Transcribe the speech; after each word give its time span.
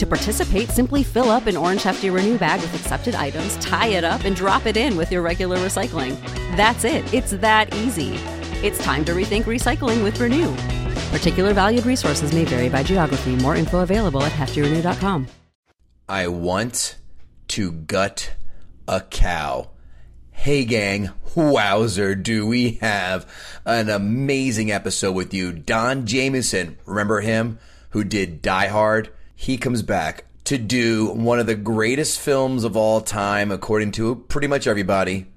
To 0.00 0.06
participate, 0.06 0.70
simply 0.70 1.02
fill 1.02 1.28
up 1.28 1.46
an 1.46 1.58
orange 1.58 1.82
Hefty 1.82 2.08
Renew 2.08 2.38
bag 2.38 2.62
with 2.62 2.74
accepted 2.74 3.14
items, 3.14 3.58
tie 3.58 3.88
it 3.88 4.02
up, 4.02 4.24
and 4.24 4.34
drop 4.34 4.64
it 4.64 4.78
in 4.78 4.96
with 4.96 5.12
your 5.12 5.20
regular 5.20 5.58
recycling. 5.58 6.18
That's 6.56 6.84
it. 6.84 7.12
It's 7.12 7.32
that 7.32 7.74
easy. 7.74 8.14
It's 8.66 8.82
time 8.82 9.04
to 9.04 9.12
rethink 9.12 9.42
recycling 9.42 10.02
with 10.02 10.18
Renew. 10.18 10.56
Particular 11.14 11.52
valued 11.52 11.84
resources 11.84 12.32
may 12.32 12.46
vary 12.46 12.70
by 12.70 12.82
geography. 12.82 13.36
More 13.36 13.56
info 13.56 13.80
available 13.80 14.22
at 14.22 14.32
heftyrenew.com. 14.32 15.26
I 16.08 16.28
want 16.28 16.96
to 17.48 17.70
gut 17.70 18.32
a 18.88 19.02
cow. 19.02 19.68
Hey, 20.30 20.64
gang, 20.64 21.10
wowzer, 21.34 22.14
do 22.14 22.46
we 22.46 22.78
have 22.80 23.30
an 23.66 23.90
amazing 23.90 24.72
episode 24.72 25.12
with 25.12 25.34
you. 25.34 25.52
Don 25.52 26.06
Jamieson, 26.06 26.78
remember 26.86 27.20
him 27.20 27.58
who 27.90 28.02
did 28.02 28.40
Die 28.40 28.68
Hard? 28.68 29.10
He 29.40 29.56
comes 29.56 29.80
back 29.80 30.24
to 30.44 30.58
do 30.58 31.12
one 31.12 31.40
of 31.40 31.46
the 31.46 31.54
greatest 31.54 32.20
films 32.20 32.62
of 32.62 32.76
all 32.76 33.00
time, 33.00 33.50
according 33.50 33.92
to 33.92 34.16
pretty 34.28 34.46
much 34.46 34.66
everybody. 34.66 35.28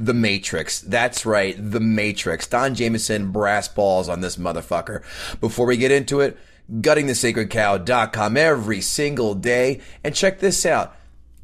The 0.00 0.12
Matrix. 0.12 0.80
That's 0.80 1.24
right, 1.24 1.54
The 1.56 1.78
Matrix. 1.78 2.48
Don 2.48 2.74
Jamieson, 2.74 3.30
brass 3.30 3.68
balls 3.68 4.08
on 4.08 4.20
this 4.20 4.36
motherfucker. 4.36 5.04
Before 5.40 5.64
we 5.64 5.76
get 5.76 5.92
into 5.92 6.18
it, 6.18 6.36
guttingthesacredcow.com 6.72 8.36
every 8.36 8.80
single 8.80 9.36
day. 9.36 9.80
And 10.02 10.12
check 10.12 10.40
this 10.40 10.66
out. 10.66 10.96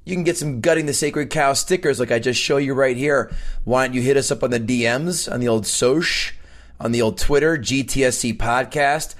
You 0.04 0.16
can 0.16 0.24
get 0.24 0.36
some 0.36 0.60
Gutting 0.60 0.86
the 0.86 0.94
Sacred 0.94 1.30
Cow 1.30 1.52
stickers 1.52 2.00
like 2.00 2.10
I 2.10 2.18
just 2.18 2.40
show 2.40 2.56
you 2.56 2.74
right 2.74 2.96
here. 2.96 3.30
Why 3.62 3.86
don't 3.86 3.94
you 3.94 4.02
hit 4.02 4.16
us 4.16 4.32
up 4.32 4.42
on 4.42 4.50
the 4.50 4.58
DMs, 4.58 5.32
on 5.32 5.38
the 5.38 5.46
old 5.46 5.66
Soch, 5.66 6.34
on 6.80 6.90
the 6.90 7.00
old 7.00 7.16
Twitter, 7.16 7.56
GTSC 7.56 8.36
Podcast. 8.36 9.14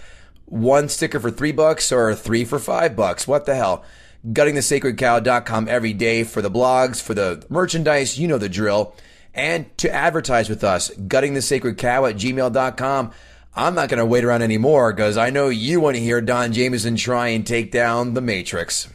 One 0.48 0.88
sticker 0.88 1.20
for 1.20 1.30
three 1.30 1.52
bucks 1.52 1.92
or 1.92 2.14
three 2.14 2.44
for 2.44 2.58
five 2.58 2.96
bucks. 2.96 3.28
What 3.28 3.44
the 3.44 3.54
hell? 3.54 3.84
GuttingTheSacredCow.com 4.26 5.68
every 5.68 5.92
day 5.92 6.24
for 6.24 6.40
the 6.40 6.50
blogs, 6.50 7.02
for 7.02 7.12
the 7.14 7.44
merchandise. 7.48 8.18
You 8.18 8.28
know 8.28 8.38
the 8.38 8.48
drill. 8.48 8.94
And 9.34 9.76
to 9.78 9.92
advertise 9.92 10.48
with 10.48 10.64
us, 10.64 10.90
guttingthesacredcow 10.90 12.10
at 12.10 12.16
gmail.com. 12.16 13.12
I'm 13.54 13.74
not 13.74 13.88
going 13.88 13.98
to 13.98 14.06
wait 14.06 14.24
around 14.24 14.42
anymore 14.42 14.92
because 14.92 15.16
I 15.16 15.30
know 15.30 15.48
you 15.48 15.80
want 15.80 15.96
to 15.96 16.02
hear 16.02 16.20
Don 16.20 16.52
Jamieson 16.52 16.96
try 16.96 17.28
and 17.28 17.46
take 17.46 17.70
down 17.70 18.14
the 18.14 18.20
Matrix. 18.20 18.88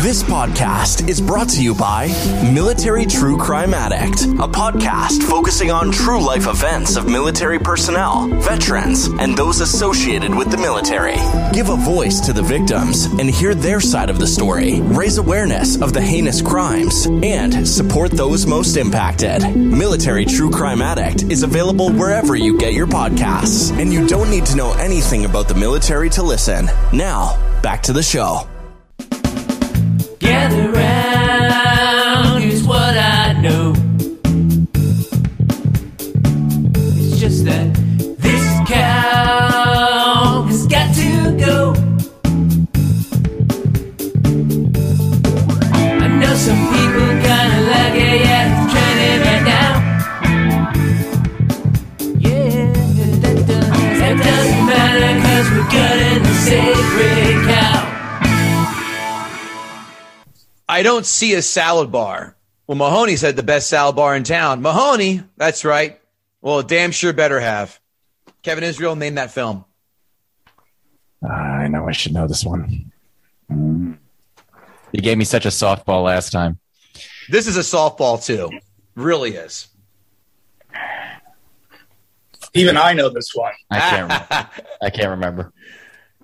This 0.00 0.22
podcast 0.22 1.08
is 1.08 1.20
brought 1.20 1.48
to 1.50 1.62
you 1.62 1.74
by 1.74 2.06
Military 2.54 3.04
True 3.04 3.36
Crime 3.36 3.74
Addict, 3.74 4.22
a 4.22 4.46
podcast 4.46 5.24
focusing 5.24 5.72
on 5.72 5.90
true 5.90 6.24
life 6.24 6.46
events 6.46 6.96
of 6.96 7.08
military 7.08 7.58
personnel, 7.58 8.28
veterans, 8.28 9.06
and 9.18 9.36
those 9.36 9.60
associated 9.60 10.32
with 10.32 10.52
the 10.52 10.56
military. 10.56 11.16
Give 11.52 11.68
a 11.68 11.76
voice 11.76 12.20
to 12.20 12.32
the 12.32 12.42
victims 12.42 13.06
and 13.06 13.28
hear 13.28 13.56
their 13.56 13.80
side 13.80 14.08
of 14.08 14.20
the 14.20 14.26
story, 14.26 14.80
raise 14.82 15.18
awareness 15.18 15.82
of 15.82 15.92
the 15.92 16.00
heinous 16.00 16.40
crimes, 16.40 17.06
and 17.06 17.66
support 17.66 18.12
those 18.12 18.46
most 18.46 18.76
impacted. 18.76 19.56
Military 19.56 20.24
True 20.24 20.50
Crime 20.50 20.80
Addict 20.80 21.24
is 21.24 21.42
available 21.42 21.90
wherever 21.90 22.36
you 22.36 22.56
get 22.56 22.72
your 22.72 22.86
podcasts, 22.86 23.76
and 23.76 23.92
you 23.92 24.06
don't 24.06 24.30
need 24.30 24.46
to 24.46 24.56
know 24.56 24.72
anything 24.74 25.24
about 25.24 25.48
the 25.48 25.54
military 25.54 26.08
to 26.10 26.22
listen. 26.22 26.66
Now, 26.92 27.36
back 27.62 27.82
to 27.82 27.92
the 27.92 28.02
show. 28.02 28.48
I 60.78 60.82
don't 60.82 61.04
see 61.04 61.34
a 61.34 61.42
salad 61.42 61.90
bar. 61.90 62.36
Well, 62.68 62.78
Mahoney 62.78 63.16
said 63.16 63.34
the 63.34 63.42
best 63.42 63.68
salad 63.68 63.96
bar 63.96 64.14
in 64.14 64.22
town. 64.22 64.62
Mahoney, 64.62 65.24
that's 65.36 65.64
right. 65.64 66.00
Well, 66.40 66.62
damn 66.62 66.92
sure 66.92 67.12
better 67.12 67.40
have. 67.40 67.80
Kevin 68.44 68.62
Israel 68.62 68.94
name 68.94 69.16
that 69.16 69.32
film. 69.32 69.64
I 71.28 71.66
know 71.66 71.88
I 71.88 71.90
should 71.90 72.12
know 72.12 72.28
this 72.28 72.44
one. 72.44 72.92
Mm. 73.50 73.98
You 74.92 75.00
gave 75.00 75.18
me 75.18 75.24
such 75.24 75.46
a 75.46 75.48
softball 75.48 76.04
last 76.04 76.30
time. 76.30 76.60
This 77.28 77.48
is 77.48 77.56
a 77.56 77.62
softball 77.62 78.24
too. 78.24 78.48
Really 78.94 79.34
is. 79.34 79.66
Even 82.54 82.76
I 82.76 82.92
know 82.92 83.08
this 83.08 83.34
one. 83.34 83.52
I 83.68 83.80
can't. 83.80 84.02
remember. 84.02 84.50
I 84.80 84.90
can't 84.90 85.10
remember. 85.10 85.52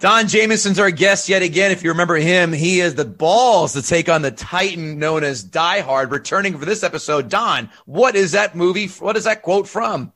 Don 0.04 0.26
Jamieson's 0.26 0.78
our 0.78 0.90
guest 0.90 1.30
yet 1.30 1.40
again. 1.40 1.70
If 1.70 1.82
you 1.82 1.88
remember 1.88 2.16
him, 2.16 2.52
he 2.52 2.80
has 2.80 2.94
the 2.94 3.06
balls 3.06 3.72
to 3.72 3.80
take 3.80 4.10
on 4.10 4.20
the 4.20 4.30
Titan 4.30 4.98
known 4.98 5.24
as 5.24 5.42
Die 5.42 5.80
Hard. 5.80 6.10
Returning 6.10 6.58
for 6.58 6.66
this 6.66 6.82
episode, 6.82 7.30
Don, 7.30 7.70
what 7.86 8.14
is 8.14 8.32
that 8.32 8.54
movie? 8.54 8.86
What 8.88 9.16
is 9.16 9.24
that 9.24 9.40
quote 9.40 9.66
from? 9.66 10.12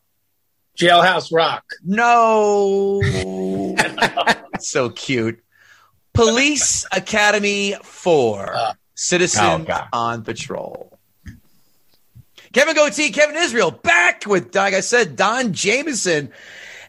Jailhouse 0.77 1.33
Rock. 1.35 1.65
No. 1.83 3.01
so 4.61 4.91
cute. 4.91 5.43
Police 6.13 6.85
Academy 6.93 7.75
4. 7.83 8.55
Uh, 8.55 8.73
Citizen 8.95 9.67
oh, 9.71 9.87
on 9.95 10.23
Patrol. 10.23 10.99
Kevin 12.53 12.75
Goatee, 12.75 13.11
Kevin 13.11 13.37
Israel, 13.37 13.71
back 13.71 14.27
with, 14.27 14.55
like 14.55 14.75
I 14.75 14.81
said, 14.81 15.17
Don 15.17 15.55
Jamieson. 15.55 16.31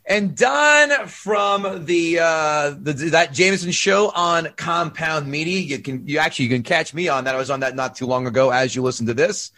And 0.09 0.36
Don 0.36 1.06
from 1.08 1.86
the, 1.86 2.18
uh, 2.20 2.70
the 2.72 2.94
that 3.12 3.31
Jamieson 3.31 3.72
show 3.72 4.09
on 4.09 4.47
Compound 4.58 5.28
Media. 5.28 5.59
You 5.59 5.78
can 5.78 6.08
you 6.08 6.18
actually 6.18 6.45
you 6.45 6.51
can 6.51 6.63
catch 6.63 6.95
me 6.95 7.10
on 7.10 7.25
that. 7.25 7.36
I 7.36 7.38
was 7.38 7.51
on 7.51 7.60
that 7.60 7.75
not 7.75 7.95
too 7.95 8.07
long 8.07 8.25
ago 8.25 8.50
as 8.50 8.75
you 8.75 8.81
listen 8.81 9.06
to 9.06 9.13
this. 9.13 9.51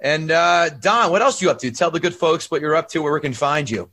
And 0.00 0.30
uh, 0.30 0.68
Don, 0.68 1.10
what 1.10 1.22
else 1.22 1.42
are 1.42 1.46
you 1.46 1.50
up 1.50 1.58
to? 1.58 1.72
Tell 1.72 1.90
the 1.90 1.98
good 1.98 2.14
folks 2.14 2.48
what 2.52 2.60
you're 2.60 2.76
up 2.76 2.88
to, 2.90 3.02
where 3.02 3.12
we 3.12 3.20
can 3.20 3.34
find 3.34 3.68
you. 3.68 3.90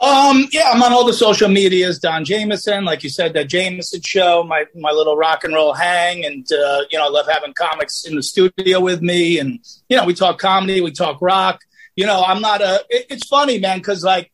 Um, 0.00 0.48
yeah, 0.50 0.70
I'm 0.72 0.82
on 0.82 0.92
all 0.92 1.06
the 1.06 1.12
social 1.12 1.48
medias. 1.48 2.00
Don 2.00 2.24
Jamieson, 2.24 2.84
like 2.84 3.04
you 3.04 3.10
said, 3.10 3.34
that 3.34 3.48
Jamieson 3.48 4.00
show, 4.02 4.42
my 4.42 4.64
my 4.74 4.90
little 4.90 5.16
rock 5.16 5.44
and 5.44 5.54
roll 5.54 5.72
hang, 5.72 6.24
and 6.24 6.44
uh, 6.50 6.80
you 6.90 6.98
know, 6.98 7.06
I 7.06 7.08
love 7.10 7.28
having 7.30 7.54
comics 7.54 8.04
in 8.04 8.16
the 8.16 8.24
studio 8.24 8.80
with 8.80 9.02
me, 9.02 9.38
and 9.38 9.60
you 9.88 9.96
know, 9.96 10.04
we 10.04 10.14
talk 10.14 10.40
comedy, 10.40 10.80
we 10.80 10.90
talk 10.90 11.22
rock. 11.22 11.60
You 11.94 12.06
know, 12.06 12.24
I'm 12.26 12.40
not 12.42 12.60
a. 12.60 12.84
It, 12.90 13.06
it's 13.10 13.28
funny, 13.28 13.60
man, 13.60 13.78
because 13.78 14.02
like 14.02 14.31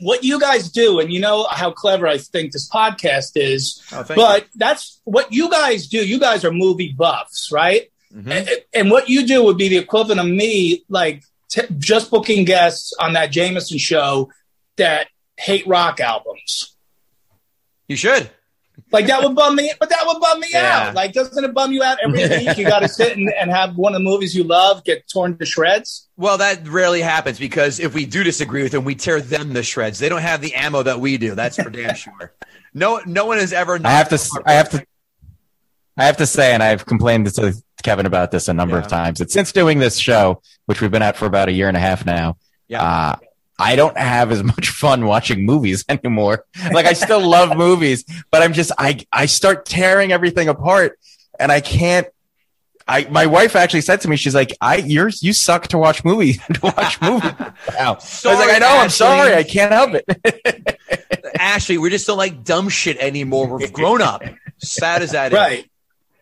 what 0.00 0.24
you 0.24 0.40
guys 0.40 0.70
do, 0.70 1.00
and 1.00 1.12
you 1.12 1.20
know 1.20 1.46
how 1.50 1.70
clever 1.70 2.06
I 2.06 2.18
think 2.18 2.52
this 2.52 2.68
podcast 2.68 3.32
is. 3.36 3.82
Oh, 3.92 4.04
but 4.14 4.46
that's 4.54 5.00
what 5.04 5.32
you 5.32 5.50
guys 5.50 5.86
do. 5.88 6.04
You 6.04 6.18
guys 6.18 6.44
are 6.44 6.52
movie 6.52 6.92
buffs, 6.96 7.50
right? 7.52 7.90
Mhm. 8.14 8.30
And, 8.30 8.48
and 8.72 8.90
what 8.90 9.08
you 9.08 9.26
do 9.26 9.42
would 9.44 9.56
be 9.58 9.68
the 9.68 9.78
equivalent 9.78 10.20
of 10.20 10.26
me, 10.26 10.84
like 10.88 11.22
t- 11.50 11.62
just 11.78 12.10
booking 12.10 12.44
guests 12.44 12.92
on 13.00 13.14
that 13.14 13.30
Jamieson 13.32 13.78
show 13.78 14.30
that 14.76 15.08
hate 15.36 15.66
rock 15.66 16.00
albums. 16.00 16.76
You 17.88 17.96
should. 17.96 18.30
Like 18.92 19.06
that 19.06 19.22
would 19.22 19.34
bum 19.34 19.56
me, 19.56 19.72
but 19.80 19.88
that 19.88 20.02
would 20.06 20.20
bum 20.20 20.40
me 20.40 20.48
Yeah. 20.52 20.88
out. 20.88 20.94
Like, 20.94 21.12
doesn't 21.12 21.42
it 21.44 21.52
bum 21.54 21.72
you 21.72 21.82
out 21.82 21.98
every 22.04 22.28
week? 22.46 22.56
You 22.58 22.64
got 22.64 22.80
to 22.80 22.88
sit 22.88 23.16
and, 23.16 23.32
and 23.40 23.50
have 23.50 23.76
one 23.76 23.94
of 23.94 24.00
the 24.00 24.04
movies 24.04 24.34
you 24.34 24.44
love 24.44 24.84
get 24.84 25.08
torn 25.08 25.36
to 25.38 25.44
shreds. 25.46 26.08
Well, 26.16 26.38
that 26.38 26.66
rarely 26.68 27.00
happens 27.00 27.38
because 27.38 27.80
if 27.80 27.94
we 27.94 28.06
do 28.06 28.22
disagree 28.24 28.62
with 28.62 28.72
them, 28.72 28.84
we 28.84 28.94
tear 28.94 29.20
them 29.20 29.52
to 29.54 29.62
shreds. 29.62 29.98
They 29.98 30.08
don't 30.08 30.22
have 30.22 30.40
the 30.40 30.54
ammo 30.54 30.82
that 30.82 31.00
we 31.00 31.18
do. 31.18 31.34
That's 31.34 31.56
for 31.56 31.70
damn 31.70 31.94
sure. 31.94 32.32
No, 32.72 33.00
no 33.06 33.26
one 33.26 33.38
has 33.38 33.52
ever. 33.52 33.78
I 33.84 33.90
have 33.90 34.08
to. 34.10 34.14
s- 34.16 34.30
I 34.46 34.52
have 34.54 34.70
to. 34.70 34.84
I 35.96 36.06
have 36.06 36.16
to 36.16 36.26
say, 36.26 36.52
and 36.52 36.62
I've 36.62 36.84
complained 36.86 37.26
to 37.34 37.54
Kevin 37.84 38.06
about 38.06 38.32
this 38.32 38.48
a 38.48 38.54
number 38.54 38.76
Yeah. 38.76 38.82
of 38.82 38.88
times. 38.88 39.20
That 39.20 39.30
since 39.30 39.52
doing 39.52 39.78
this 39.78 39.96
show, 39.96 40.42
which 40.66 40.80
we've 40.80 40.90
been 40.90 41.02
at 41.02 41.16
for 41.16 41.26
about 41.26 41.48
a 41.48 41.52
year 41.52 41.68
and 41.68 41.76
a 41.76 41.80
half 41.80 42.04
now, 42.04 42.36
Yeah. 42.66 42.82
uh, 42.82 43.16
I 43.58 43.76
don't 43.76 43.96
have 43.96 44.32
as 44.32 44.42
much 44.42 44.68
fun 44.70 45.06
watching 45.06 45.44
movies 45.44 45.84
anymore. 45.88 46.44
Like 46.72 46.86
I 46.86 46.92
still 46.92 47.26
love 47.26 47.56
movies, 47.56 48.04
but 48.30 48.42
I'm 48.42 48.52
just 48.52 48.72
I 48.78 49.04
I 49.12 49.26
start 49.26 49.66
tearing 49.66 50.12
everything 50.12 50.48
apart, 50.48 50.98
and 51.38 51.50
I 51.52 51.60
can't. 51.60 52.06
I 52.86 53.06
my 53.10 53.26
wife 53.26 53.56
actually 53.56 53.80
said 53.80 54.02
to 54.02 54.08
me, 54.08 54.16
she's 54.16 54.34
like, 54.34 54.56
"I 54.60 54.76
you're 54.76 55.10
you 55.20 55.32
suck 55.32 55.68
to 55.68 55.78
watch 55.78 56.04
movies 56.04 56.38
to 56.54 56.60
watch 56.62 57.00
movies." 57.00 57.32
Wow. 57.38 57.54
I 57.78 57.92
was 57.92 58.24
like, 58.24 58.54
"I 58.54 58.58
know, 58.58 58.78
I'm 58.78 58.90
sorry, 58.90 59.34
I 59.34 59.42
can't 59.42 59.72
help 59.72 59.94
it." 59.94 60.80
Ashley, 61.38 61.78
we 61.78 61.90
just 61.90 62.06
don't 62.06 62.18
like 62.18 62.44
dumb 62.44 62.68
shit 62.68 62.98
anymore. 62.98 63.56
We've 63.56 63.72
grown 63.72 64.02
up. 64.02 64.22
Sad 64.58 65.02
as 65.02 65.12
that 65.12 65.32
is. 65.32 65.36
Right. 65.36 65.70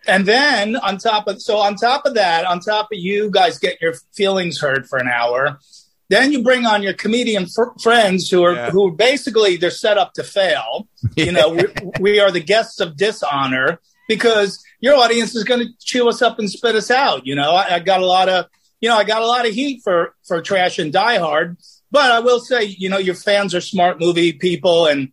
And 0.07 0.27
then 0.27 0.77
on 0.77 0.99
top 0.99 1.29
of 1.29 1.41
so 1.41 1.59
on 1.59 1.77
top 1.77 2.07
of 2.07 2.15
that, 2.15 2.45
on 2.45 2.61
top 2.61 2.89
of 2.93 2.99
you 2.99 3.31
guys 3.31 3.59
getting 3.59 3.79
your 3.81 3.95
feelings 4.13 4.61
hurt 4.61 4.87
for 4.87 4.99
an 4.99 5.09
hour, 5.09 5.59
then 6.13 6.31
you 6.33 6.43
bring 6.43 6.67
on 6.67 6.83
your 6.83 6.93
comedian 7.05 7.47
fr- 7.47 7.73
friends 7.83 8.31
who 8.31 8.43
are 8.45 8.55
Yeah. 8.55 8.71
who 8.71 8.93
basically 9.09 9.57
they're 9.57 9.71
set 9.87 9.97
up 10.03 10.11
to 10.19 10.23
fail. 10.23 10.87
You 11.17 11.33
know, 11.33 11.49
we, 11.57 11.65
we 12.07 12.21
are 12.21 12.31
the 12.31 12.41
guests 12.53 12.79
of 12.81 12.97
dishonor 12.97 13.81
because 14.09 14.51
your 14.81 14.97
audience 14.97 15.35
is 15.35 15.45
going 15.45 15.61
to 15.67 15.69
chew 15.91 16.09
us 16.09 16.21
up 16.23 16.39
and 16.39 16.51
spit 16.51 16.75
us 16.75 16.91
out. 16.91 17.27
You 17.27 17.35
know, 17.41 17.51
I, 17.53 17.77
I 17.77 17.79
got 17.81 18.01
a 18.03 18.07
lot 18.07 18.29
of 18.29 18.47
you 18.81 18.89
know 18.91 18.97
I 18.97 19.05
got 19.05 19.23
a 19.23 19.27
lot 19.27 19.47
of 19.49 19.53
heat 19.55 19.81
for 19.83 20.15
for 20.29 20.43
trash 20.43 20.79
and 20.79 20.93
Die 20.93 21.19
Hard, 21.19 21.57
but 21.91 22.11
I 22.11 22.21
will 22.21 22.41
say 22.41 22.65
you 22.65 22.89
know 22.91 22.99
your 22.99 23.15
fans 23.15 23.55
are 23.55 23.61
smart 23.63 23.99
movie 24.01 24.33
people 24.33 24.87
and 24.87 25.13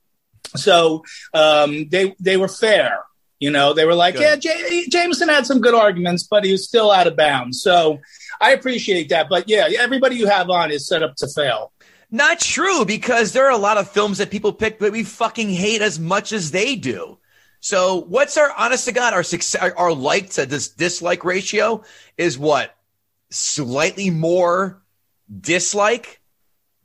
so 0.55 1.03
um, 1.33 1.87
they 1.89 2.15
they 2.19 2.35
were 2.37 2.47
fair. 2.65 2.99
You 3.39 3.51
know, 3.51 3.73
they 3.73 3.85
were 3.85 3.95
like, 3.95 4.15
Good. 4.15 4.43
yeah, 4.43 4.53
J- 4.53 4.87
Jamieson 4.89 5.29
had 5.29 5.45
some 5.45 5.61
good 5.61 5.73
arguments, 5.73 6.23
but 6.23 6.43
he 6.43 6.51
was 6.51 6.65
still 6.67 6.91
out 6.91 7.07
of 7.07 7.15
bounds. 7.15 7.61
So 7.61 7.99
I 8.41 8.51
appreciate 8.51 9.09
that. 9.09 9.29
But 9.29 9.47
yeah, 9.47 9.69
everybody 9.79 10.17
you 10.17 10.27
have 10.27 10.49
on 10.49 10.71
is 10.71 10.85
set 10.87 11.03
up 11.03 11.15
to 11.17 11.27
fail. 11.27 11.71
Not 12.11 12.39
true 12.39 12.83
because 12.85 13.31
there 13.33 13.45
are 13.45 13.51
a 13.51 13.57
lot 13.57 13.77
of 13.77 13.89
films 13.89 14.17
that 14.17 14.29
people 14.31 14.51
pick 14.51 14.79
that 14.79 14.91
we 14.91 15.03
fucking 15.03 15.49
hate 15.51 15.81
as 15.81 15.99
much 15.99 16.33
as 16.33 16.51
they 16.51 16.75
do. 16.75 17.17
So 17.61 17.97
what's 18.01 18.35
our 18.37 18.51
honest 18.57 18.85
to 18.85 18.91
God 18.93 19.13
our 19.13 19.23
success 19.23 19.71
our 19.77 19.93
like 19.93 20.31
to 20.31 20.45
this 20.45 20.69
dislike 20.69 21.23
ratio 21.23 21.83
is 22.17 22.37
what 22.37 22.75
slightly 23.29 24.09
more 24.09 24.81
dislike. 25.39 26.19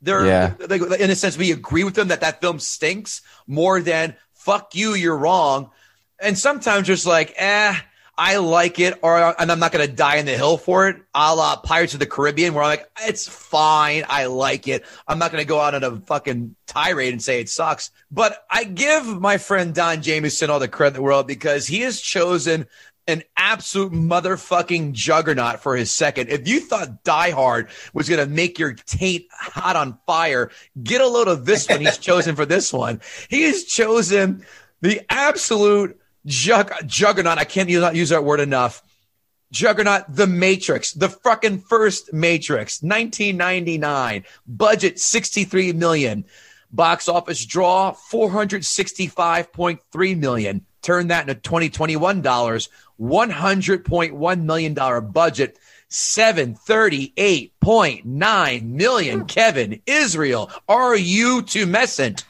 There, 0.03 0.27
Yeah. 0.27 0.55
like, 0.69 0.83
in 1.01 1.11
a 1.11 1.17
sense, 1.17 1.39
we 1.39 1.53
agree 1.53 1.85
with 1.85 1.95
them 1.95 2.09
that 2.09 2.21
that 2.21 2.41
film 2.41 2.59
stinks 2.59 3.23
more 3.47 3.81
than 3.81 4.15
fuck 4.35 4.75
you, 4.75 4.95
you're 4.95 5.17
wrong. 5.17 5.71
And 6.21 6.39
sometimes 6.39 6.87
just 6.87 7.07
like, 7.07 7.35
eh, 7.37 7.77
I 8.17 8.37
like 8.37 8.79
it, 8.79 8.99
or 9.03 9.41
and 9.41 9.51
I'm 9.51 9.59
not 9.59 9.73
gonna 9.73 9.89
die 9.89 10.17
in 10.17 10.27
the 10.27 10.37
hill 10.37 10.57
for 10.57 10.89
it, 10.89 10.97
a 11.15 11.35
la 11.35 11.57
Pirates 11.57 11.95
of 11.95 12.01
the 12.01 12.07
Caribbean, 12.07 12.55
where 12.55 12.63
I'm 12.63 12.71
like, 12.71 12.89
it's 13.03 13.27
fine, 13.27 14.05
I 14.09 14.27
like 14.27 14.69
it. 14.69 14.85
I'm 15.09 15.19
not 15.19 15.33
gonna 15.33 15.45
go 15.45 15.59
out 15.59 15.75
on 15.75 15.83
a 15.83 15.97
fucking 15.97 16.55
tirade 16.67 17.13
and 17.13 17.23
say 17.23 17.41
it 17.41 17.49
sucks. 17.49 17.91
But 18.13 18.45
I 18.49 18.65
give 18.65 19.07
my 19.21 19.39
friend 19.39 19.75
Don 19.75 20.01
Jamieson 20.01 20.49
all 20.49 20.61
the 20.61 20.69
credit 20.69 20.95
in 20.95 20.95
the 20.95 21.03
world 21.03 21.27
because 21.27 21.67
he 21.67 21.81
has 21.81 22.01
chosen 22.01 22.67
an 23.07 23.23
absolute 23.37 23.93
motherfucking 23.93 24.93
juggernaut 24.93 25.61
for 25.61 25.77
his 25.77 25.91
second. 25.91 26.31
If 26.31 26.49
you 26.49 26.61
thought 26.61 27.05
Die 27.05 27.31
Hard 27.31 27.69
was 27.93 28.09
going 28.09 28.27
to 28.27 28.33
make 28.33 28.59
your 28.59 28.73
taint 28.73 29.27
hot 29.31 29.77
on 29.77 29.99
fire, 30.07 30.51
get 30.83 31.03
a 31.03 31.07
load 31.07 31.29
of 31.29 31.45
this 31.45 31.69
one 31.69 31.81
he's 31.81 31.99
chosen 31.99 32.35
for 32.35 32.47
this 32.47 32.73
one. 32.73 33.01
He 33.29 33.43
has 33.43 33.65
chosen 33.65 34.47
the 34.81 35.03
absolute 35.11 36.01
jug- 36.27 36.73
juggernaut. 36.87 37.39
I 37.39 37.45
can't 37.45 37.69
use, 37.69 37.95
use 37.95 38.09
that 38.11 38.25
word 38.25 38.41
enough. 38.41 38.83
Juggernaut, 39.53 40.05
The 40.09 40.27
Matrix, 40.27 40.93
the 40.93 41.09
fucking 41.09 41.61
first 41.61 42.13
Matrix, 42.13 42.83
1999, 42.83 44.25
budget 44.47 44.99
63 44.99 45.73
million, 45.73 46.25
box 46.73 47.09
office 47.09 47.47
draw 47.47 47.93
465.3 47.93 50.19
million. 50.19 50.67
Turn 50.83 51.07
that 51.09 51.29
into 51.29 51.41
2021 51.41 52.21
dollars, 52.21 52.69
100.1 53.01 54.43
million 54.43 54.75
dollar 54.75 55.01
budget, 55.01 55.59
738.9 55.89 58.63
million. 58.63 59.25
Kevin, 59.27 59.81
Israel, 59.87 60.51
are 60.69 60.97
you 60.97 61.43
to 61.43 61.67
messant? 61.67 62.25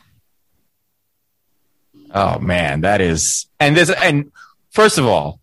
Oh 2.14 2.38
man, 2.38 2.82
that 2.82 3.00
is 3.00 3.46
and 3.60 3.76
this 3.76 3.90
and 3.90 4.30
first 4.70 4.98
of 4.98 5.06
all, 5.06 5.40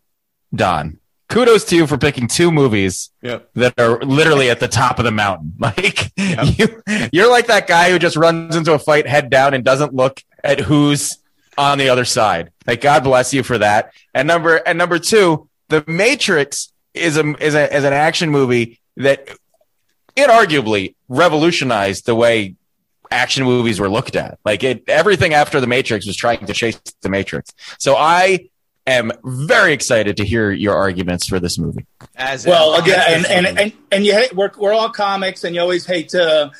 Don, 0.55 0.99
kudos 1.29 1.65
to 1.65 1.75
you 1.75 1.85
for 1.85 1.97
picking 1.97 2.27
two 2.27 2.51
movies 2.51 3.11
Yep. 3.21 3.49
that 3.55 3.79
are 3.79 3.99
literally 3.99 4.49
at 4.49 4.59
the 4.61 4.67
top 4.69 4.97
of 4.97 5.05
the 5.05 5.11
mountain. 5.11 5.53
Like 5.59 6.11
you, 6.17 6.81
you're 7.11 7.29
like 7.29 7.47
that 7.47 7.67
guy 7.67 7.91
who 7.91 7.99
just 7.99 8.15
runs 8.15 8.55
into 8.55 8.73
a 8.73 8.79
fight 8.79 9.05
head 9.07 9.29
down 9.29 9.53
and 9.53 9.63
doesn't 9.63 9.93
look 9.93 10.21
at 10.43 10.59
who's 10.61 11.17
on 11.57 11.77
the 11.77 11.89
other 11.89 12.05
side. 12.05 12.51
Like 12.65 12.79
God 12.81 13.03
bless 13.03 13.33
you 13.33 13.43
for 13.43 13.57
that. 13.57 13.93
And 14.13 14.27
number 14.27 14.55
and 14.55 14.77
number 14.77 14.97
two, 14.97 15.49
The 15.67 15.83
Matrix 15.87 16.71
is 16.93 17.17
a 17.17 17.35
is 17.45 17.53
a 17.53 17.75
is 17.75 17.83
an 17.83 17.93
action 17.93 18.29
movie 18.29 18.79
that 18.97 19.29
inarguably 20.15 20.95
revolutionized 21.09 22.05
the 22.05 22.15
way 22.15 22.55
action 23.11 23.43
movies 23.43 23.79
were 23.79 23.89
looked 23.89 24.15
at. 24.15 24.39
Like 24.45 24.63
it, 24.63 24.83
everything 24.87 25.33
after 25.33 25.59
the 25.59 25.67
Matrix 25.67 26.07
was 26.07 26.15
trying 26.15 26.45
to 26.45 26.53
chase 26.53 26.79
the 27.01 27.09
Matrix. 27.09 27.53
So 27.77 27.95
I 27.95 28.49
am 28.87 29.11
very 29.23 29.73
excited 29.73 30.17
to 30.17 30.25
hear 30.25 30.51
your 30.51 30.75
arguments 30.75 31.27
for 31.27 31.39
this 31.39 31.59
movie. 31.59 31.85
As 32.15 32.45
Well, 32.45 32.81
again, 32.81 33.25
and 33.25 33.25
and 33.25 33.59
and, 33.59 33.73
and 33.91 34.05
you 34.05 34.13
hate, 34.13 34.33
we're 34.35 34.51
we're 34.57 34.73
all 34.73 34.89
comics, 34.89 35.43
and 35.43 35.53
you 35.55 35.61
always 35.61 35.85
hate 35.85 36.09
to, 36.09 36.51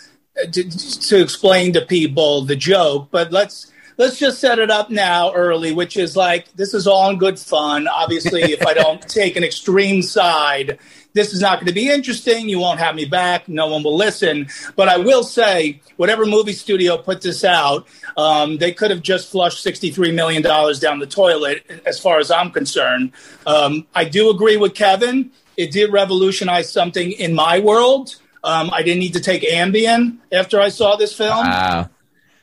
to 0.52 0.70
to 0.70 1.22
explain 1.22 1.74
to 1.74 1.82
people 1.82 2.44
the 2.44 2.56
joke. 2.56 3.08
But 3.12 3.32
let's 3.32 3.72
let's 3.98 4.18
just 4.18 4.40
set 4.40 4.60
it 4.60 4.70
up 4.70 4.90
now 4.90 5.34
early, 5.34 5.72
which 5.72 5.98
is 5.98 6.16
like 6.16 6.52
this 6.54 6.74
is 6.74 6.88
all 6.88 7.10
in 7.10 7.18
good 7.18 7.40
fun. 7.40 7.88
Obviously, 7.88 8.42
if 8.44 8.66
I 8.66 8.74
don't 8.74 9.02
take 9.08 9.36
an 9.36 9.44
extreme 9.44 10.02
side, 10.02 10.80
this 11.14 11.34
is 11.34 11.42
not 11.42 11.60
going 11.60 11.68
to 11.68 11.74
be 11.74 11.90
interesting. 11.90 12.48
You 12.48 12.60
won't 12.60 12.80
have 12.80 12.96
me 12.96 13.06
back. 13.06 13.48
No 13.48 13.68
one 13.68 13.84
will 13.84 13.96
listen. 13.96 14.48
But 14.76 14.88
I 14.88 14.98
will 14.98 15.24
say, 15.24 15.82
whatever 15.98 16.26
movie 16.26 16.54
studio 16.54 16.98
put 16.98 17.22
this 17.22 17.44
out, 17.44 17.88
um, 18.18 18.58
they 18.58 18.72
could 18.72 18.92
have 18.92 19.02
just 19.02 19.30
flushed 19.30 19.66
$63 19.66 20.14
million 20.14 20.42
down 20.42 21.00
the 21.00 21.08
toilet, 21.08 21.70
as 21.86 22.00
far 22.00 22.20
as 22.20 22.32
I'm 22.32 22.52
concerned. 22.52 23.12
Um, 23.46 23.86
I 23.94 24.06
do 24.06 24.30
agree 24.30 24.58
with 24.58 24.74
Kevin. 24.74 25.32
It 25.58 25.72
did 25.72 25.92
revolutionize 25.92 26.72
something 26.72 27.12
in 27.12 27.34
my 27.34 27.60
world. 27.60 28.16
Um, 28.44 28.72
I 28.74 28.82
didn't 28.82 29.00
need 29.00 29.14
to 29.14 29.20
take 29.20 29.44
Ambien 29.44 30.18
after 30.32 30.60
I 30.60 30.70
saw 30.70 30.96
this 30.96 31.16
film. 31.16 31.46
Wow. 31.46 31.90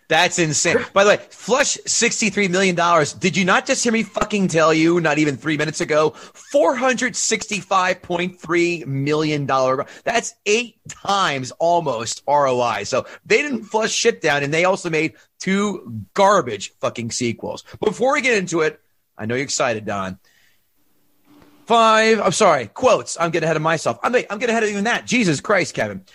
That's 0.09 0.39
insane. 0.39 0.79
By 0.95 1.05
the 1.05 1.11
way, 1.11 1.19
flush 1.31 1.77
$63 1.87 2.49
million. 2.49 2.75
Did 3.19 3.37
you 3.37 3.45
not 3.45 3.67
just 3.67 3.85
hear 3.85 3.93
me 3.93 4.03
fucking 4.03 4.49
tell 4.49 4.73
you, 4.73 5.01
not 5.01 5.19
even 5.19 5.37
three 5.37 5.59
minutes 5.59 5.83
ago, 5.83 6.15
$465.3 6.55 8.87
million? 8.87 9.47
That's 9.47 10.35
eight 10.47 10.77
times 10.89 11.51
almost 11.59 12.23
ROI. 12.27 12.85
So 12.85 13.05
they 13.27 13.43
didn't 13.43 13.65
flush 13.65 13.93
shit 13.93 14.23
down 14.23 14.43
and 14.43 14.51
they 14.53 14.65
also 14.65 14.89
made 14.89 15.13
two 15.39 16.03
garbage 16.15 16.73
fucking 16.81 17.11
sequels. 17.11 17.65
Before 17.79 18.15
we 18.15 18.23
get 18.23 18.39
into 18.39 18.63
it, 18.63 18.81
I 19.19 19.27
know 19.27 19.35
you're 19.35 19.45
excited, 19.45 19.85
Don. 19.85 20.19
Five, 21.67 22.21
I'm 22.21 22.33
sorry, 22.33 22.69
quotes. 22.69 23.21
I'm 23.21 23.31
getting 23.31 23.45
ahead 23.45 23.57
of 23.57 23.63
myself. 23.63 23.99
I'm, 24.03 24.15
I'm 24.15 24.39
getting 24.39 24.55
ahead 24.55 24.63
of 24.63 24.71
even 24.71 24.85
that. 24.85 25.05
Jesus 25.05 25.43
Christ, 25.43 25.75
Kevin. 25.75 26.07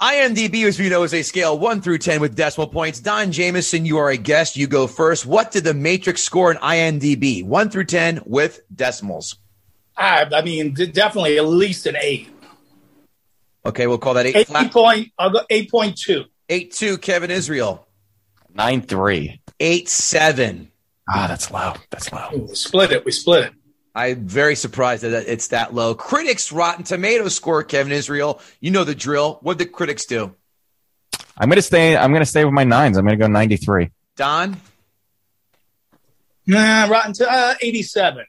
IMDb, 0.00 0.64
as 0.64 0.78
we 0.78 0.88
know, 0.88 1.04
is 1.04 1.14
a 1.14 1.22
scale 1.22 1.58
one 1.58 1.80
through 1.80 1.98
10 1.98 2.20
with 2.20 2.34
decimal 2.34 2.66
points. 2.66 3.00
Don 3.00 3.30
Jamieson, 3.30 3.86
you 3.86 3.98
are 3.98 4.10
a 4.10 4.16
guest. 4.16 4.56
You 4.56 4.66
go 4.66 4.86
first. 4.86 5.24
What 5.24 5.52
did 5.52 5.64
the 5.64 5.74
Matrix 5.74 6.22
score 6.22 6.50
in 6.50 6.56
IMDb? 6.58 7.44
One 7.44 7.70
through 7.70 7.84
10 7.84 8.22
with 8.26 8.60
decimals. 8.74 9.36
I, 9.96 10.26
I 10.32 10.42
mean, 10.42 10.74
definitely 10.74 11.38
at 11.38 11.46
least 11.46 11.86
an 11.86 11.96
eight. 12.00 12.28
Okay, 13.66 13.86
we'll 13.86 13.98
call 13.98 14.14
that 14.14 14.26
eight. 14.26 14.36
Eight 14.36 14.46
flat. 14.48 14.72
point. 14.72 15.12
I'll 15.18 15.30
go 15.30 15.40
eight 15.48 15.70
point 15.70 15.96
two. 15.96 16.24
Eight 16.48 16.72
two. 16.72 16.98
Kevin 16.98 17.30
Israel. 17.30 17.86
Nine 18.52 18.82
three. 18.82 19.40
Eight 19.60 19.88
seven. 19.88 20.70
Ah, 21.08 21.26
that's 21.28 21.50
low. 21.50 21.74
That's 21.90 22.12
low. 22.12 22.28
We 22.32 22.54
split 22.54 22.92
it. 22.92 23.04
We 23.04 23.12
split 23.12 23.44
it. 23.46 23.52
I'm 23.94 24.26
very 24.26 24.56
surprised 24.56 25.04
that 25.04 25.28
it's 25.28 25.48
that 25.48 25.72
low. 25.72 25.94
Critics 25.94 26.50
Rotten 26.50 26.84
Tomatoes 26.84 27.34
score, 27.34 27.62
Kevin 27.62 27.92
Israel. 27.92 28.40
You 28.60 28.70
know 28.72 28.84
the 28.84 28.94
drill. 28.94 29.38
What 29.42 29.58
did 29.58 29.68
the 29.68 29.72
critics 29.72 30.04
do? 30.04 30.34
I'm 31.36 31.48
gonna 31.48 31.62
stay. 31.62 31.96
I'm 31.96 32.12
gonna 32.12 32.24
stay 32.26 32.44
with 32.44 32.54
my 32.54 32.64
nines. 32.64 32.96
I'm 32.96 33.04
gonna 33.04 33.16
go 33.16 33.26
ninety 33.26 33.56
three. 33.56 33.90
Don, 34.16 34.60
Nah, 36.46 36.86
Rotten 36.86 37.12
to 37.14 37.30
uh, 37.30 37.54
87. 37.60 38.26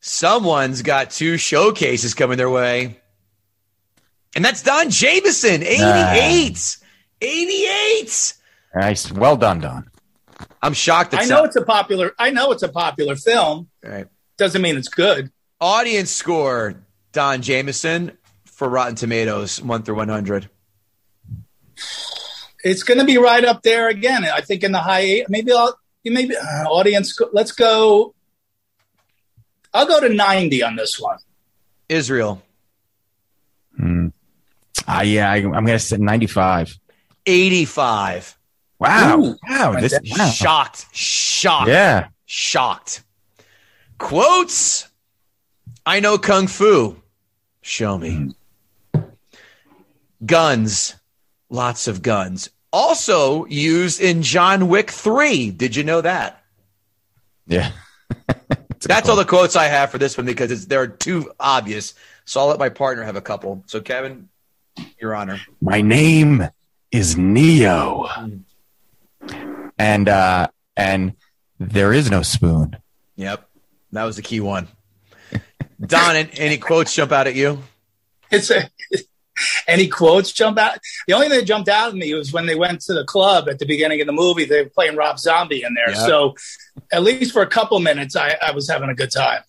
Someone's 0.00 0.82
got 0.82 1.10
two 1.10 1.36
showcases 1.36 2.14
coming 2.14 2.36
their 2.36 2.50
way. 2.50 3.00
And 4.34 4.44
that's 4.44 4.62
Don 4.62 4.90
Jamieson, 4.90 5.62
88. 5.62 6.76
88. 7.20 8.34
Nice. 8.74 9.12
Well 9.12 9.36
done, 9.36 9.60
Don. 9.60 9.90
I'm 10.62 10.74
shocked 10.74 11.12
that 11.12 11.22
I 11.22 11.24
know 11.24 11.44
it's 11.44 11.56
a 11.56 11.64
popular. 11.64 12.12
I 12.18 12.30
know 12.30 12.52
it's 12.52 12.62
a 12.62 12.68
popular 12.68 13.16
film. 13.16 13.68
All 13.84 13.90
right. 13.90 14.06
Doesn't 14.38 14.62
mean 14.62 14.76
it's 14.76 14.88
good. 14.88 15.30
Audience 15.60 16.10
score, 16.10 16.82
Don 17.12 17.42
Jamieson 17.42 18.16
for 18.46 18.68
Rotten 18.68 18.94
Tomatoes, 18.94 19.60
1 19.60 19.82
through 19.82 19.96
100. 19.96 20.48
It's 22.64 22.82
going 22.82 22.98
to 22.98 23.04
be 23.04 23.18
right 23.18 23.44
up 23.44 23.62
there 23.62 23.88
again. 23.88 24.24
I 24.24 24.40
think 24.40 24.64
in 24.64 24.72
the 24.72 24.78
high 24.78 25.00
eight. 25.00 25.26
Maybe 25.28 25.52
I'll 25.52 25.78
maybe 26.04 26.34
uh, 26.36 26.64
audience. 26.68 27.16
Let's 27.32 27.52
go. 27.52 28.14
I'll 29.74 29.86
go 29.86 30.00
to 30.00 30.08
90 30.08 30.62
on 30.62 30.76
this 30.76 30.98
one. 30.98 31.18
Israel, 31.88 32.42
Ah, 34.88 35.02
yeah, 35.02 35.30
I, 35.30 35.36
I'm 35.36 35.50
going 35.50 35.66
to 35.66 35.78
say 35.78 35.98
95. 35.98 36.78
85. 37.26 38.38
Wow. 38.78 39.20
Ooh. 39.20 39.36
wow. 39.46 39.78
This, 39.78 39.98
wow. 40.16 40.30
Shocked. 40.30 40.86
Shocked. 40.92 41.68
Yeah. 41.68 42.08
Shocked. 42.24 43.04
Quotes. 43.98 44.88
I 45.84 46.00
know 46.00 46.18
Kung 46.18 46.46
Fu. 46.46 47.00
Show 47.62 47.98
me. 47.98 48.34
Guns. 50.24 50.94
Lots 51.50 51.88
of 51.88 52.02
guns. 52.02 52.50
Also 52.72 53.46
used 53.46 54.00
in 54.00 54.22
John 54.22 54.68
Wick 54.68 54.90
3. 54.90 55.50
Did 55.50 55.74
you 55.74 55.84
know 55.84 56.00
that? 56.00 56.42
Yeah. 57.46 57.72
That's 58.80 59.08
all 59.08 59.16
the 59.16 59.24
quotes 59.24 59.56
I 59.56 59.64
have 59.64 59.90
for 59.90 59.98
this 59.98 60.16
one 60.16 60.26
because 60.26 60.50
it's, 60.50 60.66
they're 60.66 60.86
too 60.86 61.32
obvious. 61.40 61.94
So 62.24 62.40
I'll 62.40 62.46
let 62.46 62.58
my 62.58 62.68
partner 62.68 63.02
have 63.02 63.16
a 63.16 63.22
couple. 63.22 63.64
So, 63.66 63.80
Kevin, 63.80 64.28
your 65.00 65.14
honor. 65.14 65.40
My 65.60 65.80
name 65.80 66.48
is 66.92 67.16
Neo. 67.16 68.06
And 69.78 70.08
uh 70.08 70.48
and 70.76 71.14
there 71.58 71.92
is 71.92 72.10
no 72.10 72.22
spoon. 72.22 72.76
Yep. 73.16 73.47
That 73.92 74.04
was 74.04 74.16
the 74.16 74.22
key 74.22 74.40
one. 74.40 74.68
Don, 75.80 76.16
any 76.16 76.58
quotes 76.58 76.94
jump 76.94 77.12
out 77.12 77.26
at 77.26 77.34
you? 77.34 77.62
It's 78.30 78.50
a, 78.50 78.68
any 79.66 79.88
quotes 79.88 80.32
jump 80.32 80.58
out. 80.58 80.78
The 81.06 81.14
only 81.14 81.28
thing 81.28 81.38
that 81.38 81.44
jumped 81.44 81.68
out 81.68 81.90
at 81.90 81.94
me 81.94 82.12
was 82.14 82.32
when 82.32 82.46
they 82.46 82.54
went 82.54 82.80
to 82.82 82.94
the 82.94 83.04
club 83.04 83.48
at 83.48 83.58
the 83.58 83.66
beginning 83.66 84.00
of 84.00 84.06
the 84.06 84.12
movie. 84.12 84.44
They 84.44 84.62
were 84.62 84.68
playing 84.68 84.96
Rob 84.96 85.18
Zombie 85.18 85.62
in 85.62 85.74
there. 85.74 85.90
Yeah. 85.90 86.06
So 86.06 86.34
at 86.92 87.02
least 87.02 87.32
for 87.32 87.42
a 87.42 87.46
couple 87.46 87.78
minutes, 87.80 88.16
I, 88.16 88.36
I 88.42 88.50
was 88.52 88.68
having 88.68 88.90
a 88.90 88.94
good 88.94 89.10
time. 89.10 89.42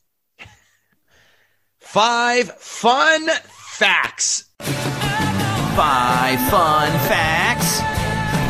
Five 1.79 2.51
fun 2.57 3.27
facts. 3.47 4.49
Five 4.59 6.39
fun 6.49 6.91
facts. 7.07 7.79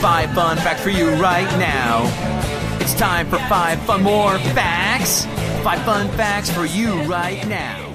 Five 0.02 0.32
fun 0.34 0.58
facts 0.58 0.82
for 0.82 0.90
you 0.90 1.10
right 1.12 1.50
now. 1.58 2.04
It's 2.82 2.94
time 2.96 3.30
for 3.30 3.38
five 3.48 3.80
fun 3.84 4.04
more 4.04 4.38
facts. 4.40 5.26
Five 5.64 5.84
fun 5.84 6.08
facts 6.12 6.50
for 6.50 6.66
you 6.66 7.02
right 7.04 7.46
now. 7.48 7.94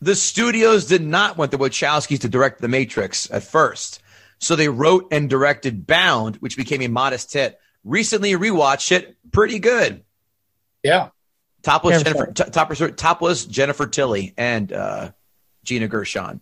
The 0.00 0.16
studios 0.16 0.86
did 0.86 1.02
not 1.02 1.36
want 1.36 1.50
the 1.50 1.58
Wachowskis 1.58 2.20
to 2.20 2.28
direct 2.28 2.60
The 2.60 2.68
Matrix 2.68 3.30
at 3.30 3.42
first. 3.42 4.00
So 4.38 4.56
they 4.56 4.68
wrote 4.68 5.08
and 5.12 5.28
directed 5.28 5.86
Bound, 5.86 6.36
which 6.36 6.56
became 6.56 6.80
a 6.80 6.88
modest 6.88 7.32
hit. 7.32 7.60
Recently 7.84 8.32
rewatched 8.32 8.92
it. 8.92 9.16
Pretty 9.30 9.58
good. 9.58 10.02
Yeah. 10.82 11.10
Topless 11.62 11.98
Yeah, 11.98 12.12
Jennifer, 12.12 12.32
t- 12.32 12.50
topless, 12.50 12.82
topless 12.96 13.44
Jennifer 13.44 13.86
Tilly 13.86 14.32
and 14.36 14.72
uh, 14.72 15.12
Gina 15.64 15.88
Gershon. 15.88 16.40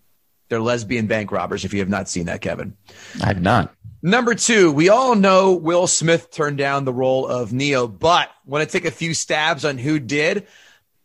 They're 0.48 0.60
lesbian 0.60 1.08
bank 1.08 1.32
robbers. 1.32 1.64
If 1.64 1.74
you 1.74 1.80
have 1.80 1.88
not 1.88 2.08
seen 2.08 2.26
that, 2.26 2.40
Kevin. 2.40 2.76
I 3.22 3.26
have 3.26 3.42
not. 3.42 3.74
Number 4.02 4.34
two, 4.34 4.72
we 4.72 4.88
all 4.88 5.14
know 5.14 5.52
Will 5.52 5.86
Smith 5.86 6.30
turned 6.30 6.56
down 6.56 6.84
the 6.84 6.92
role 6.92 7.26
of 7.26 7.52
Neo, 7.52 7.86
but 7.86 8.30
want 8.46 8.68
to 8.68 8.78
take 8.78 8.86
a 8.86 8.90
few 8.90 9.12
stabs 9.12 9.64
on 9.64 9.76
who 9.76 9.98
did? 9.98 10.46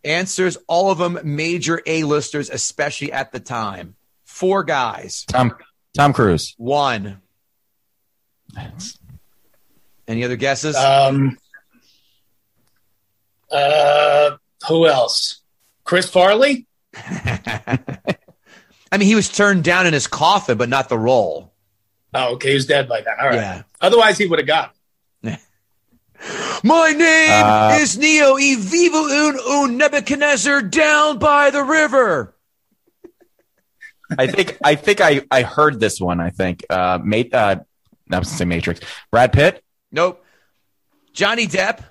Answers, 0.04 0.58
all 0.68 0.92
of 0.92 0.98
them 0.98 1.20
major 1.24 1.82
A-listers, 1.86 2.50
especially 2.50 3.12
at 3.12 3.32
the 3.32 3.40
time. 3.40 3.96
Four 4.24 4.64
guys. 4.64 5.26
Tom 5.28 5.56
Tom 5.94 6.14
Cruise. 6.14 6.54
One. 6.58 7.22
Any 10.08 10.24
other 10.24 10.36
guesses? 10.36 10.76
Um, 10.76 11.38
uh, 13.52 14.38
who 14.68 14.88
else? 14.88 15.42
Chris 15.84 16.10
Farley? 16.10 16.68
I 16.96 17.80
mean, 18.98 19.08
he 19.08 19.16
was 19.16 19.30
turned 19.30 19.64
down 19.64 19.88
in 19.88 19.94
his 19.94 20.08
coffin, 20.08 20.58
but 20.58 20.70
not 20.70 20.88
the 20.88 20.98
role. 20.98 21.52
Oh, 22.16 22.34
okay. 22.36 22.54
He's 22.54 22.66
dead 22.66 22.88
by 22.88 23.02
then. 23.02 23.14
All 23.20 23.28
right. 23.28 23.36
Yeah. 23.36 23.62
Otherwise, 23.82 24.18
he 24.18 24.26
would 24.26 24.40
have 24.40 24.48
got. 24.48 24.74
My 26.64 26.92
name 26.92 27.44
Uh, 27.44 27.78
is 27.80 27.98
Neo 27.98 28.38
e 28.40 28.56
vivo 28.56 28.98
un 29.04 29.38
un 29.40 29.78
Nebuchadnezzar 29.78 30.62
down 30.62 31.20
by 31.20 31.52
the 31.52 31.62
river. 31.62 32.34
I 34.18 34.28
think 34.28 34.58
I 34.64 34.76
think 34.76 35.02
I 35.02 35.22
I 35.30 35.42
heard 35.44 35.80
this 35.80 36.00
one. 36.00 36.20
I 36.20 36.30
think 36.30 36.66
uh, 36.70 37.00
mate. 37.04 37.34
Uh, 37.34 37.58
I 38.12 38.20
was 38.20 38.28
gonna 38.30 38.38
say 38.38 38.46
Matrix. 38.46 38.80
Brad 39.12 39.34
Pitt. 39.34 39.64
Nope. 39.92 40.24
Johnny 41.12 41.48
Depp, 41.48 41.82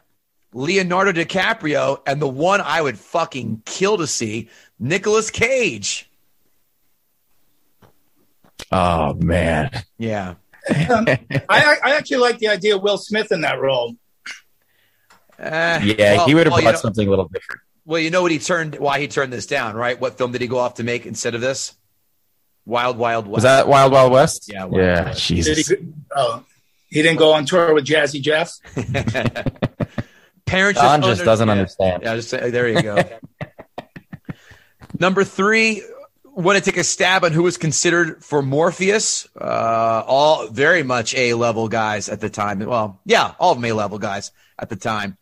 Leonardo 0.52 1.12
DiCaprio, 1.12 2.00
and 2.06 2.20
the 2.20 2.28
one 2.28 2.60
I 2.60 2.80
would 2.82 2.98
fucking 2.98 3.62
kill 3.64 3.98
to 3.98 4.06
see, 4.06 4.48
Nicolas 4.78 5.30
Cage. 5.30 6.10
Oh 8.72 9.14
man. 9.14 9.70
Yeah. 9.98 10.34
I, 10.68 11.18
I 11.48 11.76
I 11.84 11.96
actually 11.96 12.18
like 12.18 12.38
the 12.38 12.48
idea 12.48 12.76
of 12.76 12.82
Will 12.82 12.98
Smith 12.98 13.30
in 13.32 13.42
that 13.42 13.60
role. 13.60 13.94
Uh, 15.38 15.80
Yeah, 15.82 16.16
well- 16.16 16.26
he 16.26 16.34
would 16.34 16.46
have 16.46 16.52
well, 16.52 16.60
you 16.60 16.64
brought 16.64 16.74
know- 16.74 16.80
something 16.80 17.06
a 17.06 17.10
little 17.10 17.28
different. 17.28 17.60
Well, 17.86 18.00
you 18.00 18.10
know 18.10 18.22
what 18.22 18.30
he 18.30 18.38
turned, 18.38 18.76
why 18.78 18.98
he 18.98 19.08
turned 19.08 19.30
this 19.30 19.44
down, 19.44 19.76
right? 19.76 20.00
What 20.00 20.16
film 20.16 20.32
did 20.32 20.40
he 20.40 20.46
go 20.46 20.58
off 20.58 20.76
to 20.76 20.84
make 20.84 21.04
instead 21.04 21.34
of 21.34 21.42
this? 21.42 21.74
Wild 22.64 22.96
Wild 22.96 23.26
West. 23.26 23.34
Was 23.34 23.42
that 23.42 23.68
Wild 23.68 23.92
Wild 23.92 24.10
West? 24.10 24.50
Yeah, 24.50 24.64
Wild 24.64 24.76
yeah. 24.82 24.94
Wild 24.94 25.06
West. 25.08 25.28
Did 25.28 25.34
Jesus. 25.44 25.68
he, 25.68 25.76
oh, 26.16 26.42
he 26.88 27.02
didn't 27.02 27.18
go 27.18 27.34
on 27.34 27.44
tour 27.44 27.74
with 27.74 27.84
Jazzy 27.84 28.22
Jeff. 28.22 28.54
Parents 30.46 30.80
Don 30.80 31.00
just 31.02 31.10
just 31.10 31.20
under- 31.20 31.24
doesn't 31.24 31.48
yeah. 31.48 31.52
understand. 31.52 32.02
Yeah, 32.04 32.16
just 32.16 32.30
say, 32.30 32.50
there 32.50 32.68
you 32.68 32.82
go. 32.82 32.98
Number 34.98 35.24
three, 35.24 35.82
want 36.34 36.58
to 36.58 36.64
take 36.64 36.76
a 36.76 36.84
stab 36.84 37.24
on 37.24 37.32
who 37.32 37.42
was 37.42 37.56
considered 37.56 38.24
for 38.24 38.42
Morpheus? 38.42 39.28
Uh, 39.40 40.02
all 40.06 40.48
very 40.48 40.82
much 40.82 41.14
A 41.14 41.34
level 41.34 41.68
guys 41.68 42.08
at 42.08 42.20
the 42.20 42.30
time. 42.30 42.60
Well, 42.60 43.00
yeah, 43.04 43.34
all 43.38 43.52
of 43.52 43.58
them 43.58 43.70
A 43.70 43.72
level 43.72 43.98
guys 43.98 44.32
at 44.58 44.68
the 44.68 44.76
time. 44.76 45.16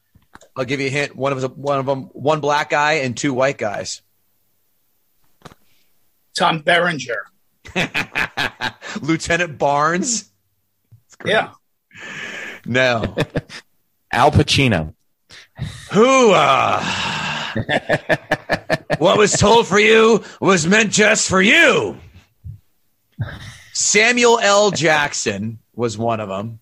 I'll 0.57 0.65
give 0.65 0.81
you 0.81 0.89
a 0.89 0.91
hint. 0.91 1.17
One 1.17 1.33
of 1.33 1.41
them, 1.41 1.53
one 1.53 1.79
of 1.79 1.87
them, 1.87 2.05
one 2.13 2.41
black 2.41 2.71
guy 2.71 2.95
and 2.95 3.17
two 3.17 3.33
white 3.33 3.59
guys. 3.59 4.03
Tom 6.35 6.61
Berenger. 6.61 7.27
Lieutenant 9.01 9.59
Barnes. 9.59 10.31
Yeah. 11.25 11.53
No. 12.67 13.17
Al 14.13 14.31
Pacino. 14.31 14.95
Who? 15.93 16.35
Uh, 19.03 19.05
what 19.05 19.19
was 19.19 19.33
told 19.33 19.67
for 19.67 19.81
you 19.81 20.23
was 20.41 20.67
meant 20.67 20.93
just 20.93 21.29
for 21.29 21.43
you. 21.43 21.99
Samuel 23.73 24.39
L. 24.39 24.71
Jackson 24.71 25.59
was 25.75 25.99
one 25.99 26.21
of 26.21 26.29
them. 26.29 26.61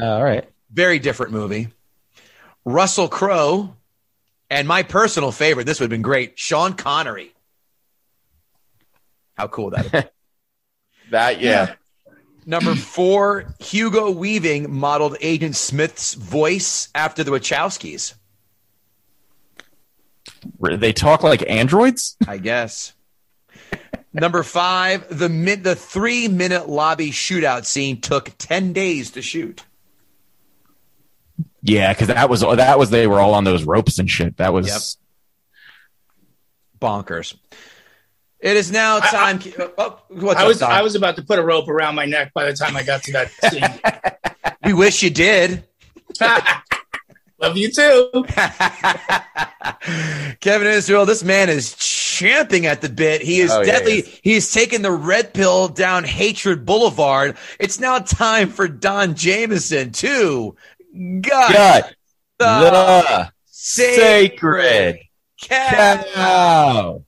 all 0.00 0.22
right. 0.24 0.48
Very 0.72 0.98
different 0.98 1.32
movie. 1.32 1.68
Russell 2.64 3.08
Crowe, 3.08 3.74
and 4.50 4.66
my 4.66 4.82
personal 4.82 5.30
favorite. 5.30 5.64
This 5.64 5.78
would 5.80 5.84
have 5.84 5.90
been 5.90 6.02
great. 6.02 6.38
Sean 6.38 6.74
Connery. 6.74 7.32
How 9.36 9.48
cool 9.48 9.66
would 9.66 9.74
that. 9.74 10.12
That 11.10 11.40
yeah. 11.40 11.74
Number 12.44 12.74
four, 12.74 13.54
Hugo 13.60 14.10
Weaving 14.10 14.70
modeled 14.70 15.16
Agent 15.22 15.56
Smith's 15.56 16.12
voice 16.12 16.90
after 16.94 17.24
the 17.24 17.30
Wachowskis. 17.30 18.12
They 20.60 20.92
talk 20.92 21.22
like 21.22 21.48
androids. 21.48 22.16
I 22.26 22.38
guess. 22.38 22.94
Number 24.12 24.42
five, 24.42 25.06
the 25.16 25.28
min- 25.28 25.62
the 25.62 25.74
three 25.76 26.28
minute 26.28 26.68
lobby 26.68 27.10
shootout 27.10 27.64
scene 27.66 28.00
took 28.00 28.32
ten 28.38 28.72
days 28.72 29.10
to 29.12 29.22
shoot. 29.22 29.64
Yeah, 31.62 31.92
because 31.92 32.08
that 32.08 32.28
was 32.30 32.40
that 32.40 32.78
was 32.78 32.90
they 32.90 33.06
were 33.06 33.20
all 33.20 33.34
on 33.34 33.44
those 33.44 33.64
ropes 33.64 33.98
and 33.98 34.10
shit. 34.10 34.36
That 34.38 34.52
was 34.52 34.66
Yep. 34.68 34.80
Bonkers. 36.80 37.36
It 38.40 38.56
is 38.56 38.70
now 38.70 39.00
time. 39.00 39.40
oh, 39.76 40.00
what's 40.08 40.38
I 40.38 40.42
up, 40.42 40.48
was 40.48 40.58
Don? 40.60 40.70
I 40.70 40.82
was 40.82 40.94
about 40.94 41.16
to 41.16 41.22
put 41.22 41.38
a 41.40 41.42
rope 41.42 41.68
around 41.68 41.96
my 41.96 42.04
neck 42.04 42.32
by 42.32 42.44
the 42.44 42.52
time 42.56 42.76
I 42.76 42.84
got 42.84 43.02
to 43.04 43.12
that 43.12 43.30
scene. 43.50 44.54
we 44.64 44.72
wish 44.72 45.02
you 45.02 45.10
did. 45.10 45.64
Love 47.40 47.56
you 47.56 47.70
too. 47.70 48.10
Kevin 50.40 50.66
Israel, 50.66 51.06
this 51.06 51.22
man 51.22 51.48
is 51.48 51.74
champing 51.76 52.66
at 52.66 52.80
the 52.80 52.88
bit. 52.88 53.22
He 53.22 53.40
is 53.40 53.52
Oh, 53.52 53.60
yeah, 53.60 53.78
deadly. 53.78 54.02
He's 54.22 54.52
taken 54.52 54.82
the 54.82 54.90
red 54.90 55.32
pill 55.34 55.68
down 55.68 56.02
Hatred 56.04 56.66
Boulevard. 56.66 57.36
It's 57.60 57.78
now 57.78 58.00
time 58.00 58.48
for 58.50 58.66
Don 58.66 59.14
Jamieson 59.14 59.92
to 59.92 60.56
gut, 61.20 61.52
Gut 61.52 61.94
the, 62.38 62.44
the 62.44 63.32
sacred 63.46 64.64
sacred 64.64 64.98
cow. 65.42 66.02
cow. 66.14 67.04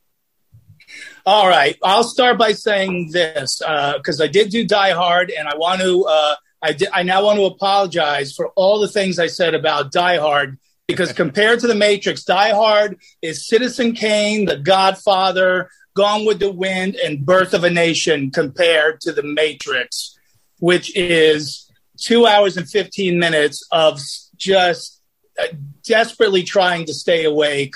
All 1.27 1.49
right, 1.49 1.77
I'll 1.83 2.05
start 2.05 2.39
by 2.39 2.53
saying 2.53 3.11
this 3.13 3.59
because 3.59 4.21
I 4.21 4.27
did 4.29 4.51
do 4.51 4.65
Die 4.67 4.91
Hard, 4.93 5.31
and 5.31 5.49
I 5.49 5.57
want 5.57 5.81
to. 5.81 6.05
Uh, 6.09 6.35
I 6.63 6.73
di- 6.73 6.89
I 6.93 7.03
now 7.03 7.25
want 7.25 7.39
to 7.39 7.45
apologize 7.45 8.33
for 8.33 8.49
all 8.49 8.81
the 8.81 8.89
things 8.89 9.19
I 9.19 9.29
said 9.29 9.55
about 9.55 9.93
Die 9.93 10.19
Hard 10.19 10.59
because 10.87 11.13
compared 11.25 11.61
to 11.61 11.67
The 11.67 11.75
Matrix, 11.75 12.25
Die 12.25 12.51
Hard 12.51 12.99
is 13.23 13.47
Citizen 13.47 13.93
Kane, 13.93 14.45
The 14.45 14.59
Godfather, 14.59 15.71
Gone 15.95 16.25
with 16.25 16.39
the 16.39 16.53
Wind, 16.53 16.97
and 16.97 17.25
Birth 17.25 17.55
of 17.55 17.65
a 17.65 17.71
Nation 17.71 18.31
compared 18.31 19.01
to 19.03 19.13
The 19.13 19.23
Matrix, 19.23 20.19
which 20.59 20.95
is 20.97 21.71
two 21.97 22.27
hours 22.27 22.57
and 22.57 22.69
fifteen 22.69 23.19
minutes 23.19 23.67
of 23.73 24.01
just 24.37 25.01
uh, 25.41 25.47
desperately 25.85 26.43
trying 26.43 26.87
to 26.87 26.95
stay 26.95 27.25
awake 27.25 27.75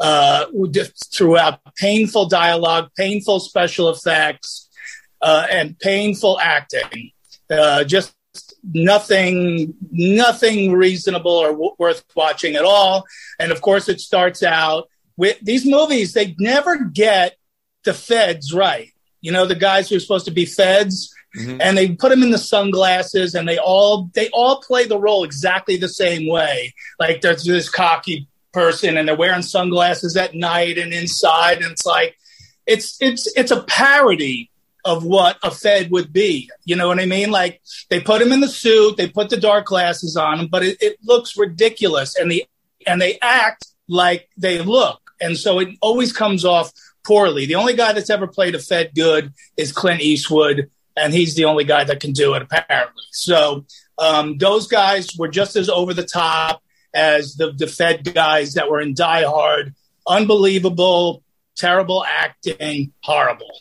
uh, 0.00 0.46
throughout 1.12 1.60
painful 1.76 2.28
dialogue, 2.28 2.90
painful 2.96 3.40
special 3.40 3.88
effects, 3.90 4.68
uh, 5.22 5.46
and 5.50 5.78
painful 5.78 6.38
acting. 6.40 7.10
Uh, 7.50 7.84
just 7.84 8.15
nothing, 8.72 9.74
nothing 9.90 10.72
reasonable 10.72 11.32
or 11.32 11.50
w- 11.52 11.74
worth 11.78 12.04
watching 12.14 12.56
at 12.56 12.64
all. 12.64 13.04
And 13.38 13.52
of 13.52 13.60
course, 13.60 13.88
it 13.88 14.00
starts 14.00 14.42
out 14.42 14.88
with 15.16 15.38
these 15.40 15.66
movies. 15.66 16.12
They 16.12 16.34
never 16.38 16.84
get 16.84 17.36
the 17.84 17.94
feds 17.94 18.52
right. 18.52 18.92
You 19.20 19.32
know, 19.32 19.46
the 19.46 19.54
guys 19.54 19.88
who 19.88 19.96
are 19.96 20.00
supposed 20.00 20.26
to 20.26 20.30
be 20.30 20.44
feds 20.44 21.12
mm-hmm. 21.36 21.60
and 21.60 21.76
they 21.76 21.94
put 21.94 22.10
them 22.10 22.22
in 22.22 22.30
the 22.30 22.38
sunglasses 22.38 23.34
and 23.34 23.48
they 23.48 23.58
all 23.58 24.10
they 24.14 24.28
all 24.30 24.60
play 24.60 24.86
the 24.86 24.98
role 24.98 25.24
exactly 25.24 25.76
the 25.76 25.88
same 25.88 26.28
way 26.28 26.74
like 26.98 27.20
there's 27.20 27.44
this 27.44 27.68
cocky 27.68 28.28
person 28.52 28.96
and 28.96 29.08
they're 29.08 29.16
wearing 29.16 29.42
sunglasses 29.42 30.16
at 30.16 30.34
night 30.34 30.78
and 30.78 30.92
inside 30.92 31.58
and 31.58 31.72
it's 31.72 31.86
like 31.86 32.16
it's 32.66 32.96
it's 33.00 33.26
it's 33.36 33.50
a 33.50 33.62
parody 33.64 34.50
of 34.86 35.04
what 35.04 35.36
a 35.42 35.50
fed 35.50 35.90
would 35.90 36.12
be 36.12 36.48
you 36.64 36.76
know 36.76 36.88
what 36.88 36.98
i 36.98 37.04
mean 37.04 37.30
like 37.30 37.60
they 37.90 38.00
put 38.00 38.22
him 38.22 38.32
in 38.32 38.40
the 38.40 38.48
suit 38.48 38.96
they 38.96 39.08
put 39.08 39.28
the 39.28 39.36
dark 39.36 39.66
glasses 39.66 40.16
on 40.16 40.38
him 40.38 40.46
but 40.46 40.64
it, 40.64 40.76
it 40.80 40.96
looks 41.04 41.36
ridiculous 41.36 42.16
and 42.16 42.30
the 42.30 42.44
and 42.86 43.02
they 43.02 43.18
act 43.20 43.66
like 43.88 44.28
they 44.36 44.60
look 44.62 45.10
and 45.20 45.36
so 45.36 45.58
it 45.58 45.68
always 45.82 46.12
comes 46.12 46.44
off 46.44 46.72
poorly 47.04 47.46
the 47.46 47.54
only 47.54 47.74
guy 47.74 47.92
that's 47.92 48.10
ever 48.10 48.26
played 48.26 48.54
a 48.54 48.58
fed 48.58 48.92
good 48.94 49.34
is 49.56 49.72
clint 49.72 50.00
eastwood 50.00 50.70
and 50.96 51.12
he's 51.12 51.34
the 51.34 51.44
only 51.44 51.64
guy 51.64 51.84
that 51.84 52.00
can 52.00 52.12
do 52.12 52.34
it 52.34 52.42
apparently. 52.42 53.02
So 53.12 53.66
um, 53.98 54.38
those 54.38 54.66
guys 54.66 55.08
were 55.16 55.28
just 55.28 55.56
as 55.56 55.68
over 55.68 55.92
the 55.94 56.06
top 56.06 56.62
as 56.94 57.36
the, 57.36 57.52
the 57.52 57.66
Fed 57.66 58.14
guys 58.14 58.54
that 58.54 58.70
were 58.70 58.80
in 58.80 58.94
Die 58.94 59.24
Hard. 59.24 59.74
Unbelievable, 60.08 61.22
terrible 61.56 62.04
acting, 62.04 62.92
horrible. 63.02 63.52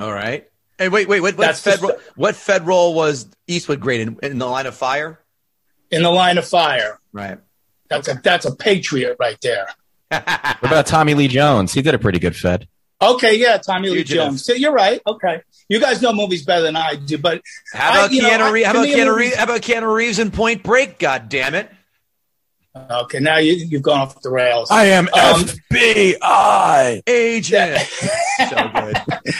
All 0.00 0.12
right. 0.12 0.48
And 0.78 0.92
wait, 0.92 1.08
wait, 1.08 1.20
what, 1.20 1.36
what 1.36 1.46
That's 1.46 1.60
Fed 1.60 1.78
the- 1.80 2.00
what 2.16 2.34
Fed 2.34 2.66
role 2.66 2.94
was 2.94 3.26
Eastwood 3.46 3.80
great 3.80 4.00
in, 4.00 4.18
in 4.22 4.38
the 4.38 4.46
line 4.46 4.66
of 4.66 4.74
fire? 4.74 5.20
In 5.90 6.02
the 6.02 6.10
line 6.10 6.38
of 6.38 6.46
fire, 6.46 6.98
Right. 7.12 7.38
that's 7.88 8.08
a 8.08 8.14
that's 8.22 8.44
a 8.46 8.54
patriot 8.56 9.16
right 9.20 9.38
there. 9.40 9.66
What 10.10 10.56
about 10.72 10.86
Tommy 10.86 11.14
Lee 11.14 11.28
Jones? 11.28 11.72
He 11.72 11.82
did 11.82 11.94
a 11.94 11.98
pretty 11.98 12.18
good 12.18 12.34
Fed. 12.34 12.66
Okay, 13.02 13.36
yeah, 13.38 13.58
Tommy 13.58 13.88
Lee 13.90 13.96
Fugitive. 13.96 14.24
Jones. 14.24 14.44
So 14.44 14.52
you're 14.54 14.72
right. 14.72 15.00
Okay, 15.06 15.42
you 15.68 15.78
guys 15.80 16.00
know 16.02 16.12
movies 16.12 16.44
better 16.44 16.62
than 16.62 16.74
I 16.76 16.94
do, 16.96 17.18
but 17.18 17.42
How 17.72 17.90
about 17.90 18.10
I- 18.10 18.14
you 18.14 18.22
know, 18.22 18.30
Keanu 18.30 18.40
I- 18.40 18.50
Reeves? 18.50 18.66
How 18.66 18.72
about 18.72 18.82
me, 18.84 18.92
a 18.92 18.96
Keanu 18.96 19.14
Reeves? 19.16 19.34
How 19.36 19.44
about 19.44 19.60
Keanu 19.60 19.94
Reeves 19.94 20.18
in 20.18 20.30
Point 20.32 20.62
Break? 20.64 20.98
God 20.98 21.28
damn 21.28 21.54
it! 21.54 21.70
Okay, 22.90 23.20
now 23.20 23.36
you, 23.38 23.52
you've 23.52 23.82
gone 23.82 24.00
off 24.00 24.20
the 24.22 24.30
rails. 24.30 24.70
I 24.70 24.86
am 24.86 25.06
Um, 25.08 25.42
FBI. 25.70 27.02
Agent. 27.06 27.78
so 28.48 28.70
good. 28.74 29.34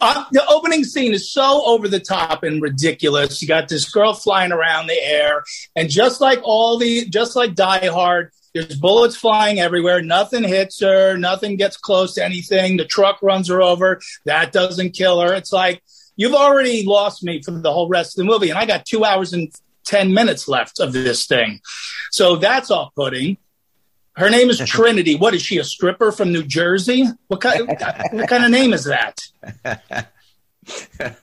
Uh, 0.00 0.24
the 0.32 0.46
opening 0.48 0.82
scene 0.84 1.12
is 1.12 1.30
so 1.30 1.62
over 1.66 1.86
the 1.86 2.00
top 2.00 2.42
and 2.42 2.62
ridiculous. 2.62 3.42
You 3.42 3.48
got 3.48 3.68
this 3.68 3.90
girl 3.90 4.14
flying 4.14 4.50
around 4.50 4.86
the 4.86 4.98
air, 5.00 5.44
and 5.76 5.90
just 5.90 6.20
like 6.20 6.40
all 6.42 6.78
the, 6.78 7.04
just 7.06 7.36
like 7.36 7.54
Die 7.54 7.86
Hard, 7.88 8.32
there's 8.54 8.74
bullets 8.80 9.16
flying 9.16 9.60
everywhere. 9.60 10.02
Nothing 10.02 10.42
hits 10.42 10.80
her. 10.80 11.16
Nothing 11.16 11.56
gets 11.56 11.76
close 11.76 12.14
to 12.14 12.24
anything. 12.24 12.78
The 12.78 12.84
truck 12.84 13.22
runs 13.22 13.48
her 13.48 13.62
over. 13.62 14.00
That 14.24 14.52
doesn't 14.52 14.92
kill 14.92 15.20
her. 15.20 15.34
It's 15.34 15.52
like 15.52 15.82
you've 16.16 16.34
already 16.34 16.84
lost 16.84 17.22
me 17.22 17.42
for 17.42 17.52
the 17.52 17.72
whole 17.72 17.88
rest 17.88 18.18
of 18.18 18.24
the 18.24 18.30
movie, 18.30 18.50
and 18.50 18.58
I 18.58 18.66
got 18.66 18.86
two 18.86 19.04
hours 19.04 19.32
and 19.32 19.52
ten 19.84 20.14
minutes 20.14 20.48
left 20.48 20.80
of 20.80 20.92
this 20.92 21.26
thing. 21.26 21.60
So 22.10 22.36
that's 22.36 22.70
off-putting. 22.70 23.36
Her 24.16 24.28
name 24.30 24.50
is 24.50 24.58
Trinity. 24.66 25.14
What 25.16 25.34
is 25.34 25.42
she? 25.42 25.58
A 25.58 25.64
stripper 25.64 26.12
from 26.12 26.32
New 26.32 26.42
Jersey? 26.42 27.04
What 27.28 27.40
kind? 27.40 27.66
what 28.12 28.28
kind 28.28 28.44
of 28.44 28.50
name 28.50 28.72
is 28.72 28.84
that? 28.84 29.20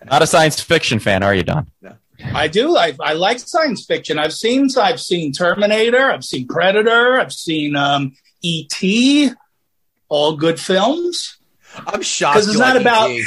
Not 0.10 0.22
a 0.22 0.28
science 0.28 0.60
fiction 0.60 1.00
fan, 1.00 1.24
are 1.24 1.34
you, 1.34 1.44
Don? 1.44 1.68
No. 1.82 1.96
I 2.34 2.48
do. 2.48 2.76
I, 2.76 2.94
I 3.00 3.14
like 3.14 3.40
science 3.40 3.86
fiction. 3.86 4.18
I've 4.18 4.34
seen 4.34 4.68
I've 4.78 5.00
seen 5.00 5.32
Terminator. 5.32 6.12
I've 6.12 6.24
seen 6.26 6.48
Predator. 6.48 7.20
I've 7.20 7.32
seen 7.32 7.76
um, 7.76 8.14
E.T. 8.42 9.30
All 10.10 10.36
good 10.36 10.60
films. 10.60 11.38
I'm 11.76 12.02
shocked. 12.02 12.36
'Cause 12.36 12.48
it's 12.48 12.54
you 12.56 12.60
not 12.60 12.74
like 12.76 12.82
about- 12.82 13.10
E.T.. 13.12 13.26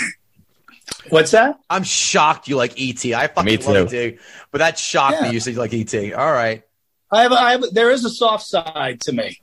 What's 1.10 1.30
that? 1.30 1.56
I'm 1.70 1.84
shocked 1.84 2.48
you 2.48 2.56
like 2.56 2.72
ET. 2.80 3.04
I 3.14 3.28
fucking 3.28 3.44
Me 3.44 3.56
love. 3.58 3.94
ET, 3.94 4.18
but 4.50 4.58
that 4.58 4.76
shocked 4.78 5.18
Yeah. 5.20 5.28
me. 5.28 5.34
You 5.34 5.40
said 5.40 5.54
you 5.54 5.60
like 5.60 5.72
ET. 5.72 5.94
All 6.14 6.32
right. 6.32 6.62
I 7.12 7.22
have, 7.22 7.32
I 7.32 7.50
have. 7.52 7.64
There 7.72 7.90
is 7.90 8.04
a 8.04 8.10
soft 8.10 8.44
side 8.46 9.00
to 9.02 9.12
me. 9.12 9.40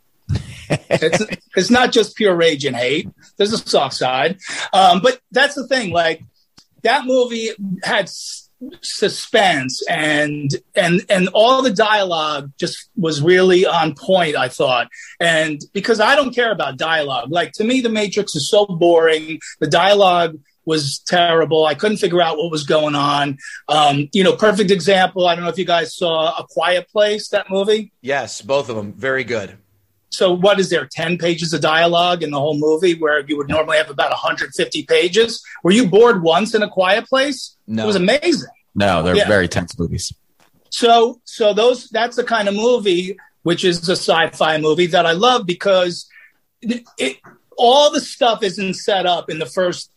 It's 0.69 1.23
it's 1.55 1.69
not 1.69 1.91
just 1.91 2.15
pure 2.15 2.35
rage 2.35 2.65
and 2.65 2.75
hate. 2.75 3.09
There's 3.37 3.53
a 3.53 3.57
soft 3.57 3.95
side, 3.95 4.37
um, 4.73 5.01
but 5.01 5.19
that's 5.31 5.55
the 5.55 5.67
thing. 5.67 5.91
Like 5.91 6.23
that 6.83 7.05
movie 7.05 7.49
had 7.83 8.05
s- 8.05 8.49
suspense 8.81 9.83
and 9.87 10.51
and 10.75 11.01
and 11.09 11.29
all 11.33 11.61
the 11.61 11.71
dialogue 11.71 12.51
just 12.59 12.89
was 12.95 13.21
really 13.21 13.65
on 13.65 13.95
point. 13.95 14.35
I 14.35 14.47
thought, 14.49 14.87
and 15.19 15.59
because 15.73 15.99
I 15.99 16.15
don't 16.15 16.33
care 16.33 16.51
about 16.51 16.77
dialogue, 16.77 17.31
like 17.31 17.51
to 17.53 17.63
me, 17.63 17.81
The 17.81 17.89
Matrix 17.89 18.35
is 18.35 18.49
so 18.49 18.65
boring. 18.65 19.39
The 19.59 19.67
dialogue 19.67 20.37
was 20.65 20.99
terrible. 21.07 21.65
I 21.65 21.75
couldn't 21.75 21.95
figure 21.97 22.21
out 22.21 22.37
what 22.37 22.51
was 22.51 22.63
going 22.65 22.93
on. 22.93 23.37
Um, 23.69 24.09
you 24.11 24.21
know, 24.21 24.35
perfect 24.35 24.69
example. 24.69 25.25
I 25.25 25.33
don't 25.33 25.45
know 25.45 25.49
if 25.49 25.57
you 25.57 25.63
guys 25.63 25.95
saw 25.95 26.37
A 26.37 26.45
Quiet 26.45 26.89
Place, 26.89 27.29
that 27.29 27.49
movie. 27.49 27.93
Yes, 28.01 28.41
both 28.41 28.67
of 28.69 28.75
them. 28.75 28.91
Very 28.91 29.23
good. 29.23 29.57
So 30.09 30.33
what 30.33 30.59
is 30.59 30.69
there? 30.69 30.85
10 30.85 31.17
pages 31.17 31.53
of 31.53 31.61
dialogue 31.61 32.23
in 32.23 32.31
the 32.31 32.39
whole 32.39 32.57
movie 32.57 32.93
where 32.95 33.19
you 33.27 33.37
would 33.37 33.49
normally 33.49 33.77
have 33.77 33.89
about 33.89 34.09
150 34.11 34.83
pages. 34.83 35.43
Were 35.63 35.71
you 35.71 35.87
bored 35.87 36.23
once 36.23 36.55
in 36.55 36.61
a 36.63 36.69
quiet 36.69 37.07
place? 37.07 37.55
No. 37.67 37.83
It 37.83 37.87
was 37.87 37.95
amazing. 37.97 38.49
No, 38.73 39.03
they're 39.03 39.15
Yeah. 39.15 39.27
very 39.27 39.47
tense 39.47 39.77
movies. 39.77 40.13
So 40.69 41.21
so 41.23 41.53
those 41.53 41.89
that's 41.89 42.15
the 42.15 42.23
kind 42.23 42.47
of 42.47 42.55
movie 42.55 43.17
which 43.43 43.63
is 43.63 43.87
a 43.87 43.93
sci-fi 43.95 44.57
movie 44.57 44.87
that 44.87 45.05
I 45.05 45.13
love 45.13 45.45
because 45.45 46.07
it, 46.61 46.83
it 46.97 47.17
all 47.57 47.91
the 47.91 48.01
stuff 48.01 48.43
isn't 48.43 48.73
set 48.75 49.05
up 49.05 49.29
in 49.29 49.39
the 49.39 49.45
first 49.45 49.89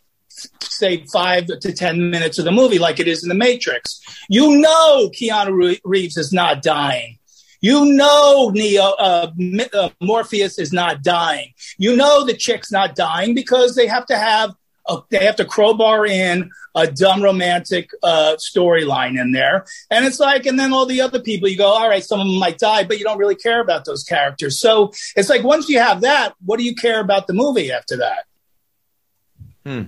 say 0.61 1.03
five 1.11 1.45
to 1.47 1.73
ten 1.73 2.09
minutes 2.09 2.39
of 2.39 2.45
the 2.45 2.51
movie 2.51 2.79
like 2.79 2.99
it 2.99 3.07
is 3.07 3.23
in 3.23 3.29
the 3.29 3.35
Matrix. 3.35 3.99
You 4.29 4.57
know 4.57 5.09
Keanu 5.09 5.77
Reeves 5.83 6.17
is 6.17 6.31
not 6.31 6.61
dying. 6.63 7.17
You 7.61 7.85
know 7.93 8.51
Neo 8.53 8.83
uh, 8.83 9.31
uh, 9.73 9.89
Morpheus 10.01 10.57
is 10.57 10.73
not 10.73 11.03
dying. 11.03 11.53
You 11.77 11.95
know 11.95 12.25
the 12.25 12.33
chick's 12.33 12.71
not 12.71 12.95
dying 12.95 13.35
because 13.35 13.75
they 13.75 13.87
have 13.87 14.07
to 14.07 14.17
have 14.17 14.55
a, 14.87 14.97
they 15.09 15.25
have 15.25 15.35
to 15.35 15.45
crowbar 15.45 16.07
in 16.07 16.49
a 16.73 16.87
dumb 16.87 17.21
romantic 17.21 17.91
uh, 18.01 18.35
storyline 18.37 19.21
in 19.21 19.31
there, 19.31 19.65
and 19.91 20.05
it's 20.05 20.19
like, 20.19 20.47
and 20.47 20.59
then 20.59 20.73
all 20.73 20.87
the 20.87 21.01
other 21.01 21.21
people, 21.21 21.47
you 21.47 21.57
go, 21.57 21.67
all 21.67 21.87
right, 21.87 22.03
some 22.03 22.19
of 22.19 22.25
them 22.25 22.39
might 22.39 22.57
die, 22.57 22.83
but 22.83 22.97
you 22.97 23.03
don't 23.03 23.19
really 23.19 23.35
care 23.35 23.61
about 23.61 23.85
those 23.85 24.03
characters. 24.03 24.59
So 24.59 24.91
it's 25.15 25.29
like 25.29 25.43
once 25.43 25.69
you 25.69 25.77
have 25.77 26.01
that, 26.01 26.33
what 26.43 26.57
do 26.57 26.65
you 26.65 26.73
care 26.73 26.99
about 26.99 27.27
the 27.27 27.33
movie 27.33 27.71
after 27.71 27.97
that? 27.97 28.25
Hmm. 29.65 29.83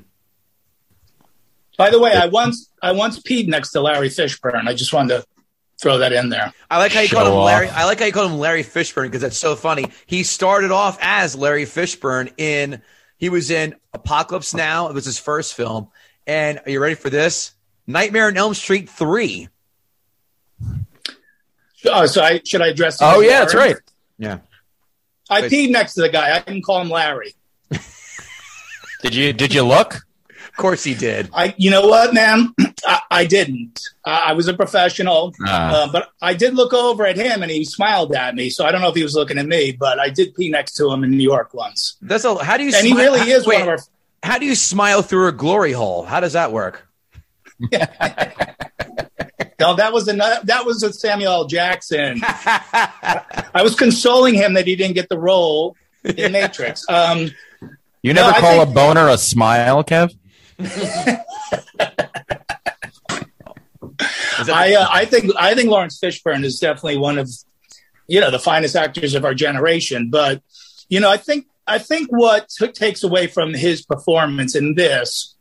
By 1.75 1.89
the 1.89 1.99
way, 1.99 2.13
I 2.13 2.27
once 2.27 2.69
I 2.83 2.91
once 2.91 3.19
peed 3.19 3.47
next 3.47 3.71
to 3.71 3.81
Larry 3.81 4.09
Fishburne. 4.09 4.67
I 4.67 4.75
just 4.75 4.93
wanted 4.93 5.21
to 5.21 5.25
throw 5.83 5.99
that 5.99 6.13
in 6.13 6.29
there. 6.29 6.51
I 6.71 6.79
like 6.79 6.93
how 6.93 7.01
you 7.01 7.07
Show 7.07 7.17
called 7.17 7.27
him 7.27 7.33
off. 7.35 7.45
Larry. 7.45 7.69
I 7.69 7.85
like 7.85 7.99
how 7.99 8.05
you 8.05 8.11
called 8.11 8.31
him 8.31 8.39
Larry 8.39 8.63
Fishburne 8.63 9.03
because 9.03 9.21
that's 9.21 9.37
so 9.37 9.55
funny. 9.55 9.85
He 10.07 10.23
started 10.23 10.71
off 10.71 10.97
as 11.01 11.35
Larry 11.35 11.65
Fishburne 11.65 12.33
in. 12.37 12.81
He 13.17 13.29
was 13.29 13.51
in 13.51 13.75
Apocalypse 13.93 14.53
Now. 14.53 14.87
It 14.87 14.93
was 14.93 15.05
his 15.05 15.19
first 15.19 15.53
film. 15.53 15.89
And 16.25 16.59
are 16.65 16.69
you 16.71 16.79
ready 16.79 16.95
for 16.95 17.09
this? 17.09 17.51
Nightmare 17.85 18.27
on 18.27 18.37
Elm 18.37 18.53
Street 18.53 18.89
three. 18.89 19.49
Oh, 21.85 22.05
so 22.05 22.21
I 22.21 22.41
should 22.45 22.61
I 22.61 22.67
address? 22.67 23.01
him 23.01 23.07
Oh 23.09 23.19
as 23.19 23.27
yeah, 23.27 23.39
that's 23.39 23.55
right. 23.55 23.75
Yeah. 24.17 24.39
I 25.29 25.43
peed 25.43 25.69
next 25.69 25.95
to 25.95 26.01
the 26.01 26.09
guy. 26.09 26.35
I 26.35 26.39
didn't 26.39 26.63
call 26.63 26.81
him 26.81 26.89
Larry. 26.89 27.35
Did 29.01 29.15
you 29.15 29.33
did 29.33 29.53
you 29.53 29.63
look? 29.63 30.05
Of 30.53 30.57
course 30.57 30.83
he 30.83 30.93
did. 30.93 31.29
I, 31.33 31.55
you 31.57 31.71
know 31.71 31.87
what, 31.87 32.13
man? 32.13 32.53
I, 32.85 32.99
I 33.09 33.25
didn't. 33.25 33.81
I, 34.05 34.25
I 34.27 34.33
was 34.33 34.47
a 34.47 34.53
professional, 34.53 35.33
Ah. 35.45 35.71
uh, 35.85 35.91
but 35.91 36.09
I 36.21 36.35
did 36.35 36.53
look 36.53 36.73
over 36.73 37.07
at 37.07 37.17
him 37.17 37.41
and 37.41 37.51
he 37.51 37.65
smiled 37.65 38.13
at 38.13 38.35
me. 38.35 38.51
So 38.51 38.63
I 38.63 38.71
don't 38.71 38.81
know 38.81 38.89
if 38.89 38.95
he 38.95 39.01
was 39.01 39.15
looking 39.15 39.39
at 39.39 39.47
me, 39.47 39.71
but 39.71 39.99
I 39.99 40.09
did 40.09 40.35
pee 40.35 40.49
next 40.49 40.75
to 40.75 40.91
him 40.91 41.03
in 41.03 41.09
New 41.09 41.23
York 41.23 41.55
once. 41.55 41.97
That's 42.03 42.23
a, 42.23 42.41
how 42.43 42.57
do 42.57 42.63
you? 42.65 42.71
And 42.75 42.85
he 42.85 42.91
smile- 42.93 43.03
really 43.13 43.31
is 43.31 43.47
wait, 43.47 43.55
one 43.55 43.61
of 43.63 43.67
our. 43.69 43.77
How 44.21 44.37
do 44.37 44.45
you 44.45 44.53
smile 44.55 45.01
through 45.01 45.27
a 45.27 45.31
glory 45.31 45.71
hole? 45.71 46.03
How 46.05 46.19
does 46.19 46.33
that 46.33 46.51
work? 46.51 46.87
No, 49.59 49.75
that 49.77 49.93
was 49.93 50.07
another. 50.09 50.41
That 50.45 50.65
was 50.65 50.83
a 50.83 50.91
Samuel 50.91 51.31
L. 51.31 51.45
Jackson. 51.45 52.19
I 52.25 53.61
was 53.63 53.75
consoling 53.75 54.33
him 54.33 54.55
that 54.55 54.67
he 54.67 54.75
didn't 54.75 54.95
get 54.95 55.07
the 55.07 55.17
role 55.17 55.77
in 56.03 56.31
Matrix. 56.33 56.83
Um, 56.89 57.31
You 58.01 58.13
never 58.13 58.31
I 58.31 58.39
call 58.41 58.59
think- 58.59 58.69
a 58.71 58.73
boner 58.73 59.07
a 59.07 59.17
smile, 59.17 59.81
Kev? 59.83 60.13
I 64.49 64.75
uh, 64.75 64.87
I 64.89 65.05
think 65.05 65.31
I 65.37 65.53
think 65.55 65.69
Laurence 65.69 65.99
Fishburne 65.99 66.43
is 66.43 66.59
definitely 66.59 66.97
one 66.97 67.17
of 67.17 67.29
you 68.07 68.19
know 68.19 68.31
the 68.31 68.39
finest 68.39 68.75
actors 68.75 69.15
of 69.15 69.25
our 69.25 69.33
generation. 69.33 70.09
But 70.09 70.41
you 70.89 70.99
know, 70.99 71.09
I 71.09 71.17
think 71.17 71.47
I 71.67 71.79
think 71.79 72.09
what 72.11 72.49
t- 72.49 72.71
takes 72.71 73.03
away 73.03 73.27
from 73.27 73.53
his 73.53 73.83
performance 73.85 74.55
in 74.55 74.75
this 74.75 75.35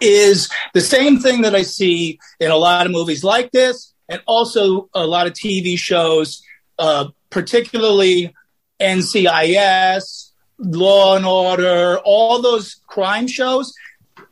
is 0.00 0.48
the 0.74 0.80
same 0.80 1.18
thing 1.18 1.42
that 1.42 1.54
I 1.54 1.62
see 1.62 2.18
in 2.40 2.50
a 2.50 2.56
lot 2.56 2.86
of 2.86 2.92
movies 2.92 3.24
like 3.24 3.50
this, 3.52 3.92
and 4.08 4.22
also 4.26 4.88
a 4.94 5.06
lot 5.06 5.26
of 5.26 5.32
TV 5.32 5.78
shows, 5.78 6.42
uh, 6.78 7.08
particularly 7.30 8.34
NCIS, 8.80 10.30
Law 10.58 11.16
and 11.16 11.26
Order, 11.26 11.98
all 12.04 12.40
those 12.42 12.76
crime 12.86 13.26
shows. 13.26 13.74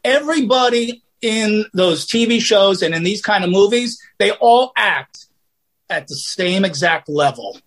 Everybody 0.04 1.02
in 1.22 1.64
those 1.72 2.06
TV 2.06 2.40
shows 2.40 2.82
and 2.82 2.94
in 2.94 3.02
these 3.02 3.22
kind 3.22 3.44
of 3.44 3.50
movies, 3.50 4.00
they 4.18 4.30
all 4.32 4.72
act 4.76 5.26
at 5.88 6.06
the 6.06 6.16
same 6.16 6.64
exact 6.64 7.08
level. 7.08 7.58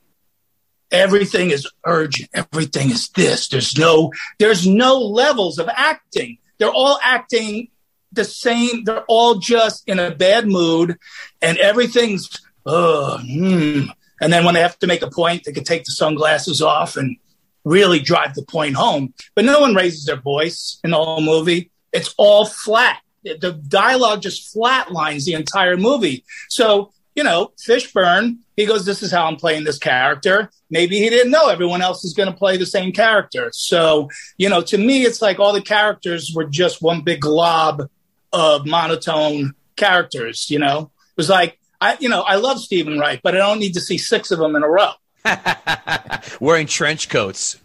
Everything 0.92 1.50
is 1.50 1.68
urgent. 1.86 2.30
Everything 2.34 2.92
is 2.92 3.10
this. 3.10 3.50
There's 3.50 3.78
no 3.78 4.12
there's 4.40 4.66
no 4.66 5.00
levels 5.00 5.60
of 5.60 5.68
acting. 5.70 6.38
They're 6.60 6.70
all 6.70 6.98
acting 7.04 7.70
the 8.14 8.24
same. 8.24 8.84
They're 8.86 9.04
all 9.08 9.36
just 9.36 9.88
in 9.88 10.00
a 10.00 10.16
bad 10.16 10.48
mood, 10.48 10.98
and 11.42 11.58
everything's 11.58 12.30
uh, 12.66 13.20
hmm. 13.20 13.86
And 14.20 14.34
then 14.34 14.46
when 14.46 14.56
they 14.56 14.62
have 14.62 14.80
to 14.80 14.88
make 14.88 15.02
a 15.02 15.10
point, 15.10 15.44
they 15.44 15.52
can 15.52 15.64
take 15.64 15.84
the 15.84 15.92
sunglasses 15.92 16.62
off 16.62 16.98
and 16.98 17.18
really 17.64 18.00
drive 18.00 18.34
the 18.34 18.44
point 18.44 18.76
home. 18.76 19.14
But 19.36 19.46
no 19.46 19.60
one 19.60 19.76
raises 19.76 20.06
their 20.06 20.20
voice 20.20 20.80
in 20.84 20.92
the 20.92 20.98
whole 20.98 21.22
movie. 21.22 21.72
It's 21.92 22.14
all 22.18 22.46
flat. 22.46 23.02
The 23.24 23.60
dialogue 23.68 24.22
just 24.22 24.56
flatlines 24.56 25.26
the 25.26 25.34
entire 25.34 25.76
movie. 25.76 26.24
So, 26.50 26.92
you 27.16 27.24
know, 27.24 27.52
Fishburne, 27.58 28.38
he 28.56 28.66
goes, 28.66 28.86
This 28.86 29.04
is 29.04 29.12
how 29.12 29.26
I'm 29.26 29.36
playing 29.36 29.64
this 29.64 29.78
character. 29.78 30.50
Maybe 30.70 31.00
he 31.00 31.10
didn't 31.10 31.32
know 31.32 31.50
everyone 31.50 31.82
else 31.82 32.04
is 32.06 32.14
going 32.14 32.32
to 32.32 32.38
play 32.38 32.58
the 32.58 32.66
same 32.66 32.92
character. 32.92 33.50
So, 33.54 34.10
you 34.38 34.50
know, 34.50 34.62
to 34.62 34.78
me, 34.78 35.04
it's 35.04 35.22
like 35.22 35.40
all 35.40 35.54
the 35.54 35.62
characters 35.62 36.32
were 36.34 36.46
just 36.46 36.82
one 36.82 37.02
big 37.02 37.22
glob 37.22 37.90
of 38.34 38.66
monotone 38.66 39.54
characters, 39.76 40.50
you 40.50 40.60
know? 40.60 40.92
It 41.12 41.18
was 41.18 41.30
like, 41.30 41.58
I, 41.80 41.98
you 42.00 42.10
know, 42.10 42.22
I 42.22 42.36
love 42.36 42.60
Steven 42.60 43.00
Wright, 43.00 43.20
but 43.24 43.36
I 43.36 43.40
don't 43.40 43.60
need 43.60 43.74
to 43.76 43.82
see 43.82 43.98
six 43.98 44.32
of 44.32 44.40
them 44.40 44.56
in 44.56 44.64
a 44.64 44.70
row. 44.70 44.92
Wearing 46.40 46.68
trench 46.68 47.10
coats. 47.10 47.58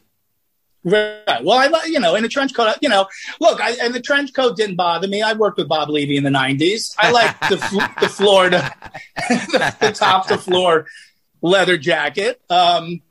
Right. 0.84 1.44
Well, 1.44 1.52
I, 1.52 1.84
you 1.86 2.00
know, 2.00 2.16
in 2.16 2.24
a 2.24 2.28
trench 2.28 2.54
coat, 2.54 2.76
you 2.80 2.88
know, 2.88 3.06
look, 3.40 3.60
I, 3.60 3.72
and 3.80 3.94
the 3.94 4.00
trench 4.00 4.32
coat 4.34 4.56
didn't 4.56 4.74
bother 4.74 5.06
me. 5.06 5.22
I 5.22 5.32
worked 5.34 5.58
with 5.58 5.68
Bob 5.68 5.88
Levy 5.88 6.16
in 6.16 6.24
the 6.24 6.30
'90s. 6.30 6.94
I 6.98 7.12
like 7.12 7.38
the 7.48 7.56
fl- 7.56 7.80
the 8.00 8.08
Florida, 8.08 8.74
the, 9.28 9.76
the 9.80 9.92
top 9.92 10.26
to 10.28 10.38
floor 10.38 10.86
leather 11.40 11.78
jacket. 11.78 12.40
Um, 12.50 13.02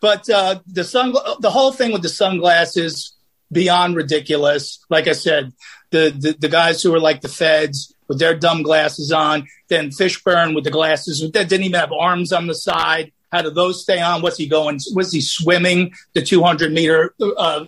but 0.00 0.28
uh, 0.30 0.60
the 0.66 0.84
sun, 0.84 1.14
the 1.40 1.50
whole 1.50 1.72
thing 1.72 1.92
with 1.92 2.02
the 2.02 2.08
sunglasses, 2.08 3.16
beyond 3.50 3.96
ridiculous. 3.96 4.84
Like 4.88 5.08
I 5.08 5.12
said, 5.12 5.52
the, 5.90 6.14
the 6.16 6.36
the 6.38 6.48
guys 6.48 6.82
who 6.82 6.92
were 6.92 7.00
like 7.00 7.20
the 7.20 7.28
feds 7.28 7.94
with 8.08 8.18
their 8.18 8.36
dumb 8.36 8.62
glasses 8.62 9.12
on, 9.12 9.46
then 9.68 9.90
Fishburne 9.90 10.54
with 10.54 10.64
the 10.64 10.70
glasses 10.70 11.28
that 11.32 11.48
didn't 11.48 11.64
even 11.64 11.80
have 11.80 11.92
arms 11.92 12.32
on 12.32 12.46
the 12.46 12.54
side. 12.54 13.12
How 13.32 13.42
do 13.42 13.50
those 13.50 13.82
stay 13.82 14.00
on? 14.00 14.22
What's 14.22 14.36
he 14.36 14.46
going? 14.46 14.80
Was 14.94 15.12
he 15.12 15.20
swimming 15.20 15.92
the 16.14 16.22
200 16.22 16.72
meter, 16.72 17.14
uh, 17.20 17.66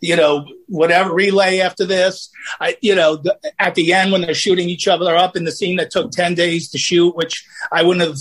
you 0.00 0.16
know, 0.16 0.46
whatever 0.68 1.12
relay 1.12 1.60
after 1.60 1.84
this? 1.84 2.30
I, 2.60 2.76
you 2.80 2.94
know, 2.94 3.16
the, 3.16 3.38
at 3.58 3.74
the 3.74 3.92
end 3.92 4.12
when 4.12 4.22
they're 4.22 4.34
shooting 4.34 4.68
each 4.68 4.88
other 4.88 5.14
up 5.16 5.36
in 5.36 5.44
the 5.44 5.52
scene 5.52 5.76
that 5.76 5.90
took 5.90 6.10
10 6.10 6.34
days 6.34 6.70
to 6.70 6.78
shoot, 6.78 7.16
which 7.16 7.46
I 7.70 7.82
wouldn't 7.82 8.06
have 8.06 8.18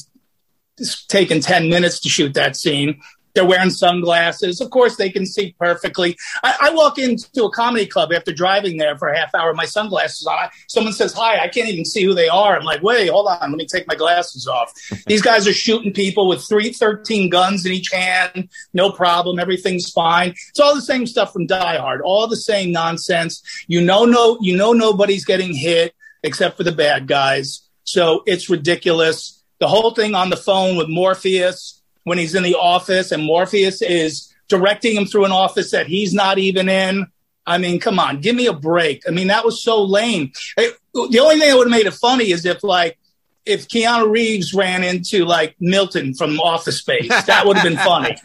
taken 1.08 1.40
10 1.40 1.70
minutes 1.70 2.00
to 2.02 2.10
shoot 2.10 2.34
that 2.34 2.56
scene. 2.56 3.02
They're 3.36 3.46
wearing 3.46 3.70
sunglasses. 3.70 4.62
Of 4.62 4.70
course, 4.70 4.96
they 4.96 5.10
can 5.10 5.26
see 5.26 5.54
perfectly. 5.60 6.18
I, 6.42 6.56
I 6.62 6.70
walk 6.74 6.98
into 6.98 7.44
a 7.44 7.52
comedy 7.52 7.86
club 7.86 8.14
after 8.14 8.32
driving 8.32 8.78
there 8.78 8.98
for 8.98 9.10
a 9.10 9.18
half 9.18 9.36
hour, 9.36 9.54
my 9.54 9.66
sunglasses 9.66 10.26
on. 10.26 10.36
I, 10.38 10.50
someone 10.68 10.94
says 10.94 11.14
hi. 11.14 11.40
I 11.40 11.50
can't 11.50 11.68
even 11.68 11.84
see 11.84 12.04
who 12.06 12.14
they 12.14 12.30
are. 12.30 12.56
I'm 12.56 12.64
like, 12.64 12.82
wait, 12.82 13.10
hold 13.10 13.28
on. 13.28 13.38
Let 13.42 13.52
me 13.52 13.66
take 13.66 13.88
my 13.88 13.96
glasses 13.96 14.48
off. 14.48 14.72
These 15.08 15.22
guys 15.22 15.48
are 15.48 15.54
shooting 15.54 15.92
people 15.92 16.30
with 16.30 16.44
three, 16.48 16.72
13 16.72 17.30
guns 17.30 17.66
in 17.66 17.74
each 17.74 17.92
hand. 17.92 18.50
No 18.74 18.90
problem. 18.90 19.38
Everything's 19.38 19.92
fine. 19.92 20.30
It's 20.30 20.60
all 20.62 20.74
the 20.74 20.82
same 20.82 21.06
stuff 21.06 21.34
from 21.34 21.46
Die 21.46 21.78
Hard. 21.78 22.02
All 22.02 22.28
the 22.28 22.38
same 22.38 22.72
nonsense. 22.72 23.44
You 23.68 23.82
know, 23.82 24.06
no, 24.06 24.38
you 24.42 24.56
know, 24.56 24.72
nobody's 24.72 25.26
getting 25.26 25.54
hit 25.54 25.94
except 26.24 26.56
for 26.56 26.64
the 26.64 26.72
bad 26.72 27.06
guys. 27.06 27.68
So 27.84 28.24
it's 28.26 28.50
ridiculous. 28.50 29.44
The 29.60 29.68
whole 29.68 29.92
thing 29.92 30.16
on 30.16 30.30
the 30.30 30.38
phone 30.38 30.78
with 30.78 30.88
Morpheus 30.90 31.75
when 32.06 32.18
he's 32.18 32.34
in 32.34 32.44
the 32.44 32.56
office 32.56 33.12
and 33.12 33.24
Morpheus 33.24 33.82
is 33.82 34.34
directing 34.48 34.96
him 34.96 35.06
through 35.06 35.26
an 35.26 35.32
office 35.32 35.72
that 35.72 35.88
he's 35.88 36.14
not 36.14 36.38
even 36.38 36.70
in. 36.70 37.08
I 37.46 37.58
mean, 37.58 37.80
come 37.80 38.00
on, 38.00 38.22
give 38.22 38.36
me 38.36 38.48
a 38.48 38.54
break. 38.54 39.04
I 39.08 39.12
mean, 39.12 39.28
that 39.28 39.44
was 39.44 39.62
so 39.62 39.84
lame. 39.84 40.32
It- 40.58 40.78
the 40.94 41.20
only 41.20 41.40
thing 41.40 41.50
that 41.50 41.58
would 41.58 41.68
have 41.68 41.78
made 41.78 41.88
it 41.88 41.94
funny 41.94 42.32
is 42.32 42.46
if, 42.46 42.64
like, 42.64 42.98
if 43.46 43.68
Keanu 43.68 44.10
Reeves 44.10 44.54
ran 44.54 44.84
into 44.84 45.26
like 45.26 45.56
Milton 45.60 46.14
from 46.14 46.40
Office 46.40 46.80
Space, 46.80 47.10
that 47.26 47.46
would 47.46 47.58
have 47.58 47.66
been 47.66 47.78
funny. 47.78 48.16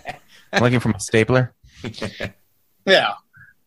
Looking 0.60 0.80
for 0.80 0.88
my 0.90 0.98
stapler. 0.98 1.54
Yeah. 2.86 3.14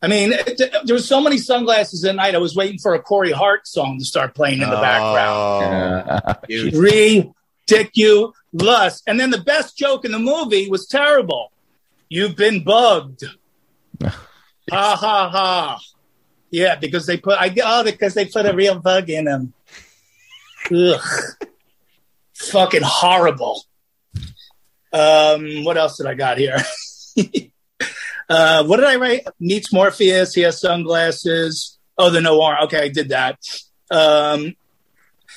I 0.01 0.07
mean, 0.07 0.33
it, 0.33 0.57
there 0.83 0.95
was 0.95 1.07
so 1.07 1.21
many 1.21 1.37
sunglasses 1.37 2.03
at 2.05 2.15
night. 2.15 2.33
I 2.33 2.39
was 2.39 2.55
waiting 2.55 2.79
for 2.79 2.95
a 2.95 2.99
Corey 2.99 3.31
Hart 3.31 3.67
song 3.67 3.99
to 3.99 4.05
start 4.05 4.33
playing 4.33 4.63
in 4.63 4.69
the 4.69 4.79
oh. 4.79 4.81
background. 4.81 6.35
Oh, 6.49 7.33
ridiculous. 7.71 9.01
And 9.07 9.19
then 9.19 9.31
the 9.31 9.41
best 9.45 9.77
joke 9.77 10.05
in 10.05 10.11
the 10.11 10.19
movie 10.19 10.69
was 10.69 10.87
terrible. 10.87 11.51
You've 12.09 12.35
been 12.35 12.63
bugged. 12.63 13.23
ha 14.03 14.15
ha 14.69 15.29
ha. 15.29 15.79
Yeah, 16.49 16.75
because 16.75 17.05
they 17.05 17.17
put 17.17 17.39
I 17.39 17.53
oh 17.63 17.83
because 17.83 18.13
they 18.13 18.25
put 18.25 18.45
a 18.45 18.53
real 18.53 18.79
bug 18.79 19.09
in 19.09 19.27
him. 19.27 19.53
Ugh. 20.71 21.01
Fucking 22.35 22.81
horrible. 22.83 23.63
Um, 24.91 25.63
what 25.63 25.77
else 25.77 25.97
did 25.97 26.07
I 26.07 26.15
got 26.15 26.37
here? 26.37 26.57
uh, 28.29 28.65
what 28.65 28.77
did 28.77 28.85
I 28.85 28.97
write? 28.97 29.27
Meets 29.39 29.71
Morpheus. 29.71 30.33
He 30.33 30.41
has 30.41 30.59
sunglasses. 30.59 31.77
Oh, 31.97 32.09
the 32.09 32.19
noir. 32.19 32.63
Okay, 32.63 32.83
I 32.83 32.89
did 32.89 33.09
that. 33.09 33.39
Um, 33.89 34.55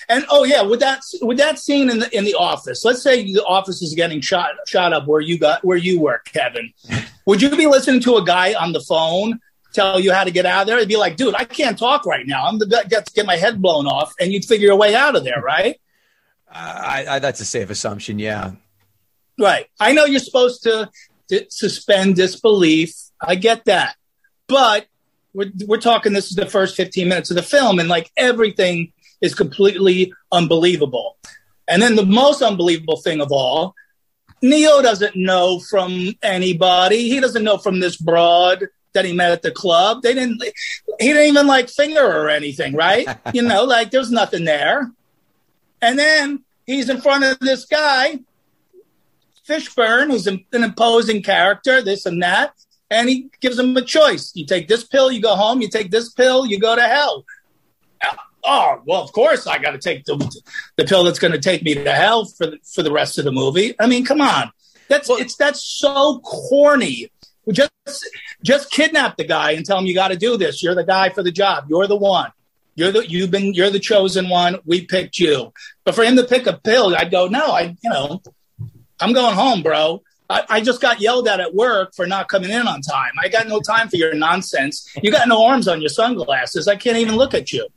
and 0.09 0.25
oh 0.31 0.45
yeah, 0.45 0.63
with 0.63 0.81
that 0.81 1.03
with 1.23 1.39
that 1.39 1.59
scene 1.59 1.91
in 1.91 1.99
the 2.01 2.17
in 2.17 2.25
the 2.25 2.35
office, 2.35 2.85
let's 2.85 3.03
say 3.03 3.25
the 3.25 3.45
office 3.45 3.83
is 3.83 3.95
getting 3.95 4.21
shot 4.21 4.51
shot 4.67 4.93
up 4.93 5.07
where 5.07 5.21
you 5.21 5.39
got 5.39 5.65
where 5.65 5.77
you 5.77 6.01
work, 6.01 6.27
Kevin. 6.27 6.73
Would 7.27 7.41
you 7.41 7.51
be 7.57 7.67
listening 7.67 8.01
to 8.01 8.17
a 8.17 8.25
guy 8.25 8.55
on 8.55 8.73
the 8.73 8.81
phone 8.81 9.41
tell 9.73 9.99
you 9.99 10.13
how 10.13 10.25
to 10.25 10.31
get 10.31 10.47
out 10.47 10.63
of 10.63 10.67
there? 10.67 10.77
It'd 10.77 10.89
be 10.89 10.97
like, 10.97 11.17
dude, 11.17 11.35
I 11.35 11.45
can't 11.45 11.79
talk 11.79 12.07
right 12.07 12.27
now. 12.27 12.47
I'm 12.47 12.59
the 12.59 12.67
guy 12.67 12.85
got 12.85 13.07
to 13.07 13.13
get 13.13 13.27
my 13.27 13.37
head 13.37 13.61
blown 13.63 13.87
off, 13.87 14.15
and 14.21 14.33
you'd 14.33 14.45
figure 14.45 14.71
a 14.71 14.77
way 14.77 14.95
out 14.95 15.17
of 15.17 15.25
there, 15.25 15.41
right? 15.41 15.81
I, 16.51 17.07
I, 17.09 17.19
that's 17.19 17.41
a 17.41 17.45
safe 17.45 17.71
assumption. 17.71 18.19
Yeah. 18.19 18.53
Right. 19.39 19.67
I 19.81 19.93
know 19.93 20.05
you're 20.05 20.21
supposed 20.21 20.63
to, 20.65 20.89
to 21.29 21.47
suspend 21.49 22.17
disbelief. 22.17 22.95
I 23.21 23.35
get 23.35 23.65
that, 23.65 23.97
but 24.47 24.87
we're 25.33 25.51
we're 25.67 25.81
talking. 25.81 26.13
This 26.13 26.31
is 26.31 26.37
the 26.37 26.47
first 26.47 26.77
15 26.77 27.09
minutes 27.09 27.31
of 27.31 27.37
the 27.37 27.43
film, 27.43 27.79
and 27.79 27.89
like 27.89 28.11
everything 28.17 28.93
is 29.25 29.35
completely 29.35 30.13
unbelievable. 30.31 31.17
And 31.67 31.81
then 31.81 31.97
the 31.97 32.05
most 32.05 32.43
unbelievable 32.43 32.99
thing 32.99 33.21
of 33.21 33.33
all, 33.33 33.75
Neo 34.43 34.83
doesn't 34.83 35.17
know 35.17 35.59
from 35.59 36.13
anybody. 36.23 37.09
He 37.09 37.21
doesn't 37.21 37.43
know 37.43 37.57
from 37.57 37.81
this 37.81 37.97
broad 37.97 38.67
that 38.93 39.07
he 39.07 39.15
met 39.15 39.33
at 39.33 39.43
the 39.43 39.51
club. 39.51 40.03
They 40.03 40.13
didn't. 40.13 40.43
He 41.01 41.09
didn't 41.09 41.29
even 41.29 41.47
like 41.47 41.71
finger 41.71 42.05
or 42.05 42.29
anything, 42.29 42.75
right? 42.75 43.09
you 43.33 43.43
know, 43.43 43.65
like 43.77 43.91
there's 43.91 44.11
nothing 44.11 44.45
there. 44.45 44.93
And 45.81 45.99
then 45.99 46.45
he's 46.67 46.91
in 46.91 47.01
front 47.01 47.25
of 47.25 47.39
this 47.41 47.65
guy 47.65 48.21
Fishburne, 49.49 50.11
who's 50.11 50.27
an 50.27 50.45
an 50.53 50.65
imposing 50.65 51.23
character, 51.23 51.83
this 51.83 52.07
and 52.07 52.23
that, 52.23 52.55
and 52.91 53.09
he 53.09 53.31
gives 53.41 53.59
him 53.59 53.77
a 53.77 53.83
choice. 53.83 54.33
You 54.35 54.47
take 54.47 54.69
this 54.69 54.85
pill, 54.85 55.11
you 55.11 55.21
go 55.21 55.35
home. 55.35 55.61
You 55.61 55.69
take 55.69 55.91
this 55.91 56.11
pill, 56.11 56.47
you 56.47 56.59
go 56.59 56.75
to 56.77 56.83
hell. 56.83 57.25
Oh 58.45 58.83
well, 58.85 59.03
of 59.03 59.13
course 59.13 59.47
I 59.47 59.59
got 59.59 59.71
to 59.71 59.79
take 59.79 60.05
the 60.05 60.17
the 60.77 60.85
pill 60.85 61.05
that's 61.05 61.19
going 61.19 61.33
to 61.33 61.41
take 61.41 61.63
me 61.63 61.75
to 61.75 61.93
hell 61.93 62.27
for 62.27 62.47
the, 62.47 62.59
for 62.63 62.83
the 62.83 62.93
rest 62.93 63.19
of 63.19 63.25
the 63.25 63.33
movie. 63.33 63.75
I 63.81 63.87
mean, 63.87 64.05
come 64.05 64.21
on, 64.21 64.51
that's 64.89 65.09
it's 65.11 65.37
that's 65.37 65.65
so 65.65 66.21
corny. 66.21 67.11
Just 67.51 67.71
just 68.43 68.71
kidnap 68.71 69.17
the 69.17 69.25
guy 69.25 69.53
and 69.53 69.65
tell 69.65 69.79
him 69.79 69.87
you 69.87 69.95
got 69.95 70.09
to 70.09 70.17
do 70.17 70.37
this. 70.37 70.63
You're 70.63 70.75
the 70.75 70.85
guy 70.85 71.11
for 71.11 71.23
the 71.23 71.33
job. 71.33 71.67
You're 71.69 71.87
the 71.87 71.97
one. 71.97 72.31
You're 72.75 72.93
the 72.93 73.09
you've 73.09 73.31
been 73.31 73.55
you're 73.55 73.71
the 73.71 73.81
chosen 73.81 74.29
one. 74.29 74.59
We 74.65 74.85
picked 74.85 75.19
you. 75.19 75.53
But 75.85 75.95
for 75.95 76.05
him 76.05 76.17
to 76.17 76.25
pick 76.25 76.47
a 76.47 76.55
pill, 76.55 76.95
I'd 76.95 77.11
go 77.11 77.29
no. 77.29 77.47
I 77.47 77.77
you 77.83 77.91
know 77.91 78.23
I'm 79.01 79.13
going 79.13 79.35
home, 79.35 79.63
bro. 79.63 80.03
I, 80.29 80.45
I 80.49 80.61
just 80.63 80.81
got 80.81 81.01
yelled 81.01 81.29
at 81.29 81.41
at 81.41 81.55
work 81.55 81.95
for 81.95 82.07
not 82.07 82.29
coming 82.29 82.51
in 82.51 82.67
on 82.67 82.81
time. 82.81 83.13
I 83.23 83.29
got 83.29 83.47
no 83.47 83.61
time 83.61 83.89
for 83.89 83.97
your 83.97 84.15
nonsense. 84.15 84.91
You 85.03 85.11
got 85.11 85.29
no 85.29 85.45
arms 85.45 85.69
on 85.69 85.81
your 85.81 85.91
sunglasses. 85.91 86.67
I 86.67 86.77
can't 86.77 86.97
even 86.97 87.17
look 87.17 87.35
at 87.35 87.53
you. 87.53 87.69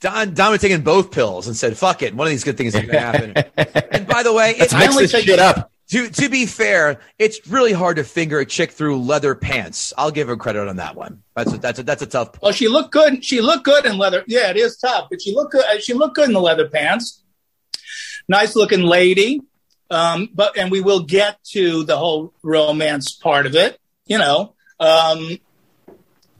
Don 0.00 0.34
Don 0.34 0.50
was 0.52 0.60
taking 0.60 0.82
both 0.82 1.10
pills 1.10 1.46
and 1.46 1.56
said, 1.56 1.76
"Fuck 1.76 2.02
it, 2.02 2.14
one 2.14 2.26
of 2.26 2.30
these 2.30 2.44
good 2.44 2.56
things 2.56 2.74
is 2.74 2.80
going 2.80 2.92
to 2.92 3.00
happen." 3.00 3.32
and 3.92 4.06
by 4.06 4.22
the 4.22 4.32
way, 4.32 4.50
it's 4.50 4.72
Let's 4.72 4.96
mix 4.96 5.12
this 5.12 5.24
shit 5.24 5.38
up. 5.38 5.70
To 5.90 6.08
to 6.08 6.28
be 6.28 6.46
fair, 6.46 7.00
it's 7.18 7.46
really 7.46 7.72
hard 7.72 7.96
to 7.96 8.04
finger 8.04 8.38
a 8.38 8.46
chick 8.46 8.72
through 8.72 9.00
leather 9.00 9.34
pants. 9.34 9.92
I'll 9.98 10.10
give 10.10 10.28
her 10.28 10.36
credit 10.36 10.66
on 10.66 10.76
that 10.76 10.96
one. 10.96 11.22
That's 11.36 11.52
a, 11.52 11.58
that's 11.58 11.78
a, 11.78 11.82
that's 11.82 12.02
a 12.02 12.06
tough. 12.06 12.32
Point. 12.32 12.42
Well, 12.42 12.52
she 12.52 12.68
looked 12.68 12.92
good. 12.92 13.24
She 13.24 13.40
looked 13.40 13.64
good 13.64 13.84
in 13.84 13.98
leather. 13.98 14.24
Yeah, 14.26 14.50
it 14.50 14.56
is 14.56 14.78
tough, 14.78 15.08
but 15.10 15.20
she 15.20 15.34
looked 15.34 15.52
good. 15.52 15.82
She 15.82 15.92
looked 15.92 16.16
good 16.16 16.28
in 16.28 16.32
the 16.32 16.40
leather 16.40 16.68
pants. 16.68 17.22
Nice 18.28 18.56
looking 18.56 18.82
lady. 18.82 19.42
Um, 19.90 20.30
but 20.32 20.56
and 20.56 20.70
we 20.70 20.80
will 20.80 21.04
get 21.04 21.42
to 21.52 21.84
the 21.84 21.96
whole 21.96 22.32
romance 22.42 23.12
part 23.12 23.46
of 23.46 23.54
it. 23.54 23.78
You 24.06 24.18
know, 24.18 24.54
um, 24.80 25.38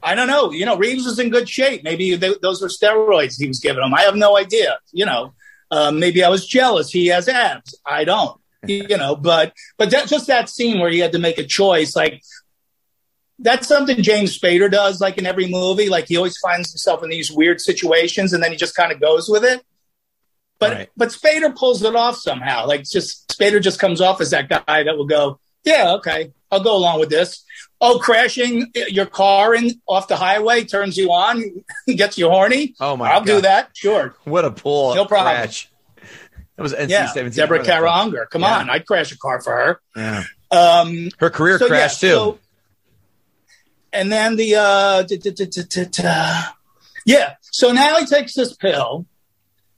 I 0.05 0.15
don't 0.15 0.29
know. 0.29 0.51
You 0.53 0.67
know, 0.67 0.77
Reeves 0.77 1.07
was 1.07 1.19
in 1.19 1.31
good 1.31 1.49
shape. 1.49 1.83
Maybe 1.83 2.15
they, 2.15 2.35
those 2.43 2.61
were 2.61 2.69
steroids 2.69 3.39
he 3.39 3.49
was 3.49 3.59
giving 3.59 3.83
him. 3.83 3.95
I 3.95 4.03
have 4.03 4.15
no 4.17 4.37
idea. 4.37 4.79
You 4.93 5.07
know, 5.07 5.35
um, 5.71 5.99
maybe 5.99 6.23
I 6.23 6.29
was 6.29 6.47
jealous. 6.47 6.91
He 6.91 7.07
has 7.07 7.29
abs. 7.29 7.75
I 7.87 8.05
don't. 8.05 8.39
You 8.67 8.97
know, 8.97 9.15
but 9.17 9.53
but 9.77 9.91
that, 9.91 10.09
just 10.09 10.27
that 10.29 10.49
scene 10.49 10.79
where 10.81 10.91
he 10.91 10.99
had 10.99 11.13
to 11.13 11.19
make 11.19 11.39
a 11.39 11.45
choice, 11.45 11.95
like 11.97 12.23
that's 13.39 13.67
something 13.67 14.03
James 14.03 14.39
Spader 14.39 14.71
does, 14.71 15.01
like 15.01 15.19
in 15.19 15.27
every 15.27 15.49
movie. 15.49 15.89
Like 15.89 16.07
he 16.09 16.17
always 16.17 16.39
finds 16.39 16.71
himself 16.73 17.03
in 17.03 17.11
these 17.11 17.31
weird 17.33 17.61
situations, 17.61 18.33
and 18.33 18.43
then 18.43 18.53
he 18.53 18.57
just 18.57 18.75
kind 18.75 18.93
of 18.93 19.01
goes 19.01 19.29
with 19.29 19.45
it. 19.45 19.63
But 20.59 20.73
Right. 20.73 20.89
but 20.97 21.09
Spader 21.11 21.55
pulls 21.55 21.83
it 21.83 21.95
off 21.97 22.17
somehow. 22.17 22.67
Like 22.67 22.85
just 22.85 23.29
Spader 23.37 23.61
just 23.61 23.79
comes 23.79 24.01
off 24.01 24.21
as 24.21 24.31
that 24.31 24.49
guy 24.49 24.83
that 24.85 24.97
will 24.97 25.07
go, 25.07 25.41
yeah, 25.65 25.95
okay, 25.95 26.33
I'll 26.55 26.63
go 26.63 26.77
along 26.77 27.01
with 27.01 27.11
this. 27.11 27.45
Oh, 27.81 27.99
crashing 27.99 28.71
your 28.89 29.07
car 29.07 29.55
in 29.55 29.73
off 29.87 30.09
the 30.09 30.17
highway 30.17 30.65
turns 30.65 30.97
you 30.97 31.11
on, 31.13 31.43
gets 31.87 32.17
you 32.17 32.29
horny. 32.31 32.75
Oh 32.81 32.97
my! 32.97 33.11
I'll 33.11 33.21
God. 33.21 33.27
do 33.27 33.41
that. 33.43 33.71
Sure. 33.75 34.15
What 34.25 34.45
a 34.45 34.51
pull! 34.51 34.95
No 34.95 35.05
problem. 35.05 35.35
Crash. 35.35 35.69
That 36.57 36.63
was 36.63 36.73
NC 36.73 36.89
Yeah, 36.89 37.07
seventeen. 37.13 37.37
Deborah 37.37 37.65
Kara 37.65 37.91
Unger. 37.93 38.27
Come 38.31 38.43
Yeah. 38.43 38.59
on, 38.59 38.71
I'd 38.71 38.87
crash 38.87 39.11
a 39.13 39.19
car 39.19 39.41
for 39.41 39.53
her. 39.53 39.81
Yeah. 39.97 40.23
Um, 40.51 41.11
Her 41.19 41.29
career 41.31 41.59
so, 41.59 41.65
yeah, 41.65 41.69
crashed 41.69 42.01
too. 42.01 42.07
so- 42.09 42.39
and 43.93 44.11
then 44.11 44.37
the 44.37 44.55
uh, 44.57 45.03
d- 45.03 45.17
d- 45.19 45.31
d- 45.31 45.47
d- 45.47 45.63
d- 45.69 45.85
d- 45.87 46.03
yeah. 47.07 47.35
So 47.43 47.73
now 47.73 47.97
he 47.99 48.07
takes 48.07 48.35
this 48.35 48.55
pill, 48.55 49.07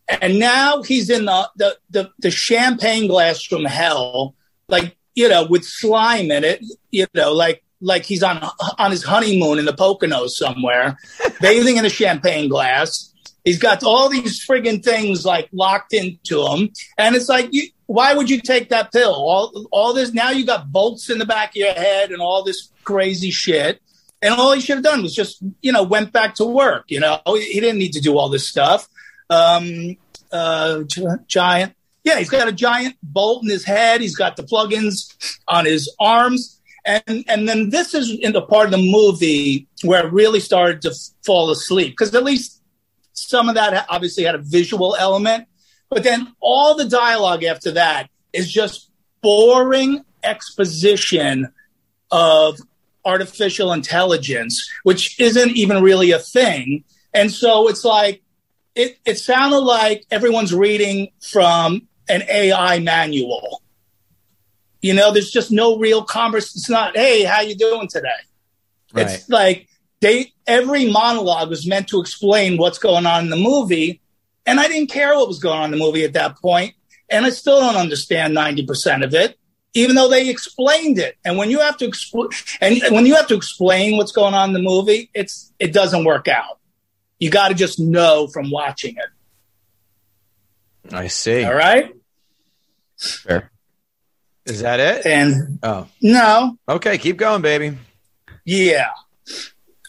and 0.09 0.39
now 0.39 0.83
he's 0.83 1.11
in 1.11 1.25
the 1.25 1.51
the 1.57 1.77
the, 1.91 2.11
the 2.19 2.31
champagne 2.31 3.09
glass 3.09 3.43
from 3.43 3.65
hell, 3.65 4.35
like 4.69 4.97
you 5.17 5.29
know, 5.29 5.45
with 5.45 5.65
slime 5.65 6.31
in 6.31 6.45
it. 6.45 6.65
You 6.93 7.07
know, 7.15 7.33
like 7.33 7.65
like 7.81 8.05
he's 8.05 8.23
on 8.23 8.39
on 8.79 8.91
his 8.93 9.03
honeymoon 9.03 9.59
in 9.59 9.65
the 9.65 9.73
Poconos 9.73 10.31
somewhere, 10.31 10.97
bathing 11.41 11.79
in 11.79 11.85
a 11.85 11.91
champagne 11.91 12.49
glass. 12.49 13.13
He's 13.45 13.59
got 13.59 13.85
all 13.85 14.09
these 14.09 14.45
friggin' 14.45 14.85
things 14.85 15.25
like 15.25 15.49
locked 15.53 15.93
into 15.93 16.47
him, 16.47 16.71
and 16.99 17.17
it's 17.17 17.29
like, 17.29 17.49
you, 17.53 17.69
why 17.87 18.13
would 18.13 18.29
you 18.29 18.41
take 18.41 18.69
that 18.69 18.93
pill? 18.93 19.15
All 19.15 19.67
all 19.73 19.93
this 19.93 20.13
now 20.13 20.31
you 20.31 20.47
got 20.47 20.71
bolts 20.71 21.11
in 21.11 21.19
the 21.19 21.27
back 21.27 21.51
of 21.51 21.57
your 21.57 21.73
head 21.73 22.11
and 22.11 22.21
all 22.21 22.45
this 22.45 22.71
crazy 22.85 23.31
shit. 23.31 23.81
And 24.23 24.35
all 24.35 24.53
he 24.53 24.61
should 24.61 24.77
have 24.77 24.85
done 24.85 25.03
was 25.03 25.15
just, 25.15 25.43
you 25.61 25.71
know, 25.73 25.83
went 25.83 26.11
back 26.11 26.37
to 26.37 26.45
work. 26.45 26.87
You 26.89 27.01
know, 27.01 27.21
he 27.27 27.61
didn't 27.61 27.79
need 27.79 27.93
to 27.93 28.01
do 28.01 28.17
all 28.17 28.31
this 28.31 28.49
stuff. 28.49 28.89
Um, 29.29 29.99
uh, 30.33 30.83
giant, 31.27 31.76
yeah, 32.07 32.19
he's 32.19 32.31
got 32.31 32.47
a 32.47 32.53
giant 32.53 32.95
bolt 33.03 33.43
in 33.43 33.51
his 33.51 33.65
head. 33.65 34.01
He's 34.01 34.15
got 34.15 34.37
the 34.37 34.45
plugins 34.45 35.13
on 35.49 35.65
his 35.65 35.93
arms, 35.99 36.61
and 36.85 37.25
and 37.27 37.49
then 37.49 37.71
this 37.71 37.95
is 37.95 38.11
in 38.11 38.33
the 38.33 38.43
part 38.43 38.67
of 38.67 38.71
the 38.71 38.79
movie 38.79 39.67
where 39.83 40.05
I 40.05 40.07
really 40.07 40.39
started 40.39 40.83
to 40.83 40.95
fall 41.25 41.51
asleep 41.51 41.95
because 41.95 42.15
at 42.15 42.23
least 42.23 42.63
some 43.13 43.49
of 43.49 43.57
that 43.57 43.87
obviously 43.89 44.23
had 44.23 44.37
a 44.37 44.39
visual 44.39 44.95
element, 44.97 45.49
but 45.91 46.05
then 46.05 46.33
all 46.39 46.77
the 46.77 46.85
dialogue 46.85 47.43
after 47.43 47.73
that 47.73 48.09
is 48.33 48.53
just 48.53 48.89
boring 49.21 50.05
exposition 50.23 51.53
of 52.13 52.61
artificial 53.05 53.73
intelligence, 53.73 54.71
which 54.85 55.19
isn't 55.19 55.57
even 55.57 55.83
really 55.83 56.13
a 56.13 56.21
thing. 56.21 56.85
And 57.13 57.33
so 57.33 57.69
it's 57.69 57.85
like, 57.85 58.23
it, 58.77 58.99
it 59.05 59.19
sounded 59.19 59.61
like 59.61 60.05
everyone's 60.11 60.55
reading 60.55 61.09
from 61.21 61.89
an 62.09 62.23
AI 62.29 62.79
manual. 62.81 63.63
You 64.83 64.95
know, 64.95 65.13
there's 65.13 65.31
just 65.31 65.51
no 65.51 65.79
real 65.79 66.05
conversation. 66.05 66.59
It's 66.59 66.71
not, 66.71 66.97
hey, 66.97 67.25
how 67.25 67.41
you 67.41 67.57
doing 67.57 67.89
today? 67.89 68.09
It's 68.95 69.29
like 69.29 69.69
they 70.01 70.33
every 70.47 70.91
monologue 70.91 71.51
was 71.51 71.67
meant 71.67 71.89
to 71.89 72.01
explain 72.01 72.57
what's 72.57 72.79
going 72.79 73.07
on 73.07 73.25
in 73.25 73.31
the 73.31 73.37
movie, 73.37 74.01
and 74.47 74.61
I 74.61 74.69
didn't 74.69 74.91
care 74.91 75.15
what 75.15 75.29
was 75.29 75.39
going 75.39 75.59
on 75.59 75.65
in 75.67 75.71
the 75.73 75.85
movie 75.85 76.05
at 76.05 76.13
that 76.13 76.37
point, 76.37 76.75
and 77.11 77.27
I 77.27 77.31
still 77.31 77.61
don't 77.61 77.77
understand 77.77 78.35
ninety 78.35 78.65
percent 78.65 79.05
of 79.05 79.15
it, 79.15 79.39
even 79.75 79.97
though 79.97 80.09
they 80.09 80.29
explained 80.29 80.99
it. 80.99 81.17
And 81.25 81.37
when 81.37 81.51
you 81.51 81.61
have 81.61 81.77
to 81.79 81.89
expl- 81.89 82.33
and 82.61 82.95
when 82.95 83.07
you 83.07 83.17
have 83.17 83.27
to 83.29 83.35
explain 83.35 83.97
what's 83.97 84.13
going 84.13 84.35
on 84.35 84.51
in 84.51 84.55
the 84.55 84.63
movie, 84.63 85.11
it's 85.15 85.53
it 85.59 85.73
doesn't 85.73 86.05
work 86.05 86.29
out. 86.29 86.59
You 87.19 87.31
got 87.31 87.49
to 87.49 87.55
just 87.55 87.81
know 87.81 88.29
from 88.29 88.51
watching 88.51 88.97
it. 88.97 89.11
I 90.93 91.09
see. 91.09 91.45
All 91.45 91.55
right, 91.55 91.93
Fair. 92.99 93.51
Is 94.45 94.63
that 94.63 94.79
it? 94.81 95.07
and 95.07 95.59
Oh, 95.63 95.89
no, 96.01 96.57
okay. 96.69 96.99
Keep 96.99 97.17
going, 97.17 97.43
baby. 97.43 97.77
Yeah. 98.45 98.91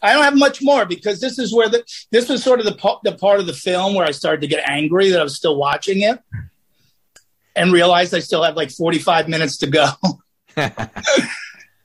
I 0.01 0.13
don't 0.13 0.23
have 0.23 0.37
much 0.37 0.61
more 0.61 0.85
because 0.85 1.19
this 1.19 1.39
is 1.39 1.53
where 1.53 1.69
the 1.69 1.83
this 2.11 2.29
was 2.29 2.43
sort 2.43 2.59
of 2.59 2.65
the 2.65 2.99
the 3.03 3.13
part 3.13 3.39
of 3.39 3.45
the 3.47 3.53
film 3.53 3.93
where 3.95 4.05
I 4.05 4.11
started 4.11 4.41
to 4.41 4.47
get 4.47 4.67
angry 4.67 5.09
that 5.09 5.19
I 5.19 5.23
was 5.23 5.35
still 5.35 5.57
watching 5.57 6.01
it 6.01 6.19
and 7.55 7.73
realized 7.73 8.13
I 8.13 8.19
still 8.19 8.43
have 8.43 8.55
like 8.55 8.71
45 8.71 9.27
minutes 9.27 9.57
to 9.57 9.67
go. 9.67 9.87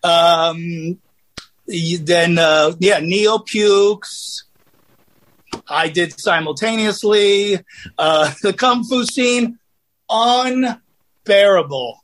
um 0.05 0.98
then 1.66 2.38
uh 2.38 2.72
yeah, 2.79 3.01
Neo 3.01 3.38
pukes. 3.38 4.44
I 5.68 5.88
did 5.88 6.18
simultaneously. 6.18 7.60
Uh 7.98 8.32
the 8.42 8.52
kung 8.52 8.84
fu 8.84 9.04
scene 9.04 9.58
unbearable. 10.10 11.98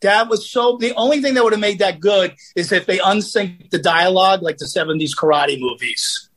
That 0.00 0.28
was 0.28 0.50
so. 0.50 0.76
The 0.78 0.94
only 0.94 1.20
thing 1.20 1.34
that 1.34 1.44
would 1.44 1.52
have 1.52 1.60
made 1.60 1.78
that 1.78 2.00
good 2.00 2.34
is 2.56 2.72
if 2.72 2.86
they 2.86 2.98
unsynced 2.98 3.70
the 3.70 3.78
dialogue 3.78 4.42
like 4.42 4.58
the 4.58 4.66
'70s 4.66 5.16
karate 5.16 5.58
movies. 5.58 6.28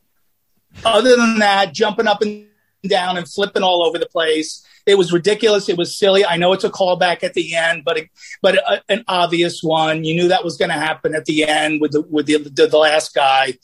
Other 0.84 1.16
than 1.16 1.40
that, 1.40 1.72
jumping 1.72 2.06
up 2.06 2.22
and 2.22 2.46
down 2.86 3.16
and 3.16 3.28
flipping 3.28 3.62
all 3.62 3.84
over 3.84 3.98
the 3.98 4.06
place, 4.06 4.64
it 4.86 4.96
was 4.96 5.12
ridiculous. 5.12 5.68
It 5.68 5.76
was 5.76 5.98
silly. 5.98 6.24
I 6.24 6.36
know 6.36 6.52
it's 6.52 6.62
a 6.62 6.70
callback 6.70 7.24
at 7.24 7.34
the 7.34 7.56
end, 7.56 7.82
but 7.84 7.98
it, 7.98 8.10
but 8.40 8.54
a, 8.54 8.82
an 8.88 9.04
obvious 9.08 9.62
one. 9.62 10.04
You 10.04 10.14
knew 10.14 10.28
that 10.28 10.44
was 10.44 10.56
going 10.56 10.70
to 10.70 10.76
happen 10.76 11.14
at 11.14 11.24
the 11.24 11.44
end 11.44 11.80
with 11.80 11.92
the 11.92 12.02
with 12.02 12.26
the, 12.26 12.38
the, 12.38 12.68
the 12.68 12.78
last 12.78 13.14
guy. 13.14 13.54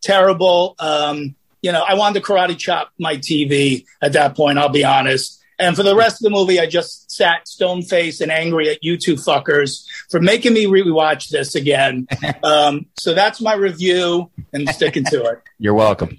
Terrible. 0.00 0.74
Um, 0.78 1.36
you 1.62 1.72
know, 1.72 1.82
I 1.86 1.94
wanted 1.94 2.20
to 2.20 2.26
karate 2.26 2.58
chop 2.58 2.90
my 2.98 3.16
TV 3.16 3.84
at 4.00 4.12
that 4.14 4.36
point. 4.36 4.58
I'll 4.58 4.68
be 4.68 4.84
honest. 4.84 5.40
And 5.58 5.76
for 5.76 5.82
the 5.82 5.94
rest 5.94 6.16
of 6.16 6.22
the 6.22 6.30
movie, 6.30 6.58
I 6.58 6.64
just 6.64 7.10
sat 7.10 7.46
stone 7.46 7.82
faced 7.82 8.22
and 8.22 8.32
angry 8.32 8.70
at 8.70 8.82
you 8.82 8.96
two 8.96 9.16
fuckers 9.16 9.84
for 10.08 10.18
making 10.18 10.54
me 10.54 10.64
rewatch 10.64 11.28
this 11.28 11.54
again. 11.54 12.08
um, 12.42 12.86
so 12.98 13.12
that's 13.12 13.42
my 13.42 13.52
review 13.52 14.30
and 14.54 14.68
sticking 14.70 15.04
to 15.04 15.22
it. 15.24 15.42
You're 15.58 15.74
welcome. 15.74 16.16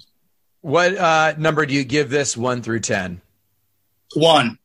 What 0.62 0.96
uh, 0.96 1.34
number 1.40 1.66
do 1.66 1.74
you 1.74 1.84
give 1.84 2.12
this 2.12 2.38
one 2.38 2.62
through 2.62 2.82
ten? 2.82 3.22
One. 4.14 4.60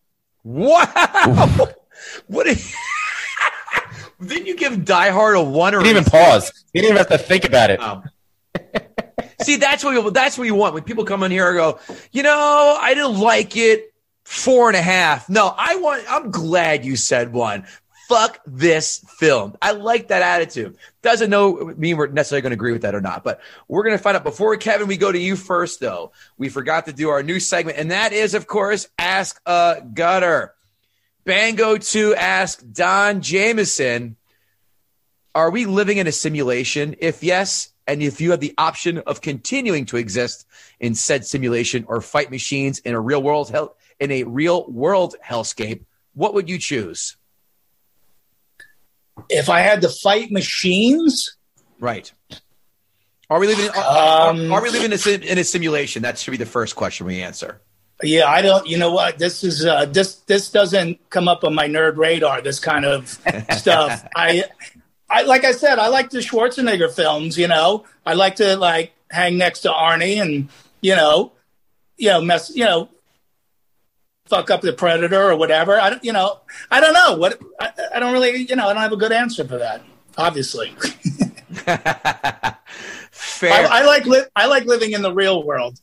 Wow. 0.45 1.69
what? 2.27 2.47
Is, 2.47 2.75
didn't 4.21 4.47
you 4.47 4.57
give 4.57 4.85
Die 4.85 5.09
Hard 5.09 5.37
a 5.37 5.43
one 5.43 5.75
or 5.75 5.79
He 5.79 5.85
didn't 5.85 6.03
even 6.03 6.11
pause. 6.11 6.53
He 6.75 6.83
didn't 6.83 6.97
even 6.97 6.99
have 6.99 7.19
to 7.19 7.19
think 7.19 7.47
about 7.47 7.71
it. 7.71 7.81
Oh. 7.83 8.03
See, 9.43 9.57
that's 9.57 9.85
what 9.85 9.93
you, 9.93 10.11
that's 10.11 10.39
what 10.39 10.47
you 10.47 10.55
want 10.55 10.75
when 10.75 10.83
people 10.83 11.05
come 11.05 11.23
in 11.23 11.31
here 11.31 11.49
and 11.49 11.57
go, 11.57 11.79
you 12.13 12.23
know, 12.23 12.79
I 12.81 12.95
didn't 12.95 13.19
like 13.19 13.57
it. 13.57 13.93
Four 14.25 14.67
and 14.69 14.77
a 14.77 14.83
half. 14.83 15.29
No, 15.29 15.55
I 15.57 15.77
want. 15.77 16.05
I'm 16.11 16.33
glad 16.33 16.85
you 16.85 16.97
said 16.97 17.33
one. 17.33 17.65
fuck 18.09 18.41
this 18.47 19.05
film. 19.19 19.57
I 19.61 19.73
like 19.73 20.09
that 20.09 20.23
attitude. 20.23 20.77
Doesn't 21.03 21.31
know 21.31 21.75
mean 21.77 21.97
we're 21.97 22.07
necessarily 22.09 22.43
going 22.43 22.51
to 22.51 22.55
agree 22.55 22.73
with 22.73 22.83
that 22.83 22.95
or 22.95 23.01
not, 23.01 23.25
but 23.25 23.41
we're 23.69 23.83
going 23.83 23.97
to 23.97 24.03
find 24.03 24.17
out. 24.17 24.25
Before 24.25 24.57
Kevin, 24.57 24.87
we 24.87 24.97
go 24.97 25.11
to 25.11 25.19
you 25.19 25.37
first, 25.37 25.81
though. 25.81 26.13
We 26.39 26.49
forgot 26.49 26.87
to 26.87 26.93
do 26.93 27.09
our 27.11 27.23
new 27.23 27.41
segment, 27.41 27.79
and 27.79 27.91
that 27.91 28.13
is, 28.13 28.35
of 28.35 28.47
course, 28.47 28.89
Ask 28.99 29.41
a 29.47 29.83
Gutter. 29.93 30.55
Bango 31.25 31.77
to 31.77 32.15
ask 32.15 32.63
Don 32.73 33.21
Jamieson, 33.21 34.17
are 35.35 35.51
we 35.51 35.67
living 35.67 35.99
in 35.99 36.07
a 36.07 36.13
simulation? 36.13 36.95
If 37.01 37.25
yes, 37.25 37.71
and 37.87 38.03
if 38.03 38.21
you 38.21 38.33
have 38.33 38.41
the 38.41 38.55
option 38.59 38.99
of 38.99 39.21
continuing 39.21 39.87
to 39.87 39.97
exist 39.97 40.47
in 40.81 40.95
said 40.95 41.25
simulation 41.25 41.85
or 41.89 42.01
fight 42.01 42.31
machines 42.31 42.79
in 42.81 42.95
a 42.95 43.01
real 43.01 43.23
world 43.23 43.51
hell, 43.51 43.77
in 44.01 44.11
a 44.11 44.25
real 44.25 44.71
world 44.71 45.17
hellscape, 45.25 45.85
what 46.15 46.35
would 46.35 46.49
you 46.49 46.59
choose? 46.59 47.17
If 49.31 49.49
I 49.49 49.61
had 49.61 49.81
to 49.83 49.89
fight 49.89 50.31
machines, 50.31 51.37
Right. 51.79 52.11
Are 53.29 53.41
we 53.41 53.49
living? 53.49 53.69
Are, 53.71 54.31
um, 54.31 54.53
are 54.53 54.63
we 54.63 54.71
living 54.71 54.87
in 54.87 54.93
a, 54.93 54.99
sim- 54.99 55.23
in 55.23 55.39
a 55.39 55.45
simulation? 55.45 56.03
That 56.03 56.19
should 56.19 56.31
be 56.31 56.37
the 56.37 56.47
first 56.47 56.77
question 56.77 57.07
we 57.07 57.23
answer. 57.23 57.61
Yeah, 58.03 58.27
I 58.27 58.43
don't. 58.43 58.67
You 58.67 58.79
know 58.79 58.93
what? 58.93 59.19
This 59.19 59.43
is 59.43 59.65
uh, 59.65 59.87
this 59.87 60.17
this 60.27 60.51
doesn't 60.51 61.11
come 61.11 61.27
up 61.27 61.43
on 61.43 61.55
my 61.55 61.67
nerd 61.67 61.97
radar. 61.97 62.41
This 62.41 62.61
kind 62.61 62.85
of 62.85 63.09
stuff. 63.51 64.07
I, 64.15 64.45
I 65.09 65.23
like 65.23 65.45
I 65.45 65.53
said, 65.53 65.79
I 65.79 65.89
like 65.89 66.11
the 66.11 66.19
Schwarzenegger 66.19 66.93
films. 66.93 67.39
You 67.39 67.49
know, 67.49 67.85
I 68.05 68.15
like 68.15 68.37
to 68.37 68.57
like 68.57 68.93
hang 69.11 69.39
next 69.39 69.61
to 69.61 69.69
Arnie 69.71 70.21
and 70.21 70.49
you 70.81 70.97
know, 70.97 71.33
you 71.97 72.09
know, 72.09 72.21
mess. 72.21 72.51
You 72.55 72.65
know, 72.65 72.89
fuck 74.27 74.51
up 74.51 74.63
the 74.63 74.73
predator 74.73 75.31
or 75.31 75.37
whatever. 75.37 75.81
I 75.81 75.91
don't. 75.91 76.05
You 76.05 76.13
know, 76.13 76.41
I 76.71 76.81
don't 76.81 76.93
know 76.93 77.17
what. 77.17 77.41
I, 77.61 77.71
I 77.95 78.01
don't 78.01 78.13
really. 78.13 78.37
You 78.37 78.57
know, 78.57 78.69
I 78.69 78.73
don't 78.73 78.83
have 78.83 78.93
a 78.93 78.97
good 78.97 79.13
answer 79.13 79.47
for 79.47 79.59
that. 79.59 79.83
Obviously. 80.19 80.71
Fair. 83.11 83.53
I, 83.53 83.81
I 83.81 83.85
like 83.85 84.07
li- 84.07 84.25
I 84.35 84.47
like 84.47 84.65
living 84.65 84.93
in 84.93 85.03
the 85.03 85.13
real 85.13 85.45
world. 85.45 85.79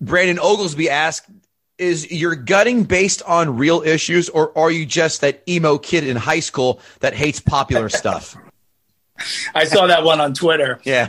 Brandon 0.00 0.38
Oglesby 0.38 0.90
asked, 0.90 1.30
is 1.78 2.10
your 2.10 2.34
gutting 2.34 2.84
based 2.84 3.22
on 3.22 3.56
real 3.56 3.82
issues 3.82 4.28
or 4.28 4.56
are 4.56 4.70
you 4.70 4.86
just 4.86 5.20
that 5.20 5.42
emo 5.48 5.78
kid 5.78 6.06
in 6.06 6.16
high 6.16 6.40
school 6.40 6.80
that 7.00 7.14
hates 7.14 7.40
popular 7.40 7.88
stuff? 7.88 8.36
I 9.54 9.64
saw 9.64 9.86
that 9.86 10.04
one 10.04 10.20
on 10.20 10.34
Twitter. 10.34 10.80
Yeah. 10.84 11.08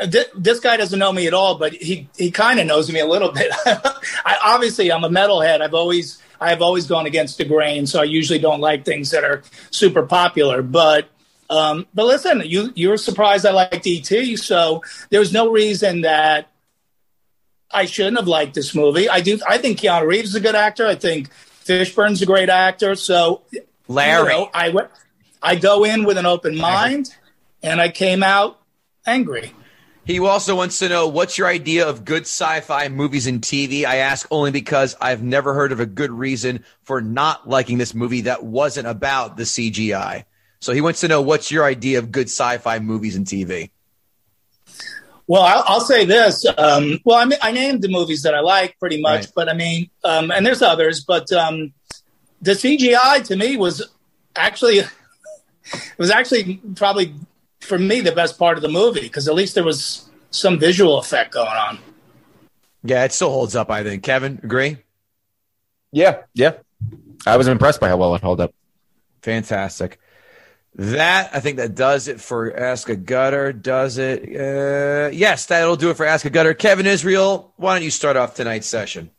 um, 0.00 0.10
th- 0.10 0.28
this 0.36 0.60
guy 0.60 0.76
doesn't 0.76 0.98
know 0.98 1.12
me 1.12 1.26
at 1.26 1.34
all, 1.34 1.56
but 1.56 1.72
he, 1.72 2.08
he 2.16 2.30
kind 2.30 2.60
of 2.60 2.66
knows 2.66 2.90
me 2.92 3.00
a 3.00 3.06
little 3.06 3.32
bit. 3.32 3.52
I, 3.66 4.38
obviously, 4.42 4.90
I'm 4.90 5.04
a 5.04 5.08
metalhead. 5.08 5.60
I've 5.60 5.74
always 5.74 6.22
I've 6.40 6.62
always 6.62 6.86
gone 6.86 7.06
against 7.06 7.38
the 7.38 7.44
grain, 7.44 7.86
so 7.86 8.00
I 8.00 8.04
usually 8.04 8.38
don't 8.38 8.60
like 8.60 8.84
things 8.84 9.10
that 9.10 9.24
are 9.24 9.42
super 9.70 10.04
popular. 10.04 10.62
But 10.62 11.08
um, 11.50 11.86
but 11.94 12.06
listen, 12.06 12.42
you 12.44 12.72
you 12.74 12.90
were 12.90 12.96
surprised 12.96 13.46
I 13.46 13.50
liked 13.50 13.86
ET, 13.86 14.38
so 14.38 14.82
there's 15.10 15.32
no 15.32 15.50
reason 15.50 16.02
that 16.02 16.48
I 17.70 17.84
shouldn't 17.84 18.16
have 18.16 18.28
liked 18.28 18.54
this 18.54 18.74
movie. 18.74 19.08
I 19.08 19.20
do. 19.20 19.38
I 19.46 19.58
think 19.58 19.78
Keanu 19.78 20.06
Reeves 20.06 20.30
is 20.30 20.34
a 20.34 20.40
good 20.40 20.54
actor. 20.54 20.86
I 20.86 20.94
think 20.94 21.30
Fishburne's 21.64 22.22
a 22.22 22.26
great 22.26 22.48
actor. 22.48 22.94
So 22.94 23.42
Larry, 23.88 24.32
you 24.32 24.38
know, 24.40 24.50
I 24.54 24.70
went. 24.70 24.88
I 25.42 25.56
go 25.56 25.84
in 25.84 26.04
with 26.04 26.18
an 26.18 26.26
open 26.26 26.56
mind, 26.56 27.14
and 27.62 27.80
I 27.80 27.90
came 27.90 28.22
out 28.22 28.60
angry. 29.06 29.52
He 30.04 30.18
also 30.20 30.56
wants 30.56 30.78
to 30.78 30.88
know 30.88 31.06
what's 31.06 31.36
your 31.36 31.46
idea 31.46 31.86
of 31.86 32.06
good 32.06 32.22
sci-fi 32.22 32.88
movies 32.88 33.26
and 33.26 33.42
TV. 33.42 33.84
I 33.84 33.96
ask 33.96 34.26
only 34.30 34.50
because 34.50 34.96
I've 35.02 35.22
never 35.22 35.52
heard 35.52 35.70
of 35.70 35.80
a 35.80 35.86
good 35.86 36.10
reason 36.10 36.64
for 36.82 37.02
not 37.02 37.46
liking 37.46 37.76
this 37.76 37.94
movie 37.94 38.22
that 38.22 38.42
wasn't 38.42 38.86
about 38.88 39.36
the 39.36 39.42
CGI. 39.42 40.24
So 40.60 40.72
he 40.72 40.80
wants 40.80 41.00
to 41.00 41.08
know 41.08 41.20
what's 41.20 41.50
your 41.50 41.64
idea 41.64 41.98
of 41.98 42.10
good 42.10 42.28
sci-fi 42.28 42.78
movies 42.78 43.16
and 43.16 43.26
TV. 43.26 43.70
Well, 45.28 45.42
I'll, 45.42 45.62
I'll 45.66 45.80
say 45.80 46.06
this. 46.06 46.44
Um, 46.56 46.98
well, 47.04 47.18
I, 47.18 47.26
mean, 47.26 47.38
I 47.42 47.52
named 47.52 47.82
the 47.82 47.88
movies 47.88 48.22
that 48.22 48.34
I 48.34 48.40
like 48.40 48.78
pretty 48.80 49.00
much, 49.00 49.24
Right. 49.26 49.32
but 49.36 49.48
I 49.50 49.52
mean, 49.52 49.90
um, 50.02 50.30
and 50.30 50.44
there's 50.44 50.62
others, 50.62 51.04
but 51.04 51.30
um, 51.32 51.74
the 52.40 52.52
CGI 52.52 53.22
to 53.26 53.36
me 53.36 53.56
was 53.58 53.86
actually 54.34 54.78
it 54.78 54.88
was 55.98 56.10
actually 56.10 56.60
probably 56.76 57.14
for 57.60 57.78
me 57.78 58.00
the 58.00 58.12
best 58.12 58.38
part 58.38 58.56
of 58.56 58.62
the 58.62 58.68
movie 58.70 59.02
because 59.02 59.28
at 59.28 59.34
least 59.34 59.54
there 59.54 59.64
was 59.64 60.08
some 60.30 60.58
visual 60.58 60.98
effect 60.98 61.34
going 61.34 61.46
on. 61.46 61.78
Yeah, 62.82 63.04
it 63.04 63.12
still 63.12 63.30
holds 63.30 63.54
up. 63.54 63.70
I 63.70 63.82
think. 63.82 64.02
Kevin, 64.02 64.40
agree? 64.42 64.78
Yeah, 65.92 66.22
yeah. 66.32 66.54
I 67.26 67.36
was 67.36 67.48
impressed 67.48 67.80
by 67.80 67.88
how 67.88 67.98
well 67.98 68.14
it 68.14 68.22
held 68.22 68.40
up. 68.40 68.54
Fantastic. 69.22 69.98
That 70.74 71.30
I 71.34 71.40
think 71.40 71.56
that 71.56 71.74
does 71.74 72.06
it 72.08 72.20
for 72.20 72.56
Ask 72.56 72.88
a 72.88 72.96
Gutter. 72.96 73.52
Does 73.52 73.98
it? 73.98 74.22
Uh, 74.22 75.10
yes, 75.12 75.46
that'll 75.46 75.76
do 75.76 75.90
it 75.90 75.96
for 75.96 76.06
Ask 76.06 76.24
a 76.24 76.30
Gutter. 76.30 76.54
Kevin 76.54 76.86
Israel, 76.86 77.52
why 77.56 77.74
don't 77.74 77.82
you 77.82 77.90
start 77.90 78.16
off 78.16 78.34
tonight's 78.34 78.66
session? 78.68 79.10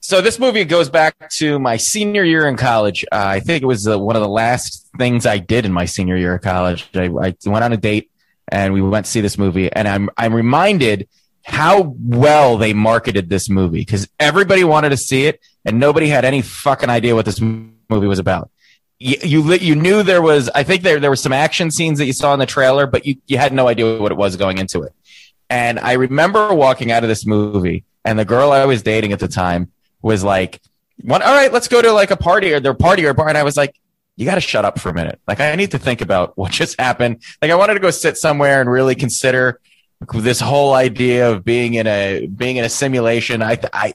So 0.00 0.20
this 0.20 0.38
movie 0.38 0.64
goes 0.64 0.90
back 0.90 1.30
to 1.30 1.58
my 1.58 1.78
senior 1.78 2.24
year 2.24 2.46
in 2.46 2.58
college. 2.58 3.06
Uh, 3.10 3.24
I 3.24 3.40
think 3.40 3.62
it 3.62 3.66
was 3.66 3.88
uh, 3.88 3.98
one 3.98 4.16
of 4.16 4.22
the 4.22 4.28
last 4.28 4.86
things 4.98 5.24
I 5.24 5.38
did 5.38 5.64
in 5.64 5.72
my 5.72 5.86
senior 5.86 6.16
year 6.16 6.34
of 6.34 6.42
college. 6.42 6.90
I, 6.94 7.06
I 7.06 7.34
went 7.46 7.64
on 7.64 7.72
a 7.72 7.78
date 7.78 8.10
and 8.48 8.74
we 8.74 8.82
went 8.82 9.06
to 9.06 9.10
see 9.10 9.22
this 9.22 9.38
movie, 9.38 9.72
and 9.72 9.88
I'm 9.88 10.10
I'm 10.16 10.34
reminded 10.34 11.08
how 11.44 11.94
well 11.98 12.56
they 12.56 12.72
marketed 12.72 13.28
this 13.28 13.48
movie 13.48 13.80
because 13.80 14.08
everybody 14.20 14.64
wanted 14.64 14.90
to 14.90 14.96
see 14.96 15.26
it, 15.26 15.40
and 15.64 15.80
nobody 15.80 16.08
had 16.08 16.24
any 16.24 16.42
fucking 16.42 16.90
idea 16.90 17.14
what 17.14 17.24
this 17.24 17.40
movie 17.40 18.06
was 18.06 18.18
about. 18.18 18.50
You 18.98 19.16
you, 19.22 19.54
you 19.54 19.74
knew 19.74 20.02
there 20.02 20.22
was. 20.22 20.48
I 20.54 20.62
think 20.62 20.82
there 20.82 21.00
there 21.00 21.10
were 21.10 21.16
some 21.16 21.32
action 21.32 21.70
scenes 21.70 21.98
that 21.98 22.06
you 22.06 22.12
saw 22.12 22.32
in 22.32 22.38
the 22.38 22.46
trailer, 22.46 22.86
but 22.86 23.06
you 23.06 23.16
you 23.26 23.38
had 23.38 23.52
no 23.52 23.68
idea 23.68 24.00
what 24.00 24.12
it 24.12 24.18
was 24.18 24.36
going 24.36 24.58
into 24.58 24.82
it. 24.82 24.92
And 25.50 25.78
I 25.78 25.92
remember 25.92 26.54
walking 26.54 26.90
out 26.90 27.02
of 27.02 27.08
this 27.08 27.26
movie, 27.26 27.84
and 28.04 28.18
the 28.18 28.24
girl 28.24 28.52
I 28.52 28.64
was 28.64 28.82
dating 28.82 29.12
at 29.12 29.18
the 29.18 29.28
time 29.28 29.70
was 30.00 30.24
like, 30.24 30.60
"One, 31.02 31.22
all 31.22 31.34
right, 31.34 31.52
let's 31.52 31.68
go 31.68 31.82
to 31.82 31.92
like 31.92 32.10
a 32.10 32.16
party 32.16 32.52
or 32.52 32.60
their 32.60 32.74
party 32.74 33.04
or 33.04 33.14
bar." 33.14 33.28
And 33.28 33.38
I 33.38 33.42
was 33.42 33.56
like, 33.56 33.74
"You 34.16 34.26
got 34.26 34.36
to 34.36 34.40
shut 34.40 34.64
up 34.64 34.78
for 34.78 34.88
a 34.88 34.94
minute. 34.94 35.20
Like, 35.26 35.40
I 35.40 35.54
need 35.56 35.72
to 35.72 35.78
think 35.78 36.00
about 36.00 36.36
what 36.38 36.52
just 36.52 36.80
happened. 36.80 37.22
Like, 37.42 37.50
I 37.50 37.56
wanted 37.56 37.74
to 37.74 37.80
go 37.80 37.90
sit 37.90 38.16
somewhere 38.16 38.60
and 38.60 38.70
really 38.70 38.94
consider 38.94 39.60
this 40.12 40.40
whole 40.40 40.74
idea 40.74 41.30
of 41.30 41.44
being 41.44 41.74
in 41.74 41.86
a 41.86 42.26
being 42.26 42.56
in 42.56 42.64
a 42.64 42.68
simulation. 42.68 43.42
I, 43.42 43.58
I, 43.72 43.94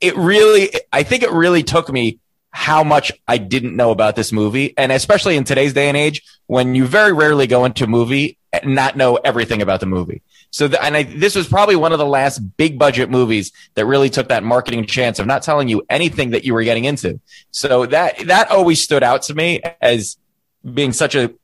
it 0.00 0.16
really, 0.16 0.70
I 0.92 1.02
think 1.02 1.22
it 1.22 1.32
really 1.32 1.62
took 1.62 1.92
me." 1.92 2.18
How 2.50 2.82
much 2.82 3.12
I 3.28 3.38
didn't 3.38 3.76
know 3.76 3.90
about 3.90 4.16
this 4.16 4.32
movie, 4.32 4.74
and 4.76 4.90
especially 4.90 5.36
in 5.36 5.44
today's 5.44 5.74
day 5.74 5.88
and 5.88 5.96
age, 5.96 6.22
when 6.46 6.74
you 6.74 6.86
very 6.86 7.12
rarely 7.12 7.46
go 7.46 7.64
into 7.64 7.84
a 7.84 7.86
movie 7.86 8.38
and 8.52 8.74
not 8.74 8.96
know 8.96 9.16
everything 9.16 9.62
about 9.62 9.80
the 9.80 9.86
movie. 9.86 10.22
So, 10.50 10.68
the, 10.68 10.82
and 10.82 10.96
I, 10.96 11.02
this 11.02 11.34
was 11.34 11.48
probably 11.48 11.76
one 11.76 11.92
of 11.92 11.98
the 11.98 12.06
last 12.06 12.38
big 12.56 12.78
budget 12.78 13.10
movies 13.10 13.52
that 13.74 13.84
really 13.84 14.08
took 14.08 14.28
that 14.28 14.42
marketing 14.42 14.86
chance 14.86 15.18
of 15.18 15.26
not 15.26 15.42
telling 15.42 15.68
you 15.68 15.82
anything 15.90 16.30
that 16.30 16.44
you 16.44 16.54
were 16.54 16.62
getting 16.64 16.84
into. 16.84 17.20
So 17.50 17.86
that 17.86 18.18
that 18.26 18.50
always 18.50 18.82
stood 18.82 19.02
out 19.02 19.22
to 19.22 19.34
me 19.34 19.60
as 19.80 20.16
being 20.64 20.92
such 20.92 21.14
a 21.14 21.34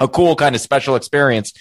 a 0.00 0.08
cool 0.08 0.36
kind 0.36 0.54
of 0.54 0.60
special 0.60 0.94
experience. 0.94 1.52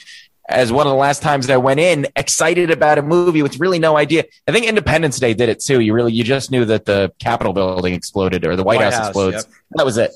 As 0.50 0.72
one 0.72 0.88
of 0.88 0.92
the 0.92 0.98
last 0.98 1.22
times 1.22 1.48
that 1.48 1.54
I 1.54 1.58
went 1.58 1.82
in 1.82 2.08
excited 2.16 2.72
about 2.72 2.98
a 2.98 3.02
movie 3.02 3.42
with 3.42 3.60
really 3.60 3.80
no 3.80 3.98
idea. 3.98 4.24
I 4.48 4.54
think 4.54 4.66
Independence 4.66 5.20
Day 5.20 5.34
did 5.34 5.50
it 5.50 5.60
too. 5.60 5.82
You 5.82 5.94
really 5.94 6.14
you 6.14 6.24
just 6.24 6.52
knew 6.52 6.64
that 6.66 6.86
the 6.86 7.12
Capitol 7.20 7.52
building 7.52 7.94
exploded 7.94 8.46
or 8.46 8.56
the 8.56 8.64
White, 8.64 8.78
White 8.78 8.86
House, 8.86 8.94
House, 8.94 9.08
explodes. 9.08 9.36
yep. 9.36 9.46
That 9.72 9.86
was 9.86 9.98
it. 9.98 10.12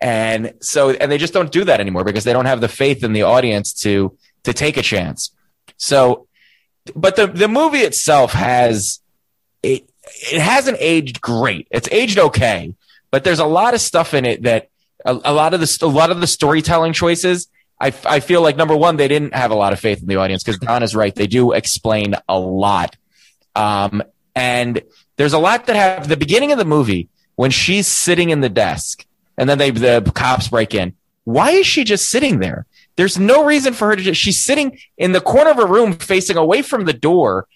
And 0.00 0.54
so 0.60 0.90
and 0.90 1.10
they 1.10 1.18
just 1.18 1.32
don't 1.32 1.50
do 1.50 1.64
that 1.64 1.80
anymore 1.80 2.04
because 2.04 2.22
they 2.22 2.32
don't 2.32 2.46
have 2.46 2.60
the 2.60 2.68
faith 2.68 3.02
in 3.02 3.12
the 3.12 3.22
audience 3.22 3.72
to 3.80 4.16
to 4.44 4.52
take 4.52 4.76
a 4.76 4.82
chance. 4.82 5.32
So 5.78 6.28
but 6.94 7.16
the 7.16 7.26
the 7.26 7.48
movie 7.48 7.78
itself 7.78 8.32
has 8.32 9.00
it 9.62 9.88
it 10.32 10.40
hasn't 10.40 10.78
aged 10.80 11.20
great. 11.20 11.66
It's 11.70 11.88
aged 11.90 12.18
okay, 12.18 12.74
but 13.10 13.24
there's 13.24 13.40
a 13.40 13.46
lot 13.46 13.74
of 13.74 13.80
stuff 13.80 14.14
in 14.14 14.24
it 14.24 14.42
that 14.42 14.68
a, 15.04 15.18
a 15.24 15.32
lot 15.32 15.54
of 15.54 15.60
the 15.60 15.78
a 15.82 15.86
lot 15.86 16.10
of 16.10 16.20
the 16.20 16.26
storytelling 16.26 16.92
choices. 16.92 17.48
I, 17.80 17.92
I 18.06 18.20
feel 18.20 18.40
like 18.40 18.56
number 18.56 18.76
one, 18.76 18.96
they 18.96 19.08
didn't 19.08 19.34
have 19.34 19.50
a 19.50 19.54
lot 19.54 19.72
of 19.72 19.80
faith 19.80 20.00
in 20.00 20.06
the 20.06 20.16
audience 20.16 20.42
because 20.42 20.58
Don 20.58 20.82
is 20.82 20.96
right. 20.96 21.14
They 21.14 21.26
do 21.26 21.52
explain 21.52 22.14
a 22.28 22.38
lot. 22.38 22.96
Um, 23.54 24.02
and 24.34 24.82
there's 25.16 25.32
a 25.32 25.38
lot 25.38 25.66
that 25.66 25.76
have 25.76 26.08
the 26.08 26.16
beginning 26.16 26.52
of 26.52 26.58
the 26.58 26.64
movie 26.64 27.08
when 27.36 27.50
she's 27.50 27.86
sitting 27.86 28.30
in 28.30 28.40
the 28.40 28.48
desk 28.48 29.04
and 29.36 29.48
then 29.48 29.58
they, 29.58 29.70
the 29.70 30.10
cops 30.14 30.48
break 30.48 30.74
in. 30.74 30.94
Why 31.24 31.50
is 31.50 31.66
she 31.66 31.84
just 31.84 32.08
sitting 32.08 32.38
there? 32.38 32.66
There's 32.96 33.18
no 33.18 33.44
reason 33.44 33.74
for 33.74 33.88
her 33.88 33.96
to 33.96 34.02
just, 34.02 34.20
she's 34.20 34.42
sitting 34.42 34.78
in 34.96 35.12
the 35.12 35.20
corner 35.20 35.50
of 35.50 35.58
a 35.58 35.66
room 35.66 35.92
facing 35.92 36.36
away 36.36 36.62
from 36.62 36.84
the 36.86 36.94
door, 36.94 37.46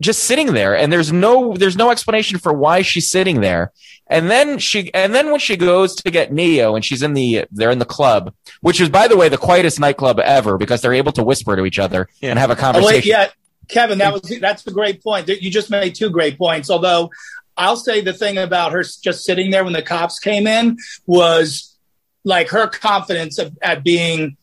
just 0.00 0.24
sitting 0.24 0.52
there. 0.54 0.76
And 0.76 0.92
there's 0.92 1.12
no, 1.12 1.54
there's 1.54 1.76
no 1.76 1.90
explanation 1.90 2.38
for 2.38 2.52
why 2.52 2.82
she's 2.82 3.10
sitting 3.10 3.40
there. 3.40 3.72
And 4.06 4.30
then 4.30 4.58
she, 4.58 4.92
and 4.94 5.14
then 5.14 5.30
when 5.30 5.40
she 5.40 5.56
goes 5.56 5.94
to 5.96 6.10
get 6.10 6.32
Neo 6.32 6.74
and 6.74 6.84
she's 6.84 7.02
in 7.02 7.14
the, 7.14 7.44
they're 7.50 7.70
in 7.70 7.78
the 7.78 7.84
club, 7.84 8.32
which 8.60 8.80
is, 8.80 8.88
by 8.88 9.06
the 9.08 9.16
way, 9.16 9.28
the 9.28 9.36
quietest 9.36 9.78
nightclub 9.80 10.18
ever 10.20 10.56
because 10.56 10.80
they're 10.80 10.94
able 10.94 11.12
to 11.12 11.22
whisper 11.22 11.56
to 11.56 11.64
each 11.66 11.78
other 11.78 12.08
and 12.22 12.38
have 12.38 12.50
a 12.50 12.54
Oh, 12.54 12.56
conversation. 12.56 12.94
wait, 12.94 13.04
yeah, 13.04 13.28
Kevin, 13.68 13.98
that 13.98 14.12
was 14.14 14.22
that's 14.40 14.62
the 14.62 14.70
great 14.70 15.02
point. 15.02 15.28
You 15.28 15.50
just 15.50 15.68
made 15.70 15.94
two 15.94 16.08
great 16.08 16.38
points. 16.38 16.70
Although 16.70 17.10
I'll 17.54 17.76
say 17.76 18.00
the 18.00 18.14
thing 18.14 18.38
about 18.38 18.72
her 18.72 18.82
just 18.82 19.24
sitting 19.24 19.50
there 19.50 19.62
when 19.62 19.74
the 19.74 19.82
cops 19.82 20.18
came 20.20 20.46
in 20.46 20.78
was 21.06 21.76
like 22.24 22.48
her 22.48 22.66
confidence 22.68 23.38
of, 23.38 23.58
at 23.60 23.84
being 23.84 24.38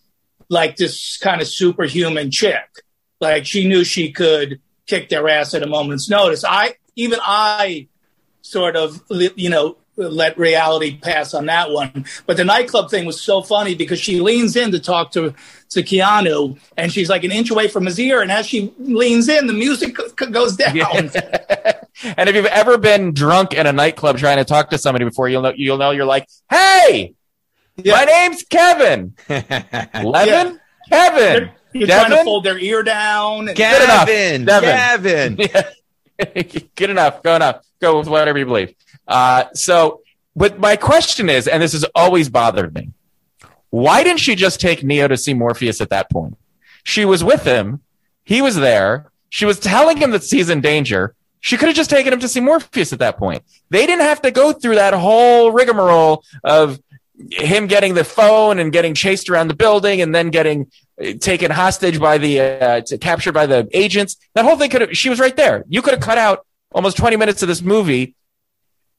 like 0.47 0.75
this 0.75 1.17
kind 1.17 1.41
of 1.41 1.47
superhuman 1.47 2.29
chick. 2.29 2.61
Like 3.19 3.47
she 3.47 3.67
knew 3.67 3.83
she 3.83 4.11
could 4.11 4.59
kick 4.87 5.09
their 5.09 5.27
ass 5.29 5.53
at 5.53 5.63
a 5.63 5.67
moment's 5.67 6.09
notice. 6.09 6.43
I 6.43 6.75
even 6.95 7.19
I 7.21 7.87
sort 8.41 8.75
of 8.75 9.01
you 9.09 9.49
know 9.49 9.77
let 9.97 10.37
reality 10.37 10.97
pass 10.97 11.33
on 11.33 11.45
that 11.45 11.71
one. 11.71 12.05
But 12.25 12.35
the 12.37 12.43
nightclub 12.43 12.89
thing 12.91 13.05
was 13.05 13.21
so 13.21 13.41
funny 13.41 13.75
because 13.75 13.97
she 13.99 14.19
leans 14.19 14.55
in 14.57 14.71
to 14.71 14.79
talk 14.79 15.11
to 15.13 15.33
to 15.69 15.83
Keanu, 15.83 16.59
and 16.77 16.91
she's 16.91 17.09
like 17.09 17.23
an 17.23 17.31
inch 17.31 17.49
away 17.49 17.67
from 17.69 17.85
his 17.85 17.97
ear, 17.99 18.21
and 18.21 18.31
as 18.31 18.45
she 18.45 18.73
leans 18.77 19.27
in, 19.29 19.47
the 19.47 19.53
music 19.53 19.97
c- 19.97 20.25
goes 20.27 20.55
down. 20.57 20.75
and 22.17 22.29
if 22.29 22.35
you've 22.35 22.45
ever 22.45 22.77
been 22.77 23.13
drunk 23.13 23.53
in 23.53 23.65
a 23.65 23.71
nightclub 23.73 24.17
trying 24.17 24.37
to 24.37 24.45
talk 24.45 24.69
to 24.71 24.77
somebody 24.77 25.05
before, 25.05 25.27
you'll 25.29 25.41
know 25.41 25.53
you'll 25.55 25.77
know 25.77 25.91
you're 25.91 26.05
like, 26.05 26.27
"Hey, 26.49 27.15
Yeah. 27.77 27.93
my 27.95 28.05
name's 28.05 28.43
Kevin. 28.43 29.15
Levin, 29.29 30.59
Kevin, 30.89 31.51
You're 31.75 31.87
trying 31.87 32.11
to 32.11 32.23
fold 32.23 32.45
their 32.45 32.57
ear 32.57 32.83
down. 32.83 33.49
And, 33.49 33.57
Good 33.57 33.83
enough. 33.83 34.07
Gavin, 34.07 34.45
Devin. 34.45 35.35
Gavin. 35.35 36.69
Good 36.75 36.89
enough. 36.89 37.21
Go 37.21 37.35
enough. 37.35 37.65
Go 37.81 37.99
with 37.99 38.07
whatever 38.07 38.39
you 38.39 38.45
believe. 38.45 38.73
Uh, 39.05 39.45
so, 39.53 40.01
but 40.35 40.57
my 40.57 40.77
question 40.77 41.29
is, 41.29 41.47
and 41.47 41.61
this 41.61 41.73
has 41.73 41.85
always 41.93 42.29
bothered 42.29 42.73
me, 42.73 42.91
why 43.71 44.03
didn't 44.03 44.21
she 44.21 44.35
just 44.35 44.61
take 44.61 44.83
Neo 44.83 45.09
to 45.09 45.17
see 45.17 45.33
Morpheus 45.33 45.81
at 45.81 45.89
that 45.89 46.09
point? 46.09 46.37
She 46.85 47.03
was 47.03 47.23
with 47.23 47.43
him. 47.43 47.81
He 48.23 48.41
was 48.41 48.55
there. 48.55 49.11
She 49.29 49.45
was 49.45 49.59
telling 49.59 49.97
him 49.97 50.11
that 50.11 50.23
he's 50.23 50.49
in 50.49 50.61
danger. 50.61 51.13
She 51.41 51.57
could 51.57 51.67
have 51.67 51.75
just 51.75 51.89
taken 51.89 52.13
him 52.13 52.21
to 52.21 52.29
see 52.29 52.39
Morpheus 52.39 52.93
at 52.93 52.99
that 52.99 53.17
point. 53.17 53.43
They 53.69 53.85
didn't 53.85 54.03
have 54.03 54.21
to 54.21 54.31
go 54.31 54.53
through 54.53 54.75
that 54.75 54.93
whole 54.93 55.51
rigmarole 55.51 56.23
of 56.43 56.79
him 57.31 57.67
getting 57.67 57.93
the 57.93 58.03
phone 58.03 58.59
and 58.59 58.71
getting 58.71 58.93
chased 58.93 59.29
around 59.29 59.49
the 59.49 59.55
building 59.55 60.01
and 60.01 60.13
then 60.13 60.29
getting 60.29 60.71
taken 61.19 61.51
hostage 61.51 61.99
by 61.99 62.17
the 62.17 62.39
uh, 62.39 62.81
captured 62.99 63.33
by 63.33 63.45
the 63.45 63.67
agents. 63.73 64.17
That 64.33 64.45
whole 64.45 64.57
thing 64.57 64.69
could 64.69 64.81
have. 64.81 64.97
She 64.97 65.09
was 65.09 65.19
right 65.19 65.35
there. 65.35 65.63
You 65.67 65.81
could 65.81 65.93
have 65.93 66.03
cut 66.03 66.17
out 66.17 66.45
almost 66.71 66.97
twenty 66.97 67.17
minutes 67.17 67.41
of 67.41 67.47
this 67.47 67.61
movie. 67.61 68.15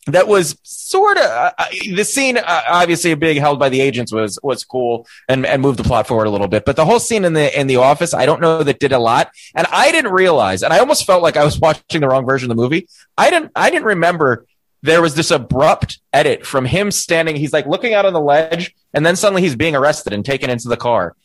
That 0.08 0.28
was 0.28 0.56
sort 0.62 1.16
of 1.16 1.24
uh, 1.24 1.52
uh, 1.58 1.64
the 1.94 2.04
scene. 2.04 2.38
Uh, 2.38 2.62
obviously, 2.68 3.12
being 3.14 3.38
held 3.38 3.58
by 3.58 3.68
the 3.68 3.80
agents 3.80 4.12
was 4.12 4.38
was 4.42 4.64
cool 4.64 5.06
and 5.28 5.44
and 5.44 5.60
moved 5.60 5.78
the 5.78 5.84
plot 5.84 6.06
forward 6.06 6.26
a 6.26 6.30
little 6.30 6.48
bit. 6.48 6.64
But 6.64 6.76
the 6.76 6.84
whole 6.84 7.00
scene 7.00 7.24
in 7.24 7.32
the 7.32 7.58
in 7.58 7.66
the 7.66 7.76
office, 7.76 8.14
I 8.14 8.24
don't 8.24 8.40
know 8.40 8.62
that 8.62 8.78
did 8.78 8.92
a 8.92 8.98
lot. 8.98 9.30
And 9.54 9.66
I 9.72 9.90
didn't 9.90 10.12
realize, 10.12 10.62
and 10.62 10.72
I 10.72 10.78
almost 10.78 11.06
felt 11.06 11.22
like 11.22 11.36
I 11.36 11.44
was 11.44 11.58
watching 11.60 12.00
the 12.02 12.08
wrong 12.08 12.24
version 12.24 12.50
of 12.50 12.56
the 12.56 12.62
movie. 12.62 12.86
I 13.18 13.30
didn't 13.30 13.52
I 13.56 13.70
didn't 13.70 13.86
remember 13.86 14.46
there 14.82 15.02
was 15.02 15.14
this 15.14 15.30
abrupt 15.32 15.98
edit 16.12 16.46
from 16.46 16.64
him 16.64 16.90
standing. 16.92 17.34
He's 17.34 17.52
like 17.52 17.66
looking 17.66 17.94
out 17.94 18.06
on 18.06 18.12
the 18.12 18.20
ledge, 18.20 18.74
and 18.94 19.04
then 19.04 19.16
suddenly 19.16 19.42
he's 19.42 19.56
being 19.56 19.74
arrested 19.74 20.12
and 20.12 20.24
taken 20.24 20.50
into 20.50 20.68
the 20.68 20.76
car. 20.76 21.16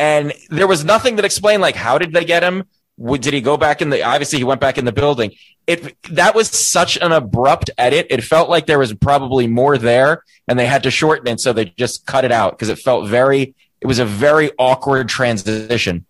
And 0.00 0.32
there 0.48 0.66
was 0.66 0.82
nothing 0.82 1.16
that 1.16 1.26
explained 1.26 1.60
like 1.60 1.76
how 1.76 1.98
did 1.98 2.14
they 2.14 2.24
get 2.24 2.42
him? 2.42 2.64
Did 2.98 3.34
he 3.34 3.42
go 3.42 3.58
back 3.58 3.82
in 3.82 3.90
the? 3.90 4.02
Obviously, 4.02 4.38
he 4.38 4.44
went 4.44 4.58
back 4.58 4.78
in 4.78 4.86
the 4.86 4.92
building. 4.92 5.32
It 5.66 5.94
that 6.10 6.34
was 6.34 6.48
such 6.48 6.96
an 6.96 7.12
abrupt 7.12 7.68
edit. 7.76 8.06
It 8.08 8.24
felt 8.24 8.48
like 8.48 8.64
there 8.64 8.78
was 8.78 8.94
probably 8.94 9.46
more 9.46 9.76
there, 9.76 10.24
and 10.48 10.58
they 10.58 10.64
had 10.64 10.84
to 10.84 10.90
shorten 10.90 11.28
it, 11.28 11.38
so 11.38 11.52
they 11.52 11.66
just 11.66 12.06
cut 12.06 12.24
it 12.24 12.32
out 12.32 12.52
because 12.52 12.70
it 12.70 12.78
felt 12.78 13.08
very. 13.08 13.54
It 13.82 13.86
was 13.86 13.98
a 13.98 14.06
very 14.06 14.50
awkward 14.58 15.10
transition. 15.10 16.06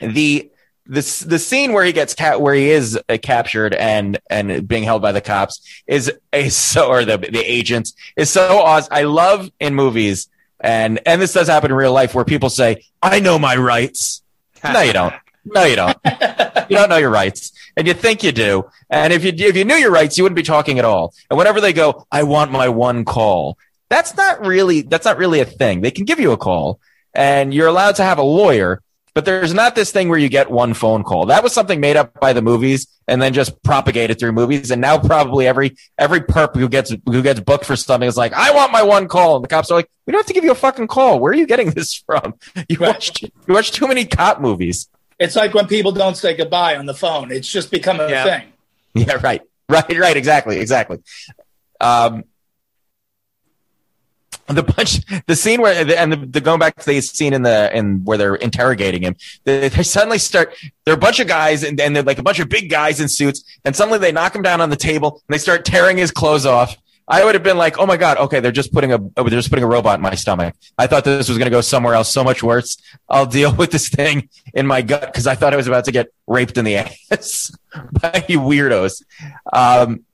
The 0.00 0.50
the 0.86 1.24
the 1.26 1.38
scene 1.38 1.72
where 1.72 1.84
he 1.84 1.92
gets 1.92 2.14
ca- 2.14 2.38
where 2.38 2.54
he 2.54 2.70
is 2.70 2.98
uh, 3.08 3.16
captured 3.22 3.74
and 3.74 4.18
and 4.28 4.66
being 4.66 4.82
held 4.82 5.02
by 5.02 5.12
the 5.12 5.20
cops 5.20 5.60
is 5.86 6.12
a 6.32 6.48
so 6.48 6.88
or 6.88 7.04
the 7.04 7.16
the 7.16 7.44
agents 7.44 7.94
is 8.16 8.28
so 8.28 8.58
awesome. 8.58 8.92
I 8.92 9.02
love 9.04 9.50
in 9.60 9.76
movies 9.76 10.28
and 10.60 11.00
and 11.06 11.20
this 11.20 11.32
does 11.32 11.48
happen 11.48 11.70
in 11.70 11.76
real 11.76 11.92
life 11.92 12.14
where 12.14 12.24
people 12.24 12.50
say, 12.50 12.84
"I 13.02 13.20
know 13.20 13.38
my 13.38 13.56
rights." 13.56 14.22
No, 14.62 14.82
you 14.82 14.92
don't. 14.92 15.14
No, 15.46 15.64
you 15.64 15.74
don't. 15.74 15.96
you 16.68 16.76
don't 16.76 16.90
know 16.90 16.98
your 16.98 17.08
rights, 17.08 17.52
and 17.78 17.86
you 17.86 17.94
think 17.94 18.22
you 18.22 18.30
do. 18.30 18.68
And 18.90 19.10
if 19.10 19.24
you 19.24 19.32
if 19.34 19.56
you 19.56 19.64
knew 19.64 19.76
your 19.76 19.90
rights, 19.90 20.18
you 20.18 20.24
wouldn't 20.24 20.36
be 20.36 20.42
talking 20.42 20.78
at 20.78 20.84
all. 20.84 21.14
And 21.30 21.38
whenever 21.38 21.62
they 21.62 21.72
go, 21.72 22.06
"I 22.12 22.24
want 22.24 22.52
my 22.52 22.68
one 22.68 23.06
call," 23.06 23.56
that's 23.88 24.16
not 24.16 24.44
really 24.44 24.82
that's 24.82 25.06
not 25.06 25.16
really 25.16 25.40
a 25.40 25.46
thing. 25.46 25.80
They 25.80 25.90
can 25.90 26.04
give 26.04 26.20
you 26.20 26.32
a 26.32 26.36
call, 26.36 26.78
and 27.14 27.54
you're 27.54 27.68
allowed 27.68 27.96
to 27.96 28.02
have 28.02 28.18
a 28.18 28.22
lawyer. 28.22 28.82
But 29.14 29.24
there's 29.24 29.52
not 29.52 29.74
this 29.74 29.90
thing 29.90 30.08
where 30.08 30.18
you 30.18 30.28
get 30.28 30.50
one 30.50 30.72
phone 30.72 31.02
call. 31.02 31.26
That 31.26 31.42
was 31.42 31.52
something 31.52 31.80
made 31.80 31.96
up 31.96 32.18
by 32.20 32.32
the 32.32 32.42
movies 32.42 32.86
and 33.08 33.20
then 33.20 33.32
just 33.32 33.60
propagated 33.64 34.18
through 34.20 34.32
movies. 34.32 34.70
And 34.70 34.80
now 34.80 34.98
probably 34.98 35.46
every 35.48 35.76
every 35.98 36.20
perp 36.20 36.54
who 36.54 36.68
gets 36.68 36.94
who 37.06 37.22
gets 37.22 37.40
booked 37.40 37.64
for 37.64 37.74
something 37.76 38.08
is 38.08 38.16
like, 38.16 38.32
I 38.32 38.52
want 38.54 38.70
my 38.72 38.82
one 38.82 39.08
call. 39.08 39.36
And 39.36 39.44
the 39.44 39.48
cops 39.48 39.70
are 39.70 39.74
like, 39.74 39.90
We 40.06 40.12
don't 40.12 40.20
have 40.20 40.26
to 40.26 40.32
give 40.32 40.44
you 40.44 40.52
a 40.52 40.54
fucking 40.56 40.86
call. 40.86 41.18
Where 41.18 41.32
are 41.32 41.36
you 41.36 41.46
getting 41.46 41.70
this 41.72 41.94
from? 41.94 42.34
You 42.68 42.78
watched 42.78 43.22
you 43.22 43.30
watched 43.54 43.74
too 43.74 43.88
many 43.88 44.04
cop 44.06 44.40
movies. 44.40 44.88
It's 45.18 45.34
like 45.36 45.54
when 45.54 45.66
people 45.66 45.92
don't 45.92 46.16
say 46.16 46.34
goodbye 46.36 46.76
on 46.76 46.86
the 46.86 46.94
phone. 46.94 47.30
It's 47.32 47.50
just 47.50 47.70
become 47.70 48.00
a 48.00 48.08
Yeah. 48.08 48.24
thing. 48.24 48.52
Yeah, 48.94 49.18
right. 49.22 49.42
Right, 49.68 49.98
right, 49.98 50.16
exactly, 50.16 50.58
exactly. 50.60 50.98
Um 51.80 52.24
the 54.54 54.62
bunch, 54.62 55.00
the 55.26 55.36
scene 55.36 55.60
where, 55.60 55.74
and 55.96 56.12
the, 56.12 56.16
the 56.16 56.40
going 56.40 56.58
back 56.58 56.76
to 56.76 56.86
the 56.86 57.00
scene 57.00 57.32
in 57.32 57.42
the, 57.42 57.76
in 57.76 58.04
where 58.04 58.18
they're 58.18 58.34
interrogating 58.36 59.02
him, 59.02 59.16
they, 59.44 59.68
they 59.68 59.82
suddenly 59.82 60.18
start, 60.18 60.54
they're 60.84 60.94
a 60.94 60.98
bunch 60.98 61.20
of 61.20 61.28
guys 61.28 61.62
and, 61.62 61.80
and 61.80 61.94
they're 61.94 62.02
like 62.02 62.18
a 62.18 62.22
bunch 62.22 62.40
of 62.40 62.48
big 62.48 62.70
guys 62.70 63.00
in 63.00 63.08
suits. 63.08 63.44
And 63.64 63.74
suddenly 63.76 63.98
they 63.98 64.12
knock 64.12 64.34
him 64.34 64.42
down 64.42 64.60
on 64.60 64.70
the 64.70 64.76
table 64.76 65.22
and 65.28 65.34
they 65.34 65.38
start 65.38 65.64
tearing 65.64 65.96
his 65.96 66.10
clothes 66.10 66.46
off. 66.46 66.76
I 67.10 67.24
would 67.24 67.34
have 67.34 67.42
been 67.42 67.58
like, 67.58 67.76
oh 67.78 67.86
my 67.86 67.96
God, 67.96 68.18
okay, 68.18 68.38
they're 68.38 68.52
just 68.52 68.72
putting 68.72 68.92
a, 68.92 68.98
oh, 69.16 69.24
they're 69.24 69.30
just 69.30 69.50
putting 69.50 69.64
a 69.64 69.68
robot 69.68 69.96
in 69.96 70.02
my 70.02 70.14
stomach. 70.14 70.54
I 70.78 70.86
thought 70.86 71.02
this 71.02 71.28
was 71.28 71.38
going 71.38 71.46
to 71.46 71.50
go 71.50 71.60
somewhere 71.60 71.94
else 71.94 72.08
so 72.08 72.22
much 72.22 72.40
worse. 72.40 72.76
I'll 73.08 73.26
deal 73.26 73.52
with 73.56 73.72
this 73.72 73.88
thing 73.88 74.28
in 74.54 74.64
my 74.64 74.80
gut 74.82 75.06
because 75.06 75.26
I 75.26 75.34
thought 75.34 75.52
I 75.52 75.56
was 75.56 75.66
about 75.66 75.86
to 75.86 75.92
get 75.92 76.12
raped 76.28 76.56
in 76.56 76.64
the 76.64 76.76
ass 77.10 77.50
by 77.74 78.24
weirdos. 78.28 79.02
Um, 79.52 80.04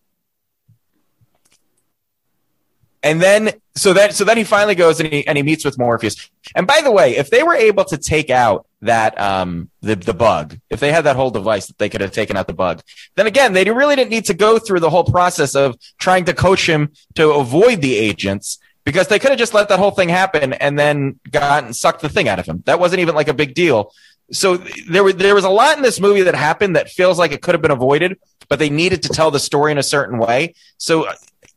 and 3.02 3.20
then 3.20 3.50
so 3.76 3.92
then 3.92 4.12
so 4.12 4.24
then 4.24 4.38
he 4.38 4.44
finally 4.44 4.74
goes 4.74 5.00
and 5.00 5.12
he 5.12 5.26
and 5.26 5.36
he 5.36 5.42
meets 5.42 5.64
with 5.64 5.78
Morpheus. 5.78 6.30
And 6.54 6.66
by 6.66 6.80
the 6.82 6.90
way, 6.90 7.16
if 7.16 7.30
they 7.30 7.42
were 7.42 7.54
able 7.54 7.84
to 7.84 7.98
take 7.98 8.30
out 8.30 8.66
that 8.80 9.20
um 9.20 9.70
the 9.82 9.94
the 9.94 10.14
bug, 10.14 10.58
if 10.70 10.80
they 10.80 10.92
had 10.92 11.04
that 11.04 11.16
whole 11.16 11.30
device 11.30 11.66
that 11.66 11.78
they 11.78 11.88
could 11.88 12.00
have 12.00 12.12
taken 12.12 12.36
out 12.36 12.46
the 12.46 12.54
bug, 12.54 12.82
then 13.16 13.26
again 13.26 13.52
they 13.52 13.64
really 13.70 13.94
didn't 13.94 14.10
need 14.10 14.24
to 14.26 14.34
go 14.34 14.58
through 14.58 14.80
the 14.80 14.90
whole 14.90 15.04
process 15.04 15.54
of 15.54 15.76
trying 15.98 16.24
to 16.24 16.34
coach 16.34 16.66
him 16.66 16.90
to 17.14 17.30
avoid 17.32 17.82
the 17.82 17.96
agents 17.96 18.58
because 18.84 19.08
they 19.08 19.18
could 19.18 19.30
have 19.30 19.38
just 19.38 19.52
let 19.52 19.68
that 19.68 19.78
whole 19.78 19.90
thing 19.90 20.08
happen 20.08 20.54
and 20.54 20.78
then 20.78 21.20
gotten 21.30 21.74
sucked 21.74 22.00
the 22.00 22.08
thing 22.08 22.28
out 22.28 22.38
of 22.38 22.46
him. 22.46 22.62
That 22.64 22.80
wasn't 22.80 23.00
even 23.00 23.14
like 23.14 23.28
a 23.28 23.34
big 23.34 23.54
deal. 23.54 23.92
So 24.32 24.56
there 24.88 25.04
was 25.04 25.16
there 25.16 25.34
was 25.34 25.44
a 25.44 25.50
lot 25.50 25.76
in 25.76 25.82
this 25.82 26.00
movie 26.00 26.22
that 26.22 26.34
happened 26.34 26.76
that 26.76 26.88
feels 26.88 27.18
like 27.18 27.32
it 27.32 27.42
could 27.42 27.54
have 27.54 27.62
been 27.62 27.70
avoided, 27.70 28.18
but 28.48 28.58
they 28.58 28.70
needed 28.70 29.02
to 29.02 29.10
tell 29.10 29.30
the 29.30 29.38
story 29.38 29.70
in 29.70 29.78
a 29.78 29.82
certain 29.82 30.18
way. 30.18 30.54
So 30.78 31.08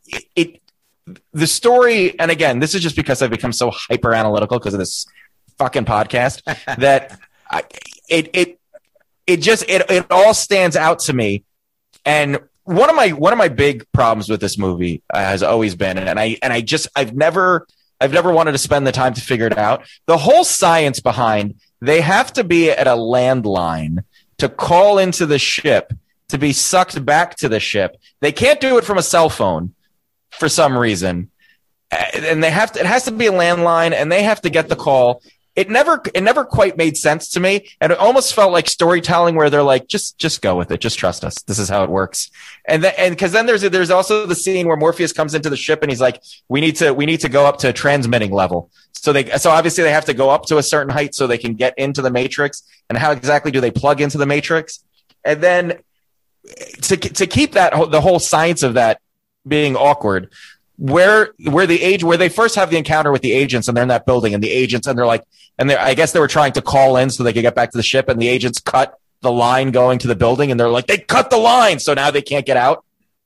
it, 0.08 0.26
it 0.36 0.62
the 1.34 1.48
story, 1.48 2.20
and 2.20 2.32
again, 2.32 2.60
this 2.60 2.76
is 2.76 2.82
just 2.82 2.96
because 2.96 3.22
I've 3.22 3.30
become 3.30 3.54
so 3.54 3.72
hyper 3.72 4.14
analytical 4.14 4.60
because 4.60 4.74
of 4.74 4.80
this 4.80 5.06
fucking 5.58 5.86
podcast 5.86 6.42
that 6.78 7.20
I, 7.50 7.64
it 8.10 8.30
it 8.34 8.60
it 9.28 9.38
just 9.38 9.64
it 9.70 9.90
it 9.90 10.08
all 10.12 10.34
stands 10.34 10.76
out 10.76 11.00
to 11.00 11.14
me. 11.14 11.44
And 12.06 12.40
one 12.64 12.90
of 12.90 12.96
my 12.96 13.10
one 13.10 13.34
of 13.34 13.38
my 13.38 13.48
big 13.48 13.86
problems 13.92 14.30
with 14.30 14.42
this 14.42 14.58
movie 14.58 15.04
uh, 15.14 15.20
has 15.20 15.44
always 15.44 15.76
been, 15.76 15.98
and 15.98 16.20
I 16.20 16.38
and 16.42 16.54
I 16.54 16.62
just 16.62 16.88
I've 16.96 17.16
never 17.16 17.68
I've 18.02 18.14
never 18.14 18.32
wanted 18.32 18.54
to 18.54 18.58
spend 18.58 18.88
the 18.88 18.92
time 18.92 19.14
to 19.14 19.22
figure 19.22 19.48
it 19.48 19.58
out. 19.58 19.86
The 20.06 20.18
whole 20.18 20.44
science 20.44 21.00
behind 21.00 21.56
they 21.82 22.02
have 22.02 22.34
to 22.34 22.44
be 22.44 22.72
at 22.72 22.88
a 22.88 22.92
landline 22.92 24.04
to 24.38 24.50
call 24.50 24.98
into 24.98 25.26
the 25.26 25.40
ship 25.40 25.94
to 26.30 26.38
be 26.38 26.54
sucked 26.54 27.04
back 27.06 27.36
to 27.38 27.50
the 27.50 27.60
ship. 27.60 27.98
They 28.20 28.32
can't 28.32 28.60
do 28.60 28.78
it 28.78 28.84
from 28.84 28.98
a 28.98 29.04
cell 29.04 29.30
phone 29.30 29.74
for 30.32 30.50
some 30.50 30.78
reason. 30.78 31.32
And 31.92 32.44
they 32.44 32.52
have 32.52 32.72
to, 32.74 32.80
it 32.80 32.86
has 32.86 33.06
to 33.06 33.12
be 33.12 33.28
a 33.28 33.32
landline 33.32 33.94
and 33.94 34.12
they 34.12 34.24
have 34.24 34.42
to 34.42 34.50
get 34.50 34.70
the 34.70 34.76
call. 34.76 35.24
It 35.56 35.70
never, 35.70 36.02
it 36.14 36.22
never 36.22 36.46
quite 36.46 36.78
made 36.78 36.96
sense 36.96 37.30
to 37.32 37.40
me. 37.40 37.68
And 37.82 37.92
it 37.92 37.98
almost 37.98 38.34
felt 38.34 38.54
like 38.54 38.70
storytelling 38.70 39.36
where 39.36 39.50
they're 39.50 39.64
like, 39.64 39.88
just, 39.88 40.18
just 40.18 40.42
go 40.42 40.56
with 40.56 40.72
it. 40.72 40.80
Just 40.80 41.00
trust 41.00 41.26
us. 41.26 41.42
This 41.42 41.60
is 41.60 41.68
how 41.68 41.84
it 41.84 41.90
works. 41.90 42.30
And 42.66 42.84
then, 42.84 42.94
and 42.98 43.18
cause 43.18 43.32
then 43.32 43.46
there's, 43.46 43.64
there's 43.64 43.90
also 43.90 44.26
the 44.26 44.36
scene 44.36 44.68
where 44.68 44.78
Morpheus 44.78 45.12
comes 45.12 45.34
into 45.34 45.50
the 45.50 45.58
ship 45.58 45.82
and 45.82 45.92
he's 45.92 46.00
like, 46.00 46.22
we 46.48 46.62
need 46.62 46.76
to, 46.78 46.94
we 46.94 47.06
need 47.06 47.22
to 47.22 47.30
go 47.30 47.46
up 47.46 47.58
to 47.60 47.74
transmitting 47.74 48.32
level. 48.32 48.70
So 48.94 49.12
they, 49.12 49.26
so 49.38 49.50
obviously 49.50 49.84
they 49.84 49.92
have 49.92 50.06
to 50.06 50.14
go 50.14 50.30
up 50.30 50.46
to 50.46 50.60
a 50.60 50.64
certain 50.64 50.94
height 50.94 51.16
so 51.16 51.26
they 51.26 51.38
can 51.38 51.56
get 51.56 51.74
into 51.78 52.02
the 52.02 52.12
matrix. 52.12 52.64
And 52.88 52.98
how 52.98 53.12
exactly 53.12 53.52
do 53.52 53.60
they 53.60 53.72
plug 53.72 54.00
into 54.00 54.18
the 54.18 54.26
matrix? 54.26 54.84
And 55.26 55.42
then 55.42 55.80
to, 56.84 56.96
to 56.96 57.28
keep 57.28 57.54
that, 57.54 57.74
the 57.92 58.02
whole 58.02 58.20
science 58.20 58.64
of 58.64 58.76
that 58.76 59.02
being 59.50 59.76
awkward 59.76 60.30
where 60.78 61.34
where 61.46 61.68
the 61.68 61.82
age 61.82 62.04
where 62.04 62.18
they 62.18 62.30
first 62.30 62.56
have 62.56 62.70
the 62.70 62.78
encounter 62.78 63.12
with 63.12 63.22
the 63.22 63.34
agents 63.34 63.68
and 63.68 63.76
they're 63.76 63.82
in 63.82 63.90
that 63.90 64.06
building 64.06 64.34
and 64.34 64.42
the 64.42 64.50
agents 64.50 64.88
and 64.88 64.98
they're 64.98 65.06
like 65.06 65.26
and 65.58 65.70
they 65.70 65.76
I 65.76 65.94
guess 65.94 66.14
they 66.14 66.22
were 66.22 66.28
trying 66.30 66.54
to 66.54 66.62
call 66.62 66.96
in 66.96 67.10
so 67.10 67.24
they 67.24 67.34
could 67.34 67.42
get 67.42 67.56
back 67.56 67.72
to 67.72 67.78
the 67.78 67.84
ship 67.84 68.08
and 68.08 68.22
the 68.22 68.30
agents 68.30 68.60
cut 68.62 68.98
the 69.22 69.32
line 69.32 69.72
going 69.72 70.00
to 70.00 70.08
the 70.08 70.16
building 70.16 70.52
and 70.52 70.60
they're 70.60 70.70
like 70.70 70.88
they 70.88 70.98
cut 70.98 71.30
the 71.30 71.38
line 71.38 71.80
so 71.80 71.94
now 71.94 72.10
they 72.10 72.22
can't 72.22 72.46
get 72.46 72.56
out 72.56 72.86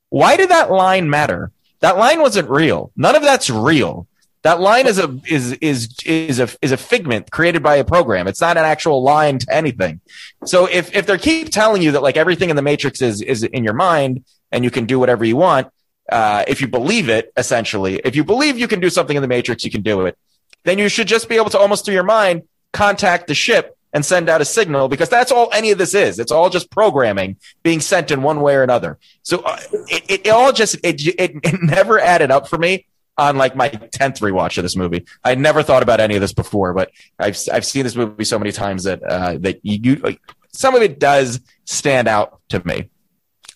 Why 0.09 0.37
did 0.37 0.49
that 0.49 0.71
line 0.71 1.09
matter? 1.09 1.51
That 1.79 1.97
line 1.97 2.21
wasn't 2.21 2.49
real. 2.49 2.91
None 2.95 3.15
of 3.15 3.23
that's 3.23 3.49
real. 3.49 4.07
That 4.43 4.59
line 4.59 4.87
is 4.87 4.99
a 4.99 5.19
is 5.27 5.53
is 5.53 5.95
is 6.05 6.39
a 6.39 6.49
is 6.61 6.71
a 6.71 6.77
figment 6.77 7.31
created 7.31 7.63
by 7.63 7.77
a 7.77 7.83
program. 7.83 8.27
It's 8.27 8.41
not 8.41 8.57
an 8.57 8.63
actual 8.63 9.01
line 9.01 9.39
to 9.39 9.47
anything. 9.53 10.01
So 10.45 10.65
if 10.65 10.93
if 10.95 11.05
they 11.07 11.17
keep 11.17 11.49
telling 11.49 11.81
you 11.81 11.91
that 11.93 12.03
like 12.03 12.17
everything 12.17 12.49
in 12.49 12.55
the 12.55 12.61
Matrix 12.61 13.01
is 13.01 13.21
is 13.21 13.43
in 13.43 13.63
your 13.63 13.73
mind 13.73 14.23
and 14.51 14.63
you 14.63 14.69
can 14.69 14.85
do 14.85 14.99
whatever 14.99 15.25
you 15.25 15.37
want, 15.37 15.67
uh, 16.11 16.43
if 16.47 16.61
you 16.61 16.67
believe 16.67 17.09
it, 17.09 17.31
essentially, 17.37 18.01
if 18.03 18.15
you 18.15 18.23
believe 18.23 18.57
you 18.57 18.67
can 18.67 18.79
do 18.79 18.89
something 18.89 19.15
in 19.15 19.21
the 19.21 19.27
Matrix, 19.27 19.63
you 19.63 19.71
can 19.71 19.81
do 19.81 20.05
it. 20.05 20.17
Then 20.63 20.77
you 20.77 20.89
should 20.89 21.07
just 21.07 21.29
be 21.29 21.35
able 21.35 21.49
to 21.51 21.59
almost 21.59 21.85
through 21.85 21.93
your 21.93 22.03
mind 22.03 22.43
contact 22.71 23.27
the 23.27 23.35
ship 23.35 23.77
and 23.93 24.03
send 24.03 24.27
out 24.27 24.41
a 24.41 24.45
signal 24.45 24.87
because 24.87 25.07
that's 25.07 25.31
all 25.31 25.49
any 25.53 25.71
of 25.71 25.77
this 25.77 25.93
is. 25.93 26.19
It's 26.19 26.31
all 26.31 26.49
just 26.49 26.71
programming 26.71 27.37
being 27.61 27.79
sent 27.79 28.11
in 28.11 28.23
one 28.23 28.41
way 28.41 28.55
or 28.55 28.63
another. 28.63 28.97
So 29.21 29.39
uh, 29.39 29.59
it, 29.89 30.03
it, 30.09 30.27
it 30.27 30.29
all 30.29 30.51
just 30.51 30.75
it, 30.83 31.05
it 31.07 31.35
it 31.43 31.61
never 31.61 31.99
added 31.99 32.31
up 32.31 32.47
for 32.47 32.57
me 32.57 32.85
on 33.17 33.37
like 33.37 33.55
my 33.55 33.69
10th 33.69 34.19
rewatch 34.19 34.57
of 34.57 34.63
this 34.63 34.75
movie. 34.75 35.05
I 35.23 35.35
never 35.35 35.61
thought 35.61 35.83
about 35.83 35.99
any 35.99 36.15
of 36.15 36.21
this 36.21 36.33
before, 36.33 36.73
but 36.73 36.91
I've 37.19 37.37
I've 37.51 37.65
seen 37.65 37.83
this 37.83 37.95
movie 37.95 38.23
so 38.23 38.39
many 38.39 38.51
times 38.51 38.83
that 38.83 39.03
uh, 39.03 39.37
that 39.41 39.59
you, 39.63 39.79
you 39.83 39.95
like, 39.97 40.19
some 40.51 40.75
of 40.75 40.81
it 40.81 40.99
does 40.99 41.39
stand 41.65 42.07
out 42.07 42.39
to 42.49 42.65
me. 42.65 42.89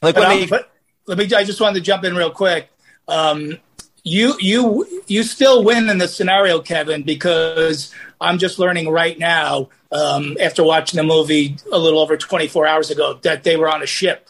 Like 0.01 0.15
But 0.15 0.27
when 0.27 0.39
they, 0.39 0.45
but 0.45 0.71
let 1.07 1.17
me. 1.17 1.25
I 1.33 1.43
just 1.43 1.59
wanted 1.59 1.75
to 1.75 1.81
jump 1.81 2.03
in 2.03 2.15
real 2.15 2.31
quick. 2.31 2.69
Um, 3.07 3.57
you 4.03 4.35
you 4.39 5.03
you 5.07 5.23
still 5.23 5.63
win 5.63 5.89
in 5.89 5.97
this 5.97 6.15
scenario, 6.15 6.59
Kevin, 6.59 7.03
because 7.03 7.93
I'm 8.21 8.37
just 8.37 8.59
learning 8.59 8.89
right 8.89 9.17
now 9.17 9.69
um, 9.91 10.37
after 10.41 10.63
watching 10.63 10.97
the 10.97 11.03
movie 11.03 11.57
a 11.71 11.77
little 11.77 11.99
over 11.99 12.17
24 12.17 12.67
hours 12.67 12.91
ago 12.91 13.19
that 13.23 13.43
they 13.43 13.57
were 13.57 13.69
on 13.69 13.81
a 13.81 13.85
ship. 13.85 14.29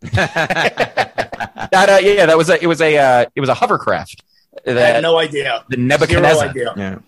that 0.00 1.72
uh, 1.72 1.98
yeah, 2.00 2.26
that 2.26 2.36
was 2.36 2.50
a 2.50 2.62
it 2.62 2.66
was 2.66 2.80
a 2.80 2.96
uh, 2.98 3.24
it 3.34 3.40
was 3.40 3.48
a 3.48 3.54
hovercraft. 3.54 4.22
I 4.66 4.72
had 4.72 5.02
no 5.02 5.18
idea. 5.18 5.64
the 5.68 5.76
Zero 5.76 5.86
Nebuchadnezzar. 5.86 6.48
idea. 6.48 6.74
Yeah. 6.76 6.98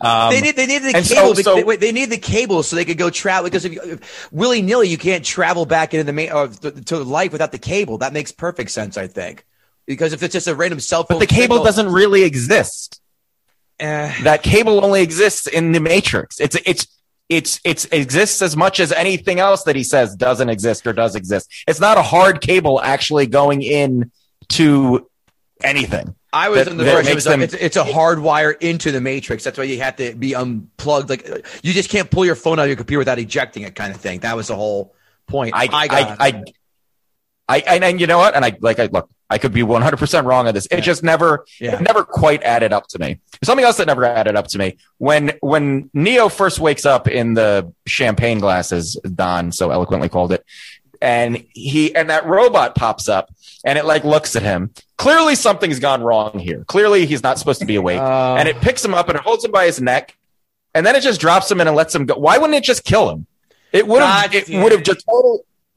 Um, 0.00 0.30
they 0.30 0.40
need 0.42 0.56
they 0.56 0.66
needed 0.66 0.92
the 0.92 0.96
and 0.98 1.06
so- 1.06 1.14
cable. 1.14 1.34
so- 1.36 1.62
they, 1.62 1.76
they 1.76 1.92
needed 1.92 2.10
the 2.10 2.18
cable 2.18 2.62
so 2.62 2.76
they 2.76 2.84
could 2.84 2.98
go 2.98 3.10
travel. 3.10 3.44
Because 3.44 3.64
if, 3.64 3.72
if 3.72 4.32
willy 4.32 4.62
nilly, 4.62 4.88
you 4.88 4.98
can't 4.98 5.24
travel 5.24 5.64
back 5.66 5.94
into 5.94 6.04
the 6.04 6.12
main 6.12 6.30
or 6.32 6.48
to, 6.48 6.70
to 6.70 6.98
life 6.98 7.32
without 7.32 7.52
the 7.52 7.58
cable. 7.58 7.98
That 7.98 8.12
makes 8.12 8.32
perfect 8.32 8.70
sense, 8.70 8.96
I 8.96 9.06
think. 9.06 9.44
Because 9.86 10.12
if 10.12 10.22
it's 10.22 10.32
just 10.32 10.48
a 10.48 10.54
random 10.54 10.80
cell 10.80 11.04
phone, 11.04 11.18
but 11.18 11.28
the 11.28 11.34
cable 11.34 11.56
signal- 11.56 11.64
doesn't 11.64 11.92
really 11.92 12.24
exist. 12.24 13.00
Eh. 13.78 14.22
That 14.24 14.42
cable 14.42 14.84
only 14.84 15.02
exists 15.02 15.46
in 15.46 15.72
the 15.72 15.80
Matrix. 15.80 16.40
It's 16.40 16.56
it's 16.66 16.86
it's 17.28 17.60
it's 17.64 17.84
exists 17.86 18.40
as 18.42 18.56
much 18.56 18.80
as 18.80 18.92
anything 18.92 19.38
else 19.40 19.64
that 19.64 19.76
he 19.76 19.84
says 19.84 20.14
doesn't 20.16 20.48
exist 20.48 20.86
or 20.86 20.92
does 20.92 21.14
exist. 21.14 21.50
It's 21.66 21.80
not 21.80 21.98
a 21.98 22.02
hard 22.02 22.40
cable 22.40 22.80
actually 22.80 23.26
going 23.26 23.62
in 23.62 24.10
to 24.50 25.08
anything. 25.62 26.14
I 26.36 26.48
was 26.50 26.64
that- 26.64 26.70
in 26.70 26.76
the 26.76 26.84
version. 26.84 27.12
It 27.12 27.14
was 27.14 27.24
them- 27.24 27.42
it's, 27.42 27.54
it's 27.54 27.76
a 27.76 27.84
hard 27.84 28.18
wire 28.20 28.50
into 28.52 28.92
the 28.92 29.00
matrix. 29.00 29.42
That's 29.44 29.56
why 29.58 29.64
you 29.64 29.80
have 29.80 29.96
to 29.96 30.14
be 30.14 30.34
unplugged. 30.34 31.08
Like 31.10 31.26
you 31.62 31.72
just 31.72 31.88
can't 31.90 32.10
pull 32.10 32.24
your 32.24 32.34
phone 32.34 32.58
out 32.58 32.62
of 32.62 32.68
your 32.68 32.76
computer 32.76 32.98
without 32.98 33.18
ejecting 33.18 33.62
it, 33.62 33.74
kind 33.74 33.94
of 33.94 34.00
thing. 34.00 34.20
That 34.20 34.36
was 34.36 34.48
the 34.48 34.56
whole 34.56 34.94
point. 35.26 35.52
I 35.54 35.64
I 35.64 35.68
I 35.82 35.88
got. 35.88 36.16
I, 36.20 36.42
I, 37.48 37.58
and, 37.60 37.84
and 37.84 38.00
you 38.00 38.06
know 38.06 38.18
what? 38.18 38.34
And 38.34 38.44
I 38.44 38.56
like 38.60 38.78
I 38.80 38.86
look, 38.86 39.08
I 39.30 39.38
could 39.38 39.52
be 39.52 39.62
100 39.62 39.96
percent 39.98 40.26
wrong 40.26 40.48
on 40.48 40.54
this. 40.54 40.66
It 40.70 40.80
just 40.80 41.02
never 41.04 41.44
Yeah. 41.60 41.76
it 41.76 41.80
never 41.82 42.02
quite 42.04 42.42
added 42.42 42.72
up 42.72 42.88
to 42.88 42.98
me. 42.98 43.20
Something 43.44 43.64
else 43.64 43.76
that 43.76 43.86
never 43.86 44.04
added 44.04 44.34
up 44.34 44.48
to 44.48 44.58
me 44.58 44.78
when 44.98 45.32
when 45.40 45.88
Neo 45.94 46.28
first 46.28 46.58
wakes 46.58 46.84
up 46.84 47.06
in 47.06 47.34
the 47.34 47.72
champagne 47.86 48.40
glasses, 48.40 48.98
Don 49.14 49.52
so 49.52 49.70
eloquently 49.70 50.08
called 50.08 50.32
it, 50.32 50.44
and 51.00 51.44
he 51.50 51.94
and 51.94 52.10
that 52.10 52.26
robot 52.26 52.74
pops 52.74 53.08
up 53.08 53.32
and 53.64 53.78
it 53.78 53.84
like 53.84 54.04
looks 54.04 54.36
at 54.36 54.42
him. 54.42 54.70
Clearly 54.96 55.34
something's 55.34 55.78
gone 55.78 56.02
wrong 56.02 56.38
here. 56.38 56.64
Clearly 56.64 57.06
he's 57.06 57.22
not 57.22 57.38
supposed 57.38 57.60
to 57.60 57.66
be 57.66 57.76
awake. 57.76 58.00
Uh, 58.00 58.36
and 58.36 58.48
it 58.48 58.60
picks 58.60 58.84
him 58.84 58.94
up 58.94 59.08
and 59.08 59.16
it 59.16 59.22
holds 59.22 59.44
him 59.44 59.50
by 59.50 59.66
his 59.66 59.80
neck, 59.80 60.16
and 60.74 60.86
then 60.86 60.94
it 60.96 61.02
just 61.02 61.20
drops 61.20 61.50
him 61.50 61.60
in 61.60 61.66
and 61.66 61.76
lets 61.76 61.94
him 61.94 62.06
go. 62.06 62.14
Why 62.16 62.38
wouldn't 62.38 62.56
it 62.56 62.64
just 62.64 62.84
kill 62.84 63.10
him? 63.10 63.26
It 63.72 63.86
would 63.86 64.02
have. 64.02 64.34
It 64.34 64.62
would 64.62 64.72
have 64.72 64.82
just 64.82 65.04
total. 65.06 65.44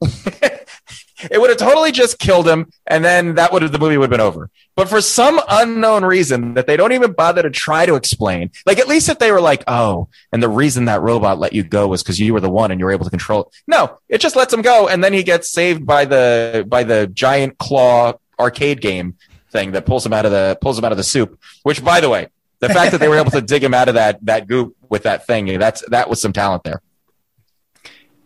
it 1.30 1.40
would 1.40 1.50
have 1.50 1.58
totally 1.58 1.92
just 1.92 2.18
killed 2.18 2.46
him, 2.46 2.70
and 2.86 3.04
then 3.04 3.34
that 3.34 3.52
would 3.52 3.62
have 3.62 3.72
the 3.72 3.78
movie 3.78 3.96
would 3.96 4.04
have 4.04 4.10
been 4.10 4.20
over. 4.20 4.50
But 4.76 4.88
for 4.88 5.00
some 5.00 5.40
unknown 5.48 6.04
reason 6.04 6.54
that 6.54 6.66
they 6.66 6.76
don't 6.76 6.92
even 6.92 7.12
bother 7.12 7.42
to 7.42 7.50
try 7.50 7.86
to 7.86 7.94
explain, 7.94 8.50
like 8.66 8.78
at 8.78 8.88
least 8.88 9.08
if 9.08 9.18
they 9.18 9.32
were 9.32 9.40
like, 9.40 9.64
"Oh, 9.66 10.08
and 10.32 10.42
the 10.42 10.48
reason 10.48 10.86
that 10.86 11.02
robot 11.02 11.38
let 11.38 11.52
you 11.52 11.62
go 11.62 11.88
was 11.88 12.02
because 12.02 12.20
you 12.20 12.32
were 12.32 12.40
the 12.40 12.50
one 12.50 12.70
and 12.70 12.78
you 12.78 12.86
were 12.86 12.92
able 12.92 13.04
to 13.04 13.10
control 13.10 13.42
it." 13.42 13.48
No, 13.66 13.98
it 14.08 14.20
just 14.20 14.36
lets 14.36 14.52
him 14.52 14.62
go, 14.62 14.88
and 14.88 15.02
then 15.02 15.12
he 15.12 15.22
gets 15.22 15.50
saved 15.50 15.84
by 15.84 16.04
the 16.04 16.64
by 16.68 16.84
the 16.84 17.06
giant 17.08 17.58
claw 17.58 18.14
arcade 18.38 18.80
game 18.80 19.16
thing 19.50 19.72
that 19.72 19.86
pulls 19.86 20.06
him 20.06 20.12
out 20.12 20.24
of 20.24 20.30
the 20.32 20.56
pulls 20.60 20.78
him 20.78 20.84
out 20.84 20.92
of 20.92 20.98
the 20.98 21.04
soup. 21.04 21.38
Which, 21.62 21.84
by 21.84 22.00
the 22.00 22.08
way, 22.08 22.28
the 22.60 22.68
fact 22.68 22.92
that 22.92 22.98
they 22.98 23.08
were 23.08 23.16
able 23.16 23.30
to 23.32 23.40
dig 23.40 23.62
him 23.62 23.74
out 23.74 23.88
of 23.88 23.94
that 23.94 24.24
that 24.26 24.46
goop 24.46 24.76
with 24.88 25.02
that 25.04 25.26
thing 25.26 25.58
that's 25.58 25.82
that 25.88 26.08
was 26.08 26.20
some 26.20 26.32
talent 26.32 26.64
there. 26.64 26.80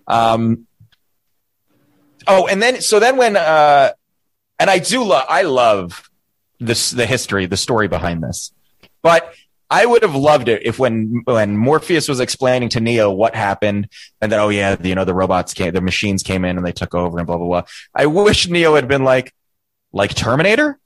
Um. 0.07 0.67
Oh, 2.27 2.47
and 2.47 2.63
then 2.63 2.81
so 2.81 3.01
then 3.01 3.17
when 3.17 3.37
uh, 3.37 3.93
and 4.59 4.71
I 4.71 4.79
do 4.79 5.05
love 5.05 5.27
I 5.29 5.43
love 5.43 6.11
this 6.59 6.91
the 6.91 7.07
history 7.07 7.47
the 7.47 7.57
story 7.57 7.89
behind 7.89 8.23
this, 8.23 8.53
but 9.03 9.35
I 9.71 9.87
would 9.87 10.03
have 10.03 10.15
loved 10.15 10.49
it 10.49 10.63
if 10.65 10.79
when 10.79 11.23
when 11.25 11.57
Morpheus 11.57 12.09
was 12.09 12.21
explaining 12.21 12.69
to 12.71 12.81
Neo 12.81 13.11
what 13.11 13.35
happened 13.35 13.89
and 14.21 14.31
then 14.31 14.39
oh 14.39 14.49
yeah 14.49 14.77
you 14.81 14.95
know 14.95 15.05
the 15.05 15.15
robots 15.15 15.55
came 15.55 15.73
the 15.73 15.81
machines 15.81 16.23
came 16.23 16.45
in 16.45 16.57
and 16.57 16.65
they 16.65 16.73
took 16.73 16.95
over 16.95 17.19
and 17.19 17.27
blah 17.27 17.39
blah 17.39 17.47
blah. 17.47 17.63
I 17.95 18.07
wish 18.07 18.49
Neo 18.49 18.75
had 18.75 18.89
been 18.89 19.05
like 19.05 19.35
like 19.93 20.15
Terminator. 20.15 20.79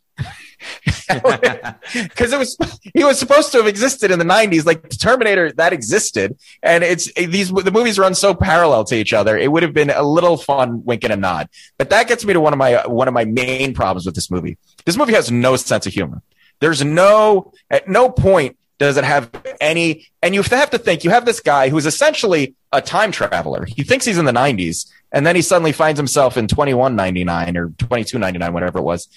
because 1.08 2.32
it 2.32 2.38
was 2.38 2.56
he 2.94 3.04
was 3.04 3.18
supposed 3.18 3.52
to 3.52 3.58
have 3.58 3.66
existed 3.66 4.10
in 4.10 4.18
the 4.18 4.24
90s 4.24 4.66
like 4.66 4.88
terminator 4.90 5.52
that 5.52 5.72
existed. 5.72 6.36
And 6.62 6.84
it's 6.84 7.12
these 7.14 7.50
the 7.50 7.70
movies 7.70 7.98
run 7.98 8.14
so 8.14 8.34
parallel 8.34 8.84
to 8.84 8.96
each 8.96 9.12
other 9.12 9.36
it 9.36 9.50
would 9.50 9.62
have 9.62 9.72
been 9.72 9.90
a 9.90 10.02
little 10.02 10.36
fun 10.36 10.84
wink 10.84 11.04
and 11.04 11.12
a 11.12 11.16
nod. 11.16 11.48
But 11.76 11.90
that 11.90 12.08
gets 12.08 12.24
me 12.24 12.32
to 12.32 12.40
one 12.40 12.52
of 12.52 12.58
my 12.58 12.86
one 12.86 13.08
of 13.08 13.14
my 13.14 13.24
main 13.24 13.74
problems 13.74 14.06
with 14.06 14.14
this 14.14 14.30
movie. 14.30 14.58
This 14.84 14.96
movie 14.96 15.14
has 15.14 15.30
no 15.30 15.56
sense 15.56 15.86
of 15.86 15.92
humor. 15.92 16.22
There's 16.60 16.84
no 16.84 17.52
at 17.70 17.88
no 17.88 18.10
point 18.10 18.56
does 18.78 18.96
it 18.96 19.04
have 19.04 19.30
any 19.60 20.06
and 20.22 20.34
you 20.34 20.42
have 20.42 20.70
to 20.70 20.78
think 20.78 21.04
you 21.04 21.10
have 21.10 21.24
this 21.24 21.40
guy 21.40 21.68
who's 21.68 21.86
essentially 21.86 22.54
a 22.72 22.80
time 22.80 23.12
traveler. 23.12 23.64
He 23.64 23.82
thinks 23.82 24.04
he's 24.04 24.18
in 24.18 24.24
the 24.24 24.32
90s 24.32 24.90
and 25.12 25.26
then 25.26 25.36
he 25.36 25.42
suddenly 25.42 25.72
finds 25.72 25.98
himself 25.98 26.36
in 26.36 26.46
2199 26.46 27.56
or 27.56 27.66
2299 27.78 28.52
whatever 28.52 28.78
it 28.78 28.82
was. 28.82 29.08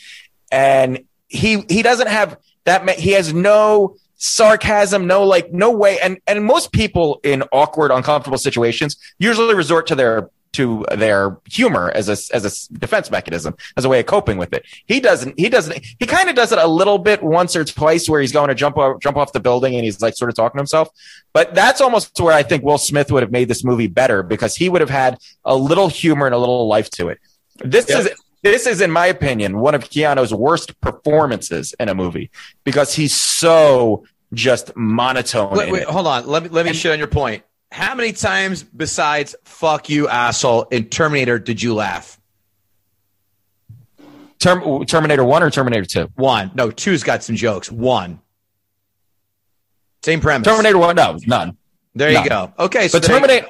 And 0.52 1.06
he 1.32 1.64
he 1.70 1.82
doesn't 1.82 2.08
have 2.08 2.38
that 2.66 2.88
he 3.00 3.12
has 3.12 3.34
no 3.34 3.96
sarcasm 4.18 5.08
no 5.08 5.24
like 5.24 5.52
no 5.52 5.72
way. 5.72 6.00
And 6.00 6.20
and 6.28 6.44
most 6.46 6.72
people 6.72 7.20
in 7.24 7.44
awkward 7.52 7.92
uncomfortable 7.92 8.38
situations 8.38 8.96
usually 9.18 9.56
resort 9.56 9.88
to 9.88 9.96
their 9.96 10.30
to 10.54 10.86
their 10.96 11.38
humor 11.50 11.90
as 11.96 12.10
a 12.10 12.36
as 12.36 12.44
a 12.46 12.74
defense 12.78 13.10
mechanism 13.10 13.56
as 13.78 13.86
a 13.86 13.90
way 13.90 14.02
of 14.02 14.06
coping 14.06 14.38
with 14.38 14.54
it. 14.54 14.66
He 14.86 15.00
doesn't 15.00 15.40
he 15.40 15.48
doesn't 15.50 15.84
he 15.98 16.06
kind 16.06 16.30
of 16.30 16.36
does 16.36 16.52
it 16.52 16.60
a 16.60 16.68
little 16.68 16.98
bit 17.00 17.24
once 17.24 17.56
or 17.56 17.64
twice 17.64 18.10
where 18.10 18.20
he's 18.20 18.34
going 18.34 18.50
to 18.50 18.56
jump 18.56 18.78
off, 18.78 19.00
jump 19.02 19.16
off 19.18 19.32
the 19.32 19.40
building 19.40 19.76
and 19.76 19.86
he's 19.86 20.02
like 20.02 20.16
sort 20.16 20.30
of 20.30 20.36
talking 20.36 20.58
to 20.58 20.62
himself. 20.62 20.90
But 21.34 21.56
that's 21.56 21.80
almost 21.80 22.20
where 22.20 22.34
i 22.34 22.44
think 22.44 22.64
will 22.64 22.78
smith 22.78 23.12
would 23.12 23.24
have 23.24 23.32
made 23.32 23.48
this 23.48 23.64
movie 23.64 23.88
better 23.88 24.24
because 24.24 24.56
he 24.56 24.68
would 24.70 24.82
have 24.82 24.90
had 24.90 25.18
a 25.46 25.56
little 25.56 25.88
humor 25.88 26.26
and 26.26 26.36
a 26.36 26.38
little 26.38 26.68
life 26.68 26.90
to 26.92 27.08
it. 27.08 27.20
This 27.64 27.88
Yep. 27.90 28.00
is 28.00 28.10
this 28.44 28.66
is, 28.66 28.82
in 28.82 28.92
my 28.92 29.08
opinion, 29.08 29.60
one 29.60 29.76
of 29.76 29.84
Keanu's 29.84 30.34
worst 30.34 30.80
performances 30.82 31.76
in 31.80 31.90
a 31.90 31.96
movie 31.96 32.32
because 32.64 32.94
he's 32.94 33.14
so 33.14 34.06
just 34.34 34.76
monotone. 34.76 35.56
wait, 35.56 35.72
wait, 35.72 35.84
hold 35.84 36.08
on. 36.08 36.28
Let 36.28 36.44
me 36.44 36.50
let 36.50 36.66
me 36.66 36.74
shit 36.74 36.92
on 36.92 36.98
your 36.98 37.08
point. 37.08 37.44
How 37.72 37.96
many 37.96 38.14
times 38.14 38.64
besides 38.64 39.36
"fuck 39.44 39.90
you, 39.90 40.08
asshole" 40.08 40.64
in 40.64 40.86
Terminator 40.86 41.40
did 41.40 41.62
you 41.62 41.74
laugh? 41.74 42.20
Term, 44.40 44.86
Terminator 44.86 45.24
One 45.24 45.44
or 45.44 45.52
Terminator 45.52 45.86
Two? 45.86 46.12
One. 46.16 46.52
No, 46.56 46.72
two's 46.72 47.04
got 47.04 47.24
some 47.24 47.36
jokes. 47.36 47.72
One. 47.72 48.20
Same 50.04 50.20
premise. 50.20 50.48
Terminator 50.48 50.80
One, 50.80 50.96
no, 50.96 51.18
none. 51.28 51.58
There 51.94 52.12
you 52.12 52.28
go. 52.28 52.54
Okay, 52.58 52.88
so 52.88 53.00
but 53.00 53.08
Terminator. 53.08 53.48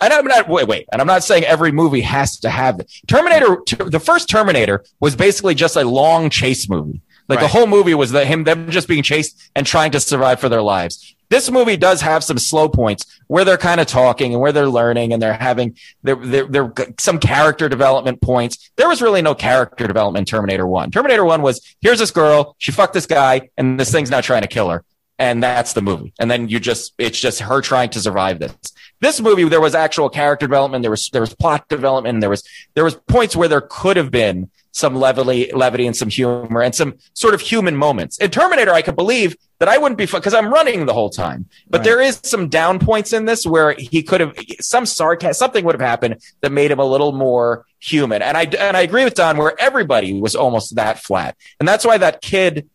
And 0.00 0.12
I'm 0.12 0.26
not 0.26 0.48
wait, 0.48 0.66
wait, 0.66 0.88
and 0.92 1.00
I'm 1.00 1.06
not 1.06 1.24
saying 1.24 1.44
every 1.44 1.72
movie 1.72 2.00
has 2.00 2.38
to 2.40 2.50
have 2.50 2.80
it. 2.80 2.92
Terminator. 3.06 3.62
The 3.66 4.00
first 4.00 4.28
Terminator 4.28 4.84
was 5.00 5.14
basically 5.14 5.54
just 5.54 5.76
a 5.76 5.84
long 5.84 6.30
chase 6.30 6.68
movie. 6.68 7.00
Like 7.28 7.40
the 7.40 7.48
whole 7.48 7.66
movie 7.66 7.94
was 7.94 8.12
the, 8.12 8.24
him 8.24 8.44
them 8.44 8.70
just 8.70 8.86
being 8.86 9.02
chased 9.02 9.50
and 9.56 9.66
trying 9.66 9.92
to 9.92 10.00
survive 10.00 10.40
for 10.40 10.48
their 10.48 10.62
lives. 10.62 11.14
This 11.30 11.50
movie 11.50 11.76
does 11.76 12.02
have 12.02 12.22
some 12.22 12.38
slow 12.38 12.68
points 12.68 13.20
where 13.28 13.44
they're 13.44 13.56
kind 13.56 13.80
of 13.80 13.86
talking 13.86 14.34
and 14.34 14.42
where 14.42 14.52
they're 14.52 14.68
learning 14.68 15.12
and 15.12 15.22
they're 15.22 15.32
having 15.32 15.76
there 16.02 16.16
there 16.16 16.46
there 16.46 16.72
some 16.98 17.18
character 17.18 17.68
development 17.68 18.20
points. 18.20 18.70
There 18.76 18.88
was 18.88 19.00
really 19.00 19.22
no 19.22 19.34
character 19.34 19.86
development 19.86 20.22
in 20.22 20.26
Terminator 20.26 20.66
One. 20.66 20.90
Terminator 20.90 21.24
One 21.24 21.40
was 21.40 21.76
here's 21.80 21.98
this 21.98 22.10
girl, 22.10 22.56
she 22.58 22.72
fucked 22.72 22.92
this 22.92 23.06
guy, 23.06 23.48
and 23.56 23.80
this 23.80 23.90
thing's 23.90 24.10
now 24.10 24.20
trying 24.20 24.42
to 24.42 24.48
kill 24.48 24.68
her. 24.68 24.84
And 25.18 25.42
that's 25.42 25.72
the 25.72 25.82
movie. 25.82 26.12
And 26.18 26.30
then 26.30 26.48
you 26.48 26.60
just 26.60 26.94
it's 26.98 27.20
just 27.20 27.40
her 27.40 27.60
trying 27.60 27.90
to 27.90 28.00
survive 28.00 28.38
this. 28.38 28.54
This 29.00 29.20
movie, 29.20 29.44
there 29.44 29.60
was 29.60 29.74
actual 29.74 30.08
character 30.08 30.46
development, 30.46 30.82
there 30.82 30.90
was 30.90 31.08
there 31.10 31.20
was 31.20 31.34
plot 31.34 31.68
development, 31.68 32.14
and 32.14 32.22
there 32.22 32.30
was 32.30 32.42
there 32.74 32.84
was 32.84 32.94
points 33.08 33.36
where 33.36 33.48
there 33.48 33.60
could 33.60 33.96
have 33.96 34.10
been 34.10 34.50
some 34.72 34.96
levity, 34.96 35.52
levity 35.52 35.86
and 35.86 35.96
some 35.96 36.08
humor 36.08 36.60
and 36.60 36.74
some 36.74 36.94
sort 37.12 37.32
of 37.32 37.40
human 37.40 37.76
moments. 37.76 38.18
In 38.18 38.28
Terminator, 38.30 38.72
I 38.72 38.82
could 38.82 38.96
believe 38.96 39.36
that 39.60 39.68
I 39.68 39.78
wouldn't 39.78 39.98
be 39.98 40.06
because 40.06 40.34
I'm 40.34 40.52
running 40.52 40.84
the 40.86 40.92
whole 40.92 41.10
time. 41.10 41.46
But 41.70 41.78
Right. 41.78 41.84
there 41.84 42.00
is 42.00 42.18
some 42.24 42.48
down 42.48 42.80
points 42.80 43.12
in 43.12 43.24
this 43.24 43.46
where 43.46 43.72
he 43.78 44.02
could 44.02 44.20
have 44.20 44.36
some 44.60 44.84
sarcasm, 44.84 45.34
something 45.34 45.64
would 45.64 45.76
have 45.76 45.88
happened 45.88 46.16
that 46.40 46.50
made 46.50 46.72
him 46.72 46.80
a 46.80 46.84
little 46.84 47.12
more 47.12 47.66
human. 47.78 48.20
And 48.20 48.36
I 48.36 48.42
and 48.58 48.76
I 48.76 48.80
agree 48.80 49.04
with 49.04 49.14
Don 49.14 49.36
where 49.36 49.54
everybody 49.60 50.20
was 50.20 50.34
almost 50.34 50.74
that 50.74 50.98
flat, 50.98 51.36
and 51.60 51.68
that's 51.68 51.84
why 51.84 51.96
that 51.98 52.20
kid, 52.20 52.68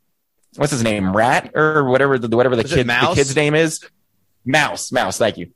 what's 0.60 0.72
his 0.72 0.84
name, 0.84 1.16
Rat 1.16 1.52
or 1.56 1.86
whatever 1.86 2.20
the 2.20 2.36
whatever 2.36 2.56
the 2.56 2.64
kid 2.64 2.88
the 2.88 3.12
kid's 3.16 3.36
name 3.36 3.56
is, 3.56 3.82
Mouse, 4.46 4.92
Mouse. 4.92 5.18
Thank 5.18 5.38
you. 5.38 5.52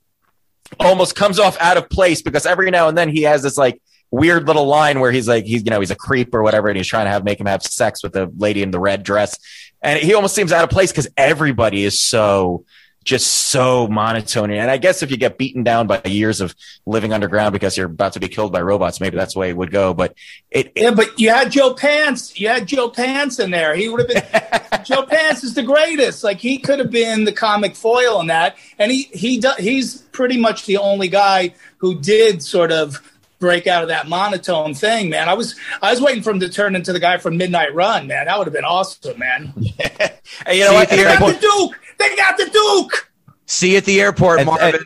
Almost 0.79 1.15
comes 1.15 1.39
off 1.39 1.57
out 1.59 1.77
of 1.77 1.89
place 1.89 2.21
because 2.21 2.45
every 2.45 2.71
now 2.71 2.87
and 2.87 2.97
then 2.97 3.09
he 3.09 3.23
has 3.23 3.43
this 3.43 3.57
like 3.57 3.81
weird 4.11 4.47
little 4.47 4.65
line 4.65 4.99
where 4.99 5.11
he's 5.11 5.27
like 5.27 5.43
he's 5.43 5.63
you 5.63 5.71
know 5.71 5.79
he's 5.79 5.91
a 5.91 5.95
creep 5.95 6.33
or 6.35 6.43
whatever 6.43 6.67
and 6.67 6.77
he's 6.77 6.87
trying 6.87 7.05
to 7.05 7.09
have 7.09 7.23
make 7.23 7.39
him 7.39 7.47
have 7.47 7.63
sex 7.63 8.03
with 8.03 8.13
the 8.13 8.31
lady 8.37 8.61
in 8.61 8.69
the 8.69 8.79
red 8.79 9.01
dress 9.01 9.39
and 9.81 9.99
he 9.99 10.13
almost 10.13 10.35
seems 10.35 10.51
out 10.51 10.63
of 10.63 10.69
place 10.69 10.91
because 10.91 11.07
everybody 11.17 11.83
is 11.83 11.99
so 11.99 12.63
just 13.03 13.27
so 13.49 13.87
monotone 13.87 14.51
and 14.51 14.71
i 14.71 14.77
guess 14.77 15.03
if 15.03 15.11
you 15.11 15.17
get 15.17 15.37
beaten 15.37 15.63
down 15.63 15.87
by 15.87 16.01
years 16.05 16.41
of 16.41 16.55
living 16.85 17.13
underground 17.13 17.53
because 17.53 17.77
you're 17.77 17.87
about 17.87 18.13
to 18.13 18.19
be 18.19 18.27
killed 18.27 18.51
by 18.51 18.61
robots 18.61 18.99
maybe 18.99 19.17
that's 19.17 19.33
the 19.33 19.39
way 19.39 19.49
it 19.49 19.57
would 19.57 19.71
go 19.71 19.93
but 19.93 20.15
it, 20.51 20.71
Yeah, 20.75 20.91
but 20.91 21.19
you 21.19 21.29
had 21.29 21.51
Joe 21.51 21.73
Pants. 21.73 22.39
You 22.39 22.47
had 22.47 22.67
Joe 22.67 22.89
Pants 22.89 23.39
in 23.39 23.51
there. 23.51 23.75
He 23.75 23.89
would 23.89 24.01
have 24.01 24.09
been. 24.09 24.83
Joe 24.85 25.03
Pants 25.05 25.43
is 25.43 25.53
the 25.55 25.63
greatest. 25.63 26.23
Like 26.23 26.37
he 26.37 26.57
could 26.57 26.79
have 26.79 26.91
been 26.91 27.25
the 27.25 27.31
comic 27.31 27.75
foil 27.75 28.19
in 28.21 28.27
that, 28.27 28.57
and 28.77 28.91
he 28.91 29.03
he 29.13 29.39
do, 29.39 29.51
he's 29.57 29.97
pretty 30.11 30.39
much 30.39 30.65
the 30.65 30.77
only 30.77 31.07
guy 31.07 31.53
who 31.77 31.99
did 31.99 32.43
sort 32.43 32.71
of 32.71 33.01
break 33.39 33.65
out 33.67 33.81
of 33.81 33.89
that 33.89 34.07
monotone 34.07 34.73
thing. 34.73 35.09
Man, 35.09 35.27
I 35.27 35.33
was 35.33 35.55
I 35.81 35.91
was 35.91 36.01
waiting 36.01 36.21
for 36.21 36.31
him 36.31 36.39
to 36.41 36.49
turn 36.49 36.75
into 36.75 36.93
the 36.93 36.99
guy 36.99 37.17
from 37.17 37.37
Midnight 37.37 37.73
Run. 37.73 38.07
Man, 38.07 38.25
that 38.25 38.37
would 38.37 38.47
have 38.47 38.53
been 38.53 38.65
awesome. 38.65 39.17
Man, 39.17 39.53
and 40.45 40.57
you 40.57 40.65
know 40.65 40.73
what 40.73 40.89
See, 40.89 40.97
they 40.97 41.05
at 41.05 41.19
got 41.19 41.27
the 41.27 41.33
the 41.33 41.39
Duke. 41.39 41.79
They 42.09 42.15
got 42.15 42.37
the 42.37 42.49
Duke. 42.49 43.11
See 43.45 43.71
you 43.71 43.77
at 43.77 43.85
the 43.85 43.99
airport, 44.01 44.39
And- 44.39 44.47
Marvin. 44.47 44.81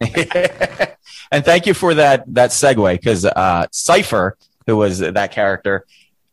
and 1.30 1.44
thank 1.44 1.66
you 1.66 1.74
for 1.74 1.94
that 1.94 2.24
that 2.34 2.50
segue 2.50 2.92
because 2.94 3.24
uh, 3.24 3.66
Cypher, 3.70 4.36
who 4.66 4.76
was 4.76 4.98
that 4.98 5.32
character, 5.32 5.86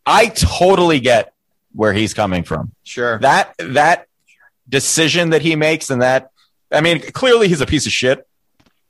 I 0.06 0.28
totally 0.28 1.00
get 1.00 1.34
where 1.74 1.94
he's 1.94 2.14
coming 2.14 2.44
from. 2.44 2.74
sure. 2.84 3.20
That 3.20 3.54
that 3.60 4.08
decision 4.68 5.30
that 5.30 5.42
he 5.42 5.56
makes, 5.56 5.90
and 5.90 6.02
that 6.02 6.32
I 6.72 6.82
mean, 6.82 7.00
clearly 7.12 7.48
he's 7.48 7.62
a 7.62 7.66
piece 7.66 7.86
of 7.86 7.92
shit, 7.92 8.28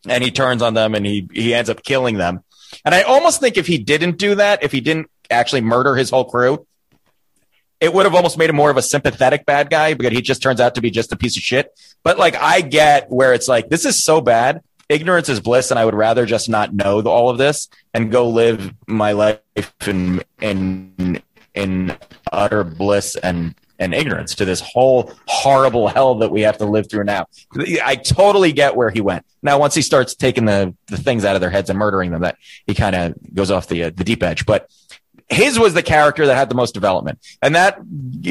and 0.07 0.23
he 0.23 0.31
turns 0.31 0.61
on 0.61 0.73
them, 0.73 0.95
and 0.95 1.05
he 1.05 1.27
he 1.31 1.53
ends 1.53 1.69
up 1.69 1.83
killing 1.83 2.17
them. 2.17 2.43
And 2.85 2.95
I 2.95 3.01
almost 3.03 3.39
think 3.41 3.57
if 3.57 3.67
he 3.67 3.77
didn't 3.77 4.17
do 4.17 4.35
that, 4.35 4.63
if 4.63 4.71
he 4.71 4.81
didn't 4.81 5.11
actually 5.29 5.61
murder 5.61 5.95
his 5.95 6.09
whole 6.09 6.25
crew, 6.25 6.65
it 7.81 7.91
would 7.91 8.05
have 8.05 8.13
almost 8.13 8.37
made 8.37 8.49
him 8.49 8.55
more 8.55 8.69
of 8.69 8.77
a 8.77 8.81
sympathetic 8.81 9.45
bad 9.45 9.71
guy 9.71 9.95
because 9.95 10.13
he 10.13 10.21
just 10.21 10.41
turns 10.41 10.61
out 10.61 10.75
to 10.75 10.81
be 10.81 10.91
just 10.91 11.11
a 11.11 11.17
piece 11.17 11.35
of 11.35 11.41
shit. 11.41 11.77
But 12.03 12.19
like, 12.19 12.35
I 12.35 12.61
get 12.61 13.09
where 13.09 13.33
it's 13.33 13.47
like, 13.47 13.69
this 13.69 13.85
is 13.85 14.01
so 14.01 14.21
bad. 14.21 14.61
Ignorance 14.87 15.29
is 15.29 15.39
bliss, 15.39 15.71
and 15.71 15.79
I 15.79 15.85
would 15.85 15.95
rather 15.95 16.25
just 16.25 16.47
not 16.47 16.73
know 16.73 17.01
all 17.01 17.29
of 17.29 17.37
this 17.37 17.69
and 17.93 18.11
go 18.11 18.29
live 18.29 18.73
my 18.87 19.13
life 19.13 19.39
in 19.87 20.21
in 20.41 21.21
in 21.55 21.97
utter 22.31 22.63
bliss 22.63 23.15
and 23.15 23.55
and 23.79 23.93
ignorance 23.95 24.35
to 24.35 24.45
this 24.45 24.59
whole 24.59 25.13
horrible 25.27 25.87
hell 25.87 26.15
that 26.15 26.29
we 26.29 26.41
have 26.41 26.57
to 26.57 26.65
live 26.65 26.89
through 26.89 27.05
now. 27.05 27.25
I 27.83 27.95
totally 27.95 28.51
get 28.51 28.75
where 28.75 28.89
he 28.89 29.01
went. 29.01 29.25
Now, 29.41 29.57
once 29.57 29.73
he 29.73 29.81
starts 29.81 30.13
taking 30.13 30.45
the 30.45 30.75
the 30.87 30.97
things 30.97 31.23
out 31.23 31.35
of 31.35 31.41
their 31.41 31.49
heads 31.49 31.69
and 31.69 31.79
murdering 31.79 32.11
them, 32.11 32.21
that 32.21 32.37
he 32.67 32.75
kind 32.75 32.95
of 32.95 33.15
goes 33.33 33.49
off 33.49 33.67
the 33.67 33.85
uh, 33.85 33.91
the 33.95 34.03
deep 34.03 34.21
edge. 34.21 34.45
But 34.45 34.69
his 35.31 35.57
was 35.57 35.73
the 35.73 35.81
character 35.81 36.25
that 36.25 36.35
had 36.35 36.49
the 36.49 36.55
most 36.55 36.73
development. 36.73 37.19
And 37.41 37.55
that 37.55 37.79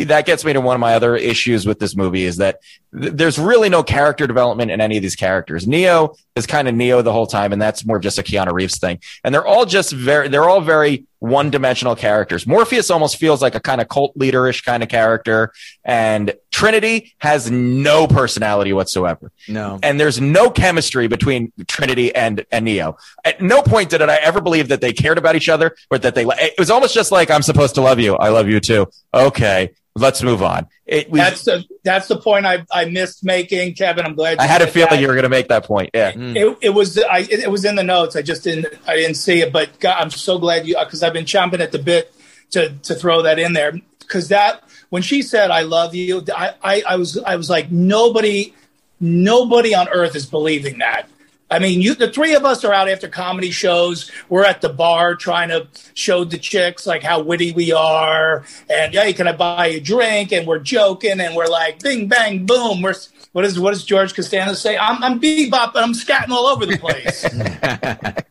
that 0.07 0.27
gets 0.27 0.45
me 0.45 0.53
to 0.53 0.61
one 0.61 0.77
of 0.77 0.81
my 0.81 0.95
other 0.95 1.17
issues 1.17 1.67
with 1.67 1.79
this 1.79 1.97
movie 1.97 2.25
is 2.25 2.37
that 2.37 2.61
th- 2.93 3.15
there's 3.15 3.39
really 3.39 3.71
no 3.71 3.83
character 3.83 4.27
development 4.27 4.71
in 4.71 4.83
any 4.83 4.99
of 4.99 5.03
these 5.03 5.17
characters. 5.17 5.67
Neo 5.67 6.15
is 6.37 6.47
kind 6.47 6.69
of 6.69 6.75
neo 6.75 7.01
the 7.01 7.13
whole 7.13 7.27
time 7.27 7.53
and 7.55 7.61
that's 7.61 7.87
more 7.87 7.99
just 7.99 8.19
a 8.19 8.23
keanu 8.23 8.53
reeves 8.53 8.79
thing. 8.79 9.01
And 9.25 9.35
they're 9.35 9.47
all 9.47 9.65
just 9.65 9.93
very 9.93 10.29
they're 10.29 10.49
all 10.49 10.61
very 10.61 11.07
one-dimensional 11.21 11.97
characters. 11.97 12.47
Morpheus 12.47 12.91
almost 12.91 13.17
feels 13.17 13.41
like 13.41 13.55
a 13.55 13.61
kind 13.61 13.81
of 13.81 13.89
cult 13.89 14.17
leaderish 14.19 14.65
kind 14.65 14.83
of 14.83 14.89
character 14.91 15.53
and 15.85 16.35
trinity 16.61 17.15
has 17.19 17.51
no 17.51 18.07
personality 18.07 18.73
whatsoever 18.73 19.33
No. 19.49 19.79
and 19.83 19.99
there's 19.99 20.21
no 20.21 20.51
chemistry 20.51 21.09
between 21.09 21.53
Trinity 21.67 22.15
and 22.15 22.45
and 22.53 22.65
Neo. 22.65 22.97
At 23.25 23.41
no 23.41 23.63
point 23.63 23.91
did 23.91 24.03
I 24.03 24.17
ever 24.17 24.41
believe 24.41 24.69
that 24.69 24.81
they 24.81 24.93
cared 24.93 25.19
about 25.19 25.37
each 25.37 25.49
other 25.49 25.75
or 25.91 25.99
that 25.99 26.15
they. 26.15 26.25
It 26.25 26.55
was 26.59 26.71
almost 26.71 26.95
just 26.95 27.11
like 27.13 27.31
I'm 27.31 27.43
supposed 27.43 27.75
to 27.77 27.81
love 27.81 27.99
you. 27.99 28.17
I 28.17 28.29
love 28.29 28.49
you 28.49 28.61
too. 28.61 28.89
Okay, 29.15 29.71
let's 29.95 30.23
move 30.23 30.43
on. 30.43 30.67
It, 30.87 31.11
we, 31.11 31.19
That's 31.19 31.45
the 31.45 31.65
that's 31.85 32.09
the 32.09 32.19
point 32.19 32.47
I 32.47 32.65
I 32.73 32.85
missed 32.87 33.25
making, 33.25 33.75
Kevin. 33.75 34.05
I'm 34.05 34.15
glad. 34.15 34.39
I 34.39 34.47
had 34.47 34.63
a 34.63 34.67
feeling 34.67 34.91
that. 34.91 35.01
you 35.01 35.07
were 35.07 35.15
going 35.15 35.23
to 35.25 35.29
make 35.31 35.49
that 35.49 35.65
point. 35.65 35.91
Yeah. 35.95 36.13
Mm. 36.13 36.37
It, 36.37 36.59
it 36.63 36.71
was 36.71 36.99
I 36.99 37.21
it, 37.21 37.41
it 37.45 37.51
was 37.51 37.65
in 37.65 37.77
the 37.77 37.85
notes. 37.85 38.17
I 38.17 38.23
just 38.23 38.45
didn't 38.45 38.67
I 38.87 38.97
didn't 38.97 39.15
see 39.17 39.41
it, 39.41 39.53
but 39.53 39.79
God, 39.81 39.97
I'm 39.99 40.11
so 40.11 40.39
glad 40.39 40.67
you 40.67 40.77
because 40.79 41.03
I've 41.03 41.13
been 41.13 41.25
chomping 41.27 41.61
at 41.61 41.73
the 41.73 41.79
bit 41.79 42.13
to 42.51 42.71
to 42.71 42.95
throw 42.95 43.23
that 43.23 43.39
in 43.39 43.53
there 43.53 43.73
because 44.01 44.29
that 44.29 44.63
when 44.91 45.03
she 45.03 45.23
said 45.23 45.51
I 45.51 45.63
love 45.63 45.95
you, 45.95 46.25
I, 46.35 46.55
I 46.63 46.83
I 46.89 46.97
was 46.97 47.19
I 47.19 47.37
was 47.37 47.49
like 47.49 47.71
nobody 47.71 48.55
nobody 48.99 49.75
on 49.75 49.89
earth 49.89 50.15
is 50.15 50.27
believing 50.27 50.79
that. 50.79 51.09
I 51.53 51.59
mean, 51.59 51.81
you 51.81 51.95
the 51.95 52.11
three 52.11 52.35
of 52.35 52.45
us 52.45 52.65
are 52.65 52.73
out 52.73 52.89
after 52.89 53.09
comedy 53.09 53.51
shows. 53.51 54.11
We're 54.29 54.45
at 54.45 54.61
the 54.61 54.69
bar 54.69 55.17
trying 55.17 55.49
to 55.49 55.67
show 55.95 56.23
the 56.23 56.39
chicks 56.39 56.87
like 56.87 57.03
how 57.03 57.23
witty 57.23 57.53
we 57.53 57.73
are, 57.73 58.45
and 58.69 58.95
hey, 58.95 59.13
can 59.13 59.27
I 59.27 59.33
buy 59.33 59.67
you 59.67 59.79
a 59.79 59.81
drink? 59.81 60.33
And 60.33 60.47
we're 60.47 60.61
joking, 60.61 61.19
and 61.19 61.35
we're 61.35 61.49
like, 61.49 61.81
bing 61.81 62.07
bang 62.07 62.47
boom. 62.47 62.83
We're 62.83 62.95
what 63.33 63.45
is 63.45 63.59
what 63.59 63.73
does 63.73 63.85
George 63.85 64.15
Costanza 64.15 64.55
say? 64.55 64.77
I'm 64.79 65.03
I'm 65.03 65.15
I'm 65.15 65.93
scatting 65.93 66.31
all 66.31 66.47
over 66.47 66.67
the 66.67 66.79
place. 66.79 68.25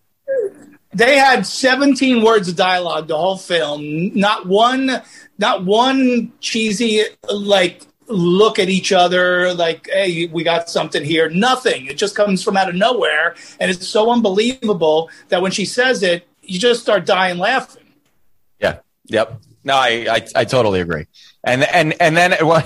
they 0.94 1.18
had 1.18 1.46
17 1.46 2.24
words 2.24 2.50
of 2.50 2.56
dialogue 2.56 3.08
the 3.08 3.18
whole 3.18 3.38
film. 3.38 4.18
Not 4.18 4.48
one, 4.48 5.02
not 5.38 5.66
one 5.66 6.32
cheesy 6.40 7.04
like 7.32 7.82
look 8.08 8.58
at 8.58 8.70
each 8.70 8.92
other 8.92 9.54
like, 9.54 9.88
hey, 9.88 10.28
we 10.28 10.44
got 10.44 10.70
something 10.70 11.04
here. 11.04 11.30
Nothing. 11.30 11.86
It 11.86 11.98
just 11.98 12.16
comes 12.16 12.44
from 12.44 12.58
out 12.58 12.70
of 12.70 12.76
nowhere, 12.76 13.36
and 13.60 13.70
it's 13.70 13.88
so 13.88 14.12
unbelievable 14.12 15.10
that 15.30 15.42
when 15.42 15.52
she 15.52 15.66
says 15.66 16.04
it, 16.04 16.28
you 16.42 16.60
just 16.60 16.82
start 16.82 17.06
dying 17.06 17.38
laughing. 17.38 17.84
Yeah. 18.60 18.80
Yep. 19.06 19.42
No, 19.64 19.76
I, 19.76 20.08
I, 20.10 20.28
I 20.36 20.46
totally 20.46 20.82
agree. 20.82 21.06
And, 21.44 21.64
and, 21.64 21.94
and 22.02 22.18
then 22.18 22.34
one, 22.46 22.64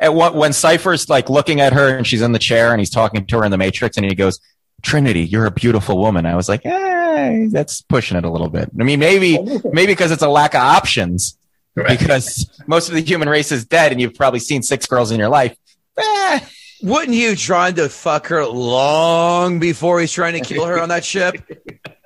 when 0.00 0.52
Cypher's 0.52 1.08
like 1.08 1.28
looking 1.28 1.60
at 1.60 1.72
her 1.72 1.96
and 1.96 2.06
she's 2.06 2.22
in 2.22 2.32
the 2.32 2.38
chair 2.38 2.70
and 2.70 2.80
he's 2.80 2.90
talking 2.90 3.26
to 3.26 3.38
her 3.38 3.44
in 3.44 3.50
the 3.50 3.58
Matrix 3.58 3.96
and 3.96 4.06
he 4.06 4.14
goes, 4.14 4.38
Trinity, 4.84 5.22
you're 5.24 5.46
a 5.46 5.50
beautiful 5.50 5.98
woman. 5.98 6.26
I 6.26 6.36
was 6.36 6.48
like, 6.48 6.62
hey, 6.62 7.48
that's 7.50 7.80
pushing 7.82 8.16
it 8.16 8.24
a 8.24 8.30
little 8.30 8.48
bit. 8.48 8.70
I 8.78 8.84
mean, 8.84 9.00
maybe, 9.00 9.38
maybe 9.64 9.92
because 9.92 10.10
it's 10.12 10.22
a 10.22 10.28
lack 10.28 10.54
of 10.54 10.60
options 10.60 11.36
because 11.74 12.48
most 12.66 12.88
of 12.88 12.94
the 12.94 13.00
human 13.00 13.28
race 13.28 13.50
is 13.50 13.64
dead 13.64 13.90
and 13.92 14.00
you've 14.00 14.14
probably 14.14 14.40
seen 14.40 14.62
six 14.62 14.86
girls 14.86 15.10
in 15.10 15.18
your 15.18 15.28
life. 15.28 15.56
Eh, 15.98 16.40
Wouldn't 16.82 17.16
you 17.16 17.34
trying 17.34 17.74
to 17.76 17.88
fuck 17.88 18.28
her 18.28 18.44
long 18.46 19.58
before 19.58 20.00
he's 20.00 20.12
trying 20.12 20.34
to 20.34 20.40
kill 20.40 20.64
her 20.66 20.80
on 20.80 20.88
that 20.90 21.04
ship? 21.04 21.36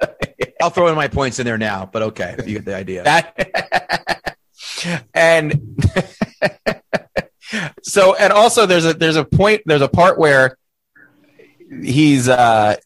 I'll 0.60 0.70
throw 0.70 0.88
in 0.88 0.94
my 0.96 1.08
points 1.08 1.38
in 1.38 1.46
there 1.46 1.58
now, 1.58 1.88
but 1.92 2.02
okay, 2.02 2.34
you 2.46 2.54
get 2.54 2.64
the 2.64 2.74
idea. 2.76 3.04
that 3.04 4.36
and 5.14 5.80
so 7.82 8.14
and 8.16 8.32
also 8.32 8.66
there's 8.66 8.84
a 8.84 8.92
there's 8.94 9.16
a 9.16 9.24
point 9.24 9.62
there's 9.66 9.82
a 9.82 9.88
part 9.88 10.18
where 10.18 10.57
he's 11.82 12.28
uh 12.28 12.76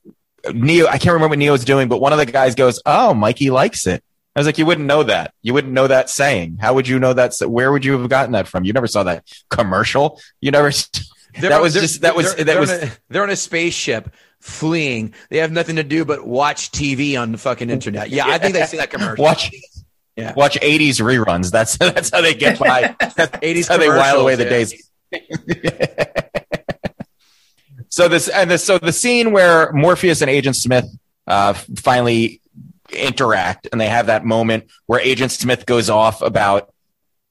neo 0.52 0.86
i 0.86 0.92
can't 0.98 1.12
remember 1.14 1.28
what 1.28 1.38
neo's 1.38 1.64
doing 1.64 1.88
but 1.88 2.00
one 2.00 2.12
of 2.12 2.18
the 2.18 2.26
guys 2.26 2.54
goes 2.54 2.80
oh 2.86 3.14
mikey 3.14 3.50
likes 3.50 3.86
it. 3.86 4.02
I 4.34 4.40
was 4.40 4.46
like 4.46 4.56
you 4.56 4.64
wouldn't 4.64 4.86
know 4.86 5.02
that. 5.02 5.34
You 5.42 5.52
wouldn't 5.52 5.74
know 5.74 5.86
that 5.86 6.08
saying. 6.08 6.56
How 6.58 6.72
would 6.72 6.88
you 6.88 6.98
know 6.98 7.12
that 7.12 7.34
where 7.40 7.70
would 7.70 7.84
you 7.84 7.98
have 7.98 8.08
gotten 8.08 8.32
that 8.32 8.48
from? 8.48 8.64
You 8.64 8.72
never 8.72 8.86
saw 8.86 9.02
that 9.02 9.24
commercial. 9.50 10.18
You 10.40 10.50
never 10.50 10.70
They're- 11.38 11.50
that 11.50 11.60
was 11.60 11.74
just 11.74 12.00
that 12.00 12.16
was 12.16 12.34
they're, 12.34 12.44
that 12.44 12.52
they're 12.52 12.60
was 12.60 12.70
on 12.72 12.82
a, 12.88 12.92
they're 13.10 13.22
on 13.24 13.28
a 13.30 13.36
spaceship 13.36 14.08
fleeing. 14.40 15.12
They 15.28 15.36
have 15.38 15.52
nothing 15.52 15.76
to 15.76 15.84
do 15.84 16.06
but 16.06 16.26
watch 16.26 16.70
TV 16.72 17.20
on 17.20 17.32
the 17.32 17.36
fucking 17.38 17.68
internet. 17.68 18.08
Yeah, 18.08 18.26
I 18.26 18.38
think 18.38 18.54
they've 18.54 18.66
seen 18.66 18.78
that 18.80 18.90
commercial. 18.90 19.22
watch 19.22 19.50
Yeah. 20.16 20.32
watch 20.34 20.58
80s 20.58 21.00
reruns. 21.02 21.50
That's 21.50 21.76
that's 21.78 22.08
how 22.10 22.22
they 22.22 22.32
get 22.32 22.58
by. 22.58 22.96
that's 23.00 23.36
80s 23.36 23.68
how 23.68 23.76
they 23.76 23.88
while 23.88 24.18
away 24.18 24.36
the 24.36 24.46
commercials, 24.46 24.72
days 25.12 26.30
so 27.92 28.08
this 28.08 28.28
and 28.28 28.50
this 28.50 28.64
so 28.64 28.78
the 28.78 28.92
scene 28.92 29.32
where 29.32 29.70
morpheus 29.72 30.22
and 30.22 30.30
agent 30.30 30.56
smith 30.56 30.86
uh, 31.26 31.52
finally 31.76 32.40
interact 32.90 33.68
and 33.70 33.80
they 33.80 33.88
have 33.88 34.06
that 34.06 34.24
moment 34.24 34.64
where 34.86 34.98
agent 35.00 35.30
smith 35.30 35.66
goes 35.66 35.90
off 35.90 36.22
about 36.22 36.70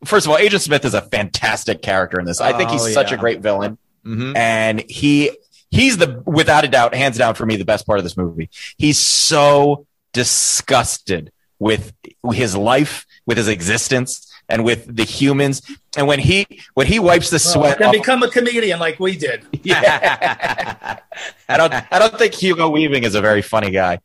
first 0.05 0.25
of 0.25 0.31
all, 0.31 0.37
Agent 0.39 0.63
Smith 0.63 0.83
is 0.83 0.95
a 0.95 1.01
fantastic 1.03 1.83
character 1.83 2.19
in 2.19 2.25
this. 2.25 2.41
I 2.41 2.57
think 2.57 2.71
he's 2.71 2.81
Oh, 2.87 2.89
such 2.91 3.11
a 3.11 3.17
great 3.17 3.39
villain, 3.41 3.77
Mhm. 4.03 4.35
and 4.35 4.83
he 4.89 5.29
he's 5.69 5.97
the 5.97 6.23
without 6.25 6.63
a 6.63 6.67
doubt, 6.67 6.95
hands 6.95 7.19
down 7.19 7.35
for 7.35 7.45
me, 7.45 7.55
the 7.55 7.65
best 7.65 7.85
part 7.85 7.99
of 7.99 8.03
this 8.03 8.17
movie. 8.17 8.49
He's 8.77 8.97
so 8.97 9.85
disgusted 10.11 11.31
with 11.59 11.93
his 12.33 12.55
life, 12.55 13.05
with 13.27 13.37
his 13.37 13.47
existence, 13.47 14.30
and 14.51 14.65
with 14.65 14.95
the 14.95 15.03
humans. 15.03 15.61
And 15.97 16.07
when 16.07 16.19
he 16.19 16.45
when 16.73 16.85
he 16.85 16.99
wipes 16.99 17.29
the 17.29 17.39
sweat 17.39 17.79
Then 17.79 17.87
off, 17.87 17.93
become 17.93 18.21
a 18.21 18.29
comedian 18.29 18.79
like 18.79 18.99
we 18.99 19.17
did. 19.17 19.45
Yeah. 19.63 20.99
I 21.47 21.57
don't 21.57 21.73
I 21.73 21.99
don't 21.99 22.17
think 22.17 22.33
Hugo 22.33 22.69
Weaving 22.69 23.03
is 23.03 23.15
a 23.15 23.21
very 23.21 23.41
funny 23.41 23.71
guy, 23.71 23.99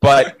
but 0.00 0.36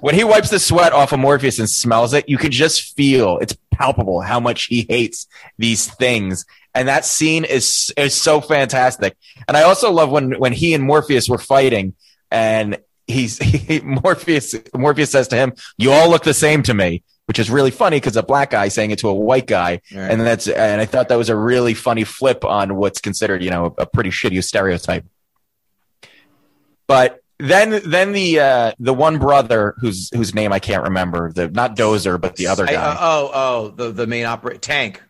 when 0.00 0.14
he 0.14 0.24
wipes 0.24 0.50
the 0.50 0.58
sweat 0.58 0.92
off 0.92 1.12
of 1.12 1.20
Morpheus 1.20 1.58
and 1.58 1.70
smells 1.70 2.12
it, 2.12 2.28
you 2.28 2.36
can 2.36 2.50
just 2.50 2.96
feel 2.96 3.38
it's 3.38 3.56
palpable 3.70 4.20
how 4.20 4.40
much 4.40 4.64
he 4.64 4.86
hates 4.88 5.26
these 5.58 5.86
things. 5.86 6.44
And 6.74 6.88
that 6.88 7.04
scene 7.04 7.44
is 7.44 7.92
is 7.96 8.14
so 8.14 8.40
fantastic. 8.40 9.16
And 9.46 9.56
I 9.56 9.62
also 9.62 9.92
love 9.92 10.10
when 10.10 10.38
when 10.38 10.52
he 10.52 10.74
and 10.74 10.82
Morpheus 10.82 11.28
were 11.28 11.38
fighting 11.38 11.94
and 12.30 12.78
he's 13.06 13.38
he, 13.68 13.80
Morpheus 13.80 14.54
Morpheus 14.74 15.10
says 15.10 15.28
to 15.28 15.36
him, 15.36 15.52
"You 15.76 15.92
all 15.92 16.10
look 16.10 16.24
the 16.24 16.34
same 16.34 16.62
to 16.64 16.74
me." 16.74 17.02
Which 17.26 17.38
is 17.38 17.48
really 17.50 17.70
funny 17.70 17.96
because 17.96 18.16
a 18.16 18.22
black 18.22 18.50
guy 18.50 18.68
saying 18.68 18.90
it 18.90 18.98
to 18.98 19.08
a 19.08 19.14
white 19.14 19.46
guy, 19.46 19.80
Right. 19.94 20.10
and 20.10 20.20
that's 20.20 20.46
and 20.46 20.78
I 20.80 20.84
thought 20.84 21.08
that 21.08 21.16
was 21.16 21.30
a 21.30 21.36
really 21.36 21.72
funny 21.72 22.04
flip 22.04 22.44
on 22.44 22.76
what's 22.76 23.00
considered, 23.00 23.42
you 23.42 23.48
know, 23.50 23.74
a 23.78 23.86
pretty 23.86 24.10
shitty 24.10 24.44
stereotype. 24.44 25.06
But 26.86 27.20
then 27.38 27.80
then 27.84 28.12
the 28.12 28.40
uh, 28.40 28.72
the 28.78 28.92
one 28.94 29.18
brother 29.18 29.74
whose 29.78 30.10
whose 30.14 30.34
name 30.34 30.52
I 30.52 30.58
can't 30.58 30.82
remember, 30.84 31.32
the 31.32 31.48
not 31.48 31.76
Dozer, 31.76 32.20
but 32.20 32.36
the 32.36 32.48
other 32.48 32.64
I- 32.68 32.72
guy, 32.72 32.82
uh, 32.92 32.96
oh, 33.00 33.30
oh, 33.32 33.68
the 33.68 33.90
the 33.90 34.06
main 34.06 34.26
operator 34.26 34.60
tank. 34.60 35.02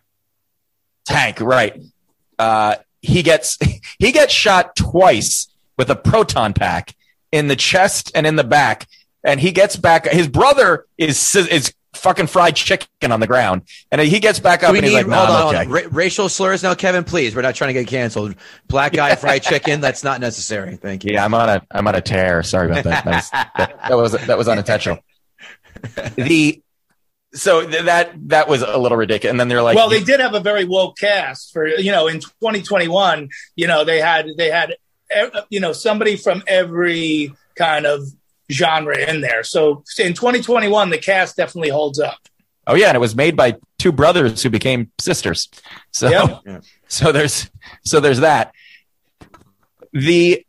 Tank, 1.05 1.41
right? 1.41 1.81
Uh, 2.39 2.77
he 3.03 3.23
gets 3.23 3.59
he 3.99 4.13
gets 4.13 4.33
shot 4.33 4.77
twice 4.77 5.49
with 5.77 5.91
a 5.91 5.97
proton 5.97 6.53
pack 6.53 6.95
in 7.33 7.49
the 7.49 7.57
chest 7.57 8.13
and 8.15 8.25
in 8.27 8.37
the 8.37 8.45
back, 8.45 8.87
and 9.25 9.41
he 9.41 9.51
gets 9.51 9.75
back. 9.77 10.07
His 10.07 10.29
brother 10.29 10.87
is 10.97 11.35
is 11.35 11.75
fucking 11.97 12.27
fried 12.27 12.57
chicken 12.57 13.13
on 13.13 13.21
the 13.21 13.27
ground, 13.27 13.63
and 13.91 14.01
he 14.01 14.21
gets 14.21 14.39
back 14.39 14.63
up 14.63 14.73
we 14.73 14.79
and 14.79 14.87
need 14.87 14.97
he's 14.97 15.07
like, 15.07 15.17
hold 15.17 15.29
"No, 15.29 15.35
on, 15.35 15.55
I'm 15.55 15.63
okay." 15.63 15.65
on. 15.67 15.71
Ra- 15.71 15.91
racial 15.97 16.29
slurs 16.29 16.63
now, 16.63 16.75
Kevin. 16.75 17.05
Please, 17.05 17.35
we're 17.35 17.43
not 17.43 17.55
trying 17.55 17.75
to 17.75 17.81
get 17.81 17.89
canceled. 17.89 18.35
Black 18.69 18.93
guy 18.93 19.15
fried 19.15 19.43
chicken. 19.43 19.81
That's 19.81 20.05
not 20.05 20.21
necessary. 20.21 20.77
Thank 20.77 21.05
you. 21.05 21.15
Yeah, 21.15 21.25
I'm 21.25 21.35
on 21.35 21.49
a 21.49 21.67
I'm 21.71 21.87
on 21.87 21.95
a 21.95 22.01
tear. 22.01 22.43
Sorry 22.43 22.71
about 22.71 22.85
that. 22.85 23.05
That 23.05 23.15
was, 23.15 23.31
that, 23.31 23.79
that 23.89 23.97
was 23.97 24.13
that 24.13 24.39
was 24.39 24.49
unintentional. 24.49 24.99
The 26.17 26.63
so 27.35 27.69
th- 27.69 27.85
that 27.85 28.13
that 28.29 28.49
was 28.49 28.63
a 28.63 28.79
little 28.79 28.97
ridiculous. 28.97 29.31
And 29.31 29.41
then 29.41 29.49
they're 29.49 29.63
like, 29.63 29.77
well, 29.77 29.89
they 29.91 30.03
did 30.03 30.21
have 30.21 30.35
a 30.35 30.41
very 30.41 30.65
woke 30.65 30.97
cast 30.97 31.53
for 31.53 31.67
you 31.67 31.93
know 31.93 32.07
in 32.07 32.21
2021. 32.21 33.29
You 33.57 33.67
know 33.67 33.85
they 33.85 34.01
had 34.01 34.29
they 34.39 34.51
had 34.51 34.77
you 35.51 35.61
know 35.61 35.73
somebody 35.73 36.17
from 36.17 36.43
every 36.47 37.33
kind 37.57 37.87
of 37.87 38.03
genre 38.51 38.97
in 38.99 39.21
there. 39.21 39.43
So 39.43 39.85
in 39.99 40.15
2021, 40.15 40.91
the 40.91 40.99
cast 40.99 41.37
definitely 41.37 41.71
holds 41.71 41.99
up. 41.99 42.19
Oh 42.67 42.75
yeah, 42.75 42.89
and 42.89 42.97
it 42.97 43.01
was 43.01 43.15
made 43.15 43.37
by 43.37 43.57
two 43.79 43.93
brothers 43.93 44.43
who 44.43 44.51
became 44.51 44.91
sisters. 44.99 45.49
So 45.93 46.09
Yep. 46.09 46.65
so 46.89 47.13
there's 47.13 47.51
so 47.85 48.01
there's 48.01 48.21
that. 48.21 48.53
The 49.93 50.45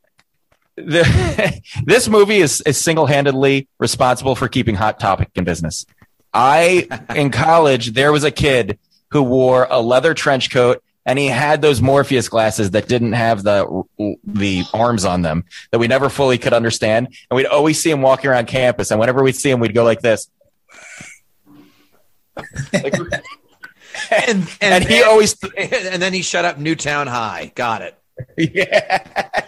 the 0.77 1.61
this 1.83 2.07
movie 2.07 2.37
is, 2.37 2.61
is 2.61 2.77
single-handedly 2.77 3.67
responsible 3.79 4.35
for 4.35 4.47
keeping 4.47 4.75
hot 4.75 4.99
topic 4.99 5.29
in 5.35 5.43
business. 5.43 5.85
I 6.33 6.87
in 7.15 7.31
college 7.31 7.93
there 7.93 8.11
was 8.11 8.23
a 8.23 8.31
kid 8.31 8.77
who 9.11 9.23
wore 9.23 9.67
a 9.69 9.81
leather 9.81 10.13
trench 10.13 10.51
coat 10.51 10.83
and 11.05 11.19
he 11.19 11.27
had 11.27 11.61
those 11.61 11.81
Morpheus 11.81 12.29
glasses 12.29 12.71
that 12.71 12.87
didn't 12.87 13.13
have 13.13 13.43
the 13.43 13.83
the 14.23 14.63
arms 14.73 15.05
on 15.05 15.21
them 15.21 15.45
that 15.71 15.79
we 15.79 15.87
never 15.87 16.09
fully 16.09 16.37
could 16.37 16.53
understand 16.53 17.07
and 17.29 17.35
we'd 17.35 17.45
always 17.45 17.79
see 17.81 17.91
him 17.91 18.01
walking 18.01 18.29
around 18.29 18.47
campus 18.47 18.91
and 18.91 18.99
whenever 18.99 19.23
we'd 19.23 19.35
see 19.35 19.49
him 19.49 19.59
we'd 19.59 19.73
go 19.73 19.83
like 19.83 20.01
this 20.01 20.29
And, 24.11 24.47
and 24.61 24.83
he 24.83 25.01
always 25.03 25.35
and 25.57 26.01
then 26.01 26.13
he 26.13 26.21
shut 26.21 26.45
up 26.45 26.57
Newtown 26.57 27.07
High. 27.07 27.51
Got 27.55 27.81
it. 27.81 27.97
yeah. 28.37 29.29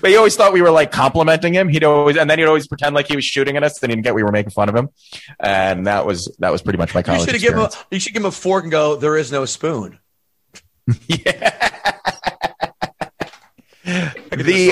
But 0.00 0.08
he 0.08 0.14
always 0.14 0.36
thought 0.36 0.52
we 0.52 0.62
were 0.62 0.70
like 0.70 0.92
complimenting 0.92 1.52
him. 1.52 1.68
He'd 1.68 1.82
always, 1.82 2.16
and 2.16 2.30
then 2.30 2.38
he'd 2.38 2.44
always 2.44 2.68
pretend 2.68 2.94
like 2.94 3.08
he 3.08 3.16
was 3.16 3.24
shooting 3.24 3.56
at 3.56 3.64
us, 3.64 3.82
and 3.82 3.90
he'd 3.90 4.04
get 4.04 4.14
we 4.14 4.22
were 4.22 4.30
making 4.30 4.50
fun 4.50 4.68
of 4.68 4.76
him. 4.76 4.90
And 5.40 5.88
that 5.88 6.06
was 6.06 6.32
that 6.38 6.52
was 6.52 6.62
pretty 6.62 6.76
much 6.76 6.94
my 6.94 7.00
You 7.00 7.04
college 7.04 7.28
should 7.28 7.40
give 7.40 7.54
him. 7.54 7.58
A, 7.58 7.70
you 7.90 7.98
should 7.98 8.12
give 8.12 8.22
him 8.22 8.26
a 8.26 8.30
fork 8.30 8.62
and 8.62 8.70
go. 8.70 8.94
There 8.94 9.16
is 9.16 9.32
no 9.32 9.46
spoon. 9.46 9.98
the 10.86 11.24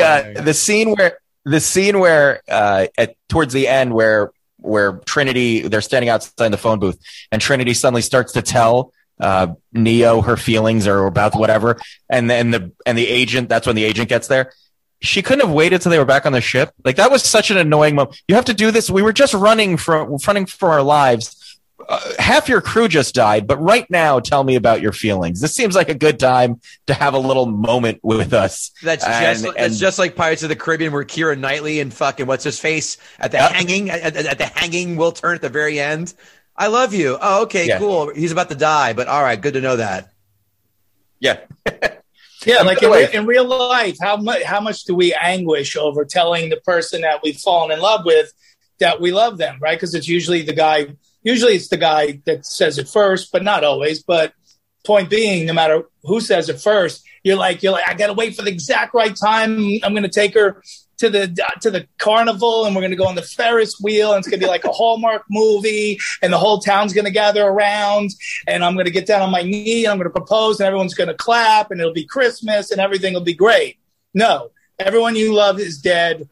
uh, 0.02 0.42
the 0.42 0.54
scene 0.54 0.92
where 0.92 1.18
the 1.44 1.60
scene 1.60 1.98
where 1.98 2.42
uh, 2.48 2.86
at 2.98 3.16
towards 3.28 3.52
the 3.52 3.68
end 3.68 3.94
where 3.94 4.32
where 4.58 4.92
Trinity 5.06 5.62
they're 5.62 5.80
standing 5.80 6.08
outside 6.08 6.48
the 6.48 6.58
phone 6.58 6.78
booth 6.78 6.98
and 7.30 7.40
Trinity 7.40 7.74
suddenly 7.74 8.02
starts 8.02 8.32
to 8.32 8.42
tell 8.42 8.92
uh, 9.20 9.54
Neo 9.72 10.20
her 10.20 10.36
feelings 10.36 10.86
or 10.86 11.06
about 11.06 11.34
whatever, 11.34 11.78
and 12.10 12.28
then 12.28 12.50
the 12.50 12.72
and 12.84 12.98
the 12.98 13.06
agent 13.06 13.48
that's 13.48 13.66
when 13.66 13.76
the 13.76 13.84
agent 13.84 14.08
gets 14.08 14.26
there. 14.26 14.52
She 15.00 15.22
couldn't 15.22 15.46
have 15.46 15.54
waited 15.54 15.80
till 15.80 15.90
they 15.90 15.98
were 15.98 16.04
back 16.04 16.26
on 16.26 16.32
the 16.32 16.40
ship. 16.40 16.70
Like 16.84 16.96
that 16.96 17.10
was 17.10 17.22
such 17.22 17.50
an 17.50 17.56
annoying 17.56 17.94
moment. 17.94 18.20
You 18.28 18.34
have 18.34 18.44
to 18.46 18.54
do 18.54 18.70
this. 18.70 18.90
We 18.90 19.02
were 19.02 19.12
just 19.12 19.34
running 19.34 19.76
from 19.76 20.16
running 20.26 20.46
for 20.46 20.70
our 20.70 20.82
lives. 20.82 21.38
Uh, 21.88 22.00
half 22.18 22.48
your 22.48 22.60
crew 22.60 22.88
just 22.88 23.14
died, 23.14 23.46
but 23.46 23.56
right 23.60 23.86
now, 23.90 24.20
tell 24.20 24.44
me 24.44 24.56
about 24.56 24.80
your 24.80 24.92
feelings. 24.92 25.40
This 25.40 25.54
seems 25.54 25.74
like 25.74 25.88
a 25.88 25.94
good 25.94 26.18
time 26.18 26.60
to 26.86 26.94
have 26.94 27.14
a 27.14 27.18
little 27.18 27.46
moment 27.46 28.00
with 28.02 28.32
us. 28.32 28.70
That's 28.82 29.04
And- 29.04 29.24
just 29.24 29.44
and- 29.44 29.56
that's 29.56 29.78
just 29.78 29.98
like 29.98 30.16
Pirates 30.16 30.42
of 30.42 30.48
the 30.48 30.56
Caribbean, 30.56 30.92
where 30.92 31.04
Keira 31.04 31.38
Knightley 31.38 31.80
and 31.80 31.92
fucking 31.92 32.26
what's 32.26 32.44
his 32.44 32.58
face 32.60 32.96
at 33.18 33.30
the 33.32 33.38
hanging 33.38 33.90
at, 33.90 34.16
at- 34.16 34.26
at 34.26 34.38
the 34.38 34.46
hanging 34.46 34.96
will 34.96 35.12
turn 35.12 35.34
at 35.34 35.42
the 35.42 35.48
very 35.48 35.78
end. 35.80 36.14
I 36.56 36.66
love 36.68 36.92
you. 36.94 37.18
Oh, 37.20 37.42
okay, 37.44 37.66
Yeah. 37.66 37.78
cool. 37.78 38.12
He's 38.14 38.32
about 38.32 38.48
to 38.50 38.54
die, 38.54 38.92
but 38.92 39.08
all 39.08 39.22
right, 39.22 39.40
good 39.40 39.54
to 39.54 39.60
know 39.60 39.76
that. 39.76 40.10
Yeah. 41.20 41.38
Yeah, 42.44 42.56
And 42.58 42.66
like 42.66 42.82
in, 42.82 42.90
way- 42.90 43.08
in 43.14 43.24
real 43.26 43.44
life, 43.44 43.98
how 44.00 44.16
much 44.16 44.42
how 44.42 44.60
much 44.60 44.82
do 44.82 44.96
we 44.96 45.14
anguish 45.14 45.76
over 45.76 46.04
telling 46.04 46.50
the 46.50 46.56
person 46.56 47.02
that 47.02 47.20
we've 47.22 47.36
fallen 47.36 47.70
in 47.70 47.78
love 47.78 48.04
with 48.04 48.32
that 48.80 49.00
we 49.00 49.12
love 49.12 49.38
them, 49.38 49.58
right? 49.60 49.76
Because 49.78 49.94
it's 49.94 50.08
usually 50.08 50.42
the 50.42 50.52
guy. 50.52 50.86
Usually, 51.22 51.54
it's 51.54 51.68
the 51.68 51.76
guy 51.76 52.20
that 52.26 52.44
says 52.46 52.78
it 52.78 52.88
first, 52.88 53.30
but 53.32 53.42
not 53.42 53.64
always. 53.64 54.02
But 54.02 54.32
point 54.84 55.08
being, 55.10 55.46
no 55.46 55.52
matter 55.52 55.84
who 56.02 56.20
says 56.20 56.48
it 56.48 56.60
first, 56.60 57.04
you're 57.22 57.36
like 57.36 57.62
you're 57.62 57.72
like 57.72 57.88
I 57.88 57.94
gotta 57.94 58.14
wait 58.14 58.34
for 58.34 58.42
the 58.42 58.50
exact 58.50 58.94
right 58.94 59.14
time. 59.14 59.58
I'm 59.82 59.94
to 60.02 60.08
take 60.08 60.34
her 60.34 60.62
to 60.98 61.10
the 61.10 61.36
to 61.60 61.70
the 61.70 61.86
carnival, 61.98 62.64
and 62.64 62.74
we're 62.74 62.82
to 62.90 62.96
go 62.96 63.06
on 63.06 63.14
the 63.14 63.22
Ferris 63.22 63.80
wheel, 63.80 64.12
and 64.12 64.18
it's 64.18 64.28
to 64.40 64.44
be 64.46 64.50
like 64.50 64.64
a 64.64 64.72
Hallmark 64.72 65.24
movie, 65.30 65.98
and 66.22 66.32
the 66.32 66.38
whole 66.38 66.60
town's 66.60 66.92
to 67.04 67.10
gather 67.10 67.44
around, 67.44 68.10
and 68.46 68.64
I'm 68.64 68.76
to 68.86 68.90
get 68.90 69.06
down 69.06 69.22
on 69.22 69.30
my 69.30 69.42
knee, 69.42 69.84
and 69.84 69.92
I'm 69.92 69.98
to 70.04 70.10
propose, 70.10 70.60
and 70.60 70.66
everyone's 70.66 70.94
to 71.08 71.14
clap, 71.14 71.70
and 71.70 71.80
it'll 71.80 71.92
be 71.92 72.06
Christmas, 72.06 72.70
and 72.70 72.80
everything 72.80 73.14
will 73.14 73.20
be 73.20 73.34
great. 73.34 73.78
No, 74.14 74.50
everyone 74.78 75.16
you 75.16 75.34
love 75.34 75.58
is 75.58 75.78
dead, 75.78 76.28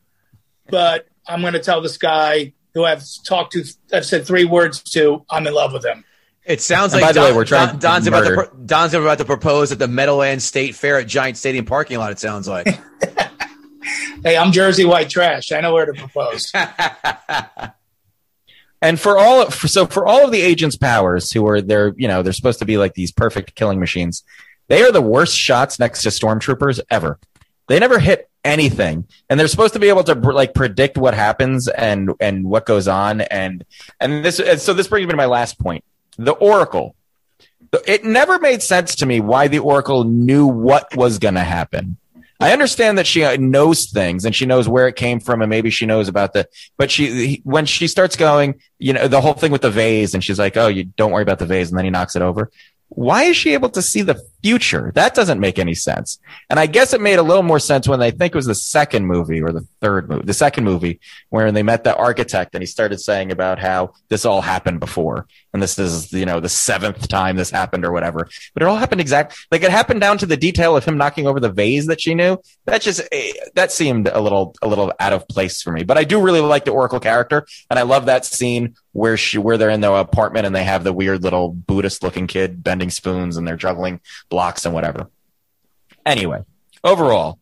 but 0.68 1.06
I'm 1.26 1.42
to 1.52 1.60
tell 1.60 1.80
this 1.80 1.96
guy 1.96 2.52
who 2.74 2.84
I've 2.84 3.02
talked 3.24 3.52
to, 3.52 3.64
I've 3.92 4.06
said 4.06 4.26
three 4.26 4.44
words 4.44 4.82
to, 4.92 5.24
I'm 5.30 5.46
in 5.46 5.54
love 5.54 5.72
with 5.72 5.84
him. 5.84 6.04
It 6.44 6.60
sounds 6.60 6.92
And 6.92 7.02
like 7.02 7.10
by 7.10 7.12
the 7.12 7.20
Don, 7.20 7.30
way, 7.30 7.36
we're 7.36 7.44
trying 7.44 7.68
Don- 7.68 7.78
Don's 7.78 8.06
about 8.06 8.24
to 8.24 8.34
pro- 8.34 8.58
Don's 8.64 8.94
about 8.94 9.18
to 9.18 9.24
propose 9.24 9.72
at 9.72 9.78
the 9.78 9.88
Meadowlands 9.88 10.44
State 10.44 10.74
Fair 10.74 10.98
at 10.98 11.06
Giant 11.06 11.36
Stadium 11.36 11.64
parking 11.64 11.98
lot. 11.98 12.12
It 12.12 12.18
sounds 12.18 12.48
like. 12.48 12.66
Hey, 14.22 14.36
I'm 14.36 14.52
Jersey 14.52 14.84
white 14.84 15.08
trash. 15.08 15.50
I 15.50 15.62
know 15.62 15.72
where 15.72 15.86
to 15.86 15.94
propose. 15.94 16.52
And 18.82 18.98
for 18.98 19.18
all, 19.18 19.50
for, 19.50 19.68
so 19.68 19.86
for 19.86 20.06
all 20.06 20.24
of 20.24 20.32
the 20.32 20.40
agents' 20.40 20.76
powers, 20.76 21.30
who 21.30 21.46
are 21.46 21.60
they're 21.60 21.92
you 21.98 22.08
know 22.08 22.22
they're 22.22 22.32
supposed 22.32 22.60
to 22.60 22.64
be 22.64 22.78
like 22.78 22.94
these 22.94 23.12
perfect 23.12 23.54
killing 23.54 23.78
machines, 23.78 24.22
they 24.68 24.82
are 24.82 24.90
the 24.90 25.02
worst 25.02 25.36
shots 25.36 25.78
next 25.78 26.02
to 26.02 26.08
stormtroopers 26.08 26.80
ever. 26.90 27.18
They 27.70 27.78
never 27.78 28.00
hit 28.00 28.28
anything, 28.44 29.06
and 29.28 29.38
they're 29.38 29.46
supposed 29.46 29.74
to 29.74 29.78
be 29.78 29.90
able 29.90 30.02
to 30.02 30.14
like 30.14 30.54
predict 30.54 30.98
what 30.98 31.14
happens 31.14 31.68
and 31.68 32.10
and 32.18 32.42
what 32.42 32.66
goes 32.66 32.88
on, 32.88 33.20
and 33.20 33.64
and 34.00 34.24
this 34.24 34.40
and 34.40 34.60
so 34.60 34.74
this 34.74 34.88
brings 34.88 35.06
me 35.06 35.12
to 35.12 35.16
my 35.16 35.26
last 35.26 35.56
point: 35.56 35.84
the 36.18 36.32
Oracle. 36.32 36.96
It 37.86 38.04
never 38.04 38.40
made 38.40 38.60
sense 38.60 38.96
to 38.96 39.06
me 39.06 39.20
why 39.20 39.46
the 39.46 39.60
Oracle 39.60 40.02
knew 40.02 40.48
what 40.48 40.96
was 40.96 41.20
going 41.20 41.34
to 41.34 41.44
happen. 41.44 41.96
I 42.40 42.52
understand 42.52 42.98
that 42.98 43.06
she 43.06 43.36
knows 43.36 43.86
things 43.86 44.24
and 44.24 44.34
she 44.34 44.46
knows 44.46 44.68
where 44.68 44.88
it 44.88 44.96
came 44.96 45.20
from 45.20 45.40
and 45.40 45.48
maybe 45.48 45.70
she 45.70 45.86
knows 45.86 46.08
about 46.08 46.32
the, 46.32 46.48
but 46.76 46.90
she, 46.90 47.40
when 47.44 47.66
she 47.66 47.86
starts 47.86 48.16
going, 48.16 48.60
you 48.78 48.94
know, 48.94 49.06
the 49.06 49.20
whole 49.20 49.34
thing 49.34 49.52
with 49.52 49.60
the 49.60 49.70
vase 49.70 50.14
and 50.14 50.24
she's 50.24 50.38
like, 50.40 50.56
oh, 50.56 50.66
you 50.66 50.84
don't 50.84 51.12
worry 51.12 51.22
about 51.22 51.38
the 51.38 51.46
vase. 51.46 51.68
And 51.68 51.78
then 51.78 51.84
he 51.84 51.90
knocks 51.92 52.16
it 52.16 52.22
over. 52.22 52.50
Why 52.90 53.22
is 53.24 53.36
she 53.36 53.54
able 53.54 53.70
to 53.70 53.82
see 53.82 54.02
the 54.02 54.20
future? 54.42 54.90
That 54.94 55.14
doesn't 55.14 55.38
make 55.38 55.58
any 55.58 55.74
sense. 55.74 56.18
And 56.48 56.58
I 56.58 56.66
guess 56.66 56.92
it 56.92 57.00
made 57.00 57.18
a 57.18 57.22
little 57.22 57.44
more 57.44 57.60
sense 57.60 57.86
when 57.86 58.02
I 58.02 58.10
think 58.10 58.34
it 58.34 58.38
was 58.38 58.46
the 58.46 58.54
second 58.54 59.06
movie 59.06 59.40
or 59.40 59.52
the 59.52 59.66
third 59.80 60.10
movie, 60.10 60.24
the 60.24 60.34
second 60.34 60.64
movie 60.64 60.98
where 61.28 61.52
they 61.52 61.62
met 61.62 61.84
the 61.84 61.94
architect 61.94 62.54
and 62.54 62.62
he 62.62 62.66
started 62.66 62.98
saying 62.98 63.30
about 63.30 63.60
how 63.60 63.92
this 64.08 64.24
all 64.24 64.40
happened 64.40 64.80
before. 64.80 65.26
And 65.52 65.62
this 65.62 65.78
is, 65.78 66.12
you 66.12 66.26
know, 66.26 66.40
the 66.40 66.48
seventh 66.48 67.06
time 67.08 67.36
this 67.36 67.50
happened 67.50 67.84
or 67.84 67.92
whatever. 67.92 68.28
But 68.54 68.62
it 68.62 68.66
all 68.66 68.76
happened 68.76 69.00
exact, 69.00 69.36
like 69.52 69.62
it 69.62 69.70
happened 69.70 70.00
down 70.00 70.18
to 70.18 70.26
the 70.26 70.36
detail 70.36 70.76
of 70.76 70.84
him 70.84 70.98
knocking 70.98 71.28
over 71.28 71.38
the 71.38 71.52
vase 71.52 71.86
that 71.86 72.00
she 72.00 72.14
knew. 72.14 72.38
That 72.64 72.82
just, 72.82 73.02
that 73.54 73.70
seemed 73.70 74.08
a 74.08 74.20
little, 74.20 74.56
a 74.62 74.68
little 74.68 74.92
out 74.98 75.12
of 75.12 75.28
place 75.28 75.62
for 75.62 75.70
me. 75.70 75.84
But 75.84 75.96
I 75.96 76.04
do 76.04 76.20
really 76.20 76.40
like 76.40 76.64
the 76.64 76.72
Oracle 76.72 77.00
character. 77.00 77.46
And 77.68 77.78
I 77.78 77.82
love 77.82 78.06
that 78.06 78.24
scene 78.24 78.74
where 78.92 79.16
she, 79.16 79.38
where 79.38 79.56
they're 79.56 79.70
in 79.70 79.80
the 79.80 79.92
apartment 79.92 80.46
and 80.46 80.54
they 80.54 80.64
have 80.64 80.84
the 80.84 80.92
weird 80.92 81.22
little 81.22 81.48
Buddhist 81.48 82.02
looking 82.02 82.26
kid 82.26 82.62
bending 82.62 82.90
spoons 82.90 83.36
and 83.36 83.46
they're 83.46 83.56
juggling 83.56 84.00
blocks 84.28 84.64
and 84.64 84.74
whatever. 84.74 85.08
Anyway, 86.04 86.42
overall, 86.82 87.38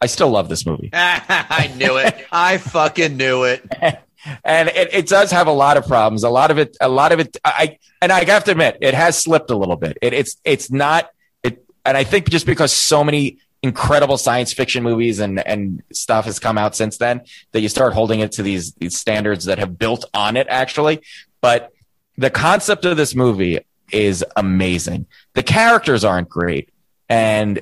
I 0.00 0.06
still 0.06 0.30
love 0.30 0.48
this 0.48 0.66
movie. 0.66 0.90
I 0.92 1.72
knew 1.76 1.96
it. 1.96 2.26
I 2.30 2.58
fucking 2.58 3.16
knew 3.16 3.44
it. 3.44 3.64
and 4.44 4.68
it, 4.68 4.92
it 4.92 5.08
does 5.08 5.30
have 5.30 5.46
a 5.46 5.52
lot 5.52 5.76
of 5.76 5.86
problems. 5.86 6.24
A 6.24 6.30
lot 6.30 6.50
of 6.50 6.58
it, 6.58 6.76
a 6.80 6.88
lot 6.88 7.12
of 7.12 7.20
it. 7.20 7.36
I 7.44 7.78
and 8.02 8.12
I 8.12 8.24
have 8.24 8.44
to 8.44 8.50
admit, 8.50 8.78
it 8.80 8.94
has 8.94 9.18
slipped 9.18 9.50
a 9.50 9.56
little 9.56 9.76
bit. 9.76 9.96
It, 10.02 10.12
it's 10.12 10.36
it's 10.44 10.70
not 10.70 11.10
it, 11.42 11.64
and 11.84 11.96
I 11.96 12.04
think 12.04 12.28
just 12.28 12.46
because 12.46 12.72
so 12.72 13.04
many 13.04 13.38
incredible 13.66 14.16
science 14.16 14.52
fiction 14.52 14.82
movies 14.82 15.18
and 15.18 15.46
and 15.46 15.82
stuff 15.92 16.24
has 16.24 16.38
come 16.38 16.56
out 16.56 16.76
since 16.76 16.96
then 16.98 17.20
that 17.52 17.60
you 17.60 17.68
start 17.68 17.92
holding 17.92 18.20
it 18.20 18.32
to 18.32 18.42
these 18.42 18.72
these 18.74 18.96
standards 18.96 19.44
that 19.46 19.58
have 19.58 19.78
built 19.78 20.04
on 20.14 20.36
it 20.36 20.46
actually. 20.48 21.02
But 21.40 21.72
the 22.16 22.30
concept 22.30 22.84
of 22.84 22.96
this 22.96 23.14
movie 23.14 23.60
is 23.92 24.24
amazing. 24.36 25.06
The 25.34 25.42
characters 25.42 26.04
aren't 26.04 26.28
great, 26.28 26.70
and 27.08 27.60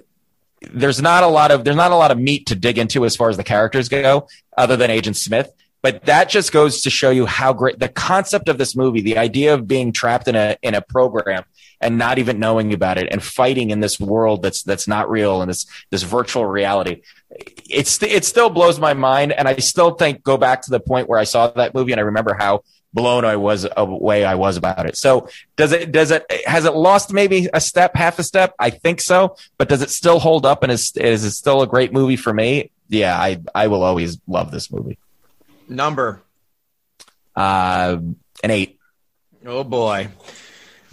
there's 0.72 1.00
not 1.02 1.22
a 1.22 1.28
lot 1.28 1.50
of 1.50 1.64
there's 1.64 1.76
not 1.76 1.90
a 1.90 1.96
lot 1.96 2.10
of 2.10 2.18
meat 2.18 2.46
to 2.46 2.54
dig 2.54 2.78
into 2.78 3.04
as 3.04 3.16
far 3.16 3.28
as 3.28 3.36
the 3.36 3.44
characters 3.44 3.88
go, 3.88 4.28
other 4.56 4.76
than 4.76 4.90
Agent 4.90 5.16
Smith. 5.16 5.52
But 5.82 6.06
that 6.06 6.30
just 6.30 6.50
goes 6.50 6.80
to 6.82 6.90
show 6.90 7.10
you 7.10 7.26
how 7.26 7.52
great 7.52 7.78
the 7.78 7.90
concept 7.90 8.48
of 8.48 8.56
this 8.56 8.74
movie, 8.74 9.02
the 9.02 9.18
idea 9.18 9.52
of 9.52 9.68
being 9.68 9.92
trapped 9.92 10.28
in 10.28 10.36
a 10.36 10.56
in 10.62 10.74
a 10.74 10.80
program 10.80 11.44
and 11.80 11.98
not 11.98 12.18
even 12.18 12.38
knowing 12.38 12.72
about 12.72 12.98
it 12.98 13.08
and 13.10 13.22
fighting 13.22 13.70
in 13.70 13.80
this 13.80 14.00
world 14.00 14.42
that's 14.42 14.62
that's 14.62 14.88
not 14.88 15.10
real 15.10 15.42
and 15.42 15.50
this 15.50 15.66
this 15.90 16.02
virtual 16.02 16.46
reality. 16.46 17.02
It's 17.68 18.02
it 18.02 18.24
still 18.24 18.50
blows 18.50 18.78
my 18.78 18.94
mind, 18.94 19.32
and 19.32 19.48
I 19.48 19.56
still 19.56 19.92
think 19.92 20.22
go 20.22 20.36
back 20.36 20.62
to 20.62 20.70
the 20.70 20.80
point 20.80 21.08
where 21.08 21.18
I 21.18 21.24
saw 21.24 21.48
that 21.48 21.74
movie 21.74 21.92
and 21.92 22.00
I 22.00 22.04
remember 22.04 22.34
how 22.34 22.62
blown 22.94 23.24
I 23.24 23.36
was 23.36 23.66
away 23.76 24.24
I 24.24 24.36
was 24.36 24.56
about 24.56 24.86
it. 24.86 24.96
So 24.96 25.28
does 25.56 25.72
it 25.72 25.92
does 25.92 26.12
it 26.12 26.24
has 26.46 26.64
it 26.64 26.74
lost 26.74 27.12
maybe 27.12 27.48
a 27.52 27.60
step, 27.60 27.94
half 27.96 28.18
a 28.18 28.22
step? 28.22 28.54
I 28.58 28.70
think 28.70 29.00
so, 29.00 29.36
but 29.58 29.68
does 29.68 29.82
it 29.82 29.90
still 29.90 30.20
hold 30.20 30.46
up 30.46 30.62
and 30.62 30.72
is 30.72 30.92
is 30.96 31.24
it 31.24 31.32
still 31.32 31.60
a 31.60 31.66
great 31.66 31.92
movie 31.92 32.16
for 32.16 32.32
me? 32.32 32.70
Yeah, 32.88 33.18
I 33.18 33.42
I 33.54 33.66
will 33.66 33.82
always 33.82 34.18
love 34.26 34.50
this 34.50 34.70
movie. 34.70 34.98
Number 35.68 36.22
uh 37.34 37.98
an 38.42 38.50
8. 38.50 38.78
Oh 39.46 39.64
boy. 39.64 40.08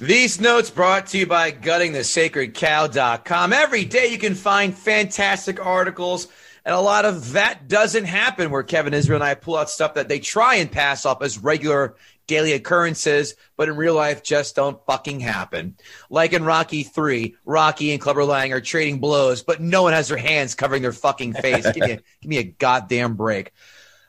These 0.02 0.42
notes 0.42 0.70
brought 0.72 1.06
to 1.08 1.18
you 1.20 1.28
by 1.28 1.52
guttingthesacredcow.com. 1.52 3.54
Every 3.54 3.86
day 3.86 4.08
you 4.08 4.18
can 4.18 4.34
find 4.34 4.76
fantastic 4.76 5.64
articles 5.64 6.28
and 6.66 6.74
a 6.74 6.80
lot 6.80 7.06
of 7.06 7.34
that 7.34 7.68
doesn't 7.68 8.06
happen 8.06 8.50
where 8.50 8.64
Kevin 8.64 8.96
Israel 8.96 9.18
and 9.18 9.24
I 9.24 9.36
pull 9.36 9.58
out 9.58 9.70
stuff 9.70 9.94
that 9.94 10.10
they 10.10 10.20
try 10.20 10.56
and 10.56 10.72
pass 10.72 11.06
off 11.06 11.22
as 11.22 11.38
regular 11.38 11.98
daily 12.26 12.54
occurrences, 12.54 13.36
but 13.58 13.70
in 13.70 13.76
real 13.76 13.94
life 13.94 14.24
just 14.24 14.56
don't 14.56 14.84
fucking 14.86 15.20
happen. 15.20 15.76
Like 16.10 16.34
in 16.34 16.46
Rocky 16.46 16.82
3, 16.82 17.36
Rocky 17.46 17.92
and 17.92 18.02
Clubber 18.02 18.24
Lang 18.24 18.54
are 18.54 18.62
trading 18.62 19.00
blows, 19.00 19.44
but 19.44 19.62
no 19.62 19.84
one 19.84 19.94
has 19.94 20.08
their 20.08 20.18
hands 20.18 20.56
covering 20.56 20.82
their 20.82 20.94
fucking 20.94 21.34
face. 21.34 21.70
give, 21.72 21.84
me 21.84 21.92
a, 21.92 21.96
give 22.22 22.30
me 22.30 22.38
a 22.38 22.44
goddamn 22.44 23.16
break. 23.16 23.52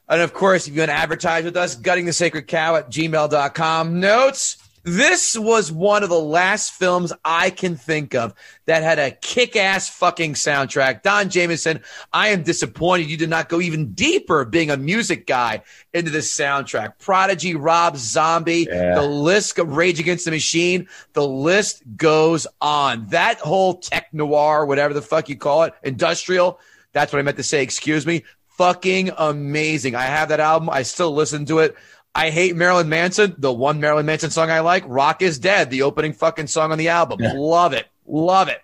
And 0.08 0.22
of 0.22 0.32
course, 0.32 0.68
if 0.68 0.74
you 0.74 0.80
want 0.80 0.90
to 0.90 0.96
advertise 0.96 1.44
with 1.44 1.56
us, 1.56 1.74
gutting 1.74 2.04
the 2.04 2.12
sacred 2.12 2.46
cow 2.46 2.76
at 2.76 2.90
gmail.com. 2.90 4.00
Notes 4.00 4.56
this 4.84 5.38
was 5.38 5.70
one 5.70 6.02
of 6.02 6.08
the 6.08 6.18
last 6.18 6.72
films 6.72 7.12
I 7.24 7.50
can 7.50 7.76
think 7.76 8.14
of 8.14 8.34
that 8.66 8.82
had 8.82 8.98
a 8.98 9.12
kick 9.12 9.54
ass 9.54 9.88
fucking 9.88 10.34
soundtrack. 10.34 11.02
Don 11.02 11.30
Jamieson, 11.30 11.82
I 12.12 12.28
am 12.28 12.42
disappointed 12.42 13.08
you 13.08 13.16
did 13.16 13.30
not 13.30 13.48
go 13.48 13.60
even 13.60 13.92
deeper 13.92 14.44
being 14.44 14.70
a 14.70 14.76
music 14.76 15.26
guy 15.26 15.62
into 15.94 16.10
this 16.10 16.36
soundtrack. 16.36 16.98
Prodigy, 16.98 17.54
Rob 17.54 17.96
Zombie, 17.96 18.66
yeah. 18.68 18.94
the 18.94 19.02
list 19.02 19.58
of 19.58 19.76
Rage 19.76 20.00
Against 20.00 20.24
the 20.24 20.30
Machine, 20.30 20.88
the 21.12 21.26
list 21.26 21.82
goes 21.96 22.46
on. 22.60 23.06
That 23.08 23.38
whole 23.38 23.74
tech 23.74 24.12
noir, 24.12 24.66
whatever 24.66 24.94
the 24.94 25.02
fuck 25.02 25.28
you 25.28 25.36
call 25.36 25.62
it, 25.64 25.74
industrial, 25.82 26.58
that's 26.92 27.12
what 27.12 27.20
I 27.20 27.22
meant 27.22 27.36
to 27.36 27.42
say, 27.42 27.62
excuse 27.62 28.06
me. 28.06 28.24
Fucking 28.58 29.10
amazing. 29.16 29.94
I 29.94 30.02
have 30.02 30.28
that 30.28 30.40
album. 30.40 30.68
I 30.70 30.82
still 30.82 31.12
listen 31.12 31.46
to 31.46 31.60
it. 31.60 31.74
I 32.14 32.30
hate 32.30 32.54
Marilyn 32.56 32.88
Manson. 32.88 33.34
The 33.38 33.52
one 33.52 33.80
Marilyn 33.80 34.06
Manson 34.06 34.30
song 34.30 34.50
I 34.50 34.60
like, 34.60 34.84
Rock 34.86 35.22
is 35.22 35.38
Dead, 35.38 35.70
the 35.70 35.82
opening 35.82 36.12
fucking 36.12 36.46
song 36.46 36.72
on 36.72 36.78
the 36.78 36.88
album. 36.88 37.20
Yeah. 37.20 37.32
Love 37.34 37.72
it. 37.72 37.86
Love 38.06 38.48
it. 38.48 38.60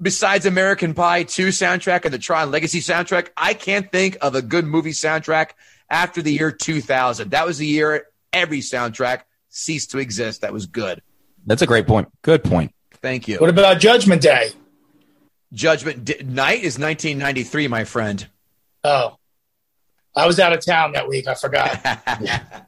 Besides 0.00 0.44
American 0.46 0.92
Pie 0.92 1.22
2 1.22 1.48
soundtrack 1.48 2.04
and 2.04 2.12
the 2.12 2.18
Tron 2.18 2.50
Legacy 2.50 2.80
soundtrack, 2.80 3.28
I 3.36 3.54
can't 3.54 3.90
think 3.90 4.18
of 4.20 4.34
a 4.34 4.42
good 4.42 4.66
movie 4.66 4.90
soundtrack 4.90 5.50
after 5.88 6.20
the 6.22 6.32
year 6.32 6.50
2000. 6.52 7.30
That 7.30 7.46
was 7.46 7.58
the 7.58 7.66
year 7.66 8.08
every 8.32 8.58
soundtrack 8.58 9.22
ceased 9.48 9.92
to 9.92 9.98
exist. 9.98 10.42
That 10.42 10.52
was 10.52 10.66
good. 10.66 11.00
That's 11.46 11.62
a 11.62 11.66
great 11.66 11.86
point. 11.86 12.08
Good 12.22 12.44
point. 12.44 12.74
Thank 12.94 13.28
you. 13.28 13.38
What 13.38 13.48
about 13.50 13.78
Judgment 13.78 14.20
Day? 14.20 14.50
Judgment 15.52 16.04
D- 16.04 16.16
Night 16.24 16.58
is 16.62 16.78
1993, 16.78 17.68
my 17.68 17.84
friend. 17.84 18.26
Oh. 18.84 19.16
I 20.16 20.26
was 20.26 20.40
out 20.40 20.52
of 20.52 20.64
town 20.64 20.92
that 20.92 21.06
week. 21.06 21.28
I 21.28 21.34
forgot. 21.34 21.78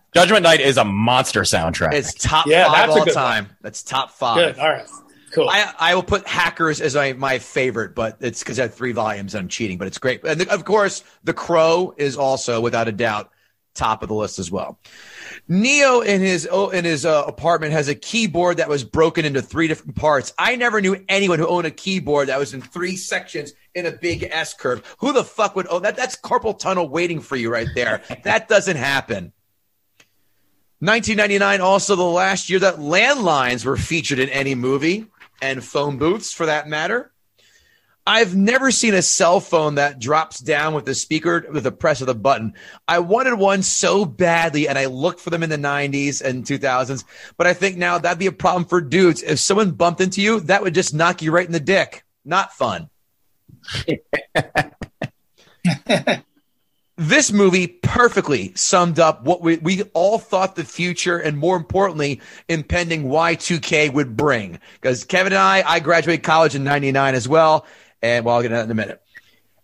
Judgment 0.14 0.42
Night 0.42 0.60
is 0.60 0.76
a 0.76 0.84
monster 0.84 1.42
soundtrack. 1.42 1.94
It's 1.94 2.12
top 2.14 2.46
yeah, 2.46 2.66
five 2.66 2.90
all 2.90 3.06
time. 3.06 3.46
One. 3.46 3.56
That's 3.62 3.82
top 3.82 4.10
five. 4.10 4.36
Good. 4.36 4.58
All 4.58 4.70
right. 4.70 4.86
Cool. 5.32 5.48
I, 5.48 5.72
I 5.78 5.94
will 5.94 6.02
put 6.02 6.26
Hackers 6.26 6.80
as 6.80 6.94
my, 6.94 7.12
my 7.12 7.38
favorite, 7.38 7.94
but 7.94 8.16
it's 8.20 8.40
because 8.40 8.58
I 8.58 8.62
have 8.62 8.74
three 8.74 8.92
volumes 8.92 9.34
and 9.34 9.42
I'm 9.42 9.48
cheating, 9.48 9.78
but 9.78 9.86
it's 9.86 9.98
great. 9.98 10.24
And 10.24 10.40
the, 10.40 10.52
of 10.52 10.64
course, 10.64 11.04
The 11.24 11.34
Crow 11.34 11.94
is 11.96 12.16
also, 12.16 12.60
without 12.60 12.88
a 12.88 12.92
doubt, 12.92 13.30
top 13.74 14.02
of 14.02 14.08
the 14.08 14.14
list 14.14 14.38
as 14.38 14.50
well. 14.50 14.78
Neo 15.46 16.00
in 16.00 16.20
his 16.20 16.48
oh, 16.50 16.70
in 16.70 16.84
his 16.84 17.06
uh, 17.06 17.24
apartment 17.26 17.72
has 17.72 17.88
a 17.88 17.94
keyboard 17.94 18.56
that 18.58 18.68
was 18.68 18.84
broken 18.84 19.24
into 19.24 19.40
three 19.40 19.68
different 19.68 19.94
parts. 19.94 20.32
I 20.38 20.56
never 20.56 20.80
knew 20.80 21.02
anyone 21.08 21.38
who 21.38 21.46
owned 21.46 21.66
a 21.66 21.70
keyboard 21.70 22.28
that 22.28 22.38
was 22.38 22.52
in 22.54 22.60
three 22.60 22.96
sections 22.96 23.52
in 23.78 23.86
a 23.86 23.92
big 23.92 24.24
S 24.30 24.54
curve. 24.54 24.82
Who 24.98 25.12
the 25.12 25.24
fuck 25.24 25.56
would 25.56 25.66
own 25.68 25.82
that? 25.82 25.96
That's 25.96 26.16
carpal 26.16 26.58
tunnel 26.58 26.88
waiting 26.88 27.20
for 27.20 27.36
you 27.36 27.50
right 27.50 27.68
there. 27.74 28.02
that 28.24 28.48
doesn't 28.48 28.76
happen. 28.76 29.32
1999, 30.80 31.60
also 31.60 31.96
the 31.96 32.04
last 32.04 32.48
year 32.48 32.60
that 32.60 32.76
landlines 32.76 33.64
were 33.64 33.76
featured 33.76 34.20
in 34.20 34.28
any 34.28 34.54
movie 34.54 35.06
and 35.42 35.64
phone 35.64 35.98
booths 35.98 36.32
for 36.32 36.46
that 36.46 36.68
matter. 36.68 37.12
I've 38.08 38.34
never 38.34 38.70
seen 38.70 38.94
a 38.94 39.02
cell 39.02 39.38
phone 39.38 39.74
that 39.74 39.98
drops 39.98 40.38
down 40.38 40.72
with 40.72 40.86
the 40.86 40.94
speaker 40.94 41.44
with 41.52 41.64
the 41.64 41.72
press 41.72 42.00
of 42.00 42.06
the 42.06 42.14
button. 42.14 42.54
I 42.88 43.00
wanted 43.00 43.34
one 43.34 43.62
so 43.62 44.06
badly, 44.06 44.66
and 44.66 44.78
I 44.78 44.86
looked 44.86 45.20
for 45.20 45.28
them 45.28 45.42
in 45.42 45.50
the 45.50 45.58
90s 45.58 46.22
and 46.22 46.42
2000s. 46.42 47.04
But 47.36 47.46
I 47.46 47.52
think 47.52 47.76
now 47.76 47.98
that'd 47.98 48.18
be 48.18 48.24
a 48.24 48.32
problem 48.32 48.64
for 48.64 48.80
dudes. 48.80 49.22
If 49.22 49.40
someone 49.40 49.72
bumped 49.72 50.00
into 50.00 50.22
you, 50.22 50.40
that 50.40 50.62
would 50.62 50.72
just 50.72 50.94
knock 50.94 51.20
you 51.20 51.32
right 51.32 51.44
in 51.44 51.52
the 51.52 51.60
dick. 51.60 52.02
Not 52.24 52.54
fun. 52.54 52.88
this 56.96 57.32
movie 57.32 57.68
perfectly 57.68 58.52
summed 58.54 58.98
up 58.98 59.24
what 59.24 59.40
we, 59.40 59.58
we 59.58 59.82
all 59.94 60.18
thought 60.18 60.56
the 60.56 60.64
future 60.64 61.18
and 61.18 61.38
more 61.38 61.56
importantly, 61.56 62.20
impending 62.48 63.04
Y2K 63.04 63.92
would 63.92 64.16
bring. 64.16 64.58
Because 64.80 65.04
Kevin 65.04 65.32
and 65.32 65.40
I, 65.40 65.62
I 65.66 65.80
graduated 65.80 66.24
college 66.24 66.54
in 66.54 66.64
99 66.64 67.14
as 67.14 67.28
well. 67.28 67.66
And 68.02 68.24
well, 68.24 68.36
I'll 68.36 68.42
get 68.42 68.50
that 68.50 68.64
in 68.64 68.70
a 68.70 68.74
minute. 68.74 69.02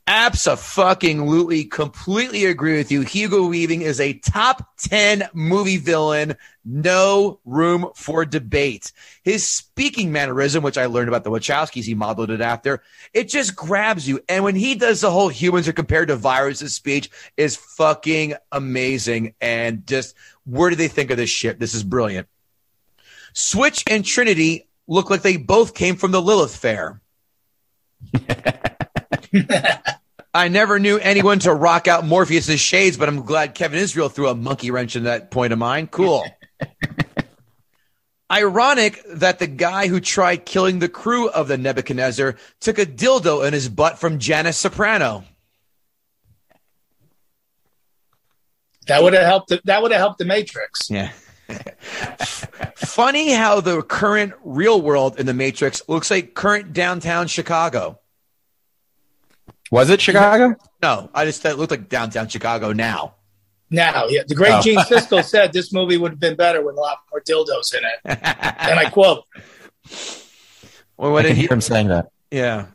Absolutely, 0.06 1.64
completely 1.64 2.44
agree 2.44 2.76
with 2.76 2.92
you. 2.92 3.00
Hugo 3.00 3.46
Weaving 3.46 3.80
is 3.80 4.00
a 4.00 4.12
top 4.12 4.76
10 4.76 5.30
movie 5.32 5.78
villain. 5.78 6.36
No 6.62 7.40
room 7.46 7.88
for 7.94 8.26
debate. 8.26 8.92
His 9.22 9.48
speaking 9.48 10.12
mannerism, 10.12 10.62
which 10.62 10.76
I 10.76 10.86
learned 10.86 11.08
about 11.08 11.24
the 11.24 11.30
Wachowskis, 11.30 11.84
he 11.84 11.94
modeled 11.94 12.30
it 12.30 12.42
after, 12.42 12.82
it 13.14 13.30
just 13.30 13.56
grabs 13.56 14.06
you. 14.06 14.20
And 14.28 14.44
when 14.44 14.56
he 14.56 14.74
does 14.74 15.00
the 15.00 15.10
whole 15.10 15.28
humans 15.28 15.68
are 15.68 15.72
compared 15.72 16.08
to 16.08 16.16
viruses 16.16 16.74
speech 16.74 17.08
is 17.38 17.56
fucking 17.56 18.34
amazing. 18.52 19.34
And 19.40 19.86
just 19.86 20.14
where 20.44 20.68
do 20.68 20.76
they 20.76 20.88
think 20.88 21.10
of 21.12 21.16
this 21.16 21.30
shit? 21.30 21.58
This 21.58 21.74
is 21.74 21.82
brilliant. 21.82 22.28
Switch 23.32 23.82
and 23.86 24.04
Trinity 24.04 24.68
look 24.86 25.08
like 25.08 25.22
they 25.22 25.38
both 25.38 25.74
came 25.74 25.96
from 25.96 26.10
the 26.10 26.20
Lilith 26.20 26.54
Fair. 26.54 27.00
I 30.34 30.48
never 30.48 30.78
knew 30.78 30.98
anyone 30.98 31.38
to 31.40 31.54
rock 31.54 31.86
out 31.86 32.04
Morpheus's 32.04 32.60
shades, 32.60 32.96
but 32.96 33.08
I'm 33.08 33.24
glad 33.24 33.54
Kevin 33.54 33.78
Israel 33.78 34.08
threw 34.08 34.28
a 34.28 34.34
monkey 34.34 34.70
wrench 34.70 34.96
in 34.96 35.04
that 35.04 35.30
point 35.30 35.52
of 35.52 35.58
mine. 35.58 35.86
Cool. 35.86 36.24
Ironic 38.30 39.00
that 39.08 39.38
the 39.38 39.46
guy 39.46 39.86
who 39.86 40.00
tried 40.00 40.44
killing 40.44 40.80
the 40.80 40.88
crew 40.88 41.28
of 41.28 41.46
the 41.46 41.56
Nebuchadnezzar 41.56 42.36
took 42.58 42.78
a 42.78 42.86
dildo 42.86 43.46
in 43.46 43.52
his 43.52 43.68
butt 43.68 43.98
from 43.98 44.18
Janice 44.18 44.56
Soprano. 44.56 45.24
That 48.86 49.02
would 49.02 49.14
have 49.14 49.24
helped. 49.24 49.50
The, 49.50 49.60
that 49.64 49.82
would 49.82 49.92
have 49.92 50.00
helped 50.00 50.18
the 50.18 50.24
Matrix. 50.24 50.90
Yeah. 50.90 51.12
Funny 52.74 53.32
how 53.32 53.60
the 53.60 53.82
current 53.82 54.34
real 54.42 54.80
world 54.80 55.18
in 55.18 55.26
the 55.26 55.34
Matrix 55.34 55.82
looks 55.88 56.10
like 56.10 56.34
current 56.34 56.72
downtown 56.72 57.28
Chicago. 57.28 58.00
Was 59.74 59.90
it 59.90 60.00
Chicago? 60.00 60.54
No, 60.80 61.10
I 61.12 61.24
just 61.24 61.44
it 61.44 61.58
looked 61.58 61.72
like 61.72 61.88
downtown 61.88 62.28
Chicago 62.28 62.72
now. 62.72 63.16
Now, 63.70 64.06
yeah, 64.06 64.22
the 64.24 64.36
great 64.36 64.52
Oh. 64.52 64.60
Gene 64.62 64.78
Siskel 64.78 65.24
said 65.24 65.52
this 65.52 65.72
movie 65.72 65.96
would 65.96 66.12
have 66.12 66.20
been 66.20 66.36
better 66.36 66.62
with 66.64 66.76
a 66.76 66.80
lot 66.80 66.98
more 67.10 67.20
dildos 67.20 67.74
in 67.74 67.82
it. 67.82 67.98
And 68.04 68.78
I 68.78 68.88
quote, 68.88 69.24
Well, 70.96 71.10
I 71.10 71.12
what 71.12 71.22
can 71.22 71.30
did 71.30 71.36
he? 71.38 71.40
hear 71.42 71.52
him 71.54 71.60
saying 71.60 71.88
that. 71.88 72.06
Yeah. 72.30 72.66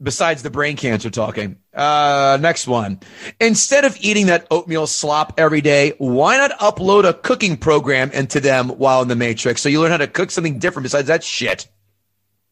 Besides 0.00 0.44
the 0.44 0.50
brain 0.50 0.76
cancer 0.76 1.10
talking. 1.10 1.56
Uh, 1.74 2.38
next 2.40 2.68
one. 2.68 3.00
Instead 3.40 3.84
of 3.84 3.96
eating 4.00 4.26
that 4.26 4.46
oatmeal 4.52 4.86
slop 4.86 5.32
every 5.38 5.60
day, 5.60 5.94
why 5.98 6.36
not 6.36 6.52
upload 6.60 7.04
a 7.04 7.14
cooking 7.14 7.56
program 7.56 8.12
into 8.12 8.38
them 8.38 8.68
while 8.68 9.02
in 9.02 9.08
the 9.08 9.16
Matrix 9.16 9.60
so 9.60 9.68
you 9.68 9.80
learn 9.80 9.90
how 9.90 9.96
to 9.96 10.06
cook 10.06 10.30
something 10.30 10.60
different 10.60 10.84
besides 10.84 11.08
that 11.08 11.24
shit? 11.24 11.66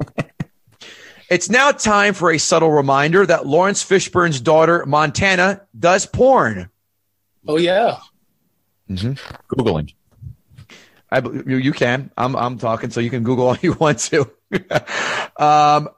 it's 1.31 1.49
now 1.49 1.71
time 1.73 2.15
for 2.15 2.31
a 2.31 2.39
subtle 2.39 2.71
reminder 2.71 3.25
that 3.25 3.47
Laurence 3.47 3.85
Fishburne's 3.85 4.41
daughter, 4.41 4.85
Montana, 4.87 5.63
does 5.79 6.07
porn. 6.07 6.71
"Oh 7.47 7.57
yeah, 7.59 7.99
Googling. 8.91 9.95
I, 11.11 11.21
you, 11.21 11.59
you 11.59 11.73
can. 11.73 12.11
I'm, 12.17 12.35
I'm 12.35 12.59
talking, 12.59 12.91
so 12.91 13.01
you 13.01 13.11
can 13.11 13.23
Google 13.23 13.49
all 13.49 13.57
you 13.63 13.75
want 13.75 13.99
to. 14.01 14.31
um, 15.39 15.89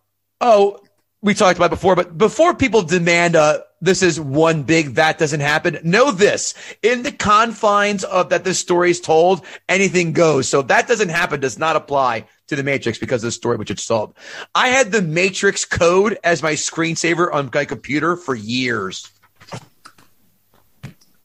oh, 0.41 0.79
we 1.25 1.33
talked 1.33 1.59
about 1.59 1.71
before, 1.71 1.97
but 1.97 2.17
before 2.17 2.55
people 2.55 2.83
demand 2.83 3.35
uh, 3.35 3.61
this 3.81 4.03
is 4.03 4.21
one 4.21 4.63
big 4.63 4.97
that 4.97 5.19
doesn't 5.19 5.41
happen, 5.41 5.79
know 5.83 6.11
this: 6.11 6.55
in 6.83 7.03
the 7.03 7.11
confines 7.11 8.05
of 8.05 8.29
that 8.29 8.45
this 8.45 8.59
story 8.59 8.91
is 8.91 9.01
told, 9.01 9.45
anything 9.69 10.13
goes. 10.13 10.49
So 10.49 10.61
that 10.63 10.87
doesn't 10.87 11.09
happen 11.09 11.41
does 11.41 11.59
not 11.59 11.77
apply 11.77 12.27
to 12.49 12.57
the 12.57 12.63
Matrix 12.63 12.99
because 12.99 13.25
of 13.25 13.29
the 13.29 13.33
story 13.33 13.57
which 13.57 13.71
it's 13.71 13.87
told. 13.87 14.15
I 14.55 14.69
had 14.69 14.93
the 14.93 15.01
Matrix 15.01 15.65
code 15.65 16.19
as 16.23 16.43
my 16.43 16.53
screensaver 16.53 17.33
on 17.33 17.51
my 17.53 17.65
computer 17.65 18.17
for 18.17 18.35
years. 18.35 19.11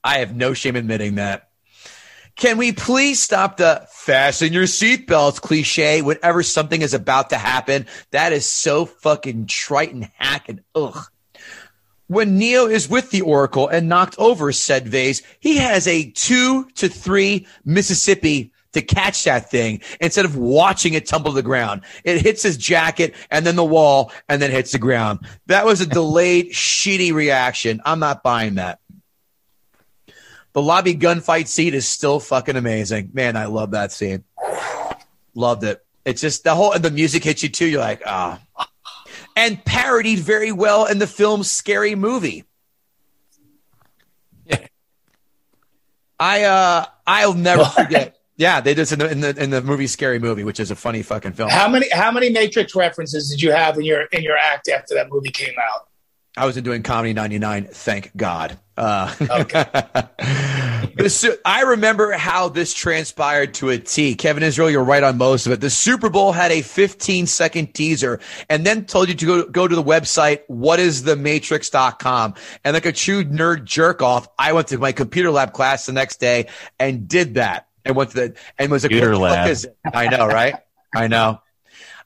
I 0.01 0.19
have 0.19 0.33
no 0.33 0.53
shame 0.53 0.77
admitting 0.77 1.15
that. 1.15 1.48
Can 2.39 2.57
we 2.57 2.71
please 2.71 3.21
stop 3.21 3.57
the 3.57 3.85
fasten 3.91 4.53
your 4.53 4.63
seatbelts 4.63 5.41
cliche 5.41 6.01
whenever 6.01 6.41
something 6.41 6.81
is 6.81 6.93
about 6.93 7.31
to 7.31 7.37
happen? 7.37 7.85
That 8.11 8.31
is 8.31 8.49
so 8.49 8.85
fucking 8.85 9.47
trite 9.47 9.93
and 9.93 10.09
hack 10.15 10.47
and 10.47 10.61
ugh. 10.73 11.05
When 12.07 12.37
Neo 12.37 12.65
is 12.65 12.87
with 12.87 13.11
the 13.11 13.19
Oracle 13.19 13.67
and 13.67 13.89
knocked 13.89 14.15
over 14.17 14.53
said 14.53 14.87
vase, 14.87 15.21
he 15.41 15.57
has 15.57 15.85
a 15.85 16.11
two 16.11 16.63
to 16.75 16.87
three 16.87 17.45
Mississippi 17.65 18.53
to 18.71 18.81
catch 18.81 19.25
that 19.25 19.51
thing 19.51 19.81
instead 19.99 20.23
of 20.23 20.37
watching 20.37 20.93
it 20.93 21.07
tumble 21.07 21.31
to 21.31 21.35
the 21.35 21.43
ground. 21.43 21.81
It 22.05 22.21
hits 22.21 22.41
his 22.41 22.55
jacket 22.55 23.15
and 23.31 23.45
then 23.45 23.57
the 23.57 23.65
wall 23.65 24.13
and 24.29 24.41
then 24.41 24.51
hits 24.51 24.71
the 24.71 24.79
ground. 24.79 25.27
That 25.47 25.65
was 25.65 25.81
a 25.81 25.85
delayed, 25.85 26.51
shitty 26.53 27.11
reaction. 27.11 27.81
I'm 27.83 27.99
not 27.99 28.23
buying 28.23 28.55
that. 28.55 28.78
The 30.53 30.61
lobby 30.61 30.95
gunfight 30.95 31.47
scene 31.47 31.73
is 31.73 31.87
still 31.87 32.19
fucking 32.19 32.55
amazing. 32.55 33.11
Man, 33.13 33.35
I 33.37 33.45
love 33.45 33.71
that 33.71 33.91
scene. 33.91 34.23
Loved 35.35 35.63
it. 35.63 35.85
It's 36.05 36.21
just 36.21 36.43
the 36.43 36.55
whole 36.55 36.71
and 36.71 36.83
the 36.83 36.91
music 36.91 37.23
hits 37.23 37.43
you 37.43 37.49
too. 37.49 37.67
You're 37.67 37.81
like, 37.81 38.01
ah. 38.05 38.41
And 39.35 39.63
parodied 39.63 40.19
very 40.19 40.51
well 40.51 40.85
in 40.85 40.97
the 40.99 41.07
film 41.07 41.43
Scary 41.43 41.95
Movie. 41.95 42.45
Yeah. 44.45 44.67
I 46.19 46.43
uh 46.43 46.85
I'll 47.05 47.33
never 47.33 47.65
forget. 47.65 48.15
Yeah, 48.37 48.61
they 48.61 48.71
did 48.71 48.77
this 48.77 48.91
in 48.93 48.99
the, 48.99 49.11
in 49.11 49.19
the 49.19 49.43
in 49.43 49.49
the 49.49 49.61
movie 49.61 49.85
Scary 49.85 50.17
Movie, 50.17 50.45
which 50.45 50.61
is 50.61 50.71
a 50.71 50.75
funny 50.75 51.03
fucking 51.03 51.33
film. 51.33 51.49
how 51.49 51.67
many 51.67 51.89
how 51.91 52.09
many 52.09 52.29
Matrix 52.29 52.73
references 52.73 53.29
did 53.29 53.41
you 53.41 53.51
have 53.51 53.77
in 53.77 53.83
your 53.83 54.03
in 54.13 54.23
your 54.23 54.37
act 54.37 54.69
after 54.69 54.95
that 54.95 55.09
movie 55.11 55.29
came 55.29 55.55
out?" 55.59 55.89
I 56.37 56.45
wasn't 56.45 56.63
doing 56.63 56.81
comedy 56.81 57.11
99, 57.11 57.65
thank 57.65 58.15
God. 58.15 58.57
Uh, 58.79 59.13
the 60.95 61.09
Su- 61.09 61.35
I 61.43 61.63
remember 61.63 62.13
how 62.13 62.47
this 62.47 62.73
transpired 62.73 63.53
to 63.55 63.71
a 63.71 63.77
T. 63.77 64.15
Kevin 64.15 64.41
Israel, 64.41 64.69
you're 64.69 64.85
right 64.85 65.03
on 65.03 65.17
most 65.17 65.45
of 65.45 65.51
it. 65.51 65.59
The 65.59 65.69
Super 65.69 66.09
Bowl 66.09 66.31
had 66.31 66.51
a 66.53 66.61
15 66.61 67.27
second 67.27 67.73
teaser 67.73 68.21
and 68.49 68.65
then 68.65 68.85
told 68.85 69.09
you 69.09 69.15
to 69.15 69.25
go, 69.25 69.45
go 69.47 69.67
to 69.67 69.75
the 69.75 69.83
website, 69.83 70.43
whatisthematrix.com. 70.49 72.35
And 72.63 72.73
like 72.73 72.85
a 72.85 72.93
true 72.93 73.25
nerd 73.25 73.65
jerk 73.65 74.01
off, 74.01 74.29
I 74.39 74.53
went 74.53 74.69
to 74.69 74.77
my 74.77 74.93
computer 74.93 75.29
lab 75.29 75.51
class 75.51 75.85
the 75.85 75.91
next 75.91 76.21
day 76.21 76.47
and 76.79 77.05
did 77.05 77.33
that 77.33 77.67
and 77.83 77.97
went 77.97 78.11
to 78.11 78.15
the, 78.15 78.35
and 78.57 78.71
was 78.71 78.85
a 78.85 78.87
Computer 78.87 79.11
the 79.11 79.19
lab. 79.19 79.57
I 79.93 80.07
know, 80.07 80.25
right? 80.25 80.55
I 80.95 81.07
know. 81.07 81.41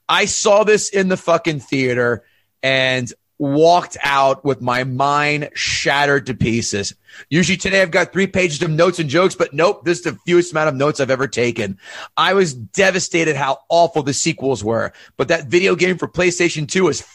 I 0.08 0.24
saw 0.24 0.64
this 0.64 0.88
in 0.88 1.06
the 1.06 1.16
fucking 1.16 1.60
theater 1.60 2.24
and 2.64 3.12
walked 3.44 3.96
out 4.02 4.44
with 4.44 4.60
my 4.60 4.84
mind 4.84 5.50
shattered 5.54 6.26
to 6.26 6.34
pieces. 6.34 6.94
Usually 7.28 7.56
today 7.56 7.82
I've 7.82 7.90
got 7.90 8.12
three 8.12 8.26
pages 8.26 8.62
of 8.62 8.70
notes 8.70 8.98
and 8.98 9.10
jokes, 9.10 9.34
but 9.34 9.52
nope, 9.52 9.84
this 9.84 9.98
is 9.98 10.04
the 10.04 10.18
fewest 10.26 10.52
amount 10.52 10.68
of 10.68 10.74
notes 10.74 11.00
I've 11.00 11.10
ever 11.10 11.28
taken. 11.28 11.78
I 12.16 12.34
was 12.34 12.54
devastated 12.54 13.36
how 13.36 13.60
awful 13.68 14.02
the 14.02 14.14
sequels 14.14 14.64
were, 14.64 14.92
but 15.16 15.28
that 15.28 15.46
video 15.46 15.76
game 15.76 15.98
for 15.98 16.08
PlayStation 16.08 16.68
2 16.68 16.88
is 16.88 17.06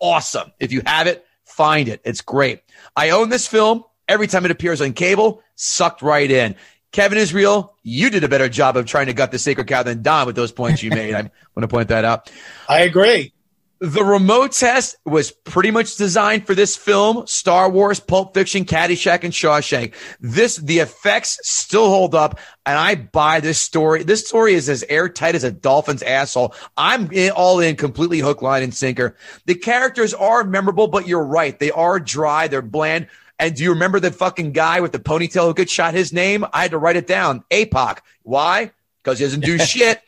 awesome. 0.00 0.52
If 0.58 0.72
you 0.72 0.82
have 0.84 1.06
it, 1.06 1.24
find 1.44 1.88
it. 1.88 2.00
It's 2.04 2.20
great. 2.20 2.62
I 2.96 3.10
own 3.10 3.28
this 3.28 3.46
film. 3.46 3.84
Every 4.08 4.26
time 4.26 4.44
it 4.44 4.50
appears 4.50 4.80
on 4.80 4.92
cable, 4.92 5.42
sucked 5.54 6.02
right 6.02 6.30
in. 6.30 6.54
Kevin 6.92 7.18
Israel, 7.18 7.76
you 7.82 8.08
did 8.10 8.24
a 8.24 8.28
better 8.28 8.48
job 8.48 8.76
of 8.76 8.86
trying 8.86 9.06
to 9.06 9.12
gut 9.12 9.30
the 9.30 9.38
sacred 9.38 9.66
cow 9.66 9.82
than 9.82 10.02
Don 10.02 10.26
with 10.26 10.36
those 10.36 10.52
points 10.52 10.82
you 10.82 10.90
made. 10.90 11.14
I 11.14 11.22
want 11.54 11.62
to 11.62 11.68
point 11.68 11.88
that 11.88 12.04
out. 12.04 12.30
I 12.68 12.82
agree. 12.82 13.32
The 13.78 14.02
remote 14.02 14.52
test 14.52 14.96
was 15.04 15.30
pretty 15.30 15.70
much 15.70 15.96
designed 15.96 16.46
for 16.46 16.54
this 16.54 16.76
film, 16.76 17.26
Star 17.26 17.68
Wars, 17.68 18.00
Pulp 18.00 18.32
Fiction, 18.32 18.64
Caddyshack, 18.64 19.22
and 19.22 19.34
Shawshank. 19.34 19.92
This, 20.18 20.56
the 20.56 20.78
effects 20.78 21.38
still 21.42 21.90
hold 21.90 22.14
up, 22.14 22.38
and 22.64 22.78
I 22.78 22.94
buy 22.94 23.40
this 23.40 23.60
story. 23.60 24.02
This 24.02 24.26
story 24.26 24.54
is 24.54 24.70
as 24.70 24.82
airtight 24.88 25.34
as 25.34 25.44
a 25.44 25.52
dolphin's 25.52 26.02
asshole. 26.02 26.54
I'm 26.78 27.12
in, 27.12 27.32
all 27.32 27.60
in, 27.60 27.76
completely 27.76 28.20
hook, 28.20 28.40
line, 28.40 28.62
and 28.62 28.74
sinker. 28.74 29.14
The 29.44 29.54
characters 29.54 30.14
are 30.14 30.42
memorable, 30.42 30.88
but 30.88 31.06
you're 31.06 31.24
right. 31.24 31.58
They 31.58 31.70
are 31.70 32.00
dry. 32.00 32.48
They're 32.48 32.62
bland. 32.62 33.08
And 33.38 33.54
do 33.54 33.62
you 33.62 33.70
remember 33.70 34.00
the 34.00 34.10
fucking 34.10 34.52
guy 34.52 34.80
with 34.80 34.92
the 34.92 34.98
ponytail 34.98 35.48
who 35.48 35.54
could 35.54 35.68
shot 35.68 35.92
his 35.92 36.14
name? 36.14 36.46
I 36.50 36.62
had 36.62 36.70
to 36.70 36.78
write 36.78 36.96
it 36.96 37.06
down. 37.06 37.44
APOC. 37.50 37.98
Why? 38.22 38.72
Because 39.02 39.18
he 39.18 39.26
doesn't 39.26 39.40
do 39.40 39.58
shit. 39.58 40.00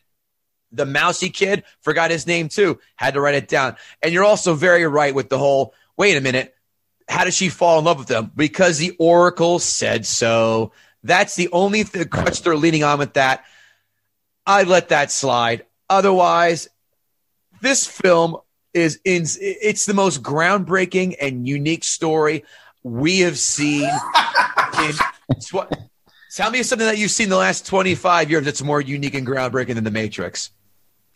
The 0.72 0.86
mousy 0.86 1.30
kid 1.30 1.64
forgot 1.80 2.10
his 2.10 2.26
name 2.26 2.48
too. 2.48 2.78
Had 2.96 3.14
to 3.14 3.20
write 3.20 3.34
it 3.34 3.48
down. 3.48 3.76
And 4.02 4.12
you're 4.12 4.24
also 4.24 4.54
very 4.54 4.86
right 4.86 5.14
with 5.14 5.28
the 5.28 5.38
whole 5.38 5.74
wait 5.96 6.16
a 6.16 6.20
minute. 6.20 6.54
How 7.08 7.24
does 7.24 7.34
she 7.34 7.48
fall 7.48 7.78
in 7.78 7.84
love 7.84 7.98
with 7.98 8.10
him? 8.10 8.30
Because 8.36 8.78
the 8.78 8.94
Oracle 8.98 9.58
said 9.58 10.04
so. 10.06 10.72
That's 11.02 11.36
the 11.36 11.48
only 11.52 11.84
th- 11.84 12.10
crutch 12.10 12.42
they're 12.42 12.56
leaning 12.56 12.84
on 12.84 12.98
with 12.98 13.14
that. 13.14 13.44
I 14.46 14.64
let 14.64 14.90
that 14.90 15.10
slide. 15.10 15.64
Otherwise, 15.88 16.68
this 17.60 17.86
film 17.86 18.36
is 18.74 19.00
in, 19.04 19.24
it's 19.40 19.86
the 19.86 19.94
most 19.94 20.22
groundbreaking 20.22 21.16
and 21.20 21.48
unique 21.48 21.84
story 21.84 22.44
we 22.82 23.20
have 23.20 23.38
seen. 23.38 23.88
in, 24.78 24.92
tw- 25.40 25.72
tell 26.34 26.50
me 26.50 26.62
something 26.62 26.86
that 26.86 26.98
you've 26.98 27.10
seen 27.10 27.28
the 27.28 27.36
last 27.36 27.66
25 27.66 28.30
years 28.30 28.44
that's 28.44 28.62
more 28.62 28.80
unique 28.80 29.14
and 29.14 29.26
groundbreaking 29.26 29.74
than 29.74 29.84
The 29.84 29.90
Matrix. 29.90 30.50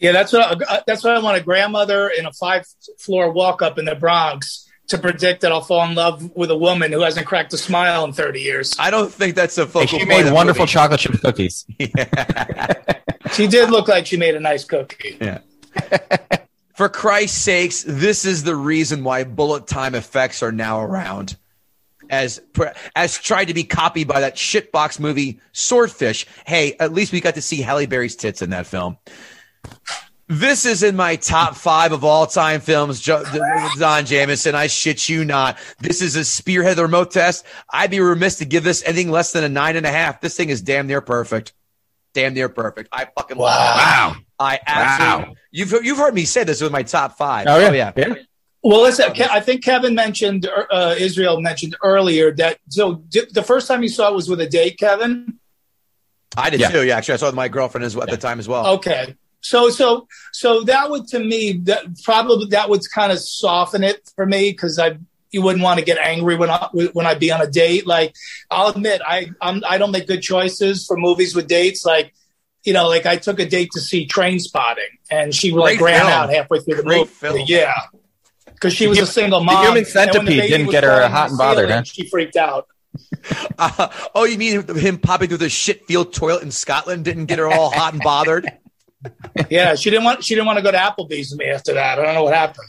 Yeah, 0.02 0.12
that's 0.12 0.32
what 0.32 0.62
uh, 0.68 0.80
that's 0.86 1.02
what 1.04 1.16
I 1.16 1.20
want 1.20 1.38
a 1.38 1.40
grandmother 1.42 2.08
in 2.08 2.26
a 2.26 2.32
five 2.32 2.66
floor 2.98 3.30
walk 3.32 3.62
up 3.62 3.78
in 3.78 3.84
the 3.86 3.94
Bronx 3.94 4.68
to 4.88 4.98
predict 4.98 5.40
that 5.42 5.52
I'll 5.52 5.62
fall 5.62 5.88
in 5.88 5.94
love 5.94 6.32
with 6.36 6.50
a 6.50 6.56
woman 6.58 6.92
who 6.92 7.00
hasn't 7.00 7.26
cracked 7.26 7.52
a 7.54 7.56
smile 7.56 8.04
in 8.04 8.12
30 8.12 8.40
years. 8.40 8.76
I 8.78 8.90
don't 8.90 9.10
think 9.10 9.36
that's 9.36 9.56
a 9.56 9.64
Hey, 9.64 9.70
focal 9.70 9.98
she 10.00 10.04
made 10.04 10.30
wonderful 10.32 10.64
movie. 10.64 10.72
chocolate 10.72 11.00
chip 11.00 11.20
cookies. 11.20 11.64
She 13.32 13.46
did 13.46 13.70
look 13.70 13.88
like 13.88 14.04
she 14.04 14.18
made 14.18 14.34
a 14.34 14.40
nice 14.40 14.64
cookie. 14.64 15.16
Yeah. 15.20 15.38
For 16.76 16.88
Christ's 16.90 17.38
sakes, 17.38 17.82
this 17.86 18.24
is 18.26 18.42
the 18.44 18.54
reason 18.54 19.04
why 19.04 19.24
bullet 19.24 19.66
time 19.66 19.94
effects 19.94 20.42
are 20.42 20.52
now 20.52 20.80
around. 20.82 21.36
As 22.10 22.42
as 22.94 23.16
tried 23.16 23.46
to 23.46 23.54
be 23.54 23.64
copied 23.64 24.06
by 24.08 24.20
that 24.20 24.34
shitbox 24.36 25.00
movie 25.00 25.40
Swordfish. 25.52 26.26
Hey, 26.44 26.76
at 26.78 26.92
least 26.92 27.12
we 27.12 27.20
got 27.22 27.36
to 27.36 27.42
see 27.42 27.62
Halle 27.62 27.86
Berry's 27.86 28.16
tits 28.16 28.42
in 28.42 28.50
that 28.50 28.66
film. 28.66 28.98
This 30.28 30.64
is 30.64 30.82
in 30.82 30.96
my 30.96 31.16
top 31.16 31.56
five 31.56 31.92
of 31.92 32.04
all 32.04 32.26
time 32.26 32.60
films, 32.60 33.00
Jo- 33.00 33.22
Don 33.78 34.06
Jamieson. 34.06 34.54
I 34.54 34.66
shit 34.66 35.08
you 35.08 35.24
not. 35.26 35.58
This 35.78 36.00
is 36.00 36.16
a 36.16 36.24
spearhead 36.24 36.70
of 36.72 36.76
the 36.76 36.82
remote 36.84 37.10
test. 37.10 37.44
I'd 37.70 37.90
be 37.90 38.00
remiss 38.00 38.38
to 38.38 38.46
give 38.46 38.64
this 38.64 38.82
anything 38.84 39.10
less 39.10 39.32
than 39.32 39.44
a 39.44 39.48
nine 39.48 39.76
and 39.76 39.84
a 39.84 39.90
half. 39.90 40.20
This 40.22 40.34
thing 40.36 40.48
is 40.48 40.62
damn 40.62 40.86
near 40.86 41.00
perfect. 41.02 41.52
damn 42.14 42.34
near 42.34 42.48
perfect. 42.48 42.88
I 42.92 43.06
fucking 43.16 43.36
Wow. 43.36 43.46
love 43.46 43.76
it. 43.76 43.78
Wow. 43.78 44.16
I 44.38 44.58
absolutely. 44.66 45.36
You've 45.50 45.72
you've 45.84 45.98
heard 45.98 46.14
me 46.14 46.24
say 46.24 46.44
this 46.44 46.60
with 46.62 46.72
my 46.72 46.82
top 46.82 47.18
five. 47.18 47.46
Oh, 47.48 47.58
yeah. 47.58 47.92
yeah. 47.96 48.14
Well, 48.62 48.82
listen, 48.82 49.12
Ke- 49.12 49.30
I 49.30 49.40
think 49.40 49.64
Kevin 49.64 49.94
mentioned, 49.94 50.46
uh, 50.70 50.94
Israel 50.96 51.40
mentioned 51.40 51.74
earlier 51.82 52.30
that, 52.36 52.58
so 52.68 52.94
di- 53.08 53.26
the 53.32 53.42
first 53.42 53.66
time 53.66 53.82
you 53.82 53.88
saw 53.88 54.08
it 54.08 54.14
was 54.14 54.28
with 54.28 54.40
a 54.40 54.46
date, 54.48 54.78
Kevin? 54.78 55.38
I 56.36 56.48
did 56.48 56.60
Yeah. 56.60 56.70
too. 56.70 56.86
Yeah, 56.86 56.96
actually, 56.96 57.14
I 57.14 57.16
saw 57.16 57.26
it 57.26 57.28
with 57.30 57.34
my 57.36 57.48
girlfriend 57.48 57.84
as 57.84 57.96
well, 57.96 58.04
at 58.04 58.10
the 58.10 58.16
time 58.16 58.38
as 58.38 58.46
well. 58.48 58.66
Okay. 58.74 59.16
So, 59.42 59.70
so, 59.70 60.06
so 60.32 60.62
that 60.64 60.90
would, 60.90 61.06
to 61.08 61.18
me, 61.18 61.52
that 61.64 61.84
probably, 62.04 62.46
that 62.50 62.70
would 62.70 62.80
kind 62.94 63.12
of 63.12 63.18
soften 63.20 63.84
it 63.84 64.08
for 64.16 64.24
me 64.24 64.50
because 64.52 64.78
I, 64.78 64.98
you 65.30 65.42
wouldn't 65.42 65.62
want 65.64 65.78
to 65.80 65.84
get 65.84 65.98
angry 65.98 66.36
when 66.36 66.48
I, 66.50 66.68
when 66.92 67.06
I 67.06 67.14
be 67.14 67.30
on 67.32 67.40
a 67.42 67.46
date. 67.46 67.86
Like, 67.86 68.14
I'll 68.50 68.68
admit, 68.68 69.00
I, 69.06 69.30
I'm, 69.40 69.62
I 69.68 69.78
don't 69.78 69.90
make 69.90 70.06
good 70.06 70.22
choices 70.22 70.86
for 70.86 70.96
movies 70.96 71.34
with 71.34 71.48
dates. 71.48 71.84
Like, 71.84 72.14
you 72.64 72.72
know, 72.72 72.88
like 72.88 73.06
I 73.06 73.16
took 73.16 73.40
a 73.40 73.46
date 73.46 73.70
to 73.72 73.80
see 73.80 74.06
Trainspotting 74.06 74.76
and 75.10 75.34
she 75.34 75.50
like 75.50 75.78
Great 75.78 75.92
ran 75.94 76.00
film. 76.02 76.12
out 76.12 76.30
halfway 76.30 76.60
through 76.60 76.76
the 76.76 76.82
Great 76.84 76.98
movie. 76.98 77.10
film. 77.10 77.40
Yeah. 77.46 77.74
Because 78.46 78.74
she 78.74 78.86
was 78.86 78.98
The 78.98 79.04
a 79.04 79.06
single 79.08 79.40
the 79.40 79.46
mom. 79.46 79.62
Human 79.64 79.78
and 79.78 79.86
the 79.86 79.90
Centipede 79.90 80.48
didn't 80.48 80.70
get 80.70 80.84
her 80.84 81.08
hot 81.08 81.30
and 81.30 81.38
bothered, 81.38 81.70
huh? 81.70 81.82
She 81.82 82.08
freaked 82.08 82.36
out. 82.36 82.66
Uh, 83.58 83.88
oh, 84.16 84.24
you 84.24 84.36
mean 84.36 84.66
him 84.76 84.98
popping 84.98 85.28
through 85.28 85.36
the 85.38 85.48
shit 85.48 85.86
field 85.86 86.12
toilet 86.12 86.42
in 86.42 86.50
Scotland 86.50 87.04
didn't 87.04 87.26
get 87.26 87.38
her 87.38 87.46
all 87.46 87.70
hot 87.70 87.92
and 87.92 88.02
bothered? 88.02 88.50
Yeah, 89.50 89.74
she 89.74 89.90
didn't 89.90 90.04
want 90.04 90.24
she 90.24 90.34
didn't 90.34 90.46
want 90.46 90.58
to 90.58 90.62
go 90.62 90.70
to 90.70 90.78
Applebee's 90.78 91.30
with 91.30 91.38
me 91.38 91.46
after 91.46 91.74
that. 91.74 91.98
I 91.98 92.04
don't 92.04 92.14
know 92.14 92.24
what 92.24 92.34
happened. 92.34 92.68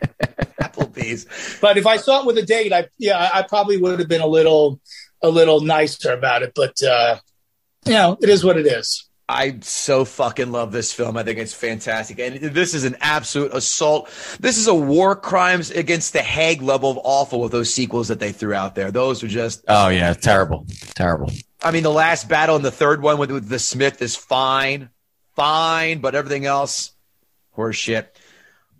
Applebee's. 0.60 1.26
But 1.60 1.78
if 1.78 1.86
I 1.86 1.96
saw 1.96 2.20
it 2.20 2.26
with 2.26 2.38
a 2.38 2.42
date, 2.42 2.72
I 2.72 2.88
yeah, 2.98 3.30
I 3.32 3.42
probably 3.42 3.76
would 3.76 3.98
have 3.98 4.08
been 4.08 4.20
a 4.20 4.26
little 4.26 4.80
a 5.22 5.28
little 5.28 5.60
nicer 5.60 6.12
about 6.12 6.42
it. 6.42 6.52
But 6.54 6.82
uh, 6.82 7.18
you 7.84 7.92
know, 7.92 8.16
it 8.20 8.28
is 8.28 8.44
what 8.44 8.58
it 8.58 8.66
is. 8.66 9.08
I 9.28 9.58
so 9.62 10.04
fucking 10.04 10.52
love 10.52 10.70
this 10.70 10.92
film. 10.92 11.16
I 11.16 11.22
think 11.22 11.38
it's 11.38 11.54
fantastic. 11.54 12.18
And 12.18 12.36
this 12.54 12.74
is 12.74 12.84
an 12.84 12.96
absolute 13.00 13.54
assault. 13.54 14.10
This 14.38 14.58
is 14.58 14.66
a 14.66 14.74
war 14.74 15.16
crimes 15.16 15.70
against 15.70 16.12
the 16.12 16.20
Hague 16.20 16.60
level 16.60 16.90
of 16.90 16.98
awful 17.02 17.40
with 17.40 17.52
those 17.52 17.72
sequels 17.72 18.08
that 18.08 18.20
they 18.20 18.32
threw 18.32 18.52
out 18.52 18.74
there. 18.74 18.90
Those 18.90 19.24
are 19.24 19.28
just, 19.28 19.64
Oh, 19.66 19.88
yeah. 19.88 20.12
Terrible. 20.12 20.66
Terrible. 20.94 21.30
I 21.62 21.70
mean, 21.70 21.84
the 21.84 21.90
last 21.90 22.28
battle 22.28 22.56
and 22.56 22.64
the 22.64 22.70
third 22.70 23.00
one 23.00 23.16
with, 23.16 23.30
with 23.30 23.48
the 23.48 23.58
Smith 23.58 24.02
is 24.02 24.14
fine, 24.14 24.90
fine, 25.34 25.98
but 25.98 26.14
everything 26.14 26.46
else, 26.46 26.92
horse 27.52 27.76
shit. 27.76 28.16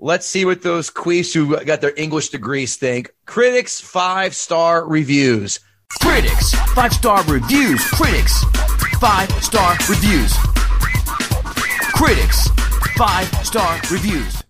Let's 0.01 0.27
see 0.27 0.45
what 0.45 0.63
those 0.63 0.91
queefs 0.91 1.33
who 1.33 1.57
got 1.65 1.81
their 1.81 1.95
English 1.97 2.31
degrees 2.31 2.77
think. 2.77 3.13
Critics 3.27 3.81
five 3.81 4.35
star 4.35 4.87
reviews. 4.87 5.61
Critics, 6.01 6.55
five 6.75 6.93
star 6.93 7.23
reviews. 7.25 7.83
Critics, 7.91 8.45
five 9.01 9.31
star 9.43 9.77
reviews. 9.89 10.35
Critics, 11.95 12.49
five 12.97 13.27
star 13.47 13.81
reviews. 13.91 14.43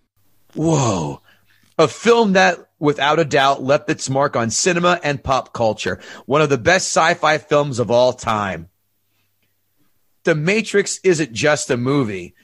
Whoa. 0.55 1.21
A 1.77 1.87
film 1.87 2.33
that, 2.33 2.69
without 2.79 3.19
a 3.19 3.25
doubt, 3.25 3.61
left 3.61 3.89
its 3.89 4.09
mark 4.09 4.35
on 4.35 4.49
cinema 4.49 4.99
and 5.03 5.23
pop 5.23 5.53
culture. 5.53 5.99
One 6.25 6.41
of 6.41 6.49
the 6.49 6.57
best 6.57 6.87
sci 6.87 7.13
fi 7.15 7.37
films 7.37 7.79
of 7.79 7.91
all 7.91 8.13
time. 8.13 8.69
The 10.25 10.35
Matrix 10.35 10.99
isn't 11.03 11.33
just 11.33 11.69
a 11.71 11.77
movie, 11.77 12.35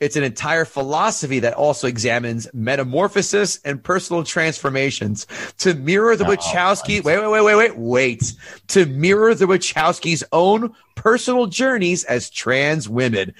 it's 0.00 0.16
an 0.16 0.24
entire 0.24 0.64
philosophy 0.64 1.40
that 1.40 1.52
also 1.52 1.86
examines 1.86 2.48
metamorphosis 2.54 3.60
and 3.64 3.82
personal 3.84 4.24
transformations 4.24 5.26
to 5.58 5.74
mirror 5.74 6.16
the 6.16 6.24
Wachowski. 6.24 7.04
Wait, 7.04 7.18
wait, 7.18 7.30
wait, 7.30 7.42
wait, 7.42 7.56
wait, 7.56 7.76
wait. 7.76 8.32
To 8.68 8.86
mirror 8.86 9.34
the 9.34 9.44
Wachowskis' 9.44 10.22
own 10.32 10.74
personal 10.94 11.46
journeys 11.46 12.04
as 12.04 12.30
trans 12.30 12.88
women. 12.88 13.34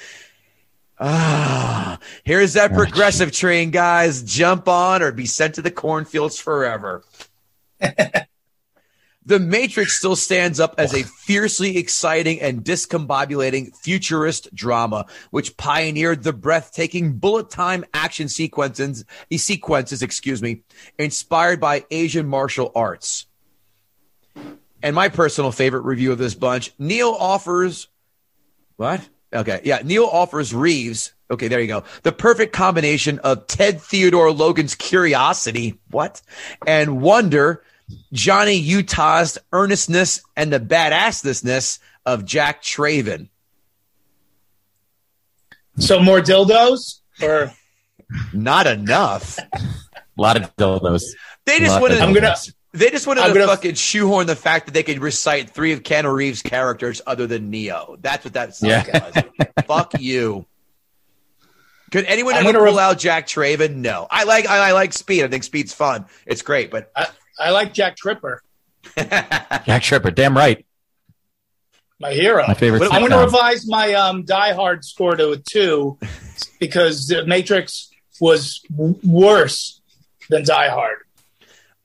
Ah, 0.98 1.98
here's 2.24 2.53
that 2.53 2.74
progressive 2.74 3.32
train, 3.32 3.70
guys. 3.70 4.22
Jump 4.22 4.68
on 4.68 5.03
or 5.03 5.12
be 5.12 5.24
sent 5.24 5.55
to 5.55 5.62
the 5.62 5.70
cornfields 5.70 6.38
forever. 6.38 7.03
the 9.25 9.39
Matrix 9.39 9.99
still 9.99 10.16
stands 10.16 10.59
up 10.61 10.75
as 10.79 10.95
a 10.95 11.03
fiercely 11.03 11.77
exciting 11.77 12.41
and 12.41 12.64
discombobulating 12.64 13.77
futurist 13.77 14.55
drama, 14.55 15.07
which 15.31 15.57
pioneered 15.57 16.23
the 16.23 16.33
breathtaking 16.33 17.18
bullet 17.18 17.51
time 17.51 17.85
action 17.93 18.29
sequences, 18.29 19.05
these 19.29 19.45
sequences, 19.45 20.03
excuse 20.03 20.41
me, 20.41 20.62
inspired 20.99 21.61
by 21.61 21.85
Asian 21.91 22.27
martial 22.27 22.73
arts. 22.75 23.27
And 24.83 24.97
my 24.97 25.11
personal 25.11 25.53
favorite 25.53 25.83
review 25.83 26.12
of 26.12 26.18
this 26.18 26.35
bunch, 26.35 26.73
Neil 26.79 27.11
offers 27.11 27.89
what? 28.77 29.07
Okay. 29.31 29.61
Yeah. 29.62 29.81
Neil 29.85 30.07
offers 30.07 30.55
Reeves. 30.55 31.12
Okay. 31.31 31.49
There 31.49 31.61
you 31.61 31.66
go. 31.66 31.85
The 32.03 32.12
perfect 32.12 32.55
combination 32.55 33.18
of 33.18 33.47
Ted 33.47 33.83
Theodore 33.83 34.33
Logan's 34.33 34.75
curiosity. 34.75 35.79
What? 35.91 36.23
And 36.66 37.03
wonder, 37.03 37.62
Johnny 38.12 38.55
Utah's 38.57 39.38
earnestness 39.53 40.22
and 40.36 40.53
the 40.53 40.61
badassness 40.61 41.78
of 42.07 42.24
Jack 42.24 42.62
Traven. 42.62 43.28
So 45.78 46.01
more 46.01 46.20
dildos 46.20 47.01
or 47.22 47.53
Not 48.32 48.66
enough. 48.66 49.38
A 49.38 49.61
lot 50.16 50.36
of 50.36 50.55
dildos. 50.57 51.03
They 51.47 51.59
just 51.59 51.72
Lot 51.72 51.82
wanted. 51.82 51.99
I'm 52.01 52.12
gonna 52.12 52.34
They 52.72 52.91
just 52.91 53.07
wanted 53.07 53.22
I'm 53.22 53.32
to 53.32 53.34
gonna- 53.41 53.47
fucking 53.53 53.74
shoehorn 53.74 54.26
the 54.26 54.36
fact 54.36 54.66
that 54.66 54.72
they 54.72 54.82
could 54.82 55.01
recite 55.01 55.51
three 55.51 55.72
of 55.72 55.82
Keanu 55.82 56.12
Reeves' 56.12 56.43
characters 56.43 57.01
other 57.07 57.26
than 57.26 57.51
Neo. 57.51 57.97
That's 58.01 58.24
what 58.24 58.34
that 58.34 58.55
song 58.57 58.70
Yeah. 58.70 59.11
was. 59.14 59.45
Fuck 59.66 60.01
you. 60.01 60.47
Could 61.93 62.05
anyone 62.05 62.34
I'm 62.34 62.45
ever 62.47 62.53
gonna 62.59 62.70
pull 62.70 62.76
re- 62.78 62.82
out 62.82 62.99
Jack 62.99 63.26
Traven? 63.26 63.76
No. 63.76 64.07
I 64.11 64.24
like 64.24 64.47
I, 64.49 64.68
I 64.68 64.72
like 64.72 64.93
Speed. 64.93 65.24
I 65.24 65.28
think 65.28 65.43
Speed's 65.45 65.72
fun. 65.74 66.07
It's 66.26 66.43
great, 66.43 66.70
but 66.70 66.91
I, 66.95 67.09
I 67.41 67.51
like 67.51 67.72
Jack 67.72 67.97
Tripper, 67.97 68.43
Jack 68.97 69.82
Tripper. 69.82 70.11
Damn 70.11 70.36
right. 70.36 70.64
my 71.99 72.12
hero. 72.12 72.45
My 72.47 72.55
favorite 72.55 72.82
I'm 72.93 73.01
going 73.01 73.11
to 73.12 73.18
revise 73.18 73.66
my 73.66 73.95
um, 73.95 74.24
Die 74.24 74.53
Hard 74.53 74.84
score 74.84 75.16
to 75.16 75.30
a 75.32 75.36
two 75.36 75.99
because 76.59 77.07
the 77.07 77.26
Matrix 77.26 77.91
was 78.20 78.61
w- 78.70 78.99
worse 79.03 79.80
than 80.28 80.45
Die 80.45 80.68
Hard. 80.68 80.99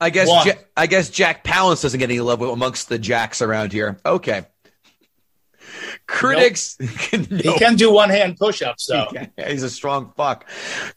I 0.00 0.10
guess 0.10 0.28
One. 0.28 0.46
Ja- 0.46 0.52
I 0.76 0.86
guess 0.86 1.08
Jack 1.08 1.42
Palance 1.42 1.82
doesn't 1.82 1.98
get 1.98 2.10
any 2.10 2.20
love 2.20 2.42
amongst 2.42 2.88
the 2.88 2.98
Jacks 2.98 3.40
around 3.40 3.72
here. 3.72 3.98
Okay. 4.04 4.44
Critics 6.06 6.76
He 7.10 7.52
can 7.58 7.74
do 7.74 7.92
one 7.92 8.10
hand 8.10 8.36
push 8.38 8.62
ups 8.62 8.86
though. 8.86 9.08
He's 9.46 9.62
a 9.62 9.70
strong 9.70 10.12
fuck. 10.16 10.48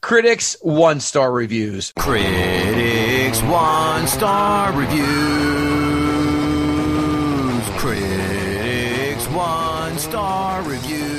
Critics 0.01 0.55
one 0.61 0.99
star 0.99 1.31
reviews. 1.31 1.91
Critics 1.97 3.41
one 3.43 4.07
star 4.07 4.71
reviews. 4.73 5.09
Critics 7.79 9.27
one 9.27 9.97
star 9.97 10.61
reviews. 10.63 11.09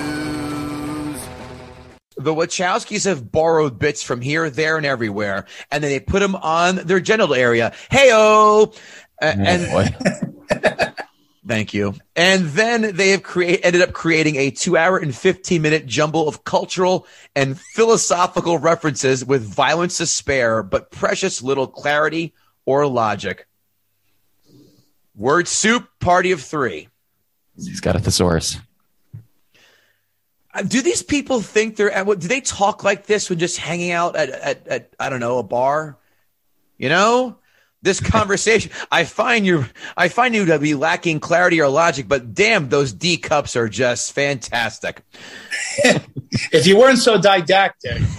The 2.16 2.34
Wachowskis 2.34 3.07
have 3.07 3.32
borrowed 3.32 3.78
bits 3.78 4.03
from 4.03 4.20
here, 4.20 4.51
there, 4.51 4.76
and 4.76 4.84
everywhere, 4.84 5.47
and 5.70 5.82
then 5.82 5.91
they 5.91 6.01
put 6.01 6.20
them 6.20 6.36
on 6.36 6.76
their 6.76 7.01
genital 7.01 7.34
area. 7.34 7.72
Heyo, 7.91 8.76
A- 9.23 9.32
mm, 9.32 9.47
and 9.47 9.70
boy. 9.73 10.93
thank 11.51 11.74
you. 11.74 11.94
And 12.14 12.47
then 12.51 12.94
they 12.94 13.10
have 13.10 13.24
create 13.24 13.60
ended 13.64 13.82
up 13.82 13.93
creating 13.93 14.36
a 14.36 14.51
two 14.51 14.77
hour 14.77 14.97
and 14.98 15.14
fifteen 15.14 15.62
minute 15.62 15.85
jumble 15.85 16.28
of 16.28 16.44
cultural 16.44 17.06
and 17.35 17.59
philosophical 17.60 18.59
references 18.59 19.24
with 19.24 19.43
violence 19.43 19.98
to 19.98 20.06
spare, 20.06 20.62
but 20.62 20.90
precious 20.93 21.43
little 21.43 21.66
clarity 21.66 22.32
or 22.64 22.86
logic. 22.86 23.47
Word 25.16 25.48
soup, 25.48 25.89
party 25.98 26.31
of 26.32 26.40
three. 26.40 26.89
He's 27.56 27.81
got 27.81 27.97
a 27.97 27.98
thesaurus. 27.98 28.56
Uh, 30.55 30.62
Do 30.62 30.81
these 30.82 31.02
people 31.02 31.40
think 31.40 31.77
they're? 31.77 31.90
at 31.90 32.06
what- 32.06 32.20
Do 32.20 32.28
they 32.28 32.40
talk 32.40 32.85
like 32.85 33.06
this 33.06 33.28
when 33.28 33.39
just 33.39 33.59
hanging 33.59 33.90
out 33.90 34.14
at, 34.16 34.31
at, 34.31 34.66
at 34.68 34.94
I 34.98 35.10
don't 35.10 35.20
know 35.20 35.39
a 35.39 35.43
bar? 35.43 35.98
You 36.78 36.89
know, 36.89 37.36
this 37.82 38.01
conversation. 38.11 38.70
I 38.90 39.05
find 39.05 39.47
you. 39.47 39.66
I 39.97 40.09
find 40.09 40.35
you 40.35 40.47
to 40.47 40.59
be 40.59 40.74
lacking 40.74 41.20
clarity 41.20 41.61
or 41.61 41.69
logic. 41.69 42.09
But 42.09 42.35
damn, 42.35 42.69
those 42.69 42.93
D 42.93 43.16
cups 43.16 43.57
are 43.57 43.69
just 43.69 44.12
fantastic. 44.12 45.02
If 46.52 46.65
you 46.65 46.78
weren't 46.78 46.98
so 46.98 47.20
didactic, 47.20 48.01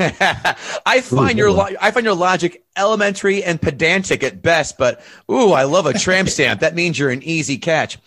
I 0.85 0.99
find 0.99 1.37
your 1.37 1.49
lo- 1.49 1.69
I 1.79 1.91
find 1.91 2.05
your 2.05 2.13
logic 2.13 2.65
elementary 2.75 3.41
and 3.41 3.61
pedantic 3.61 4.21
at 4.21 4.41
best. 4.41 4.77
But 4.77 5.01
ooh, 5.31 5.53
I 5.53 5.63
love 5.63 5.85
a 5.85 5.93
tramp 5.93 6.27
stamp. 6.27 6.59
That 6.59 6.75
means 6.75 6.99
you're 6.99 7.09
an 7.09 7.23
easy 7.23 7.57
catch. 7.57 7.99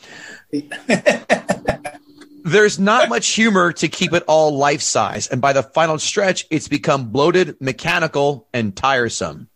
There's 2.45 2.79
not 2.79 3.09
much 3.09 3.29
humor 3.29 3.73
to 3.73 3.89
keep 3.89 4.13
it 4.13 4.25
all 4.29 4.55
life 4.59 4.83
size, 4.83 5.27
and 5.29 5.41
by 5.41 5.55
the 5.55 5.63
final 5.63 5.99
stretch, 5.99 6.47
it's 6.51 6.69
become 6.69 7.09
bloated, 7.09 7.57
mechanical, 7.59 8.47
and 8.53 8.77
tiresome. 8.77 9.49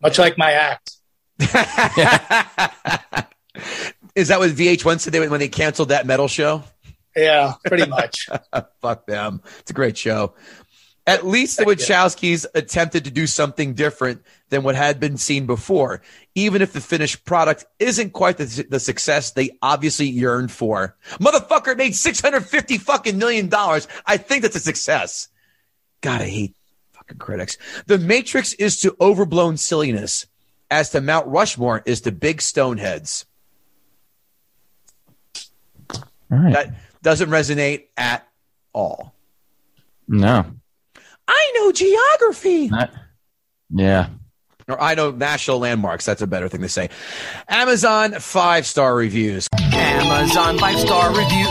Much 0.00 0.18
like 0.18 0.38
my 0.38 0.52
act. 0.52 0.92
Is 4.14 4.28
that 4.28 4.38
what 4.38 4.50
VH1 4.50 5.00
said 5.00 5.12
they 5.12 5.28
when 5.28 5.40
they 5.40 5.48
canceled 5.48 5.90
that 5.90 6.06
metal 6.06 6.28
show? 6.28 6.64
Yeah, 7.14 7.54
pretty 7.64 7.86
much. 7.86 8.28
Fuck 8.80 9.06
them. 9.06 9.42
It's 9.60 9.70
a 9.70 9.74
great 9.74 9.96
show. 9.96 10.34
At 11.06 11.24
least 11.24 11.58
the 11.58 11.64
Wachowskis 11.64 12.46
attempted 12.54 13.04
to 13.04 13.12
do 13.12 13.28
something 13.28 13.74
different 13.74 14.22
than 14.48 14.64
what 14.64 14.74
had 14.74 14.98
been 14.98 15.16
seen 15.16 15.46
before, 15.46 16.02
even 16.34 16.62
if 16.62 16.72
the 16.72 16.80
finished 16.80 17.24
product 17.24 17.64
isn't 17.78 18.12
quite 18.12 18.38
the, 18.38 18.66
the 18.68 18.80
success 18.80 19.30
they 19.30 19.50
obviously 19.62 20.06
yearned 20.06 20.50
for. 20.50 20.96
Motherfucker 21.20 21.76
made 21.76 21.94
650 21.94 22.78
fucking 22.78 23.18
million 23.18 23.48
dollars. 23.48 23.86
I 24.04 24.16
think 24.16 24.42
that's 24.42 24.56
a 24.56 24.60
success. 24.60 25.28
God, 26.00 26.22
I 26.22 26.28
hate 26.28 26.56
fucking 27.06 27.18
critics. 27.18 27.56
The 27.86 27.98
Matrix 27.98 28.52
is 28.54 28.80
to 28.80 28.96
overblown 29.00 29.56
silliness 29.56 30.26
as 30.70 30.90
to 30.90 31.00
Mount 31.00 31.26
Rushmore 31.28 31.82
is 31.86 32.00
to 32.02 32.12
big 32.12 32.38
stoneheads. 32.38 33.24
All 35.92 36.38
right. 36.38 36.52
That 36.52 36.74
doesn't 37.02 37.30
resonate 37.30 37.84
at 37.96 38.26
all. 38.72 39.14
no. 40.08 40.44
I 41.28 41.52
know 41.56 41.72
geography. 41.72 42.68
Not, 42.68 42.92
yeah. 43.68 44.10
Or 44.68 44.80
I 44.80 44.94
know 44.94 45.10
national 45.10 45.58
landmarks. 45.58 46.04
That's 46.04 46.22
a 46.22 46.26
better 46.28 46.48
thing 46.48 46.60
to 46.60 46.68
say. 46.68 46.88
Amazon 47.48 48.12
five 48.20 48.64
star 48.64 48.94
reviews. 48.94 49.48
Amazon 49.60 50.56
five 50.58 50.78
star 50.78 51.08
reviews. 51.08 51.48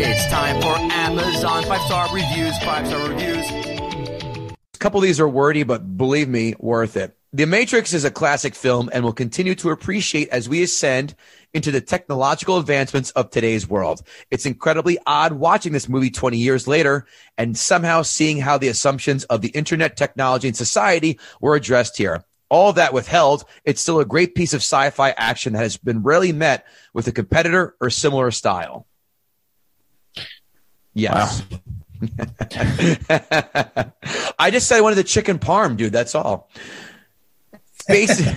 It's 0.00 0.30
time 0.30 0.62
for 0.62 0.76
Amazon 0.94 1.64
five 1.64 1.80
star 1.80 2.14
reviews. 2.14 2.56
Five 2.58 2.86
star 2.86 3.08
reviews. 3.08 3.50
A 3.50 4.78
couple 4.78 4.98
of 4.98 5.02
these 5.02 5.18
are 5.18 5.28
wordy, 5.28 5.64
but 5.64 5.96
believe 5.96 6.28
me, 6.28 6.54
worth 6.60 6.96
it. 6.96 7.16
The 7.32 7.46
Matrix 7.46 7.92
is 7.92 8.04
a 8.04 8.10
classic 8.12 8.54
film 8.54 8.88
and 8.92 9.02
will 9.02 9.12
continue 9.12 9.56
to 9.56 9.70
appreciate 9.70 10.28
as 10.28 10.48
we 10.48 10.62
ascend 10.62 11.16
into 11.52 11.72
the 11.72 11.80
technological 11.80 12.58
advancements 12.58 13.10
of 13.10 13.30
today's 13.30 13.68
world. 13.68 14.02
It's 14.30 14.46
incredibly 14.46 15.00
odd 15.04 15.32
watching 15.32 15.72
this 15.72 15.88
movie 15.88 16.10
20 16.10 16.38
years 16.38 16.68
later 16.68 17.04
and 17.36 17.58
somehow 17.58 18.02
seeing 18.02 18.38
how 18.38 18.56
the 18.56 18.68
assumptions 18.68 19.24
of 19.24 19.40
the 19.40 19.48
internet 19.48 19.96
technology 19.96 20.46
and 20.46 20.56
society 20.56 21.18
were 21.40 21.56
addressed 21.56 21.96
here. 21.96 22.22
All 22.50 22.72
that 22.74 22.94
withheld, 22.94 23.46
it's 23.64 23.82
still 23.82 23.98
a 23.98 24.04
great 24.04 24.36
piece 24.36 24.54
of 24.54 24.60
sci-fi 24.60 25.10
action 25.16 25.54
that 25.54 25.58
has 25.58 25.76
been 25.76 26.04
rarely 26.04 26.32
met 26.32 26.66
with 26.94 27.08
a 27.08 27.12
competitor 27.12 27.74
or 27.80 27.90
similar 27.90 28.30
style. 28.30 28.86
Yes. 30.98 31.42
I 34.38 34.50
just 34.50 34.66
said 34.66 34.78
I 34.78 34.80
wanted 34.80 34.96
the 34.96 35.04
chicken 35.04 35.38
parm, 35.38 35.76
dude. 35.76 35.92
That's 35.92 36.16
all. 36.16 36.50
Basi- 37.88 38.34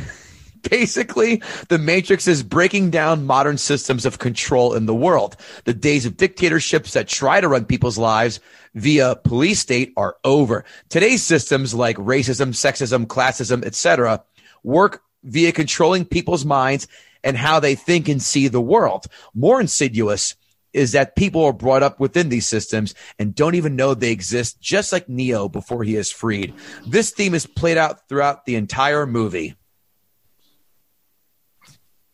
basically, 0.69 1.41
the 1.69 1.79
Matrix 1.79 2.27
is 2.27 2.43
breaking 2.43 2.91
down 2.91 3.25
modern 3.25 3.57
systems 3.57 4.05
of 4.05 4.19
control 4.19 4.75
in 4.75 4.85
the 4.85 4.93
world. 4.93 5.37
The 5.63 5.73
days 5.73 6.05
of 6.05 6.17
dictatorships 6.17 6.93
that 6.93 7.07
try 7.07 7.41
to 7.41 7.47
run 7.47 7.65
people's 7.65 7.97
lives 7.97 8.39
via 8.75 9.15
police 9.15 9.59
state 9.59 9.91
are 9.97 10.17
over. 10.23 10.63
Today's 10.89 11.23
systems 11.23 11.73
like 11.73 11.97
racism, 11.97 12.49
sexism, 12.49 13.07
classism, 13.07 13.65
etc., 13.65 14.23
work 14.63 15.01
via 15.23 15.51
controlling 15.51 16.05
people's 16.05 16.45
minds 16.45 16.87
and 17.23 17.37
how 17.37 17.59
they 17.59 17.73
think 17.73 18.07
and 18.07 18.21
see 18.21 18.47
the 18.47 18.61
world. 18.61 19.07
More 19.33 19.59
insidious 19.59 20.35
is 20.73 20.93
that 20.93 21.15
people 21.15 21.43
are 21.43 21.53
brought 21.53 21.83
up 21.83 21.99
within 21.99 22.29
these 22.29 22.47
systems 22.47 22.95
and 23.19 23.35
don't 23.35 23.55
even 23.55 23.75
know 23.75 23.93
they 23.93 24.11
exist, 24.11 24.61
just 24.61 24.91
like 24.91 25.09
Neo 25.09 25.49
before 25.49 25.83
he 25.83 25.95
is 25.95 26.11
freed. 26.11 26.53
This 26.85 27.11
theme 27.11 27.33
is 27.33 27.45
played 27.45 27.77
out 27.77 28.07
throughout 28.07 28.45
the 28.45 28.55
entire 28.55 29.05
movie. 29.05 29.55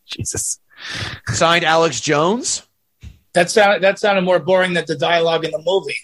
Jesus. 0.06 0.60
Signed 1.26 1.64
Alex 1.64 2.00
Jones. 2.00 2.62
That 3.34 3.50
sounded 3.50 3.82
that 3.82 3.98
sounded 3.98 4.22
more 4.22 4.38
boring 4.38 4.72
than 4.72 4.84
the 4.86 4.96
dialogue 4.96 5.44
in 5.44 5.50
the 5.50 5.62
movie. 5.64 5.98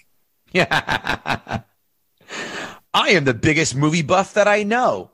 Yeah. 0.51 1.61
I 2.93 3.09
am 3.09 3.25
the 3.25 3.33
biggest 3.33 3.75
movie 3.75 4.03
buff 4.03 4.35
that 4.35 4.47
I 4.47 4.63
know. 4.63 5.11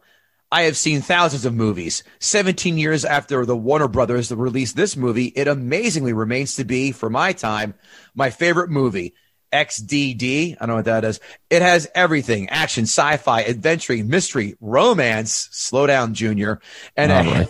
I 0.52 0.64
have 0.64 0.76
seen 0.76 1.02
thousands 1.02 1.46
of 1.46 1.54
movies. 1.54 2.04
17 2.20 2.78
years 2.78 3.06
after 3.06 3.46
the 3.46 3.56
Warner 3.56 3.88
Brothers 3.88 4.32
released 4.32 4.76
this 4.76 4.98
movie, 4.98 5.28
it 5.28 5.48
amazingly 5.48 6.12
remains 6.12 6.56
to 6.56 6.66
be, 6.66 6.92
for 6.92 7.10
my 7.10 7.32
time, 7.32 7.74
my 8.14 8.30
favorite 8.30 8.70
movie. 8.70 9.14
XDD. 9.54 10.54
I 10.54 10.56
don't 10.60 10.70
know 10.70 10.76
what 10.76 10.86
that 10.86 11.04
is. 11.04 11.20
It 11.50 11.62
has 11.62 11.90
everything 11.94 12.50
action, 12.50 12.84
sci 12.84 13.18
fi, 13.18 13.42
adventure, 13.42 13.96
mystery, 14.04 14.56
romance. 14.62 15.50
Slow 15.52 15.88
down, 15.88 16.14
Junior. 16.14 16.62
And, 16.96 17.12
All 17.12 17.34
a, 17.34 17.48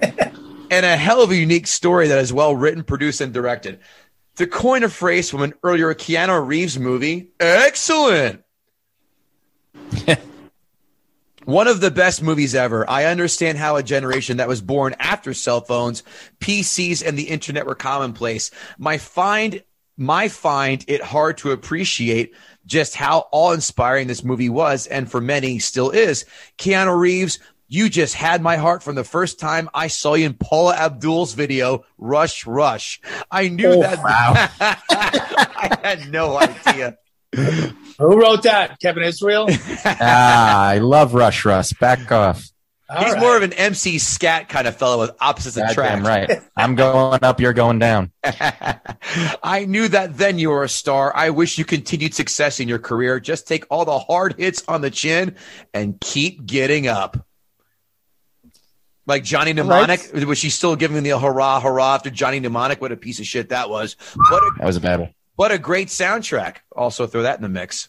and 0.70 0.84
a 0.86 0.96
hell 0.96 1.22
of 1.22 1.30
a 1.30 1.36
unique 1.36 1.68
story 1.68 2.08
that 2.08 2.18
is 2.18 2.32
well 2.32 2.56
written, 2.56 2.82
produced, 2.82 3.20
and 3.20 3.32
directed. 3.32 3.78
To 4.36 4.46
coin 4.46 4.82
a 4.82 4.88
phrase 4.88 5.30
from 5.30 5.42
an 5.42 5.54
earlier 5.62 5.94
Keanu 5.94 6.44
Reeves 6.44 6.78
movie, 6.78 7.30
excellent. 7.40 8.42
One 11.48 11.66
of 11.66 11.80
the 11.80 11.90
best 11.90 12.22
movies 12.22 12.54
ever. 12.54 12.84
I 12.90 13.06
understand 13.06 13.56
how 13.56 13.76
a 13.76 13.82
generation 13.82 14.36
that 14.36 14.48
was 14.48 14.60
born 14.60 14.94
after 14.98 15.32
cell 15.32 15.62
phones, 15.62 16.02
PCs, 16.40 17.02
and 17.02 17.18
the 17.18 17.30
internet 17.30 17.64
were 17.64 17.74
commonplace. 17.74 18.50
My 18.76 18.98
find 18.98 19.62
my 19.96 20.28
find 20.28 20.84
it 20.88 21.00
hard 21.02 21.38
to 21.38 21.52
appreciate 21.52 22.34
just 22.66 22.94
how 22.94 23.28
awe-inspiring 23.32 24.08
this 24.08 24.22
movie 24.22 24.50
was, 24.50 24.86
and 24.88 25.10
for 25.10 25.22
many 25.22 25.58
still 25.58 25.88
is. 25.88 26.26
Keanu 26.58 26.94
Reeves, 26.98 27.38
you 27.66 27.88
just 27.88 28.14
had 28.14 28.42
my 28.42 28.56
heart 28.58 28.82
from 28.82 28.94
the 28.94 29.02
first 29.02 29.40
time 29.40 29.70
I 29.72 29.86
saw 29.86 30.12
you 30.12 30.26
in 30.26 30.34
Paula 30.34 30.76
Abdul's 30.76 31.32
video, 31.32 31.86
Rush 31.96 32.46
Rush. 32.46 33.00
I 33.30 33.48
knew 33.48 33.68
Oh, 33.68 33.80
that. 33.80 33.98
I 34.60 35.78
had 35.82 36.10
no 36.12 36.36
idea. 36.36 36.98
Who 37.98 38.20
wrote 38.20 38.44
that? 38.44 38.78
Kevin 38.80 39.02
Israel. 39.02 39.46
ah, 39.84 40.66
I 40.66 40.78
love 40.78 41.14
Rush 41.14 41.44
Rush. 41.44 41.72
Back 41.74 42.10
off. 42.12 42.48
All 42.90 43.04
He's 43.04 43.12
right. 43.12 43.20
more 43.20 43.36
of 43.36 43.42
an 43.42 43.52
MC 43.52 43.98
scat 43.98 44.48
kind 44.48 44.66
of 44.66 44.74
fellow 44.74 45.00
with 45.00 45.10
opposites 45.20 45.56
Goddamn 45.56 46.00
attract. 46.00 46.30
right. 46.30 46.42
I'm 46.56 46.74
going 46.74 47.18
up. 47.22 47.38
You're 47.38 47.52
going 47.52 47.78
down. 47.78 48.12
I 48.24 49.66
knew 49.68 49.88
that 49.88 50.16
then 50.16 50.38
you 50.38 50.48
were 50.48 50.64
a 50.64 50.70
star. 50.70 51.14
I 51.14 51.28
wish 51.28 51.58
you 51.58 51.66
continued 51.66 52.14
success 52.14 52.60
in 52.60 52.68
your 52.68 52.78
career. 52.78 53.20
Just 53.20 53.46
take 53.46 53.66
all 53.68 53.84
the 53.84 53.98
hard 53.98 54.36
hits 54.38 54.64
on 54.68 54.80
the 54.80 54.90
chin 54.90 55.34
and 55.74 56.00
keep 56.00 56.46
getting 56.46 56.86
up. 56.86 57.26
Like 59.06 59.22
Johnny 59.22 59.52
Mnemonic, 59.52 60.10
was 60.26 60.38
she 60.38 60.48
still 60.48 60.74
giving 60.76 61.02
the 61.02 61.18
hurrah, 61.18 61.60
hurrah 61.60 61.94
after 61.94 62.08
Johnny 62.08 62.40
Mnemonic? 62.40 62.80
What 62.80 62.92
a 62.92 62.96
piece 62.96 63.20
of 63.20 63.26
shit 63.26 63.50
that 63.50 63.68
was. 63.68 63.96
What 64.30 64.42
a, 64.42 64.50
That 64.58 64.66
was 64.66 64.76
a 64.76 64.80
bad 64.80 65.00
one. 65.00 65.14
What 65.38 65.50
a 65.52 65.58
great 65.58 65.86
soundtrack. 65.86 66.56
Also 66.74 67.06
throw 67.06 67.22
that 67.22 67.36
in 67.36 67.42
the 67.42 67.48
mix. 67.48 67.88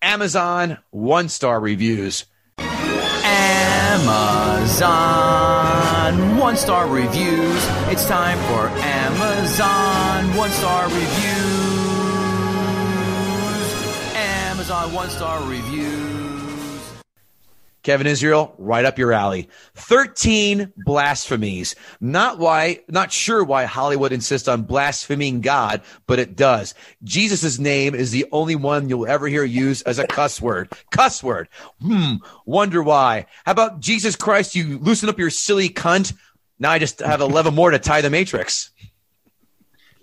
Amazon 0.00 0.78
one 0.90 1.28
star 1.28 1.60
reviews. 1.60 2.24
Amazon 2.58 2.78
one 6.38 6.56
star 6.56 6.88
reviews. 6.88 7.68
It's 7.88 8.06
time 8.06 8.38
for 8.48 8.68
Amazon 8.80 10.34
one 10.34 10.50
star 10.52 10.84
reviews. 10.84 11.04
Amazon 14.16 14.90
one 14.94 15.10
star 15.10 15.42
reviews. 15.42 16.23
Kevin 17.84 18.06
Israel, 18.06 18.54
right 18.58 18.84
up 18.84 18.98
your 18.98 19.12
alley. 19.12 19.48
13 19.74 20.72
blasphemies. 20.78 21.76
Not 22.00 22.38
why, 22.38 22.80
not 22.88 23.12
sure 23.12 23.44
why 23.44 23.66
Hollywood 23.66 24.10
insists 24.10 24.48
on 24.48 24.62
blaspheming 24.62 25.42
God, 25.42 25.82
but 26.06 26.18
it 26.18 26.34
does. 26.34 26.74
Jesus' 27.04 27.58
name 27.58 27.94
is 27.94 28.10
the 28.10 28.26
only 28.32 28.56
one 28.56 28.88
you'll 28.88 29.06
ever 29.06 29.28
hear 29.28 29.44
used 29.44 29.86
as 29.86 29.98
a 29.98 30.06
cuss 30.06 30.40
word. 30.40 30.72
Cuss 30.90 31.22
word. 31.22 31.48
Hmm. 31.80 32.14
Wonder 32.46 32.82
why. 32.82 33.26
How 33.44 33.52
about 33.52 33.80
Jesus 33.80 34.16
Christ? 34.16 34.54
You 34.54 34.78
loosen 34.78 35.10
up 35.10 35.18
your 35.18 35.30
silly 35.30 35.68
cunt. 35.68 36.14
Now 36.58 36.70
I 36.70 36.78
just 36.78 37.00
have 37.00 37.20
11 37.20 37.54
more 37.54 37.70
to 37.70 37.78
tie 37.78 38.00
the 38.00 38.10
matrix. 38.10 38.72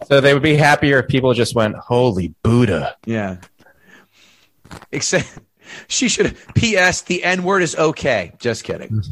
So 0.08 0.22
they 0.22 0.34
would 0.34 0.44
be 0.44 0.56
happier 0.56 1.00
if 1.00 1.08
people 1.08 1.34
just 1.34 1.56
went, 1.56 1.76
"Holy 1.76 2.34
Buddha." 2.42 2.96
Yeah. 3.06 3.38
Except 4.92 5.28
she 5.88 6.10
should. 6.10 6.38
P.S. 6.56 7.02
The 7.02 7.24
N 7.24 7.44
word 7.44 7.62
is 7.64 7.76
okay. 7.76 8.34
Just 8.40 8.64
kidding. 8.64 9.02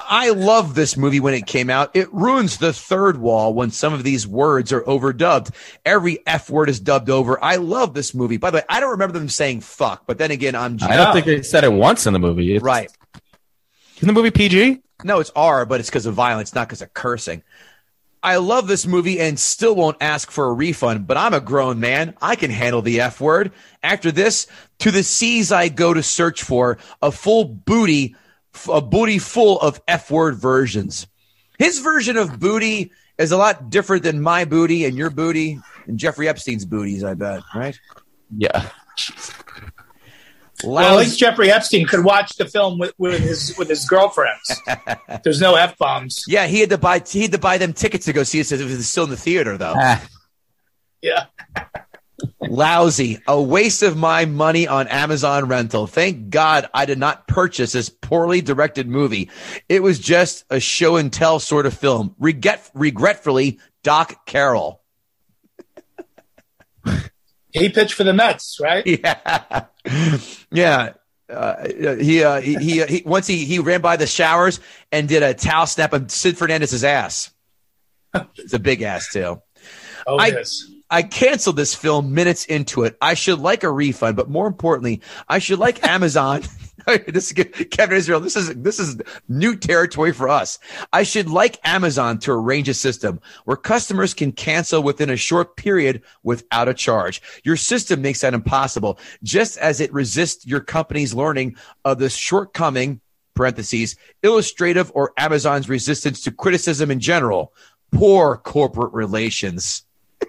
I 0.00 0.30
love 0.30 0.74
this 0.74 0.96
movie 0.96 1.20
when 1.20 1.34
it 1.34 1.46
came 1.46 1.68
out. 1.68 1.94
It 1.94 2.12
ruins 2.12 2.58
the 2.58 2.72
third 2.72 3.18
wall 3.18 3.52
when 3.52 3.70
some 3.70 3.92
of 3.92 4.02
these 4.04 4.26
words 4.26 4.72
are 4.72 4.80
overdubbed. 4.82 5.54
Every 5.84 6.20
F 6.26 6.48
word 6.48 6.70
is 6.70 6.80
dubbed 6.80 7.10
over. 7.10 7.42
I 7.42 7.56
love 7.56 7.92
this 7.92 8.14
movie. 8.14 8.38
By 8.38 8.50
the 8.50 8.58
way, 8.58 8.62
I 8.68 8.80
don't 8.80 8.92
remember 8.92 9.18
them 9.18 9.28
saying 9.28 9.60
fuck, 9.60 10.06
but 10.06 10.16
then 10.16 10.30
again, 10.30 10.54
I'm 10.54 10.78
I 10.82 10.96
don't 10.96 11.12
think 11.12 11.26
they 11.26 11.42
said 11.42 11.64
it 11.64 11.72
once 11.72 12.06
in 12.06 12.14
the 12.14 12.18
movie. 12.18 12.54
It's, 12.54 12.62
right. 12.62 12.90
Isn't 13.96 14.06
the 14.06 14.12
movie 14.12 14.30
PG? 14.30 14.80
No, 15.04 15.20
it's 15.20 15.30
R, 15.36 15.66
but 15.66 15.80
it's 15.80 15.88
because 15.90 16.06
of 16.06 16.14
violence, 16.14 16.54
not 16.54 16.68
because 16.68 16.82
of 16.82 16.94
cursing. 16.94 17.42
I 18.22 18.36
love 18.36 18.66
this 18.66 18.86
movie 18.86 19.20
and 19.20 19.38
still 19.38 19.76
won't 19.76 19.96
ask 20.00 20.30
for 20.30 20.46
a 20.46 20.52
refund, 20.52 21.06
but 21.06 21.16
I'm 21.16 21.34
a 21.34 21.40
grown 21.40 21.78
man. 21.78 22.14
I 22.20 22.36
can 22.36 22.50
handle 22.50 22.82
the 22.82 23.00
F 23.00 23.20
word. 23.20 23.52
After 23.82 24.10
this, 24.10 24.46
to 24.80 24.90
the 24.90 25.02
seas 25.02 25.52
I 25.52 25.68
go 25.68 25.94
to 25.94 26.02
search 26.02 26.42
for 26.42 26.78
a 27.00 27.12
full 27.12 27.44
booty, 27.44 28.16
a 28.68 28.80
booty 28.80 29.18
full 29.18 29.60
of 29.60 29.80
F 29.86 30.10
word 30.10 30.34
versions. 30.36 31.06
His 31.58 31.78
version 31.78 32.16
of 32.16 32.40
booty 32.40 32.92
is 33.18 33.32
a 33.32 33.36
lot 33.36 33.70
different 33.70 34.02
than 34.02 34.20
my 34.20 34.44
booty 34.44 34.84
and 34.84 34.96
your 34.96 35.10
booty 35.10 35.60
and 35.86 35.98
Jeffrey 35.98 36.28
Epstein's 36.28 36.64
booties. 36.64 37.04
I 37.04 37.14
bet, 37.14 37.42
right? 37.54 37.78
Yeah. 38.36 38.68
Well, 40.64 40.98
at 40.98 40.98
least 40.98 41.18
Jeffrey 41.18 41.50
Epstein 41.52 41.86
could 41.86 42.04
watch 42.04 42.36
the 42.36 42.46
film 42.46 42.78
with, 42.78 42.92
with 42.98 43.20
his 43.20 43.56
with 43.56 43.68
his 43.68 43.84
girlfriends. 43.84 44.60
There's 45.24 45.40
no 45.40 45.54
f 45.54 45.78
bombs. 45.78 46.24
Yeah, 46.26 46.46
he 46.46 46.60
had 46.60 46.70
to 46.70 46.78
buy 46.78 47.02
he 47.06 47.22
had 47.22 47.32
to 47.32 47.38
buy 47.38 47.58
them 47.58 47.72
tickets 47.72 48.06
to 48.06 48.12
go 48.12 48.24
see 48.24 48.40
it. 48.40 48.50
If 48.50 48.60
it 48.60 48.64
was 48.64 48.88
still 48.88 49.04
in 49.04 49.10
the 49.10 49.16
theater, 49.16 49.56
though. 49.56 49.74
Ah. 49.76 50.04
Yeah. 51.00 51.26
Lousy, 52.40 53.20
a 53.28 53.40
waste 53.40 53.82
of 53.84 53.96
my 53.96 54.24
money 54.24 54.66
on 54.66 54.88
Amazon 54.88 55.46
rental. 55.46 55.86
Thank 55.86 56.30
God 56.30 56.68
I 56.74 56.84
did 56.84 56.98
not 56.98 57.28
purchase 57.28 57.72
this 57.72 57.88
poorly 57.88 58.40
directed 58.40 58.88
movie. 58.88 59.30
It 59.68 59.82
was 59.82 60.00
just 60.00 60.44
a 60.50 60.58
show 60.58 60.96
and 60.96 61.12
tell 61.12 61.38
sort 61.38 61.66
of 61.66 61.74
film. 61.74 62.16
Regret, 62.18 62.68
regretfully, 62.74 63.60
Doc 63.84 64.26
Carroll. 64.26 64.82
He 67.58 67.68
pitched 67.68 67.94
for 67.94 68.04
the 68.04 68.12
Mets, 68.12 68.58
right? 68.60 68.84
Yeah, 68.86 69.64
yeah. 70.50 70.92
Uh, 71.30 71.96
he, 71.98 72.22
uh, 72.22 72.40
he, 72.40 72.54
he, 72.56 72.84
he, 72.84 73.02
once 73.04 73.26
he, 73.26 73.44
he 73.44 73.58
ran 73.58 73.80
by 73.80 73.96
the 73.96 74.06
showers 74.06 74.60
and 74.92 75.08
did 75.08 75.22
a 75.22 75.34
towel 75.34 75.66
snap 75.66 75.92
on 75.92 76.08
Sid 76.08 76.36
Fernandez's 76.38 76.84
ass. 76.84 77.30
It's 78.36 78.54
a 78.54 78.58
big 78.58 78.82
ass 78.82 79.12
too. 79.12 79.40
Oh, 80.06 80.18
I, 80.18 80.28
yes. 80.28 80.64
I 80.90 81.02
canceled 81.02 81.56
this 81.56 81.74
film 81.74 82.14
minutes 82.14 82.46
into 82.46 82.84
it. 82.84 82.96
I 83.00 83.14
should 83.14 83.40
like 83.40 83.62
a 83.62 83.70
refund, 83.70 84.16
but 84.16 84.30
more 84.30 84.46
importantly, 84.46 85.02
I 85.28 85.38
should 85.38 85.58
like 85.58 85.86
Amazon. 85.86 86.42
this 87.06 87.32
is. 87.32 87.66
Kevin 87.70 87.96
Israel. 87.96 88.20
This 88.20 88.36
is 88.36 88.54
this 88.54 88.78
is 88.78 88.96
new 89.28 89.56
territory 89.56 90.12
for 90.12 90.28
us. 90.28 90.58
I 90.92 91.02
should 91.02 91.28
like 91.28 91.58
Amazon 91.64 92.18
to 92.20 92.32
arrange 92.32 92.68
a 92.68 92.74
system 92.74 93.20
where 93.44 93.56
customers 93.56 94.14
can 94.14 94.32
cancel 94.32 94.82
within 94.82 95.10
a 95.10 95.16
short 95.16 95.56
period 95.56 96.02
without 96.22 96.68
a 96.68 96.74
charge. 96.74 97.20
Your 97.44 97.56
system 97.56 98.00
makes 98.00 98.22
that 98.22 98.34
impossible, 98.34 98.98
just 99.22 99.58
as 99.58 99.80
it 99.80 99.92
resists 99.92 100.46
your 100.46 100.60
company's 100.60 101.12
learning 101.12 101.56
of 101.84 101.98
the 101.98 102.08
shortcoming 102.08 103.00
parentheses 103.34 103.96
illustrative 104.22 104.90
or 104.94 105.12
Amazon's 105.16 105.68
resistance 105.68 106.22
to 106.22 106.32
criticism 106.32 106.90
in 106.90 107.00
general. 107.00 107.52
Poor 107.92 108.36
corporate 108.36 108.92
relations. 108.92 109.84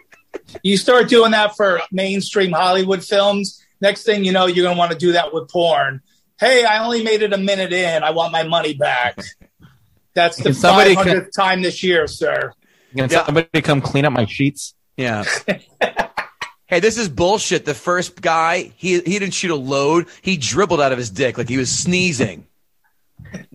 You 0.63 0.77
start 0.77 1.09
doing 1.09 1.31
that 1.31 1.55
for 1.55 1.81
mainstream 1.91 2.51
Hollywood 2.51 3.03
films. 3.03 3.63
Next 3.81 4.03
thing 4.03 4.23
you 4.23 4.31
know, 4.31 4.45
you're 4.45 4.63
going 4.63 4.75
to 4.75 4.79
want 4.79 4.91
to 4.91 4.97
do 4.97 5.11
that 5.11 5.33
with 5.33 5.49
porn. 5.49 6.01
Hey, 6.39 6.63
I 6.63 6.83
only 6.83 7.03
made 7.03 7.21
it 7.21 7.33
a 7.33 7.37
minute 7.37 7.73
in. 7.73 8.01
I 8.03 8.11
want 8.11 8.31
my 8.31 8.43
money 8.43 8.73
back. 8.73 9.19
That's 10.13 10.37
the 10.37 10.43
Can 10.43 10.53
somebody 10.53 10.95
500th 10.95 11.31
time 11.31 11.61
this 11.61 11.83
year, 11.83 12.07
sir. 12.07 12.53
Can 12.95 13.09
somebody 13.09 13.61
come 13.61 13.81
clean 13.81 14.05
up 14.05 14.13
my 14.13 14.25
sheets? 14.25 14.73
Yeah. 14.97 15.23
hey, 16.65 16.79
this 16.79 16.97
is 16.97 17.09
bullshit. 17.09 17.65
The 17.65 17.73
first 17.73 18.19
guy, 18.21 18.71
he 18.75 18.99
he 19.01 19.19
didn't 19.19 19.33
shoot 19.33 19.51
a 19.51 19.55
load. 19.55 20.07
He 20.21 20.37
dribbled 20.37 20.81
out 20.81 20.91
of 20.91 20.97
his 20.97 21.09
dick 21.09 21.37
like 21.37 21.47
he 21.47 21.57
was 21.57 21.71
sneezing. 21.71 22.47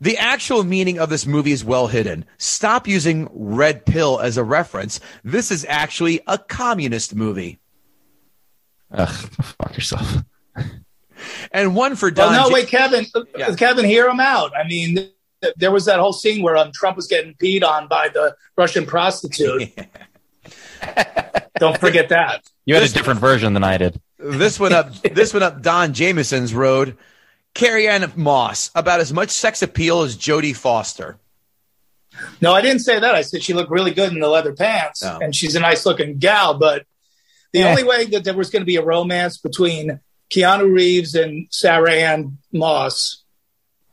the 0.00 0.16
actual 0.16 0.64
meaning 0.64 0.98
of 0.98 1.10
this 1.10 1.26
movie 1.26 1.52
is 1.52 1.64
well 1.64 1.86
hidden. 1.86 2.24
Stop 2.38 2.88
using 2.88 3.28
red 3.32 3.84
pill 3.84 4.18
as 4.18 4.38
a 4.38 4.44
reference. 4.44 5.00
This 5.22 5.50
is 5.50 5.66
actually 5.68 6.20
a 6.26 6.38
communist 6.38 7.14
movie. 7.14 7.58
Ugh, 8.90 9.08
fuck 9.08 9.74
yourself. 9.74 10.22
And 11.52 11.74
one 11.74 11.96
for 11.96 12.10
Well, 12.14 12.30
no, 12.32 12.48
J- 12.48 12.54
wait, 12.54 12.68
Kevin. 12.68 13.06
Yeah. 13.36 13.54
Kevin, 13.54 13.84
hear 13.84 14.08
him 14.08 14.20
out. 14.20 14.52
I 14.56 14.66
mean, 14.66 14.94
th- 15.42 15.54
there 15.56 15.70
was 15.70 15.84
that 15.86 15.98
whole 16.00 16.12
scene 16.12 16.42
where 16.42 16.56
um, 16.56 16.72
Trump 16.72 16.96
was 16.96 17.06
getting 17.06 17.34
peed 17.34 17.62
on 17.64 17.88
by 17.88 18.08
the 18.08 18.34
Russian 18.56 18.86
prostitute. 18.86 19.72
Don't 21.58 21.78
forget 21.78 22.10
that. 22.10 22.44
You 22.66 22.74
had 22.74 22.82
a 22.84 22.88
different 22.88 23.20
version 23.20 23.54
than 23.54 23.64
I 23.64 23.78
did. 23.78 24.00
this 24.18 24.60
one 24.60 24.72
up 24.72 24.92
this 25.14 25.32
one 25.32 25.42
up 25.42 25.62
Don 25.62 25.92
Jamieson's 25.94 26.54
road. 26.54 26.96
Carrie-Anne 27.54 28.12
Moss 28.16 28.70
about 28.74 29.00
as 29.00 29.14
much 29.14 29.30
sex 29.30 29.62
appeal 29.62 30.02
as 30.02 30.14
Jodie 30.14 30.54
Foster. 30.54 31.16
No, 32.42 32.52
I 32.52 32.60
didn't 32.60 32.80
say 32.80 33.00
that. 33.00 33.14
I 33.14 33.22
said 33.22 33.42
she 33.42 33.54
looked 33.54 33.70
really 33.70 33.92
good 33.94 34.12
in 34.12 34.20
the 34.20 34.28
leather 34.28 34.52
pants, 34.54 35.02
Oh. 35.02 35.18
and 35.22 35.34
she's 35.34 35.54
a 35.56 35.60
nice 35.60 35.86
looking 35.86 36.18
gal. 36.18 36.58
But 36.58 36.84
the 37.54 37.60
Yeah. 37.60 37.68
only 37.70 37.82
way 37.84 38.04
that 38.06 38.24
there 38.24 38.34
was 38.36 38.50
going 38.50 38.60
to 38.60 38.66
be 38.66 38.76
a 38.76 38.84
romance 38.84 39.38
between 39.38 40.00
Keanu 40.30 40.72
Reeves 40.72 41.14
and 41.14 41.46
Sarah 41.50 41.92
Ann 41.92 42.38
Moss 42.52 43.22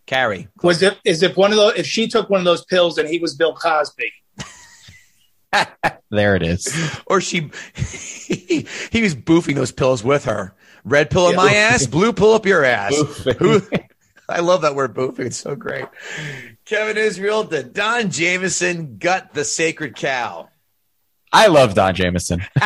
Carrie. 0.05 0.47
was 0.61 0.81
if 0.81 0.97
is 1.05 1.23
if 1.23 1.37
one 1.37 1.51
of 1.51 1.57
those 1.57 1.75
if 1.75 1.85
she 1.85 2.07
took 2.07 2.29
one 2.29 2.39
of 2.39 2.45
those 2.45 2.65
pills 2.65 2.97
and 2.97 3.07
he 3.07 3.19
was 3.19 3.35
Bill 3.35 3.55
Cosby. 3.55 4.11
There 6.09 6.35
it 6.35 6.43
is. 6.43 7.01
Or 7.07 7.19
she 7.19 7.49
he, 7.75 8.67
he 8.91 9.01
was 9.01 9.15
boofing 9.15 9.55
those 9.55 9.71
pills 9.71 10.03
with 10.03 10.25
her. 10.25 10.53
Red 10.83 11.09
pill 11.09 11.29
in 11.29 11.35
my 11.35 11.53
ass, 11.53 11.87
blue 11.87 12.13
pill 12.13 12.33
up 12.33 12.45
your 12.45 12.63
ass. 12.63 12.95
Who, 13.39 13.61
I 14.29 14.41
love 14.41 14.61
that 14.61 14.75
word 14.75 14.93
boofing. 14.93 15.27
It's 15.27 15.37
so 15.37 15.55
great. 15.55 15.85
Kevin 16.65 16.97
Israel, 16.97 17.43
the 17.43 17.63
Don 17.63 18.11
Jamieson 18.11 18.97
gut 18.97 19.33
the 19.33 19.43
sacred 19.43 19.95
cow. 19.95 20.49
I 21.33 21.47
love 21.47 21.73
Don 21.73 21.95
Jamieson. 21.95 22.43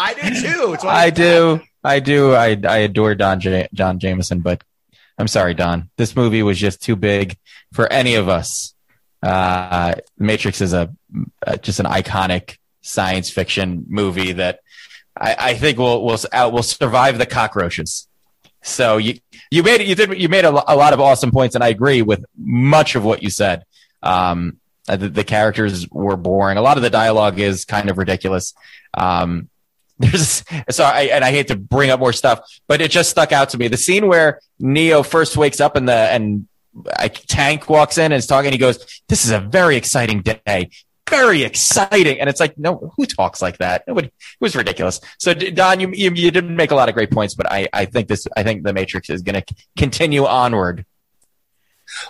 I 0.00 0.14
do 0.20 0.40
too. 0.40 0.76
I 0.88 1.10
do. 1.10 1.60
I 1.84 2.00
do. 2.00 2.34
I 2.34 2.58
I 2.66 2.78
adore 2.78 3.14
Don 3.14 3.40
J- 3.40 3.68
John 3.72 3.98
Jamieson, 3.98 4.40
but 4.40 4.62
I'm 5.18 5.28
sorry, 5.28 5.54
Don. 5.54 5.90
This 5.96 6.16
movie 6.16 6.42
was 6.42 6.58
just 6.58 6.82
too 6.82 6.96
big 6.96 7.36
for 7.72 7.90
any 7.92 8.14
of 8.14 8.28
us. 8.28 8.74
Uh, 9.22 9.94
Matrix 10.18 10.62
is 10.62 10.72
a, 10.72 10.90
uh 11.46 11.56
just 11.58 11.78
an 11.78 11.86
iconic 11.86 12.56
science 12.80 13.28
fiction 13.28 13.84
movie 13.88 14.32
that 14.32 14.60
I, 15.14 15.36
I 15.38 15.54
think 15.54 15.78
will 15.78 16.04
will 16.04 16.18
out 16.32 16.52
will 16.52 16.62
survive 16.62 17.18
the 17.18 17.26
cockroaches. 17.26 18.08
So 18.62 18.96
you 18.96 19.18
you 19.50 19.62
made 19.62 19.82
you 19.86 19.94
did 19.94 20.18
you 20.18 20.28
made 20.28 20.44
a, 20.44 20.50
a 20.50 20.76
lot 20.76 20.92
of 20.92 21.00
awesome 21.00 21.30
points, 21.30 21.54
and 21.54 21.62
I 21.62 21.68
agree 21.68 22.02
with 22.02 22.24
much 22.36 22.94
of 22.94 23.04
what 23.04 23.22
you 23.22 23.30
said. 23.30 23.64
Um, 24.02 24.58
uh, 24.90 24.96
the, 24.96 25.08
the 25.08 25.24
characters 25.24 25.88
were 25.90 26.16
boring. 26.16 26.58
A 26.58 26.62
lot 26.62 26.76
of 26.76 26.82
the 26.82 26.90
dialogue 26.90 27.38
is 27.38 27.64
kind 27.64 27.88
of 27.88 27.96
ridiculous. 27.96 28.54
Um, 28.94 29.48
there's 30.00 30.42
so 30.70 30.82
I 30.82 31.02
and 31.02 31.24
I 31.24 31.30
hate 31.30 31.48
to 31.48 31.56
bring 31.56 31.90
up 31.90 32.00
more 32.00 32.12
stuff, 32.12 32.40
but 32.66 32.80
it 32.80 32.90
just 32.90 33.10
stuck 33.10 33.32
out 33.32 33.50
to 33.50 33.58
me. 33.58 33.68
The 33.68 33.76
scene 33.76 34.08
where 34.08 34.40
Neo 34.58 35.02
first 35.02 35.36
wakes 35.36 35.60
up 35.60 35.76
and 35.76 35.88
the 35.88 35.94
and 35.94 36.48
tank 37.28 37.68
walks 37.68 37.98
in 37.98 38.06
and 38.06 38.14
is 38.14 38.26
talking. 38.26 38.50
He 38.50 38.58
goes, 38.58 39.00
"This 39.08 39.24
is 39.24 39.30
a 39.30 39.40
very 39.40 39.76
exciting 39.76 40.22
day." 40.22 40.70
Very 41.08 41.42
exciting, 41.42 42.20
and 42.20 42.30
it's 42.30 42.38
like, 42.38 42.56
no, 42.56 42.92
who 42.96 43.04
talks 43.04 43.42
like 43.42 43.58
that? 43.58 43.82
Nobody. 43.88 44.06
It 44.06 44.12
was 44.38 44.54
ridiculous. 44.54 45.00
So, 45.18 45.34
Don, 45.34 45.80
you, 45.80 45.90
you 45.92 46.12
you 46.12 46.30
didn't 46.30 46.54
make 46.54 46.70
a 46.70 46.76
lot 46.76 46.88
of 46.88 46.94
great 46.94 47.10
points, 47.10 47.34
but 47.34 47.50
I 47.50 47.68
I 47.72 47.84
think 47.84 48.06
this 48.06 48.28
I 48.36 48.44
think 48.44 48.62
the 48.62 48.72
Matrix 48.72 49.10
is 49.10 49.20
going 49.22 49.42
to 49.42 49.54
continue 49.76 50.24
onward. 50.24 50.86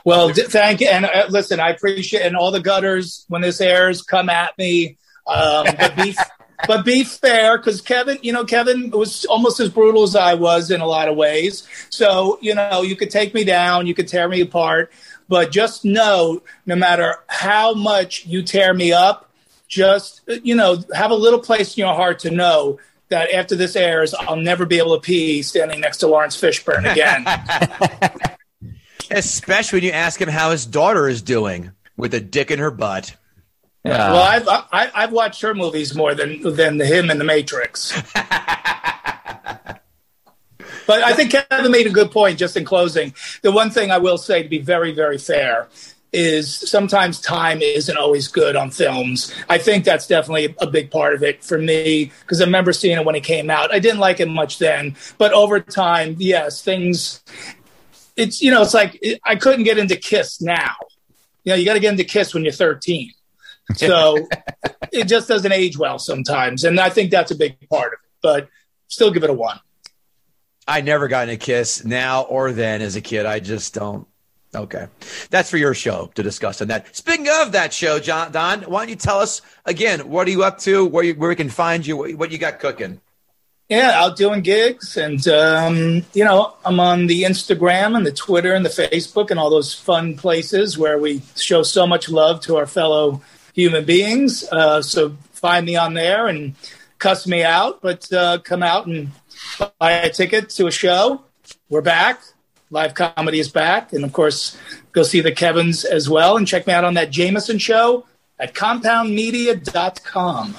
Well, 0.05 0.33
thank 0.35 0.81
you. 0.81 0.89
And 0.89 1.07
uh, 1.07 1.27
listen, 1.29 1.61
I 1.61 1.71
appreciate 1.71 2.23
and 2.23 2.37
all 2.37 2.51
the 2.51 2.61
gutters 2.61 3.25
when 3.29 3.43
this 3.43 3.61
airs, 3.61 4.03
come 4.03 4.29
at 4.29 4.57
me. 4.59 4.99
Um, 5.27 5.67
but 5.79 5.97
be 5.97 6.17
but 6.67 6.85
be 6.85 7.05
fair, 7.05 7.59
because 7.59 7.81
Kevin, 7.81 8.19
you 8.23 8.33
know, 8.33 8.45
Kevin 8.45 8.91
was 8.91 9.25
almost 9.27 9.61
as 9.61 9.71
brutal 9.71 10.03
as 10.03 10.17
I 10.17 10.35
was 10.35 10.71
in 10.71 10.81
a 10.81 10.87
lot 10.87 11.09
of 11.09 11.17
ways. 11.17 11.67
So 11.91 12.39
you 12.41 12.55
know, 12.55 12.83
you 12.83 12.97
could 12.97 13.11
take 13.11 13.35
me 13.35 13.45
down, 13.45 13.87
you 13.87 13.95
could 13.95 14.09
tear 14.09 14.29
me 14.29 14.41
apart, 14.41 14.93
but 15.29 15.51
just 15.51 15.85
know, 15.85 16.43
no 16.67 16.77
matter 16.77 17.17
how 17.29 17.75
much 17.75 18.27
you 18.27 18.43
tear 18.43 18.75
me 18.75 18.93
up, 18.93 19.31
just 19.69 20.23
uh, 20.29 20.35
you 20.43 20.55
know, 20.55 20.83
have 20.95 21.11
a 21.11 21.17
little 21.17 21.41
place 21.41 21.77
in 21.77 21.83
your 21.83 21.95
heart 21.95 22.21
to 22.21 22.31
know. 22.31 22.79
That 23.09 23.33
after 23.33 23.57
this 23.57 23.75
airs, 23.75 24.15
I'll 24.15 24.37
never 24.37 24.65
be 24.65 24.79
able 24.79 24.95
to 24.95 25.01
pee 25.01 25.43
standing 25.43 25.81
next 25.81 25.97
to 25.97 26.07
Laurence 26.07 26.41
Fishburne 26.41 26.89
again. 26.93 27.27
Especially 29.11 29.79
when 29.79 29.85
you 29.85 29.93
ask 29.93 30.21
him 30.21 30.29
how 30.29 30.51
his 30.51 30.67
daughter 30.67 31.09
is 31.09 31.23
doing 31.23 31.73
with 31.97 32.15
a 32.15 32.21
dick 32.21 32.51
in 32.51 32.59
her 32.59 32.71
butt. 32.71 33.17
Yeah. 33.85 34.13
Well, 34.13 34.23
I've 34.23 34.49
I, 34.49 34.91
I've 34.95 35.13
watched 35.13 35.41
her 35.43 35.55
movies 35.55 35.95
more 35.95 36.15
than 36.15 36.43
than 36.43 36.81
him 36.81 37.11
in 37.11 37.19
The 37.19 37.25
Matrix. 37.25 37.99
but 38.13 38.21
I 40.89 41.15
think 41.15 41.31
Kevin 41.31 41.73
made 41.73 41.87
a 41.87 41.91
good 41.91 42.11
point. 42.11 42.39
Just 42.39 42.57
in 42.57 42.65
closing, 42.65 43.15
the 43.43 43.53
one 43.53 43.71
thing 43.71 43.91
I 43.91 43.99
will 43.99 44.19
say 44.19 44.43
to 44.43 44.49
be 44.49 44.59
very 44.59 44.93
very 44.93 45.17
fair 45.17 45.69
is 46.13 46.69
sometimes 46.69 47.21
time 47.21 47.63
isn't 47.63 47.97
always 47.97 48.29
good 48.29 48.57
on 48.57 48.71
films. 48.71 49.33
I 49.49 49.59
think 49.59 49.85
that's 49.85 50.07
definitely 50.07 50.55
a 50.61 50.67
big 50.67 50.91
part 50.91 51.15
of 51.15 51.23
it 51.23 51.45
for 51.45 51.57
me 51.57 52.13
because 52.23 52.41
I 52.41 52.45
remember 52.45 52.73
seeing 52.73 52.99
it 52.99 53.05
when 53.05 53.15
it 53.15 53.25
came 53.25 53.49
out. 53.49 53.73
I 53.73 53.79
didn't 53.79 54.01
like 54.01 54.21
it 54.21 54.29
much 54.29 54.59
then, 54.59 54.97
but 55.19 55.33
over 55.33 55.61
time, 55.61 56.17
yes, 56.19 56.63
things. 56.63 57.23
It's 58.21 58.43
you 58.43 58.51
know, 58.51 58.63
it's 58.63 58.75
like 58.75 59.03
I 59.25 59.37
couldn't 59.37 59.65
get 59.65 59.79
into 59.79 59.97
Kiss 59.97 60.41
now. 60.41 60.75
You 61.45 61.53
know, 61.53 61.57
you 61.57 61.65
got 61.65 61.75
to 61.75 61.81
get 61.81 61.93
into 61.93 62.05
Kiss 62.05 62.35
when 62.35 62.45
you're 62.45 62.53
13. 62.53 63.13
So 63.77 64.27
it 64.91 65.05
just 65.05 65.29
doesn't 65.29 65.53
age 65.53 65.79
well 65.79 66.01
sometimes. 66.01 66.65
And 66.65 66.81
I 66.81 66.91
think 66.91 67.13
that's 67.13 67.31
a 67.31 67.37
big 67.37 67.57
part 67.69 67.93
of 67.93 68.01
it, 68.03 68.11
but 68.21 68.49
still 68.89 69.13
give 69.13 69.23
it 69.23 69.31
a 69.31 69.33
one. 69.33 69.61
I 70.67 70.81
never 70.81 71.07
got 71.07 71.29
a 71.29 71.37
kiss 71.37 71.85
now 71.85 72.23
or 72.23 72.51
then 72.51 72.83
as 72.83 72.97
a 72.97 73.01
kid. 73.01 73.27
I 73.27 73.39
just 73.39 73.73
don't. 73.75 74.09
Okay. 74.55 74.89
That's 75.31 75.49
for 75.49 75.57
your 75.57 75.75
show 75.75 76.11
to 76.17 76.23
discuss 76.25 76.61
on 76.61 76.69
that. 76.69 76.97
Speaking 76.97 77.29
of 77.29 77.53
that 77.53 77.73
show, 77.73 78.01
John, 78.01 78.33
Don, 78.33 78.63
why 78.63 78.81
don't 78.81 78.89
you 78.89 78.97
tell 78.97 79.21
us 79.21 79.43
again, 79.65 80.09
what 80.09 80.27
are 80.27 80.31
you 80.31 80.43
up 80.43 80.59
to? 80.61 80.85
Where, 80.85 81.05
you, 81.05 81.15
where 81.15 81.29
we 81.29 81.37
can 81.37 81.49
find 81.49 81.87
you? 81.87 81.97
What, 81.97 82.15
what 82.15 82.33
you 82.33 82.39
got 82.39 82.59
cooking? 82.59 83.01
Yeah, 83.71 83.93
out 83.95 84.17
doing 84.17 84.41
gigs. 84.41 84.97
And, 84.97 85.27
um, 85.29 86.05
you 86.13 86.25
know, 86.25 86.55
I'm 86.65 86.81
on 86.81 87.07
the 87.07 87.23
Instagram 87.23 87.97
and 87.97 88.05
the 88.05 88.11
Twitter 88.11 88.53
and 88.53 88.65
the 88.65 88.69
Facebook 88.69 89.31
and 89.31 89.39
all 89.39 89.49
those 89.49 89.73
fun 89.73 90.17
places 90.17 90.77
where 90.77 90.99
we 90.99 91.23
show 91.37 91.63
so 91.63 91.87
much 91.87 92.09
love 92.09 92.41
to 92.43 92.57
our 92.57 92.67
fellow 92.67 93.23
human 93.55 93.85
beings. 93.85 94.43
Uh, 94.51 94.83
so 94.83 95.11
find 95.31 95.67
me 95.67 95.77
on 95.77 95.95
there 95.95 96.27
and 96.27 96.57
cuss 96.99 97.29
me 97.29 97.45
out, 97.45 97.81
but 97.81 98.13
uh, 98.13 98.39
come 98.39 98.65
out 98.65 98.89
and 98.89 99.13
buy 99.79 99.93
a 99.93 100.11
ticket 100.11 100.51
to 100.51 100.67
a 100.67 100.73
show. 100.73 101.23
We're 101.69 101.81
back. 101.81 102.21
Live 102.71 102.95
comedy 102.95 103.39
is 103.39 103.51
back. 103.51 103.93
And 103.93 104.03
of 104.03 104.13
course, 104.13 104.57
go 104.91 105.05
see 105.05 105.21
the 105.21 105.31
Kevins 105.31 105.85
as 105.85 106.09
well 106.09 106.37
and 106.37 106.45
check 106.45 106.67
me 106.67 106.73
out 106.73 106.83
on 106.83 106.95
that 106.95 107.11
Jamieson 107.11 107.59
show 107.59 108.05
at 108.37 108.53
compoundmedia.com. 108.53 110.57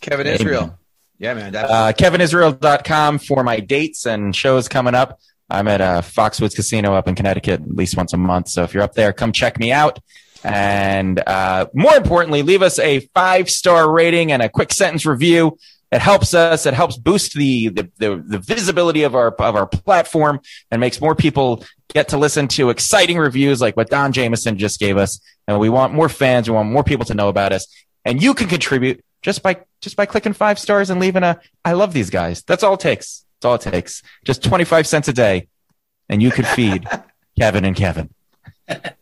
Kevin. 0.00 0.26
Israel. 0.26 0.78
Yeah, 1.20 1.34
man. 1.34 1.54
Uh, 1.54 1.92
KevinIsrael.com 1.94 3.18
for 3.18 3.44
my 3.44 3.60
dates 3.60 4.06
and 4.06 4.34
shows 4.34 4.68
coming 4.68 4.94
up. 4.94 5.20
I'm 5.50 5.68
at 5.68 5.82
uh, 5.82 6.00
Foxwoods 6.00 6.56
Casino 6.56 6.94
up 6.94 7.08
in 7.08 7.14
Connecticut 7.14 7.60
at 7.60 7.76
least 7.76 7.94
once 7.94 8.14
a 8.14 8.16
month. 8.16 8.48
So 8.48 8.62
if 8.62 8.72
you're 8.72 8.82
up 8.82 8.94
there, 8.94 9.12
come 9.12 9.30
check 9.30 9.58
me 9.58 9.70
out. 9.70 9.98
And 10.42 11.22
uh, 11.26 11.66
more 11.74 11.94
importantly, 11.94 12.42
leave 12.42 12.62
us 12.62 12.78
a 12.78 13.00
five 13.14 13.50
star 13.50 13.92
rating 13.92 14.32
and 14.32 14.40
a 14.40 14.48
quick 14.48 14.72
sentence 14.72 15.04
review. 15.04 15.58
It 15.92 16.00
helps 16.00 16.32
us. 16.32 16.64
It 16.64 16.72
helps 16.72 16.96
boost 16.96 17.34
the, 17.34 17.68
the 17.68 17.90
the 17.98 18.24
the 18.26 18.38
visibility 18.38 19.02
of 19.02 19.14
our 19.14 19.28
of 19.32 19.56
our 19.56 19.66
platform 19.66 20.40
and 20.70 20.80
makes 20.80 21.02
more 21.02 21.14
people 21.14 21.66
get 21.92 22.08
to 22.08 22.16
listen 22.16 22.48
to 22.48 22.70
exciting 22.70 23.18
reviews 23.18 23.60
like 23.60 23.76
what 23.76 23.90
Don 23.90 24.12
Jamieson 24.12 24.56
just 24.56 24.80
gave 24.80 24.96
us. 24.96 25.20
And 25.46 25.60
we 25.60 25.68
want 25.68 25.92
more 25.92 26.08
fans. 26.08 26.48
We 26.48 26.54
want 26.54 26.70
more 26.70 26.84
people 26.84 27.04
to 27.06 27.14
know 27.14 27.28
about 27.28 27.52
us. 27.52 27.66
And 28.06 28.22
you 28.22 28.32
can 28.32 28.48
contribute 28.48 29.04
just 29.22 29.42
by 29.42 29.64
just 29.80 29.96
by 29.96 30.06
clicking 30.06 30.32
five 30.32 30.58
stars 30.58 30.90
and 30.90 31.00
leaving 31.00 31.22
a 31.22 31.40
I 31.64 31.72
love 31.72 31.92
these 31.92 32.10
guys. 32.10 32.42
That's 32.42 32.62
all 32.62 32.74
it 32.74 32.80
takes. 32.80 33.24
That's 33.40 33.46
all 33.46 33.54
it 33.54 33.72
takes. 33.72 34.02
Just 34.24 34.42
25 34.42 34.86
cents 34.86 35.08
a 35.08 35.12
day 35.12 35.48
and 36.08 36.22
you 36.22 36.30
could 36.30 36.46
feed 36.46 36.86
Kevin 37.38 37.64
and 37.64 37.76
Kevin. 37.76 38.10
and 38.68 38.94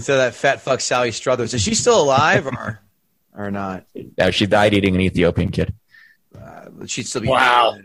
so 0.00 0.16
that 0.16 0.34
fat 0.34 0.60
fuck 0.60 0.80
Sally 0.80 1.12
Struthers. 1.12 1.54
Is 1.54 1.62
she 1.62 1.74
still 1.74 2.00
alive 2.00 2.46
or 2.46 2.80
or 3.36 3.50
not? 3.50 3.84
Yeah, 3.94 4.30
she 4.30 4.46
died 4.46 4.74
eating 4.74 4.94
an 4.94 5.00
Ethiopian 5.00 5.50
kid. 5.50 5.74
Uh, 6.36 6.86
she'd 6.86 7.06
still 7.06 7.22
be 7.22 7.28
Wow. 7.28 7.78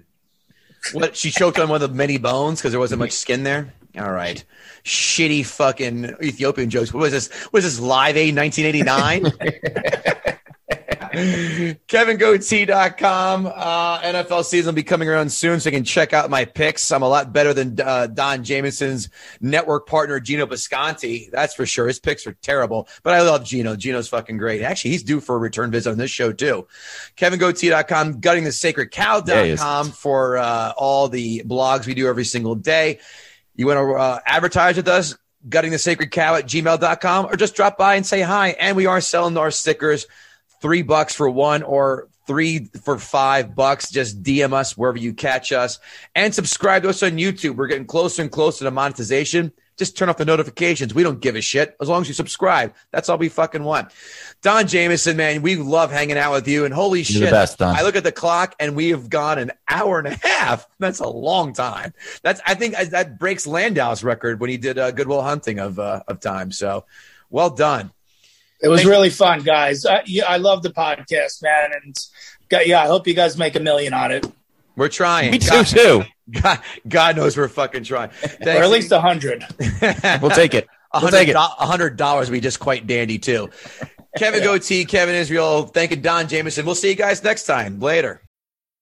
What 0.93 1.15
she 1.15 1.29
choked 1.29 1.59
on 1.59 1.69
one 1.69 1.81
of 1.81 1.91
the 1.91 1.95
many 1.95 2.17
bones 2.17 2.59
because 2.59 2.71
there 2.71 2.79
wasn't 2.79 2.99
much 2.99 3.11
skin 3.11 3.43
there. 3.43 3.73
All 3.99 4.11
right, 4.11 4.43
shitty 4.83 5.45
fucking 5.45 6.15
Ethiopian 6.23 6.69
jokes. 6.69 6.93
What 6.93 7.01
was 7.01 7.11
this? 7.11 7.29
What 7.45 7.53
was 7.53 7.63
this 7.65 7.79
Live 7.79 8.17
Aid 8.17 8.35
1989? 8.35 10.33
KevinGoatee.com. 11.11 13.47
Uh, 13.47 14.01
NFL 14.01 14.45
season 14.45 14.67
will 14.67 14.75
be 14.75 14.83
coming 14.83 15.09
around 15.09 15.31
soon, 15.31 15.59
so 15.59 15.69
you 15.69 15.75
can 15.75 15.83
check 15.83 16.13
out 16.13 16.29
my 16.29 16.45
picks. 16.45 16.91
I'm 16.91 17.03
a 17.03 17.07
lot 17.07 17.33
better 17.33 17.53
than 17.53 17.79
uh, 17.79 18.07
Don 18.07 18.43
Jamieson's 18.43 19.09
network 19.39 19.87
partner, 19.87 20.19
Gino 20.19 20.45
Bisconti. 20.45 21.29
That's 21.31 21.53
for 21.53 21.65
sure. 21.65 21.87
His 21.87 21.99
picks 21.99 22.25
are 22.27 22.33
terrible, 22.41 22.87
but 23.03 23.13
I 23.13 23.21
love 23.21 23.43
Gino. 23.43 23.75
Gino's 23.75 24.07
fucking 24.07 24.37
great. 24.37 24.61
Actually, 24.61 24.91
he's 24.91 25.03
due 25.03 25.19
for 25.19 25.35
a 25.35 25.39
return 25.39 25.71
visit 25.71 25.91
on 25.91 25.97
this 25.97 26.11
show, 26.11 26.31
too. 26.31 26.67
KevinGoatee.com, 27.17 28.21
GuttingTheSacredCow.com 28.21 29.91
for 29.91 30.37
uh, 30.37 30.73
all 30.77 31.09
the 31.09 31.43
blogs 31.43 31.85
we 31.85 31.93
do 31.93 32.07
every 32.07 32.25
single 32.25 32.55
day. 32.55 32.99
You 33.55 33.67
want 33.67 33.77
to 33.77 33.93
uh, 33.93 34.19
advertise 34.25 34.77
with 34.77 34.87
us? 34.87 35.17
Gutting 35.49 35.71
the 35.71 35.79
sacred 35.79 36.11
cow 36.11 36.35
at 36.35 36.45
gmail.com 36.45 37.25
or 37.25 37.35
just 37.35 37.55
drop 37.55 37.77
by 37.77 37.95
and 37.95 38.05
say 38.05 38.21
hi. 38.21 38.49
And 38.49 38.77
we 38.77 38.85
are 38.85 39.01
selling 39.01 39.37
our 39.37 39.49
stickers 39.49 40.05
three 40.61 40.83
bucks 40.83 41.13
for 41.13 41.29
one 41.29 41.63
or 41.63 42.07
three 42.27 42.65
for 42.83 42.97
five 42.97 43.55
bucks. 43.55 43.91
Just 43.91 44.23
DM 44.23 44.53
us 44.53 44.77
wherever 44.77 44.97
you 44.97 45.13
catch 45.13 45.51
us 45.51 45.79
and 46.15 46.33
subscribe 46.33 46.83
to 46.83 46.89
us 46.89 47.03
on 47.03 47.11
YouTube. 47.11 47.55
We're 47.55 47.67
getting 47.67 47.85
closer 47.85 48.21
and 48.21 48.31
closer 48.31 48.63
to 48.63 48.71
monetization. 48.71 49.51
Just 49.77 49.97
turn 49.97 50.09
off 50.09 50.17
the 50.17 50.25
notifications. 50.25 50.93
We 50.93 51.01
don't 51.01 51.19
give 51.19 51.35
a 51.35 51.41
shit 51.41 51.75
as 51.81 51.89
long 51.89 52.01
as 52.01 52.07
you 52.07 52.13
subscribe. 52.13 52.75
That's 52.91 53.09
all 53.09 53.17
we 53.17 53.29
fucking 53.29 53.63
want. 53.63 53.91
Don 54.43 54.67
Jamieson, 54.67 55.17
man, 55.17 55.41
we 55.41 55.55
love 55.55 55.91
hanging 55.91 56.17
out 56.17 56.33
with 56.33 56.47
you. 56.47 56.65
And 56.65 56.73
holy 56.73 56.99
You're 56.99 57.23
shit, 57.23 57.31
best. 57.31 57.61
I 57.61 57.81
look 57.81 57.95
at 57.95 58.03
the 58.03 58.11
clock 58.11 58.55
and 58.59 58.75
we 58.75 58.89
have 58.89 59.09
gone 59.09 59.39
an 59.39 59.51
hour 59.67 59.97
and 59.97 60.07
a 60.07 60.27
half. 60.27 60.67
That's 60.79 60.99
a 60.99 61.07
long 61.07 61.53
time. 61.53 61.93
That's 62.21 62.39
I 62.45 62.53
think 62.53 62.77
that 62.77 63.17
breaks 63.17 63.47
Landau's 63.47 64.03
record 64.03 64.39
when 64.39 64.51
he 64.51 64.57
did 64.57 64.77
uh, 64.77 64.91
Goodwill 64.91 65.23
Hunting 65.23 65.59
of 65.59 65.79
uh, 65.79 66.03
of 66.07 66.19
time. 66.19 66.51
So, 66.51 66.85
well 67.31 67.49
done. 67.49 67.91
It 68.61 68.67
was 68.67 68.81
Thank- 68.81 68.89
really 68.91 69.09
fun, 69.09 69.41
guys. 69.43 69.85
I, 69.85 70.03
yeah, 70.05 70.25
I 70.25 70.37
love 70.37 70.61
the 70.63 70.69
podcast, 70.71 71.41
man. 71.41 71.71
And 71.83 71.95
got- 72.49 72.67
yeah, 72.67 72.81
I 72.83 72.87
hope 72.87 73.07
you 73.07 73.13
guys 73.13 73.37
make 73.37 73.55
a 73.55 73.59
million 73.59 73.93
on 73.93 74.11
it, 74.11 74.25
We're 74.75 74.87
trying. 74.89 75.31
Me 75.31 75.39
too, 75.39 75.49
God, 75.49 75.65
too. 75.67 76.03
God, 76.41 76.59
God 76.87 77.15
knows 77.15 77.35
we're 77.35 77.47
fucking 77.47 77.83
trying. 77.83 78.11
or 78.41 78.49
at 78.49 78.69
least 78.69 78.91
a 78.91 79.01
hundred. 79.01 79.43
We'll 80.21 80.31
take 80.31 80.53
it. 80.53 80.67
A 80.93 80.99
We'll 80.99 81.01
hundred 81.09 81.17
take 81.17 81.27
it. 81.29 81.35
a 81.35 81.39
hundred 81.65 81.97
dollars 81.97 82.29
would 82.29 82.35
be 82.35 82.41
just 82.41 82.59
quite 82.59 82.85
dandy 82.87 83.17
too. 83.17 83.49
Kevin 84.17 84.41
Goatee, 84.43 84.85
Kevin 84.85 85.15
Israel, 85.15 85.63
thank 85.63 85.91
you, 85.91 85.97
Don 85.97 86.27
Jamieson. 86.27 86.65
We'll 86.65 86.75
see 86.75 86.89
you 86.89 86.95
guys 86.95 87.23
next 87.23 87.45
time. 87.45 87.79
Later. 87.79 88.21